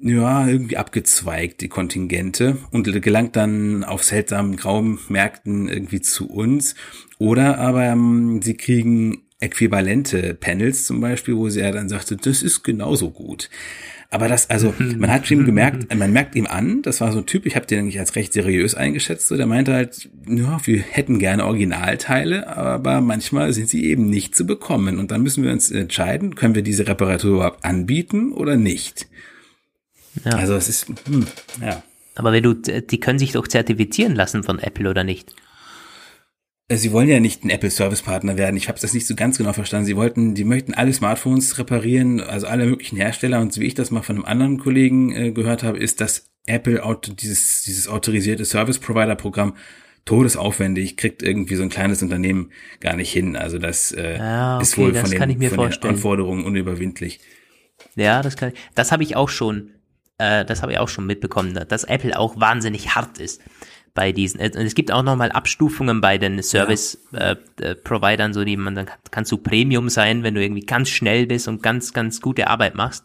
ja, 0.00 0.46
irgendwie 0.46 0.76
abgezweigt, 0.76 1.60
die 1.60 1.68
Kontingente, 1.68 2.58
und 2.70 2.90
gelangt 3.00 3.36
dann 3.36 3.84
auf 3.84 4.02
seltsamen 4.04 4.56
grauen 4.56 4.98
Märkten 5.08 5.68
irgendwie 5.68 6.00
zu 6.00 6.28
uns. 6.28 6.74
Oder 7.18 7.58
aber 7.58 7.84
ähm, 7.84 8.40
sie 8.42 8.56
kriegen 8.56 9.22
äquivalente 9.40 10.34
Panels 10.34 10.86
zum 10.86 11.00
Beispiel, 11.00 11.36
wo 11.36 11.48
sie 11.48 11.60
ja 11.60 11.70
dann 11.70 11.88
sagte, 11.88 12.16
das 12.16 12.42
ist 12.42 12.62
genauso 12.62 13.10
gut. 13.10 13.50
Aber 14.16 14.28
das, 14.28 14.48
also, 14.48 14.72
man 14.78 15.12
hat 15.12 15.30
ihm 15.30 15.44
gemerkt, 15.44 15.94
man 15.94 16.10
merkt 16.10 16.36
ihm 16.36 16.46
an, 16.46 16.80
das 16.80 17.02
war 17.02 17.12
so 17.12 17.18
ein 17.18 17.26
Typ, 17.26 17.44
ich 17.44 17.54
habe 17.54 17.66
den 17.66 17.80
eigentlich 17.80 17.98
als 17.98 18.16
recht 18.16 18.32
seriös 18.32 18.74
eingeschätzt, 18.74 19.28
so, 19.28 19.36
der 19.36 19.44
meinte 19.44 19.74
halt, 19.74 20.08
ja, 20.26 20.58
wir 20.64 20.78
hätten 20.78 21.18
gerne 21.18 21.44
Originalteile, 21.44 22.48
aber 22.48 23.02
manchmal 23.02 23.52
sind 23.52 23.68
sie 23.68 23.84
eben 23.84 24.08
nicht 24.08 24.34
zu 24.34 24.46
bekommen. 24.46 24.98
Und 24.98 25.10
dann 25.10 25.20
müssen 25.20 25.44
wir 25.44 25.52
uns 25.52 25.70
entscheiden, 25.70 26.34
können 26.34 26.54
wir 26.54 26.62
diese 26.62 26.88
Reparatur 26.88 27.34
überhaupt 27.34 27.62
anbieten 27.62 28.32
oder 28.32 28.56
nicht. 28.56 29.06
Ja. 30.24 30.32
Also 30.32 30.54
es 30.54 30.70
ist, 30.70 30.86
hm, 30.88 31.26
ja. 31.60 31.82
Aber 32.14 32.32
wenn 32.32 32.42
du, 32.42 32.54
die 32.54 32.98
können 32.98 33.18
sich 33.18 33.32
doch 33.32 33.46
zertifizieren 33.46 34.14
lassen 34.14 34.44
von 34.44 34.58
Apple 34.58 34.88
oder 34.88 35.04
nicht? 35.04 35.34
Äh, 36.68 36.76
sie 36.76 36.92
wollen 36.92 37.08
ja 37.08 37.20
nicht 37.20 37.44
ein 37.44 37.50
Apple 37.50 37.70
Service 37.70 38.02
Partner 38.02 38.36
werden. 38.36 38.56
Ich 38.56 38.68
habe 38.68 38.78
das 38.80 38.92
nicht 38.92 39.06
so 39.06 39.14
ganz 39.14 39.38
genau 39.38 39.52
verstanden. 39.52 39.86
Sie 39.86 39.96
wollten, 39.96 40.34
die 40.34 40.44
möchten 40.44 40.74
alle 40.74 40.92
Smartphones 40.92 41.58
reparieren, 41.58 42.20
also 42.20 42.46
alle 42.46 42.66
möglichen 42.66 42.96
Hersteller. 42.96 43.40
Und 43.40 43.52
so 43.52 43.60
wie 43.60 43.66
ich 43.66 43.74
das 43.74 43.90
mal 43.90 44.02
von 44.02 44.16
einem 44.16 44.24
anderen 44.24 44.58
Kollegen 44.58 45.14
äh, 45.14 45.32
gehört 45.32 45.62
habe, 45.62 45.78
ist, 45.78 46.00
dass 46.00 46.30
Apple 46.46 46.80
dieses 47.18 47.62
dieses 47.64 47.88
autorisierte 47.88 48.44
Service 48.44 48.78
Provider 48.78 49.16
Programm 49.16 49.56
todesaufwendig, 50.04 50.96
kriegt 50.96 51.22
irgendwie 51.22 51.56
so 51.56 51.64
ein 51.64 51.68
kleines 51.68 52.00
Unternehmen 52.00 52.52
gar 52.78 52.94
nicht 52.94 53.12
hin. 53.12 53.34
Also 53.34 53.58
das 53.58 53.90
äh, 53.90 54.18
ah, 54.20 54.54
okay, 54.54 54.62
ist 54.62 54.78
wohl 54.78 54.94
von, 54.94 55.10
den, 55.10 55.50
von 55.50 55.70
den 55.70 55.82
Anforderungen 55.82 56.44
unüberwindlich. 56.44 57.18
Ja, 57.96 58.22
das 58.22 58.36
kann 58.36 58.52
ich. 58.52 58.60
Das 58.76 58.92
habe 58.92 59.02
ich 59.02 59.16
auch 59.16 59.28
schon 59.28 59.72
äh, 60.18 60.44
das 60.44 60.62
habe 60.62 60.72
ich 60.72 60.78
auch 60.78 60.88
schon 60.88 61.06
mitbekommen, 61.06 61.58
dass 61.68 61.84
Apple 61.84 62.16
auch 62.18 62.38
wahnsinnig 62.38 62.94
hart 62.94 63.18
ist 63.18 63.42
bei 63.96 64.12
diesen. 64.12 64.38
Äh, 64.38 64.50
es 64.54 64.76
gibt 64.76 64.92
auch 64.92 65.02
nochmal 65.02 65.32
Abstufungen 65.32 66.00
bei 66.00 66.18
den 66.18 66.40
Service-Providern, 66.40 68.20
ja. 68.20 68.28
äh, 68.28 68.32
so 68.32 68.44
die 68.44 68.56
man 68.56 68.76
dann 68.76 68.86
kannst 69.10 69.32
du 69.32 69.38
Premium 69.38 69.88
sein, 69.88 70.22
wenn 70.22 70.36
du 70.36 70.42
irgendwie 70.42 70.64
ganz 70.64 70.88
schnell 70.88 71.26
bist 71.26 71.48
und 71.48 71.64
ganz, 71.64 71.92
ganz 71.92 72.20
gute 72.20 72.46
Arbeit 72.46 72.76
machst. 72.76 73.04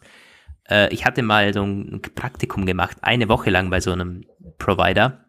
Äh, 0.68 0.92
ich 0.94 1.04
hatte 1.04 1.22
mal 1.22 1.52
so 1.52 1.64
ein 1.64 2.00
Praktikum 2.14 2.64
gemacht, 2.66 2.98
eine 3.02 3.28
Woche 3.28 3.50
lang 3.50 3.70
bei 3.70 3.80
so 3.80 3.90
einem 3.90 4.24
Provider. 4.58 5.24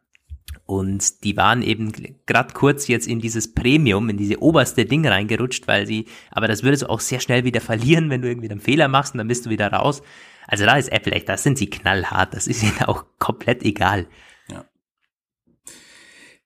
Und 0.65 1.23
die 1.23 1.35
waren 1.35 1.61
eben 1.61 1.91
gerade 2.25 2.53
kurz 2.53 2.87
jetzt 2.87 3.07
in 3.07 3.19
dieses 3.19 3.53
Premium, 3.53 4.09
in 4.09 4.17
diese 4.17 4.41
oberste 4.41 4.85
Ding 4.85 5.05
reingerutscht, 5.05 5.67
weil 5.67 5.85
sie, 5.85 6.05
aber 6.31 6.47
das 6.47 6.63
würdest 6.63 6.83
du 6.83 6.89
auch 6.89 6.99
sehr 6.99 7.19
schnell 7.19 7.43
wieder 7.43 7.61
verlieren, 7.71 8.09
wenn 8.09 8.21
du 8.21 8.29
irgendwie 8.29 8.49
einen 8.49 8.61
Fehler 8.61 8.87
machst 8.87 9.13
und 9.13 9.17
dann 9.17 9.27
bist 9.27 9.45
du 9.45 9.49
wieder 9.49 9.71
raus. 9.71 10.03
Also 10.47 10.65
da 10.65 10.75
ist 10.75 10.91
Apple 10.91 11.13
echt, 11.13 11.29
da 11.29 11.37
sind 11.37 11.57
sie 11.57 11.69
knallhart, 11.69 12.33
das 12.33 12.47
ist 12.47 12.63
ihnen 12.63 12.81
auch 12.85 13.05
komplett 13.17 13.63
egal. 13.63 14.07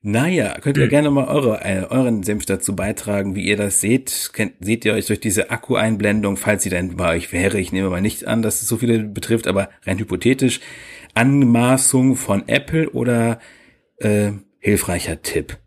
Ja. 0.07 0.21
Naja, 0.21 0.57
könnt 0.59 0.77
ihr 0.77 0.83
hm. 0.83 0.89
gerne 0.89 1.11
mal 1.11 1.27
eure, 1.27 1.63
äh, 1.63 1.83
euren 1.89 2.23
Senf 2.23 2.45
dazu 2.45 2.75
beitragen, 2.75 3.35
wie 3.35 3.45
ihr 3.45 3.57
das 3.57 3.81
seht. 3.81 4.31
Kennt, 4.33 4.53
seht 4.61 4.85
ihr 4.85 4.93
euch 4.93 5.07
durch 5.07 5.19
diese 5.19 5.51
Akku-Einblendung, 5.51 6.37
falls 6.37 6.63
sie 6.63 6.69
denn 6.69 6.95
bei 6.95 7.15
euch 7.15 7.33
wäre, 7.33 7.59
ich 7.59 7.71
nehme 7.71 7.89
mal 7.89 8.01
nicht 8.01 8.25
an, 8.25 8.41
dass 8.41 8.61
es 8.61 8.67
so 8.67 8.77
viele 8.77 8.99
betrifft, 8.99 9.47
aber 9.47 9.69
rein 9.85 9.99
hypothetisch, 9.99 10.61
Anmaßung 11.13 12.15
von 12.15 12.47
Apple 12.47 12.89
oder 12.91 13.39
äh, 13.97 14.31
hilfreicher 14.59 15.21
Tipp. 15.21 15.57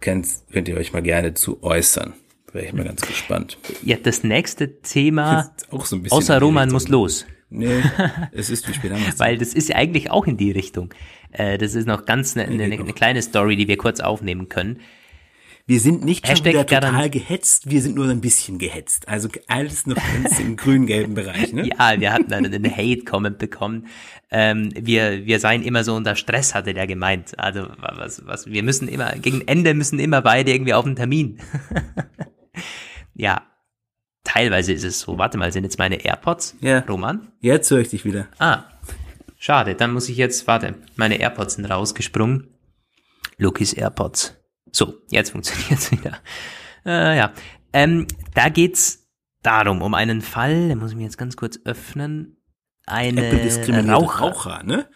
Könnt, 0.00 0.26
könnt 0.50 0.68
ihr 0.68 0.76
euch 0.76 0.92
mal 0.92 1.02
gerne 1.02 1.34
zu 1.34 1.62
äußern. 1.62 2.14
Wäre 2.52 2.66
ich 2.66 2.72
mal 2.72 2.84
ganz 2.84 3.02
gespannt. 3.02 3.58
Ja, 3.82 3.96
das 4.02 4.24
nächste 4.24 4.80
Thema, 4.82 5.54
auch 5.70 5.86
so 5.86 5.96
ein 5.96 6.02
bisschen 6.02 6.18
außer 6.18 6.38
Roman 6.40 6.70
muss 6.70 6.88
los. 6.88 7.26
Nee, 7.54 7.82
es 8.32 8.48
ist 8.48 8.66
wie 8.68 8.74
spät 8.74 8.92
Weil 9.18 9.36
das 9.36 9.52
ist 9.52 9.68
ja 9.68 9.76
eigentlich 9.76 10.10
auch 10.10 10.26
in 10.26 10.38
die 10.38 10.50
Richtung. 10.50 10.94
Äh, 11.32 11.58
das 11.58 11.74
ist 11.74 11.86
noch 11.86 12.04
ganz 12.04 12.36
eine, 12.36 12.46
eine, 12.46 12.64
eine 12.64 12.92
kleine 12.92 13.22
Story, 13.22 13.56
die 13.56 13.68
wir 13.68 13.76
kurz 13.76 14.00
aufnehmen 14.00 14.48
können. 14.48 14.80
Wir 15.64 15.78
sind 15.78 16.04
nicht 16.04 16.26
schon 16.26 16.44
wieder 16.44 16.66
total 16.66 17.08
gehetzt, 17.08 17.70
wir 17.70 17.80
sind 17.80 17.94
nur 17.94 18.08
ein 18.08 18.20
bisschen 18.20 18.58
gehetzt. 18.58 19.06
Also 19.08 19.28
alles 19.46 19.86
noch 19.86 19.96
ganz 19.96 20.40
im 20.40 20.56
grün-gelben 20.56 21.14
Bereich, 21.14 21.52
ne? 21.52 21.70
Ja, 21.78 22.00
wir 22.00 22.12
hatten 22.12 22.32
einen 22.32 22.76
Hate-Comment 22.76 23.38
bekommen. 23.38 23.86
Ähm, 24.30 24.70
wir, 24.74 25.24
wir 25.24 25.38
seien 25.38 25.62
immer 25.62 25.84
so 25.84 25.94
unter 25.94 26.16
Stress, 26.16 26.54
hatte 26.54 26.74
der 26.74 26.88
gemeint. 26.88 27.38
Also 27.38 27.68
was, 27.78 28.26
was, 28.26 28.46
wir 28.46 28.62
müssen 28.64 28.88
immer, 28.88 29.12
gegen 29.12 29.46
Ende 29.46 29.74
müssen 29.74 30.00
immer 30.00 30.20
beide 30.20 30.52
irgendwie 30.52 30.74
auf 30.74 30.84
den 30.84 30.96
Termin. 30.96 31.38
ja, 33.14 33.42
teilweise 34.24 34.72
ist 34.72 34.84
es 34.84 35.00
so. 35.00 35.16
Warte 35.16 35.38
mal, 35.38 35.52
sind 35.52 35.62
jetzt 35.62 35.78
meine 35.78 36.04
AirPods? 36.04 36.56
Ja. 36.60 36.80
Roman? 36.80 37.28
Jetzt 37.40 37.70
höre 37.70 37.80
ich 37.80 37.90
dich 37.90 38.04
wieder. 38.04 38.26
Ah, 38.40 38.64
schade. 39.42 39.74
Dann 39.74 39.92
muss 39.92 40.08
ich 40.08 40.16
jetzt, 40.16 40.46
warte, 40.46 40.76
meine 40.96 41.16
AirPods 41.16 41.54
sind 41.54 41.66
rausgesprungen. 41.66 42.48
Lukis 43.38 43.72
AirPods. 43.72 44.36
So, 44.70 44.94
jetzt 45.10 45.30
funktioniert's 45.30 45.90
wieder. 45.92 46.18
Äh, 46.86 47.18
ja, 47.18 47.32
ähm, 47.72 48.06
da 48.34 48.48
geht's 48.48 49.08
darum, 49.42 49.82
um 49.82 49.94
einen 49.94 50.22
Fall, 50.22 50.68
da 50.68 50.76
muss 50.76 50.92
ich 50.92 50.96
mir 50.96 51.02
jetzt 51.02 51.18
ganz 51.18 51.36
kurz 51.36 51.58
öffnen. 51.64 52.36
Eine 52.86 53.92
Raucher. 53.92 54.20
Raucher, 54.20 54.62
ne? 54.62 54.88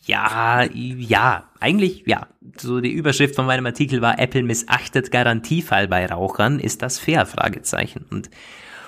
Ja, 0.00 0.64
ja, 0.72 1.50
eigentlich 1.60 2.04
ja. 2.06 2.28
So 2.56 2.80
die 2.80 2.92
Überschrift 2.92 3.34
von 3.34 3.44
meinem 3.44 3.66
Artikel 3.66 4.00
war 4.00 4.18
Apple 4.18 4.42
missachtet 4.42 5.10
Garantiefall 5.10 5.88
bei 5.88 6.06
Rauchern. 6.06 6.60
Ist 6.60 6.80
das 6.80 6.98
fair? 6.98 7.26
Fragezeichen. 7.26 8.06
Und 8.08 8.30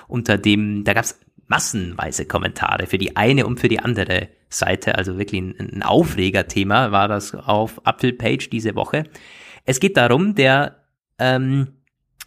unter 0.07 0.39
dem, 0.39 0.83
da 0.83 0.93
gab's 0.93 1.19
massenweise 1.51 2.25
Kommentare 2.25 2.87
für 2.87 2.97
die 2.97 3.17
eine 3.17 3.45
und 3.45 3.59
für 3.59 3.67
die 3.67 3.81
andere 3.81 4.29
Seite. 4.49 4.95
Also 4.95 5.17
wirklich 5.17 5.41
ein, 5.41 5.55
ein 5.59 5.83
Aufregerthema 5.83 6.91
war 6.91 7.09
das 7.09 7.35
auf 7.35 7.81
Apple 7.85 8.13
Page 8.13 8.49
diese 8.49 8.73
Woche. 8.75 9.03
Es 9.65 9.81
geht 9.81 9.97
darum, 9.97 10.33
der 10.33 10.77
ähm, 11.19 11.73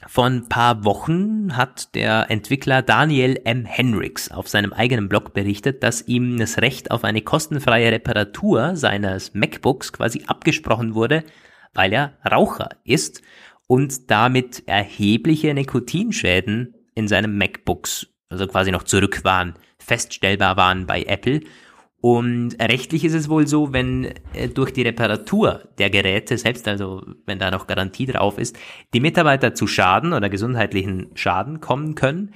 von 0.07 0.51
paar 0.51 0.85
Wochen 0.85 1.57
hat 1.57 1.95
der 1.95 2.31
Entwickler 2.31 2.83
Daniel 2.83 3.41
M. 3.45 3.64
Henricks 3.64 4.31
auf 4.31 4.47
seinem 4.49 4.75
eigenen 4.75 5.09
Blog 5.09 5.33
berichtet, 5.33 5.83
dass 5.83 6.07
ihm 6.07 6.37
das 6.37 6.59
Recht 6.59 6.91
auf 6.91 7.03
eine 7.03 7.22
kostenfreie 7.22 7.91
Reparatur 7.91 8.77
seines 8.77 9.33
MacBooks 9.33 9.95
quasi 9.95 10.25
abgesprochen 10.27 10.95
wurde, 10.95 11.25
weil 11.72 11.95
er 11.95 12.18
Raucher 12.31 12.68
ist 12.85 13.22
und 13.66 14.11
damit 14.11 14.64
erhebliche 14.66 15.55
Nikotinschäden 15.55 16.75
in 16.95 17.09
seinem 17.09 17.39
MacBooks, 17.39 18.07
also 18.35 18.47
quasi 18.47 18.70
noch 18.70 18.82
zurück 18.82 19.24
waren, 19.24 19.55
feststellbar 19.78 20.57
waren 20.57 20.87
bei 20.87 21.03
Apple 21.05 21.41
und 22.05 22.57
rechtlich 22.61 23.03
ist 23.07 23.14
es 23.14 23.30
wohl 23.30 23.47
so, 23.47 23.72
wenn 23.72 24.12
äh, 24.35 24.51
durch 24.51 24.74
die 24.74 24.82
Reparatur 24.82 25.62
der 25.78 25.89
Geräte 25.89 26.37
selbst, 26.37 26.68
also 26.68 27.03
wenn 27.24 27.39
da 27.39 27.51
noch 27.51 27.66
Garantie 27.66 28.05
drauf 28.05 28.37
ist, 28.37 28.59
die 28.93 29.01
Mitarbeiter 29.01 29.55
zu 29.55 29.66
Schaden 29.66 30.12
oder 30.12 30.28
gesundheitlichen 30.28 31.12
Schaden 31.14 31.62
kommen 31.62 31.95
können, 31.95 32.35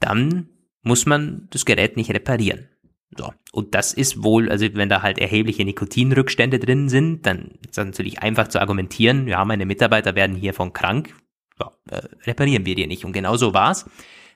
dann 0.00 0.48
muss 0.82 1.06
man 1.06 1.46
das 1.50 1.64
Gerät 1.64 1.96
nicht 1.96 2.10
reparieren. 2.10 2.68
So. 3.16 3.32
Und 3.52 3.76
das 3.76 3.92
ist 3.92 4.24
wohl, 4.24 4.50
also 4.50 4.66
wenn 4.74 4.88
da 4.88 5.02
halt 5.02 5.20
erhebliche 5.20 5.64
Nikotinrückstände 5.64 6.58
drin 6.58 6.88
sind, 6.88 7.24
dann 7.24 7.52
ist 7.64 7.78
das 7.78 7.86
natürlich 7.86 8.20
einfach 8.20 8.48
zu 8.48 8.60
argumentieren, 8.60 9.28
ja, 9.28 9.44
meine 9.44 9.64
Mitarbeiter 9.64 10.16
werden 10.16 10.34
hiervon 10.34 10.72
krank, 10.72 11.14
so, 11.56 11.66
äh, 11.88 12.02
reparieren 12.26 12.66
wir 12.66 12.74
dir 12.74 12.88
nicht. 12.88 13.04
Und 13.04 13.12
genau 13.12 13.36
so 13.36 13.54
war's. 13.54 13.88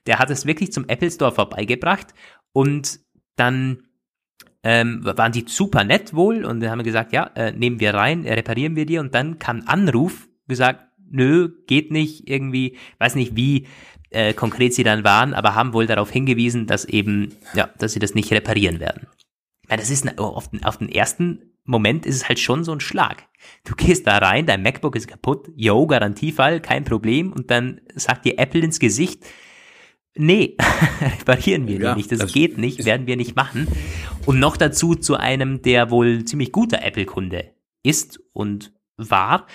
Der 0.07 0.19
hat 0.19 0.31
es 0.31 0.47
wirklich 0.47 0.73
zum 0.73 0.89
Apple 0.89 1.11
Store 1.11 1.33
vorbeigebracht 1.33 2.15
und 2.53 3.01
dann 3.37 3.85
ähm, 4.63 5.01
waren 5.05 5.33
die 5.33 5.45
super 5.47 5.85
nett 5.85 6.15
wohl 6.15 6.45
und 6.45 6.61
dann 6.61 6.71
haben 6.71 6.81
wir 6.81 6.85
gesagt, 6.85 7.13
ja, 7.13 7.31
äh, 7.35 7.53
nehmen 7.53 7.81
wir 7.81 7.95
rein, 7.95 8.27
reparieren 8.27 8.77
wir 8.77 8.87
dir 8.87 9.01
und 9.01 9.15
dann 9.15 9.39
kam 9.39 9.63
Anruf, 9.67 10.29
gesagt, 10.49 10.85
nö, 11.11 11.51
geht 11.67 11.91
nicht, 11.91 12.29
irgendwie, 12.29 12.77
weiß 12.99 13.15
nicht 13.15 13.37
wie 13.37 13.67
äh, 14.11 14.33
konkret 14.35 14.75
sie 14.75 14.85
dann 14.85 15.05
waren, 15.05 15.35
aber 15.35 15.55
haben 15.55 15.73
wohl 15.73 15.87
darauf 15.87 16.11
hingewiesen, 16.11 16.67
dass 16.67 16.85
eben, 16.85 17.35
ja, 17.55 17.69
dass 17.79 17.93
sie 17.93 17.99
das 17.99 18.15
nicht 18.15 18.33
reparieren 18.33 18.81
werden. 18.81 19.07
Ich 19.63 19.69
meine, 19.69 19.83
das 19.83 19.91
ist 19.91 20.19
auf 20.19 20.49
den, 20.49 20.65
auf 20.65 20.79
den 20.79 20.89
ersten 20.89 21.53
Moment 21.65 22.07
ist 22.07 22.17
es 22.17 22.29
halt 22.29 22.39
schon 22.39 22.65
so 22.65 22.73
ein 22.73 22.81
Schlag. 22.81 23.29
Du 23.65 23.75
gehst 23.75 24.07
da 24.07 24.17
rein, 24.19 24.47
dein 24.47 24.63
MacBook 24.63 24.97
ist 24.97 25.07
kaputt, 25.07 25.51
yo, 25.55 25.87
Garantiefall, 25.87 26.61
kein 26.61 26.85
Problem, 26.85 27.33
und 27.33 27.51
dann 27.51 27.83
sagt 27.95 28.25
dir 28.25 28.39
Apple 28.39 28.63
ins 28.63 28.79
Gesicht, 28.79 29.27
nee, 30.19 30.57
reparieren 31.21 31.67
wir 31.67 31.79
ja, 31.79 31.95
nicht, 31.95 32.13
das, 32.13 32.19
das 32.19 32.33
geht 32.33 32.59
nicht, 32.59 32.85
werden 32.85 33.07
wir 33.07 33.17
nicht 33.17 33.37
machen. 33.37 33.69
Und 34.27 34.39
noch 34.39 34.57
dazu 34.57 34.95
zu 34.95 35.17
einem, 35.17 35.63
der 35.63 35.91
wohl 35.91 36.25
ziemlich 36.25 36.53
guter 36.53 36.83
Apple-Kunde 36.83 37.53
ist 37.83 38.21
und 38.33 38.73
war, 38.97 39.47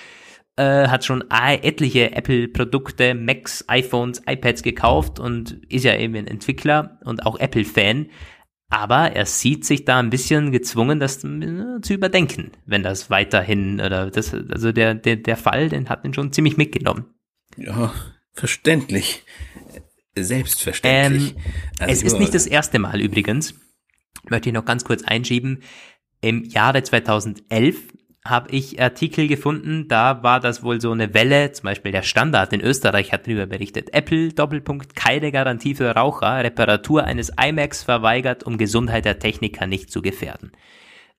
äh, 0.56 0.88
hat 0.88 1.06
schon 1.06 1.24
etliche 1.30 2.12
Apple-Produkte, 2.12 3.14
Macs, 3.16 3.66
iPhones, 3.68 4.22
iPads 4.28 4.64
gekauft 4.64 5.20
und 5.20 5.60
ist 5.70 5.84
ja 5.84 5.96
eben 5.98 6.16
ein 6.16 6.28
Entwickler 6.28 7.00
und 7.04 7.26
auch 7.26 7.40
Apple-Fan. 7.40 8.08
Aber 8.70 9.12
er 9.12 9.28
sieht 9.28 9.66
sich 9.66 9.86
da 9.86 10.00
ein 10.00 10.10
bisschen 10.10 10.52
gezwungen, 10.52 11.00
das 11.00 11.20
zu 11.20 11.94
überdenken, 11.94 12.52
wenn 12.66 12.82
das 12.82 13.12
weiterhin, 13.12 13.80
oder 13.80 14.10
das, 14.10 14.34
also 14.34 14.72
der, 14.72 14.96
der, 14.96 15.18
der 15.18 15.38
Fall, 15.38 15.70
den 15.70 15.90
hat 15.90 16.04
ihn 16.04 16.14
schon 16.16 16.34
ziemlich 16.34 16.58
mitgenommen. 16.58 17.06
Ja, 17.56 17.94
verständlich 18.32 19.26
selbstverständlich. 20.16 21.32
Ähm, 21.32 21.42
also 21.80 21.92
es 21.92 22.04
ist 22.04 22.20
nicht 22.20 22.34
das 22.34 22.46
erste 22.46 22.80
Mal 22.80 23.02
übrigens, 23.02 23.56
möchte 24.30 24.50
ich 24.50 24.54
noch 24.54 24.66
ganz 24.66 24.84
kurz 24.84 25.04
einschieben. 25.04 25.64
Im 26.22 26.44
Jahre 26.44 26.84
2011 26.84 27.76
habe 28.26 28.52
ich 28.52 28.82
Artikel 28.82 29.28
gefunden, 29.28 29.90
da 29.90 30.24
war 30.24 30.40
das 30.40 30.64
wohl 30.64 30.80
so 30.80 30.92
eine 30.92 31.14
Welle, 31.14 31.52
zum 31.52 31.66
Beispiel 31.66 31.92
der 31.92 32.04
Standard 32.04 32.54
in 32.54 32.62
Österreich 32.62 33.12
hat 33.12 33.28
darüber 33.28 33.48
berichtet, 33.48 33.94
Apple, 33.94 34.32
Doppelpunkt, 34.32 34.96
keine 34.96 35.32
Garantie 35.32 35.76
für 35.76 35.92
Raucher, 35.92 36.42
Reparatur 36.42 37.04
eines 37.04 37.34
iMacs 37.38 37.84
verweigert, 37.84 38.46
um 38.46 38.58
Gesundheit 38.58 39.04
der 39.04 39.20
Techniker 39.20 39.68
nicht 39.68 39.92
zu 39.92 40.02
gefährden. 40.02 40.54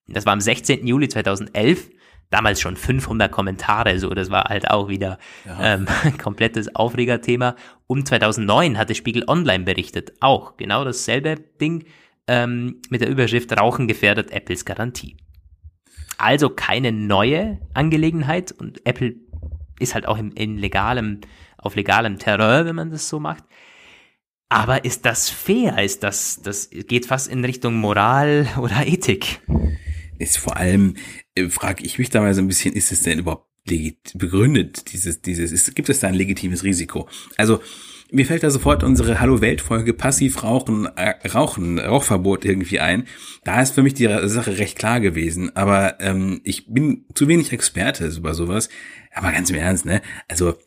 Das 0.06 0.24
war 0.24 0.32
am 0.32 0.40
16. 0.40 0.86
Juli 0.86 1.08
2011 1.08 1.90
damals 2.34 2.60
schon 2.60 2.76
500 2.76 3.30
Kommentare, 3.30 3.96
so 4.00 4.10
das 4.10 4.28
war 4.28 4.44
halt 4.44 4.68
auch 4.68 4.88
wieder 4.88 5.18
ja. 5.44 5.74
ähm, 5.74 5.86
komplettes 6.22 6.74
Aufregerthema. 6.74 7.54
Um 7.86 8.04
2009 8.04 8.76
hatte 8.76 8.96
Spiegel 8.96 9.22
Online 9.28 9.62
berichtet, 9.62 10.14
auch 10.18 10.56
genau 10.56 10.84
dasselbe 10.84 11.36
Ding 11.60 11.84
ähm, 12.26 12.82
mit 12.90 13.02
der 13.02 13.08
Überschrift 13.08 13.56
Rauchen 13.56 13.86
gefährdet 13.86 14.32
Apples 14.32 14.64
Garantie. 14.64 15.16
Also 16.18 16.50
keine 16.50 16.90
neue 16.90 17.60
Angelegenheit 17.72 18.50
und 18.50 18.84
Apple 18.84 19.14
ist 19.78 19.94
halt 19.94 20.06
auch 20.08 20.18
im, 20.18 20.32
in 20.32 20.58
legalem, 20.58 21.20
auf 21.56 21.76
legalem 21.76 22.18
Terror, 22.18 22.64
wenn 22.64 22.74
man 22.74 22.90
das 22.90 23.08
so 23.08 23.20
macht. 23.20 23.44
Aber 24.48 24.84
ist 24.84 25.06
das 25.06 25.30
fair? 25.30 25.78
Ist 25.84 26.02
das, 26.02 26.42
das 26.42 26.68
geht 26.70 27.06
fast 27.06 27.28
in 27.28 27.44
Richtung 27.44 27.74
Moral 27.76 28.48
oder 28.58 28.84
Ethik? 28.86 29.40
Ist 30.18 30.38
vor 30.38 30.56
allem, 30.56 30.94
äh, 31.34 31.48
frage 31.48 31.84
ich 31.84 31.98
mich 31.98 32.10
da 32.10 32.20
mal 32.20 32.34
so 32.34 32.40
ein 32.40 32.48
bisschen, 32.48 32.74
ist 32.74 32.92
es 32.92 33.02
denn 33.02 33.20
überhaupt 33.20 33.48
begründet, 34.14 34.92
dieses, 34.92 35.22
dieses, 35.22 35.50
ist, 35.50 35.74
gibt 35.74 35.88
es 35.88 36.00
da 36.00 36.08
ein 36.08 36.14
legitimes 36.14 36.64
Risiko? 36.64 37.08
Also, 37.36 37.60
mir 38.10 38.26
fällt 38.26 38.42
da 38.42 38.50
sofort 38.50 38.84
unsere 38.84 39.20
Hallo 39.20 39.40
Welt 39.40 39.60
Folge 39.60 39.94
Passiv 39.94 40.42
Rauchen, 40.42 40.86
äh, 40.96 41.28
Rauchen, 41.28 41.78
Rauchverbot 41.78 42.44
irgendwie 42.44 42.78
ein. 42.78 43.06
Da 43.42 43.62
ist 43.62 43.74
für 43.74 43.82
mich 43.82 43.94
die 43.94 44.04
Sache 44.04 44.58
recht 44.58 44.78
klar 44.78 45.00
gewesen, 45.00 45.56
aber 45.56 45.98
ähm, 46.00 46.40
ich 46.44 46.66
bin 46.66 47.06
zu 47.14 47.26
wenig 47.26 47.52
Experte 47.52 48.06
über 48.08 48.34
sowas. 48.34 48.68
Aber 49.14 49.32
ganz 49.32 49.50
im 49.50 49.56
Ernst, 49.56 49.86
ne? 49.86 50.02
Also 50.28 50.58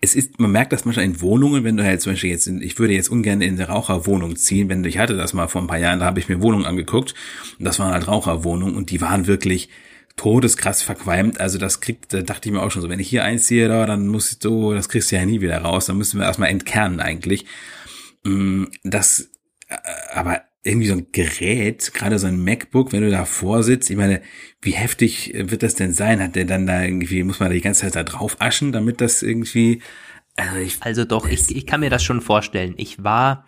es 0.00 0.14
ist, 0.14 0.38
man 0.38 0.52
merkt 0.52 0.72
das 0.72 0.84
manchmal 0.84 1.06
in 1.06 1.20
Wohnungen, 1.20 1.64
wenn 1.64 1.76
du 1.76 1.84
halt 1.84 2.02
zum 2.02 2.12
Beispiel 2.12 2.30
jetzt, 2.30 2.46
in, 2.46 2.60
ich 2.60 2.78
würde 2.78 2.92
jetzt 2.92 3.10
ungern 3.10 3.40
in 3.40 3.54
eine 3.54 3.68
Raucherwohnung 3.68 4.36
ziehen, 4.36 4.68
wenn 4.68 4.84
ich 4.84 4.98
hatte 4.98 5.16
das 5.16 5.32
mal 5.32 5.48
vor 5.48 5.62
ein 5.62 5.66
paar 5.66 5.78
Jahren, 5.78 6.00
da 6.00 6.06
habe 6.06 6.20
ich 6.20 6.28
mir 6.28 6.42
Wohnungen 6.42 6.66
angeguckt 6.66 7.14
und 7.58 7.64
das 7.64 7.78
waren 7.78 7.92
halt 7.92 8.06
Raucherwohnungen 8.06 8.76
und 8.76 8.90
die 8.90 9.00
waren 9.00 9.26
wirklich 9.26 9.70
todeskrass 10.16 10.82
verqualmt. 10.82 11.40
Also 11.40 11.56
das 11.56 11.80
kriegt, 11.80 12.12
da 12.12 12.20
dachte 12.20 12.48
ich 12.48 12.52
mir 12.52 12.62
auch 12.62 12.70
schon 12.70 12.82
so, 12.82 12.90
wenn 12.90 13.00
ich 13.00 13.08
hier 13.08 13.24
einziehe, 13.24 13.68
da, 13.68 13.86
dann 13.86 14.06
muss 14.06 14.32
ich 14.32 14.38
so, 14.42 14.74
das 14.74 14.90
kriegst 14.90 15.10
du 15.10 15.16
ja 15.16 15.24
nie 15.24 15.40
wieder 15.40 15.58
raus, 15.58 15.86
dann 15.86 15.96
müssen 15.96 16.20
wir 16.20 16.26
erstmal 16.26 16.50
entkernen 16.50 17.00
eigentlich. 17.00 17.46
Mm, 18.24 18.64
das, 18.84 19.30
äh, 19.68 19.76
aber 20.12 20.42
irgendwie 20.62 20.88
so 20.88 20.94
ein 20.94 21.06
Gerät, 21.12 21.92
gerade 21.94 22.18
so 22.18 22.26
ein 22.26 22.42
MacBook, 22.42 22.92
wenn 22.92 23.02
du 23.02 23.10
da 23.10 23.24
vorsitzt, 23.24 23.90
ich 23.90 23.96
meine, 23.96 24.20
wie 24.60 24.72
heftig 24.72 25.32
wird 25.34 25.62
das 25.62 25.74
denn 25.74 25.94
sein? 25.94 26.22
Hat 26.22 26.36
der 26.36 26.44
dann 26.44 26.66
da 26.66 26.82
irgendwie, 26.82 27.22
muss 27.22 27.40
man 27.40 27.48
da 27.48 27.54
die 27.54 27.62
ganze 27.62 27.82
Zeit 27.82 27.96
da 27.96 28.04
drauf 28.04 28.36
aschen, 28.40 28.72
damit 28.72 29.00
das 29.00 29.22
irgendwie, 29.22 29.80
also, 30.36 30.56
ich, 30.56 30.76
also 30.80 31.04
doch, 31.04 31.28
ich, 31.28 31.54
ich 31.54 31.66
kann 31.66 31.80
mir 31.80 31.90
das 31.90 32.02
schon 32.02 32.20
vorstellen. 32.20 32.74
Ich 32.76 33.02
war, 33.02 33.46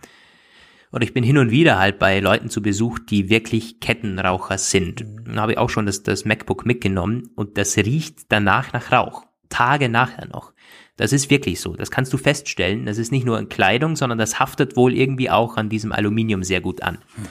oder 0.91 1.05
ich 1.05 1.15
bin 1.15 1.25
hin 1.25 1.39
und 1.39 1.51
wieder 1.51 1.79
halt 1.79 1.99
bei 1.99 2.19
Leuten 2.21 2.49
zu 2.51 2.63
Besuch, 2.63 2.99
die 2.99 3.29
wirklich 3.29 3.81
Kettenraucher 3.81 4.59
sind. 4.59 5.05
Dann 5.25 5.41
habe 5.41 5.53
ich 5.53 5.59
auch 5.59 5.71
schon 5.71 5.87
das, 5.87 6.03
das 6.03 6.25
MacBook 6.25 6.65
mitgenommen 6.67 7.31
und 7.35 7.59
das 7.59 7.77
riecht 7.77 8.31
danach 8.31 8.73
nach 8.73 8.91
Rauch. 8.91 9.25
Tage 9.49 9.89
nachher 9.89 10.27
noch. 10.29 10.55
Das 10.97 11.13
ist 11.13 11.31
wirklich 11.31 11.61
so. 11.61 11.75
Das 11.75 11.91
kannst 11.91 12.13
du 12.13 12.19
feststellen. 12.19 12.87
Das 12.87 12.99
ist 12.99 13.13
nicht 13.13 13.25
nur 13.25 13.39
in 13.39 13.49
Kleidung, 13.49 13.97
sondern 13.97 14.19
das 14.19 14.39
haftet 14.39 14.77
wohl 14.77 14.93
irgendwie 14.95 15.31
auch 15.31 15.57
an 15.57 15.69
diesem 15.69 15.93
Aluminium 15.93 16.43
sehr 16.43 16.61
gut 16.61 16.83
an. 16.83 16.99
Hm. 17.15 17.27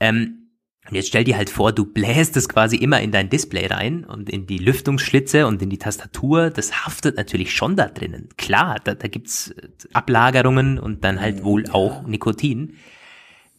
Ähm, 0.00 0.44
und 0.88 0.96
jetzt 0.96 1.08
stell 1.08 1.24
dir 1.24 1.38
halt 1.38 1.48
vor, 1.48 1.72
du 1.72 1.86
bläst 1.86 2.36
es 2.36 2.46
quasi 2.46 2.76
immer 2.76 3.00
in 3.00 3.10
dein 3.10 3.30
Display 3.30 3.66
rein 3.66 4.04
und 4.04 4.28
in 4.28 4.46
die 4.46 4.58
Lüftungsschlitze 4.58 5.46
und 5.46 5.62
in 5.62 5.70
die 5.70 5.78
Tastatur. 5.78 6.50
Das 6.50 6.84
haftet 6.84 7.16
natürlich 7.16 7.54
schon 7.54 7.74
da 7.74 7.88
drinnen. 7.88 8.28
Klar, 8.36 8.76
da, 8.84 8.94
da 8.94 9.08
gibt's 9.08 9.50
äh, 9.50 9.68
Ablagerungen 9.94 10.78
und 10.78 11.02
dann 11.04 11.20
halt 11.20 11.42
wohl 11.42 11.64
auch 11.70 12.06
Nikotin. 12.06 12.76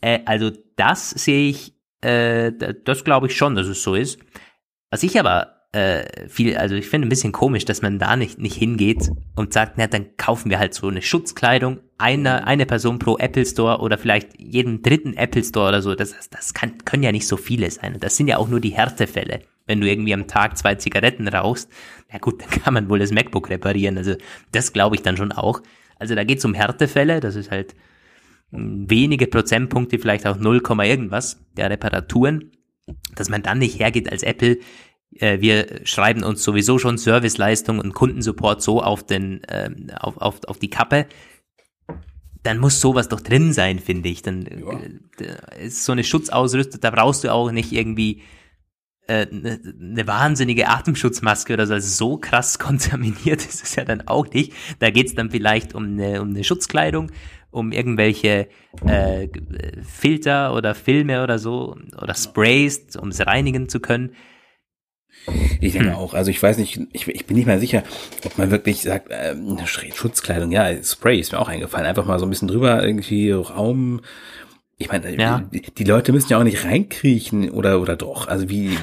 Äh, 0.02 0.20
also 0.26 0.52
das 0.76 1.10
sehe 1.10 1.50
ich, 1.50 1.74
äh, 2.02 2.52
das 2.84 3.04
glaube 3.04 3.26
ich 3.26 3.36
schon, 3.36 3.56
dass 3.56 3.66
es 3.66 3.82
so 3.82 3.96
ist. 3.96 4.20
Was 4.92 5.02
ich 5.02 5.20
aber 5.20 5.55
äh, 5.76 6.30
viel, 6.30 6.56
also 6.56 6.76
ich 6.76 6.88
finde 6.88 7.08
ein 7.08 7.10
bisschen 7.10 7.34
komisch, 7.34 7.66
dass 7.66 7.82
man 7.82 8.00
da 8.00 8.16
nicht, 8.16 8.40
nicht 8.40 8.56
hingeht 8.56 9.12
und 9.36 9.52
sagt, 9.52 9.78
na, 9.78 9.88
dann 9.88 10.16
kaufen 10.16 10.50
wir 10.50 10.58
halt 10.58 10.74
so 10.74 10.88
eine 10.88 11.02
Schutzkleidung, 11.02 11.82
eine, 11.98 12.48
eine 12.48 12.66
Person 12.66 12.98
pro 12.98 13.18
Apple 13.18 13.46
Store 13.46 13.80
oder 13.80 13.98
vielleicht 13.98 14.40
jeden 14.40 14.82
dritten 14.82 15.18
Apple 15.18 15.44
Store 15.44 15.68
oder 15.68 15.82
so. 15.82 15.94
Das, 15.94 16.16
das 16.30 16.54
kann, 16.54 16.78
können 16.86 17.04
ja 17.04 17.12
nicht 17.12 17.28
so 17.28 17.36
viele 17.36 17.70
sein. 17.70 17.98
das 18.00 18.16
sind 18.16 18.30
ja 18.30 18.38
auch 18.38 18.48
nur 18.48 18.62
die 18.62 18.70
Härtefälle. 18.70 19.42
Wenn 19.66 19.82
du 19.82 19.90
irgendwie 19.90 20.14
am 20.14 20.28
Tag 20.28 20.58
zwei 20.58 20.76
Zigaretten 20.76 21.28
rauchst, 21.28 21.70
na 22.10 22.20
gut, 22.20 22.42
dann 22.42 22.50
kann 22.62 22.74
man 22.74 22.90
wohl 22.90 23.00
das 23.00 23.12
MacBook 23.12 23.50
reparieren. 23.50 23.98
Also 23.98 24.16
das 24.54 24.72
glaube 24.72 24.96
ich 24.96 25.02
dann 25.02 25.18
schon 25.18 25.34
auch. 25.34 25.62
Also 26.00 26.16
da 26.16 26.24
geht 26.24 26.38
es 26.38 26.46
um 26.46 26.54
Härtefälle, 26.54 27.20
das 27.20 27.36
ist 27.36 27.52
halt 27.52 27.76
wenige 28.52 29.28
Prozentpunkte, 29.28 30.00
vielleicht 30.00 30.26
auch 30.26 30.38
0, 30.38 30.62
irgendwas 30.84 31.42
der 31.58 31.70
Reparaturen, 31.70 32.52
dass 33.16 33.28
man 33.28 33.44
dann 33.44 33.60
nicht 33.60 33.80
hergeht 33.80 34.10
als 34.10 34.24
Apple, 34.24 34.60
äh, 35.12 35.40
wir 35.42 35.82
schreiben 35.86 36.24
uns 36.24 36.44
sowieso 36.44 36.80
schon 36.80 36.98
Serviceleistung 36.98 37.80
und 37.80 37.94
Kundensupport 37.94 38.62
so 38.62 38.82
auf 38.82 39.06
den 39.06 39.42
ähm, 39.50 39.88
auf, 40.00 40.18
auf, 40.18 40.44
auf 40.46 40.60
die 40.60 40.70
Kappe, 40.70 41.08
dann 42.44 42.60
muss 42.60 42.80
sowas 42.80 43.10
doch 43.10 43.22
drin 43.22 43.54
sein, 43.54 43.80
finde 43.80 44.10
ich. 44.10 44.22
Dann 44.22 44.44
ja. 44.46 45.26
äh, 45.26 45.66
ist 45.66 45.84
so 45.84 45.92
eine 45.92 46.04
Schutzausrüstung, 46.04 46.80
da 46.82 46.92
brauchst 46.92 47.24
du 47.24 47.32
auch 47.32 47.52
nicht 47.52 47.72
irgendwie 47.72 48.22
äh, 49.08 49.28
eine, 49.32 49.60
eine 49.80 50.08
wahnsinnige 50.08 50.68
Atemschutzmaske 50.68 51.54
oder 51.54 51.68
so. 51.68 51.74
Also 51.74 51.88
so 51.88 52.18
krass 52.18 52.60
kontaminiert 52.60 53.46
ist 53.46 53.64
es 53.64 53.76
ja 53.76 53.86
dann 53.86 54.08
auch 54.08 54.28
nicht. 54.32 54.54
Da 54.80 54.92
geht's 54.92 55.16
dann 55.16 55.32
vielleicht 55.32 55.76
um 55.76 55.84
eine, 55.84 56.22
um 56.22 56.30
eine 56.30 56.44
Schutzkleidung, 56.44 57.12
um 57.52 57.72
irgendwelche 57.72 58.48
äh, 58.86 59.28
Filter 59.84 60.54
oder 60.54 60.76
Filme 60.76 61.24
oder 61.24 61.40
so 61.40 61.78
oder 62.00 62.14
Sprays, 62.14 62.96
um 62.96 63.10
es 63.10 63.26
reinigen 63.26 63.70
zu 63.70 63.80
können. 63.80 64.12
Ich 65.60 65.74
denke 65.74 65.90
hm. 65.90 65.96
auch, 65.96 66.14
also 66.14 66.30
ich 66.30 66.42
weiß 66.42 66.58
nicht, 66.58 66.80
ich, 66.94 67.08
ich 67.08 67.26
bin 67.26 67.36
nicht 67.36 67.48
mal 67.48 67.60
sicher, 67.60 67.84
ob 68.26 68.38
man 68.38 68.52
wirklich 68.52 68.84
sagt, 68.84 69.10
äh, 69.10 69.36
Schutzkleidung, 69.94 70.52
ja, 70.52 70.72
Spray 70.84 71.20
ist 71.20 71.32
mir 71.32 71.40
auch 71.40 71.48
eingefallen, 71.48 71.88
einfach 71.88 72.06
mal 72.06 72.20
so 72.20 72.26
ein 72.26 72.30
bisschen 72.30 72.48
drüber, 72.48 72.84
irgendwie 72.84 73.32
Raum, 73.32 74.02
ich 74.78 74.90
meine, 74.90 75.16
ja. 75.16 75.40
die, 75.54 75.62
die, 75.62 75.84
Leute 75.86 76.12
müssen 76.12 76.30
ja 76.30 76.38
auch 76.38 76.44
nicht 76.44 76.66
reinkriechen 76.66 77.50
oder 77.50 77.80
oder 77.80 77.96
doch. 77.96 78.28
Also 78.28 78.50
wie, 78.50 78.78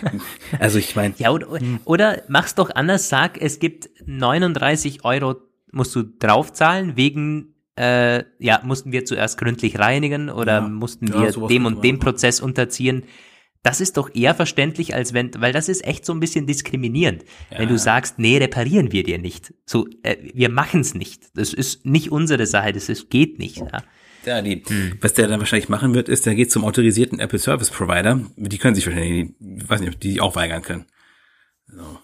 also 0.60 0.78
ich 0.78 0.94
meine. 0.94 1.14
Ja, 1.18 1.30
oder, 1.30 1.48
oder 1.84 2.22
mach's 2.28 2.54
doch 2.54 2.70
anders, 2.72 3.08
sag, 3.08 3.40
es 3.40 3.58
gibt 3.58 3.90
39 4.06 5.04
Euro 5.04 5.34
musst 5.72 5.94
du 5.96 6.04
draufzahlen 6.04 6.96
wegen, 6.96 7.54
äh, 7.76 8.22
ja, 8.38 8.60
mussten 8.62 8.92
wir 8.92 9.04
zuerst 9.04 9.36
gründlich 9.36 9.80
reinigen 9.80 10.30
oder 10.30 10.60
ja. 10.60 10.60
mussten 10.60 11.08
ja, 11.08 11.34
wir 11.34 11.48
dem 11.48 11.66
und 11.66 11.82
dem 11.82 11.98
Prozess 11.98 12.40
unterziehen. 12.40 13.02
Das 13.64 13.80
ist 13.80 13.96
doch 13.96 14.14
eher 14.14 14.34
verständlich, 14.34 14.94
als 14.94 15.14
wenn, 15.14 15.30
weil 15.38 15.52
das 15.52 15.68
ist 15.70 15.84
echt 15.86 16.04
so 16.04 16.12
ein 16.12 16.20
bisschen 16.20 16.46
diskriminierend, 16.46 17.24
ja. 17.50 17.58
wenn 17.58 17.68
du 17.68 17.78
sagst, 17.78 18.18
nee, 18.18 18.36
reparieren 18.36 18.92
wir 18.92 19.02
dir 19.02 19.18
nicht. 19.18 19.54
So, 19.64 19.88
äh, 20.02 20.16
wir 20.34 20.50
machen 20.50 20.80
es 20.80 20.94
nicht. 20.94 21.24
Das 21.34 21.54
ist 21.54 21.86
nicht 21.86 22.12
unsere 22.12 22.46
Sache, 22.46 22.72
das 22.72 22.90
ist, 22.90 23.08
geht 23.08 23.38
nicht. 23.38 23.56
Ja. 23.56 23.82
Ja, 24.26 24.42
die, 24.42 24.62
hm. 24.66 24.98
was 25.00 25.14
der 25.14 25.28
dann 25.28 25.40
wahrscheinlich 25.40 25.68
machen 25.68 25.94
wird, 25.94 26.08
ist, 26.08 26.26
der 26.26 26.34
geht 26.34 26.50
zum 26.50 26.64
autorisierten 26.64 27.20
Apple 27.20 27.38
Service 27.38 27.70
Provider. 27.70 28.20
Die 28.36 28.58
können 28.58 28.74
sich 28.74 28.86
wahrscheinlich, 28.86 29.34
weiß 29.40 29.80
nicht, 29.80 29.94
ob 29.94 30.00
die 30.00 30.20
auch 30.20 30.36
weigern 30.36 30.62
können. 30.62 30.86
So. 31.66 31.98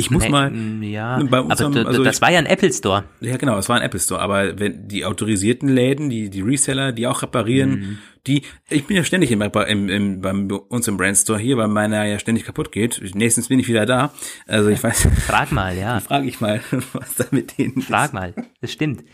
Ich 0.00 0.12
muss 0.12 0.22
nee, 0.22 0.28
mal. 0.28 0.50
Mm, 0.50 0.82
ja, 0.84 1.20
bei 1.24 1.40
uns 1.40 1.60
aber 1.60 1.86
also 1.86 2.04
das 2.04 2.16
ich, 2.16 2.22
war 2.22 2.30
ja 2.30 2.38
ein 2.38 2.46
Apple 2.46 2.72
Store. 2.72 3.04
Ja, 3.20 3.36
genau, 3.36 3.58
es 3.58 3.68
war 3.68 3.76
ein 3.76 3.82
Apple 3.82 3.98
Store. 3.98 4.20
Aber 4.20 4.58
wenn 4.60 4.86
die 4.86 5.04
autorisierten 5.04 5.68
Läden, 5.68 6.08
die, 6.08 6.30
die 6.30 6.40
Reseller, 6.40 6.92
die 6.92 7.08
auch 7.08 7.22
reparieren, 7.22 7.70
mhm. 7.70 7.98
Die, 8.28 8.42
ich 8.68 8.86
bin 8.86 8.96
ja 8.96 9.04
ständig 9.04 9.32
im, 9.32 9.42
im, 9.42 9.88
im, 9.88 10.20
bei 10.20 10.30
uns 10.32 10.86
im 10.86 10.96
Brand 10.96 11.16
Store 11.16 11.38
hier, 11.38 11.56
weil 11.56 11.68
meiner 11.68 12.04
ja 12.04 12.18
ständig 12.18 12.44
kaputt 12.44 12.70
geht. 12.70 13.00
Nächstens 13.14 13.48
bin 13.48 13.58
ich 13.58 13.68
wieder 13.68 13.86
da. 13.86 14.12
Also 14.46 14.68
ich 14.68 14.82
weiß. 14.82 15.08
Frag 15.26 15.50
mal, 15.50 15.76
ja. 15.76 16.00
Frag 16.08 16.24
ich 16.24 16.40
mal, 16.40 16.60
was 16.92 17.14
da 17.16 17.24
mit 17.30 17.58
denen 17.58 17.82
Frag 17.82 18.06
ist. 18.06 18.12
mal, 18.12 18.34
das 18.60 18.72
stimmt. 18.72 19.04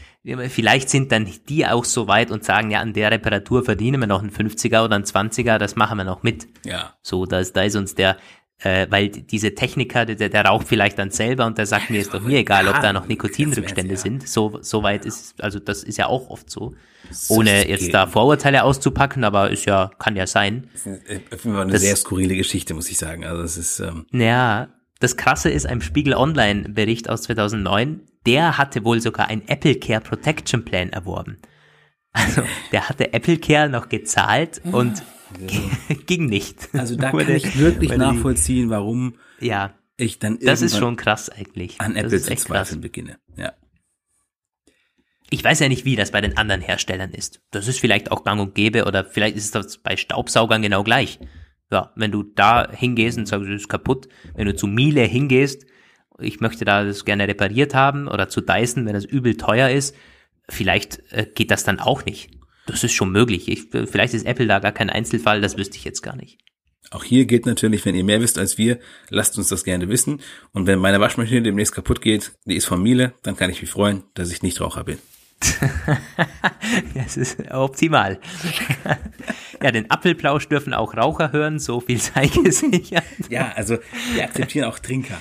Vielleicht 0.49 0.91
sind 0.91 1.13
dann 1.13 1.29
die 1.49 1.67
auch 1.67 1.85
so 1.85 2.09
weit 2.09 2.31
und 2.31 2.45
sagen, 2.45 2.71
ja, 2.71 2.81
an 2.81 2.95
der 2.95 3.11
Reparatur 3.11 3.65
verdienen 3.65 4.01
wir 4.01 4.07
noch 4.07 4.23
einen 4.23 4.31
50er 4.31 4.85
oder 4.85 4.97
einen 4.97 5.05
20er, 5.05 5.59
das 5.59 5.77
machen 5.77 5.99
wir 5.99 6.05
noch 6.05 6.23
mit. 6.23 6.47
Ja. 6.65 6.95
So, 7.03 7.27
da 7.27 7.41
ist, 7.41 7.55
da 7.57 7.63
ist 7.63 7.77
uns 7.77 7.95
der, 7.95 8.17
äh, 8.59 8.87
weil 8.91 9.09
diese 9.09 9.55
Techniker, 9.55 10.07
der, 10.07 10.29
der 10.29 10.45
raucht 10.45 10.69
vielleicht 10.69 10.99
dann 10.99 11.11
selber 11.11 11.47
und 11.47 11.59
der 11.59 11.67
sagt 11.67 11.91
mir, 11.91 12.01
ist 12.01 12.15
doch 12.15 12.21
mir 12.21 12.39
egal, 12.39 12.69
ob 12.69 12.81
da 12.81 12.93
noch 12.93 13.07
Nikotinrückstände 13.07 13.97
sind. 13.97 14.29
So, 14.29 14.59
so 14.63 14.83
weit 14.83 15.05
ist, 15.05 15.43
also 15.43 15.59
das 15.59 15.83
ist 15.83 15.99
ja 15.99 16.07
auch 16.07 16.31
oft 16.31 16.51
so. 16.51 16.75
Ohne 17.29 17.69
jetzt 17.69 17.93
da 17.93 18.07
Vorurteile 18.07 18.65
auszupacken, 18.65 19.25
aber 19.25 19.51
ist 19.51 19.67
ja, 19.67 19.91
kann 19.99 20.17
ja 20.17 20.27
sein. 20.27 20.69
Das 20.73 20.87
ist 21.41 21.47
eine 21.47 21.67
das, 21.73 21.83
sehr 21.83 21.97
skurrile 21.97 22.37
Geschichte, 22.37 22.75
muss 22.75 22.91
ich 22.91 22.97
sagen. 22.97 23.25
Also 23.25 23.43
es 23.43 23.57
ist, 23.59 23.81
ähm 23.81 24.07
Ja, 24.13 24.69
das 25.01 25.17
Krasse 25.17 25.51
ist, 25.51 25.67
ein 25.67 25.83
Spiegel 25.83 26.15
Online 26.15 26.69
Bericht 26.71 27.11
aus 27.11 27.23
2009, 27.23 28.01
der 28.27 28.57
hatte 28.57 28.85
wohl 28.85 29.01
sogar 29.01 29.29
ein 29.29 29.47
Apple 29.49 29.75
Care 29.75 30.01
Protection 30.01 30.65
Plan 30.65 30.91
erworben. 30.91 31.39
Also, 32.13 32.43
der 32.73 32.89
hatte 32.89 33.13
Apple 33.13 33.39
Care 33.39 33.69
noch 33.69 33.89
gezahlt 33.89 34.63
und 34.65 35.03
ging 36.07 36.27
nicht. 36.27 36.69
Also 36.73 36.97
da 36.97 37.11
kann 37.11 37.31
ich 37.31 37.59
wirklich 37.59 37.97
nachvollziehen, 37.97 38.71
warum 38.71 39.15
ja, 39.41 39.75
ich 39.97 40.19
dann 40.19 40.39
Das 40.39 40.63
ist 40.63 40.77
schon 40.77 40.97
krass 40.97 41.29
eigentlich. 41.29 41.81
An 41.81 41.97
Apple 41.97 42.21
zu 42.21 42.35
zweifeln 42.37 42.81
beginne. 42.81 43.19
Ja. 43.37 43.53
Ich 45.31 45.43
weiß 45.43 45.61
ja 45.61 45.69
nicht, 45.69 45.85
wie 45.85 45.97
das 45.97 46.11
bei 46.11 46.21
den 46.21 46.37
anderen 46.37 46.61
Herstellern 46.61 47.11
ist. 47.11 47.41
Das 47.51 47.67
ist 47.67 47.81
vielleicht 47.81 48.13
auch 48.13 48.25
gang 48.25 48.41
und 48.41 48.55
gäbe 48.55 48.85
oder 48.85 49.05
vielleicht 49.05 49.37
ist 49.37 49.55
das 49.55 49.79
bei 49.79 49.97
Staubsaugern 49.97 50.63
genau 50.63 50.85
gleich. 50.85 51.19
Ja, 51.71 51.93
wenn 51.97 52.13
du 52.13 52.23
da 52.23 52.71
hingehst 52.71 53.19
und 53.19 53.27
sagst, 53.27 53.49
es 53.49 53.63
ist 53.63 53.69
kaputt, 53.69 54.09
wenn 54.35 54.47
du 54.47 54.55
zu 54.55 54.67
Miele 54.67 55.03
hingehst, 55.03 55.67
ich 56.19 56.41
möchte 56.41 56.65
da 56.65 56.85
das 56.85 57.05
gerne 57.05 57.27
repariert 57.27 57.75
haben 57.75 58.07
oder 58.07 58.29
zu 58.29 58.41
Dyson, 58.41 58.87
wenn 58.87 58.95
das 58.95 59.05
übel 59.05 59.37
teuer 59.37 59.71
ist, 59.71 59.97
vielleicht 60.49 61.01
äh, 61.11 61.27
geht 61.35 61.51
das 61.51 61.65
dann 61.65 61.81
auch 61.81 62.05
nicht. 62.05 62.31
Das 62.67 62.83
ist 62.83 62.93
schon 62.93 63.13
möglich. 63.13 63.49
Ich, 63.49 63.69
vielleicht 63.71 64.15
ist 64.15 64.27
Apple 64.27 64.47
da 64.47 64.59
gar 64.59 64.73
kein 64.73 64.91
Einzelfall, 64.91 65.41
das 65.41 65.57
wüsste 65.57 65.77
ich 65.77 65.85
jetzt 65.85 66.03
gar 66.03 66.17
nicht. 66.17 66.39
Auch 66.91 67.05
hier 67.05 67.25
gilt 67.25 67.47
natürlich, 67.47 67.85
wenn 67.85 67.95
ihr 67.95 68.05
mehr 68.05 68.21
wisst 68.21 68.39
als 68.39 68.59
wir, 68.59 68.79
lasst 69.09 69.37
uns 69.39 69.49
das 69.49 69.65
gerne 69.65 69.89
wissen. 69.89 70.21
Und 70.53 70.67
wenn 70.67 70.79
meine 70.79 71.01
Waschmaschine 71.01 71.43
demnächst 71.43 71.75
kaputt 71.75 72.01
geht, 72.01 72.33
die 72.45 72.57
ist 72.57 72.67
von 72.67 72.83
Miele, 72.83 73.15
dann 73.23 73.37
kann 73.37 73.51
ich 73.51 73.61
mich 73.61 73.71
freuen, 73.71 74.05
dass 74.15 74.31
ich 74.31 74.43
nicht 74.43 74.61
Raucher 74.61 74.85
bin. 74.85 74.99
das 76.95 77.17
ist 77.17 77.39
optimal. 77.51 78.21
ja, 79.63 79.73
den 79.73 79.91
Apfelplausch 79.91 80.49
dürfen 80.49 80.73
auch 80.73 80.97
Raucher 80.97 81.33
hören, 81.33 81.59
so 81.59 81.81
viel 81.81 81.99
sei 81.99 82.27
gesichert. 82.45 83.05
ja, 83.29 83.53
also 83.55 83.79
wir 84.15 84.25
akzeptieren 84.25 84.67
auch 84.67 84.79
Trinker. 84.79 85.21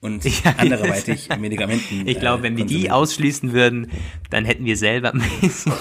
und 0.00 0.24
ja, 0.24 0.54
anderweitig 0.56 1.28
Medikamenten. 1.38 2.06
Ich 2.06 2.18
glaube, 2.18 2.42
wenn 2.42 2.56
wir 2.56 2.66
die 2.66 2.90
ausschließen 2.90 3.52
würden, 3.52 3.90
dann 4.30 4.44
hätten 4.44 4.64
wir 4.64 4.76
selber 4.76 5.14
ein 5.14 5.22
bisschen. 5.40 5.72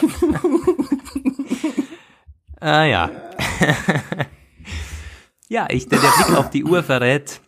Ah 2.61 2.85
ja. 2.85 3.11
ja, 5.49 5.67
ich, 5.69 5.87
der, 5.89 5.99
der 5.99 6.09
Blick 6.09 6.37
auf 6.37 6.49
die 6.49 6.63
Uhr 6.63 6.83
verrät, 6.83 7.41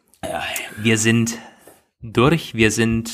wir 0.78 0.98
sind 0.98 1.38
durch, 2.02 2.54
wir 2.54 2.72
sind 2.72 3.12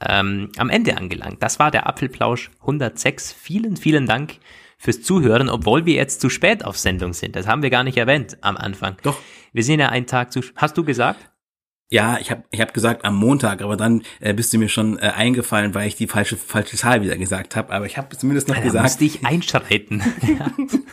ähm, 0.00 0.50
am 0.56 0.70
Ende 0.70 0.96
angelangt. 0.96 1.42
Das 1.42 1.58
war 1.58 1.70
der 1.70 1.86
Apfelplausch 1.86 2.50
106. 2.60 3.32
Vielen, 3.32 3.76
vielen 3.76 4.06
Dank 4.06 4.38
fürs 4.78 5.02
Zuhören, 5.02 5.48
obwohl 5.48 5.84
wir 5.84 5.94
jetzt 5.94 6.20
zu 6.20 6.30
spät 6.30 6.64
auf 6.64 6.78
Sendung 6.78 7.12
sind. 7.12 7.36
Das 7.36 7.46
haben 7.46 7.62
wir 7.62 7.70
gar 7.70 7.84
nicht 7.84 7.98
erwähnt 7.98 8.38
am 8.40 8.56
Anfang. 8.56 8.96
Doch. 9.02 9.18
Wir 9.52 9.64
sind 9.64 9.80
ja 9.80 9.88
einen 9.88 10.06
Tag 10.06 10.32
zu. 10.32 10.40
Hast 10.56 10.78
du 10.78 10.84
gesagt? 10.84 11.29
Ja, 11.92 12.18
ich 12.20 12.30
habe 12.30 12.44
ich 12.52 12.60
hab 12.60 12.72
gesagt 12.72 13.04
am 13.04 13.16
Montag, 13.16 13.62
aber 13.62 13.76
dann 13.76 14.02
äh, 14.20 14.32
bist 14.32 14.52
du 14.52 14.58
mir 14.58 14.68
schon 14.68 14.96
äh, 14.98 15.08
eingefallen, 15.08 15.74
weil 15.74 15.88
ich 15.88 15.96
die 15.96 16.06
falsche 16.06 16.36
falsche 16.36 16.76
Zahl 16.76 17.02
wieder 17.02 17.16
gesagt 17.16 17.56
habe. 17.56 17.72
Aber 17.72 17.84
ich 17.84 17.98
habe 17.98 18.16
zumindest 18.16 18.46
noch 18.46 18.54
da 18.54 18.62
gesagt. 18.62 18.84
musste 18.84 19.04
ich 19.04 19.26
einschreiten. 19.26 20.00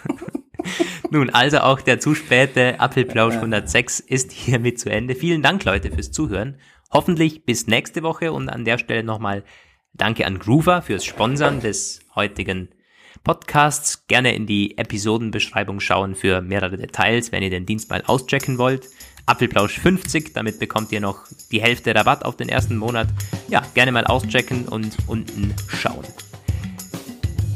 Nun, 1.12 1.30
also 1.30 1.60
auch 1.60 1.82
der 1.82 2.00
zu 2.00 2.16
späte 2.16 2.80
Apfelplausch 2.80 3.36
106 3.36 4.00
ist 4.00 4.32
hiermit 4.32 4.80
zu 4.80 4.90
Ende. 4.90 5.14
Vielen 5.14 5.44
Dank, 5.44 5.64
Leute, 5.64 5.92
fürs 5.92 6.12
Zuhören. 6.12 6.58
Hoffentlich 6.92 7.46
bis 7.46 7.68
nächste 7.68 8.02
Woche 8.02 8.32
und 8.32 8.50
an 8.50 8.66
der 8.66 8.80
Stelle 8.80 9.04
nochmal 9.04 9.44
Danke 9.94 10.26
an 10.26 10.40
Groover 10.40 10.82
fürs 10.82 11.06
Sponsern 11.06 11.60
des 11.60 12.02
heutigen 12.16 12.70
Podcasts. 13.24 14.08
Gerne 14.08 14.36
in 14.36 14.46
die 14.46 14.78
Episodenbeschreibung 14.78 15.80
schauen 15.80 16.16
für 16.16 16.42
mehrere 16.42 16.78
Details, 16.78 17.32
wenn 17.32 17.44
ihr 17.44 17.50
den 17.50 17.66
Dienst 17.66 17.90
mal 17.90 18.04
auschecken 18.06 18.58
wollt. 18.58 18.88
Apfelplausch 19.28 19.78
50, 19.80 20.34
damit 20.34 20.58
bekommt 20.58 20.92
ihr 20.94 21.02
noch 21.02 21.26
die 21.52 21.62
Hälfte 21.62 21.94
Rabatt 21.94 22.24
auf 22.24 22.38
den 22.38 22.48
ersten 22.48 22.78
Monat. 22.78 23.10
Ja, 23.50 23.62
gerne 23.74 23.92
mal 23.92 24.06
auschecken 24.06 24.68
und 24.70 24.96
unten 25.06 25.54
schauen. 25.68 26.06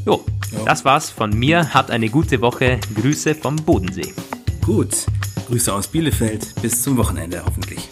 Jo, 0.06 0.26
jo. 0.52 0.66
das 0.66 0.84
war's 0.84 1.10
von 1.10 1.32
mir. 1.32 1.74
Habt 1.74 1.90
eine 1.90 2.10
gute 2.10 2.42
Woche. 2.42 2.78
Grüße 2.94 3.36
vom 3.36 3.56
Bodensee. 3.56 4.14
Gut. 4.66 4.90
Grüße 5.48 5.74
aus 5.74 5.88
Bielefeld. 5.88 6.62
Bis 6.62 6.84
zum 6.84 6.98
Wochenende 6.98 7.42
hoffentlich. 7.46 7.88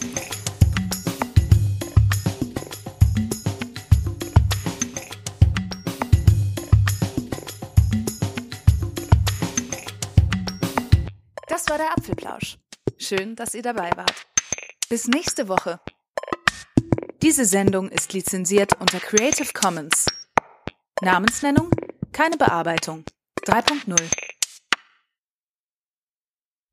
Das 11.48 11.66
war 11.68 11.78
der 11.78 11.92
Apfelplausch. 11.96 12.58
Schön, 13.02 13.34
dass 13.34 13.54
ihr 13.54 13.62
dabei 13.62 13.90
wart. 13.96 14.26
Bis 14.90 15.08
nächste 15.08 15.48
Woche. 15.48 15.80
Diese 17.22 17.46
Sendung 17.46 17.88
ist 17.88 18.12
lizenziert 18.12 18.78
unter 18.78 19.00
Creative 19.00 19.50
Commons. 19.54 20.04
Namensnennung 21.00 21.70
keine 22.12 22.36
Bearbeitung. 22.36 23.04
3.0 23.46 24.29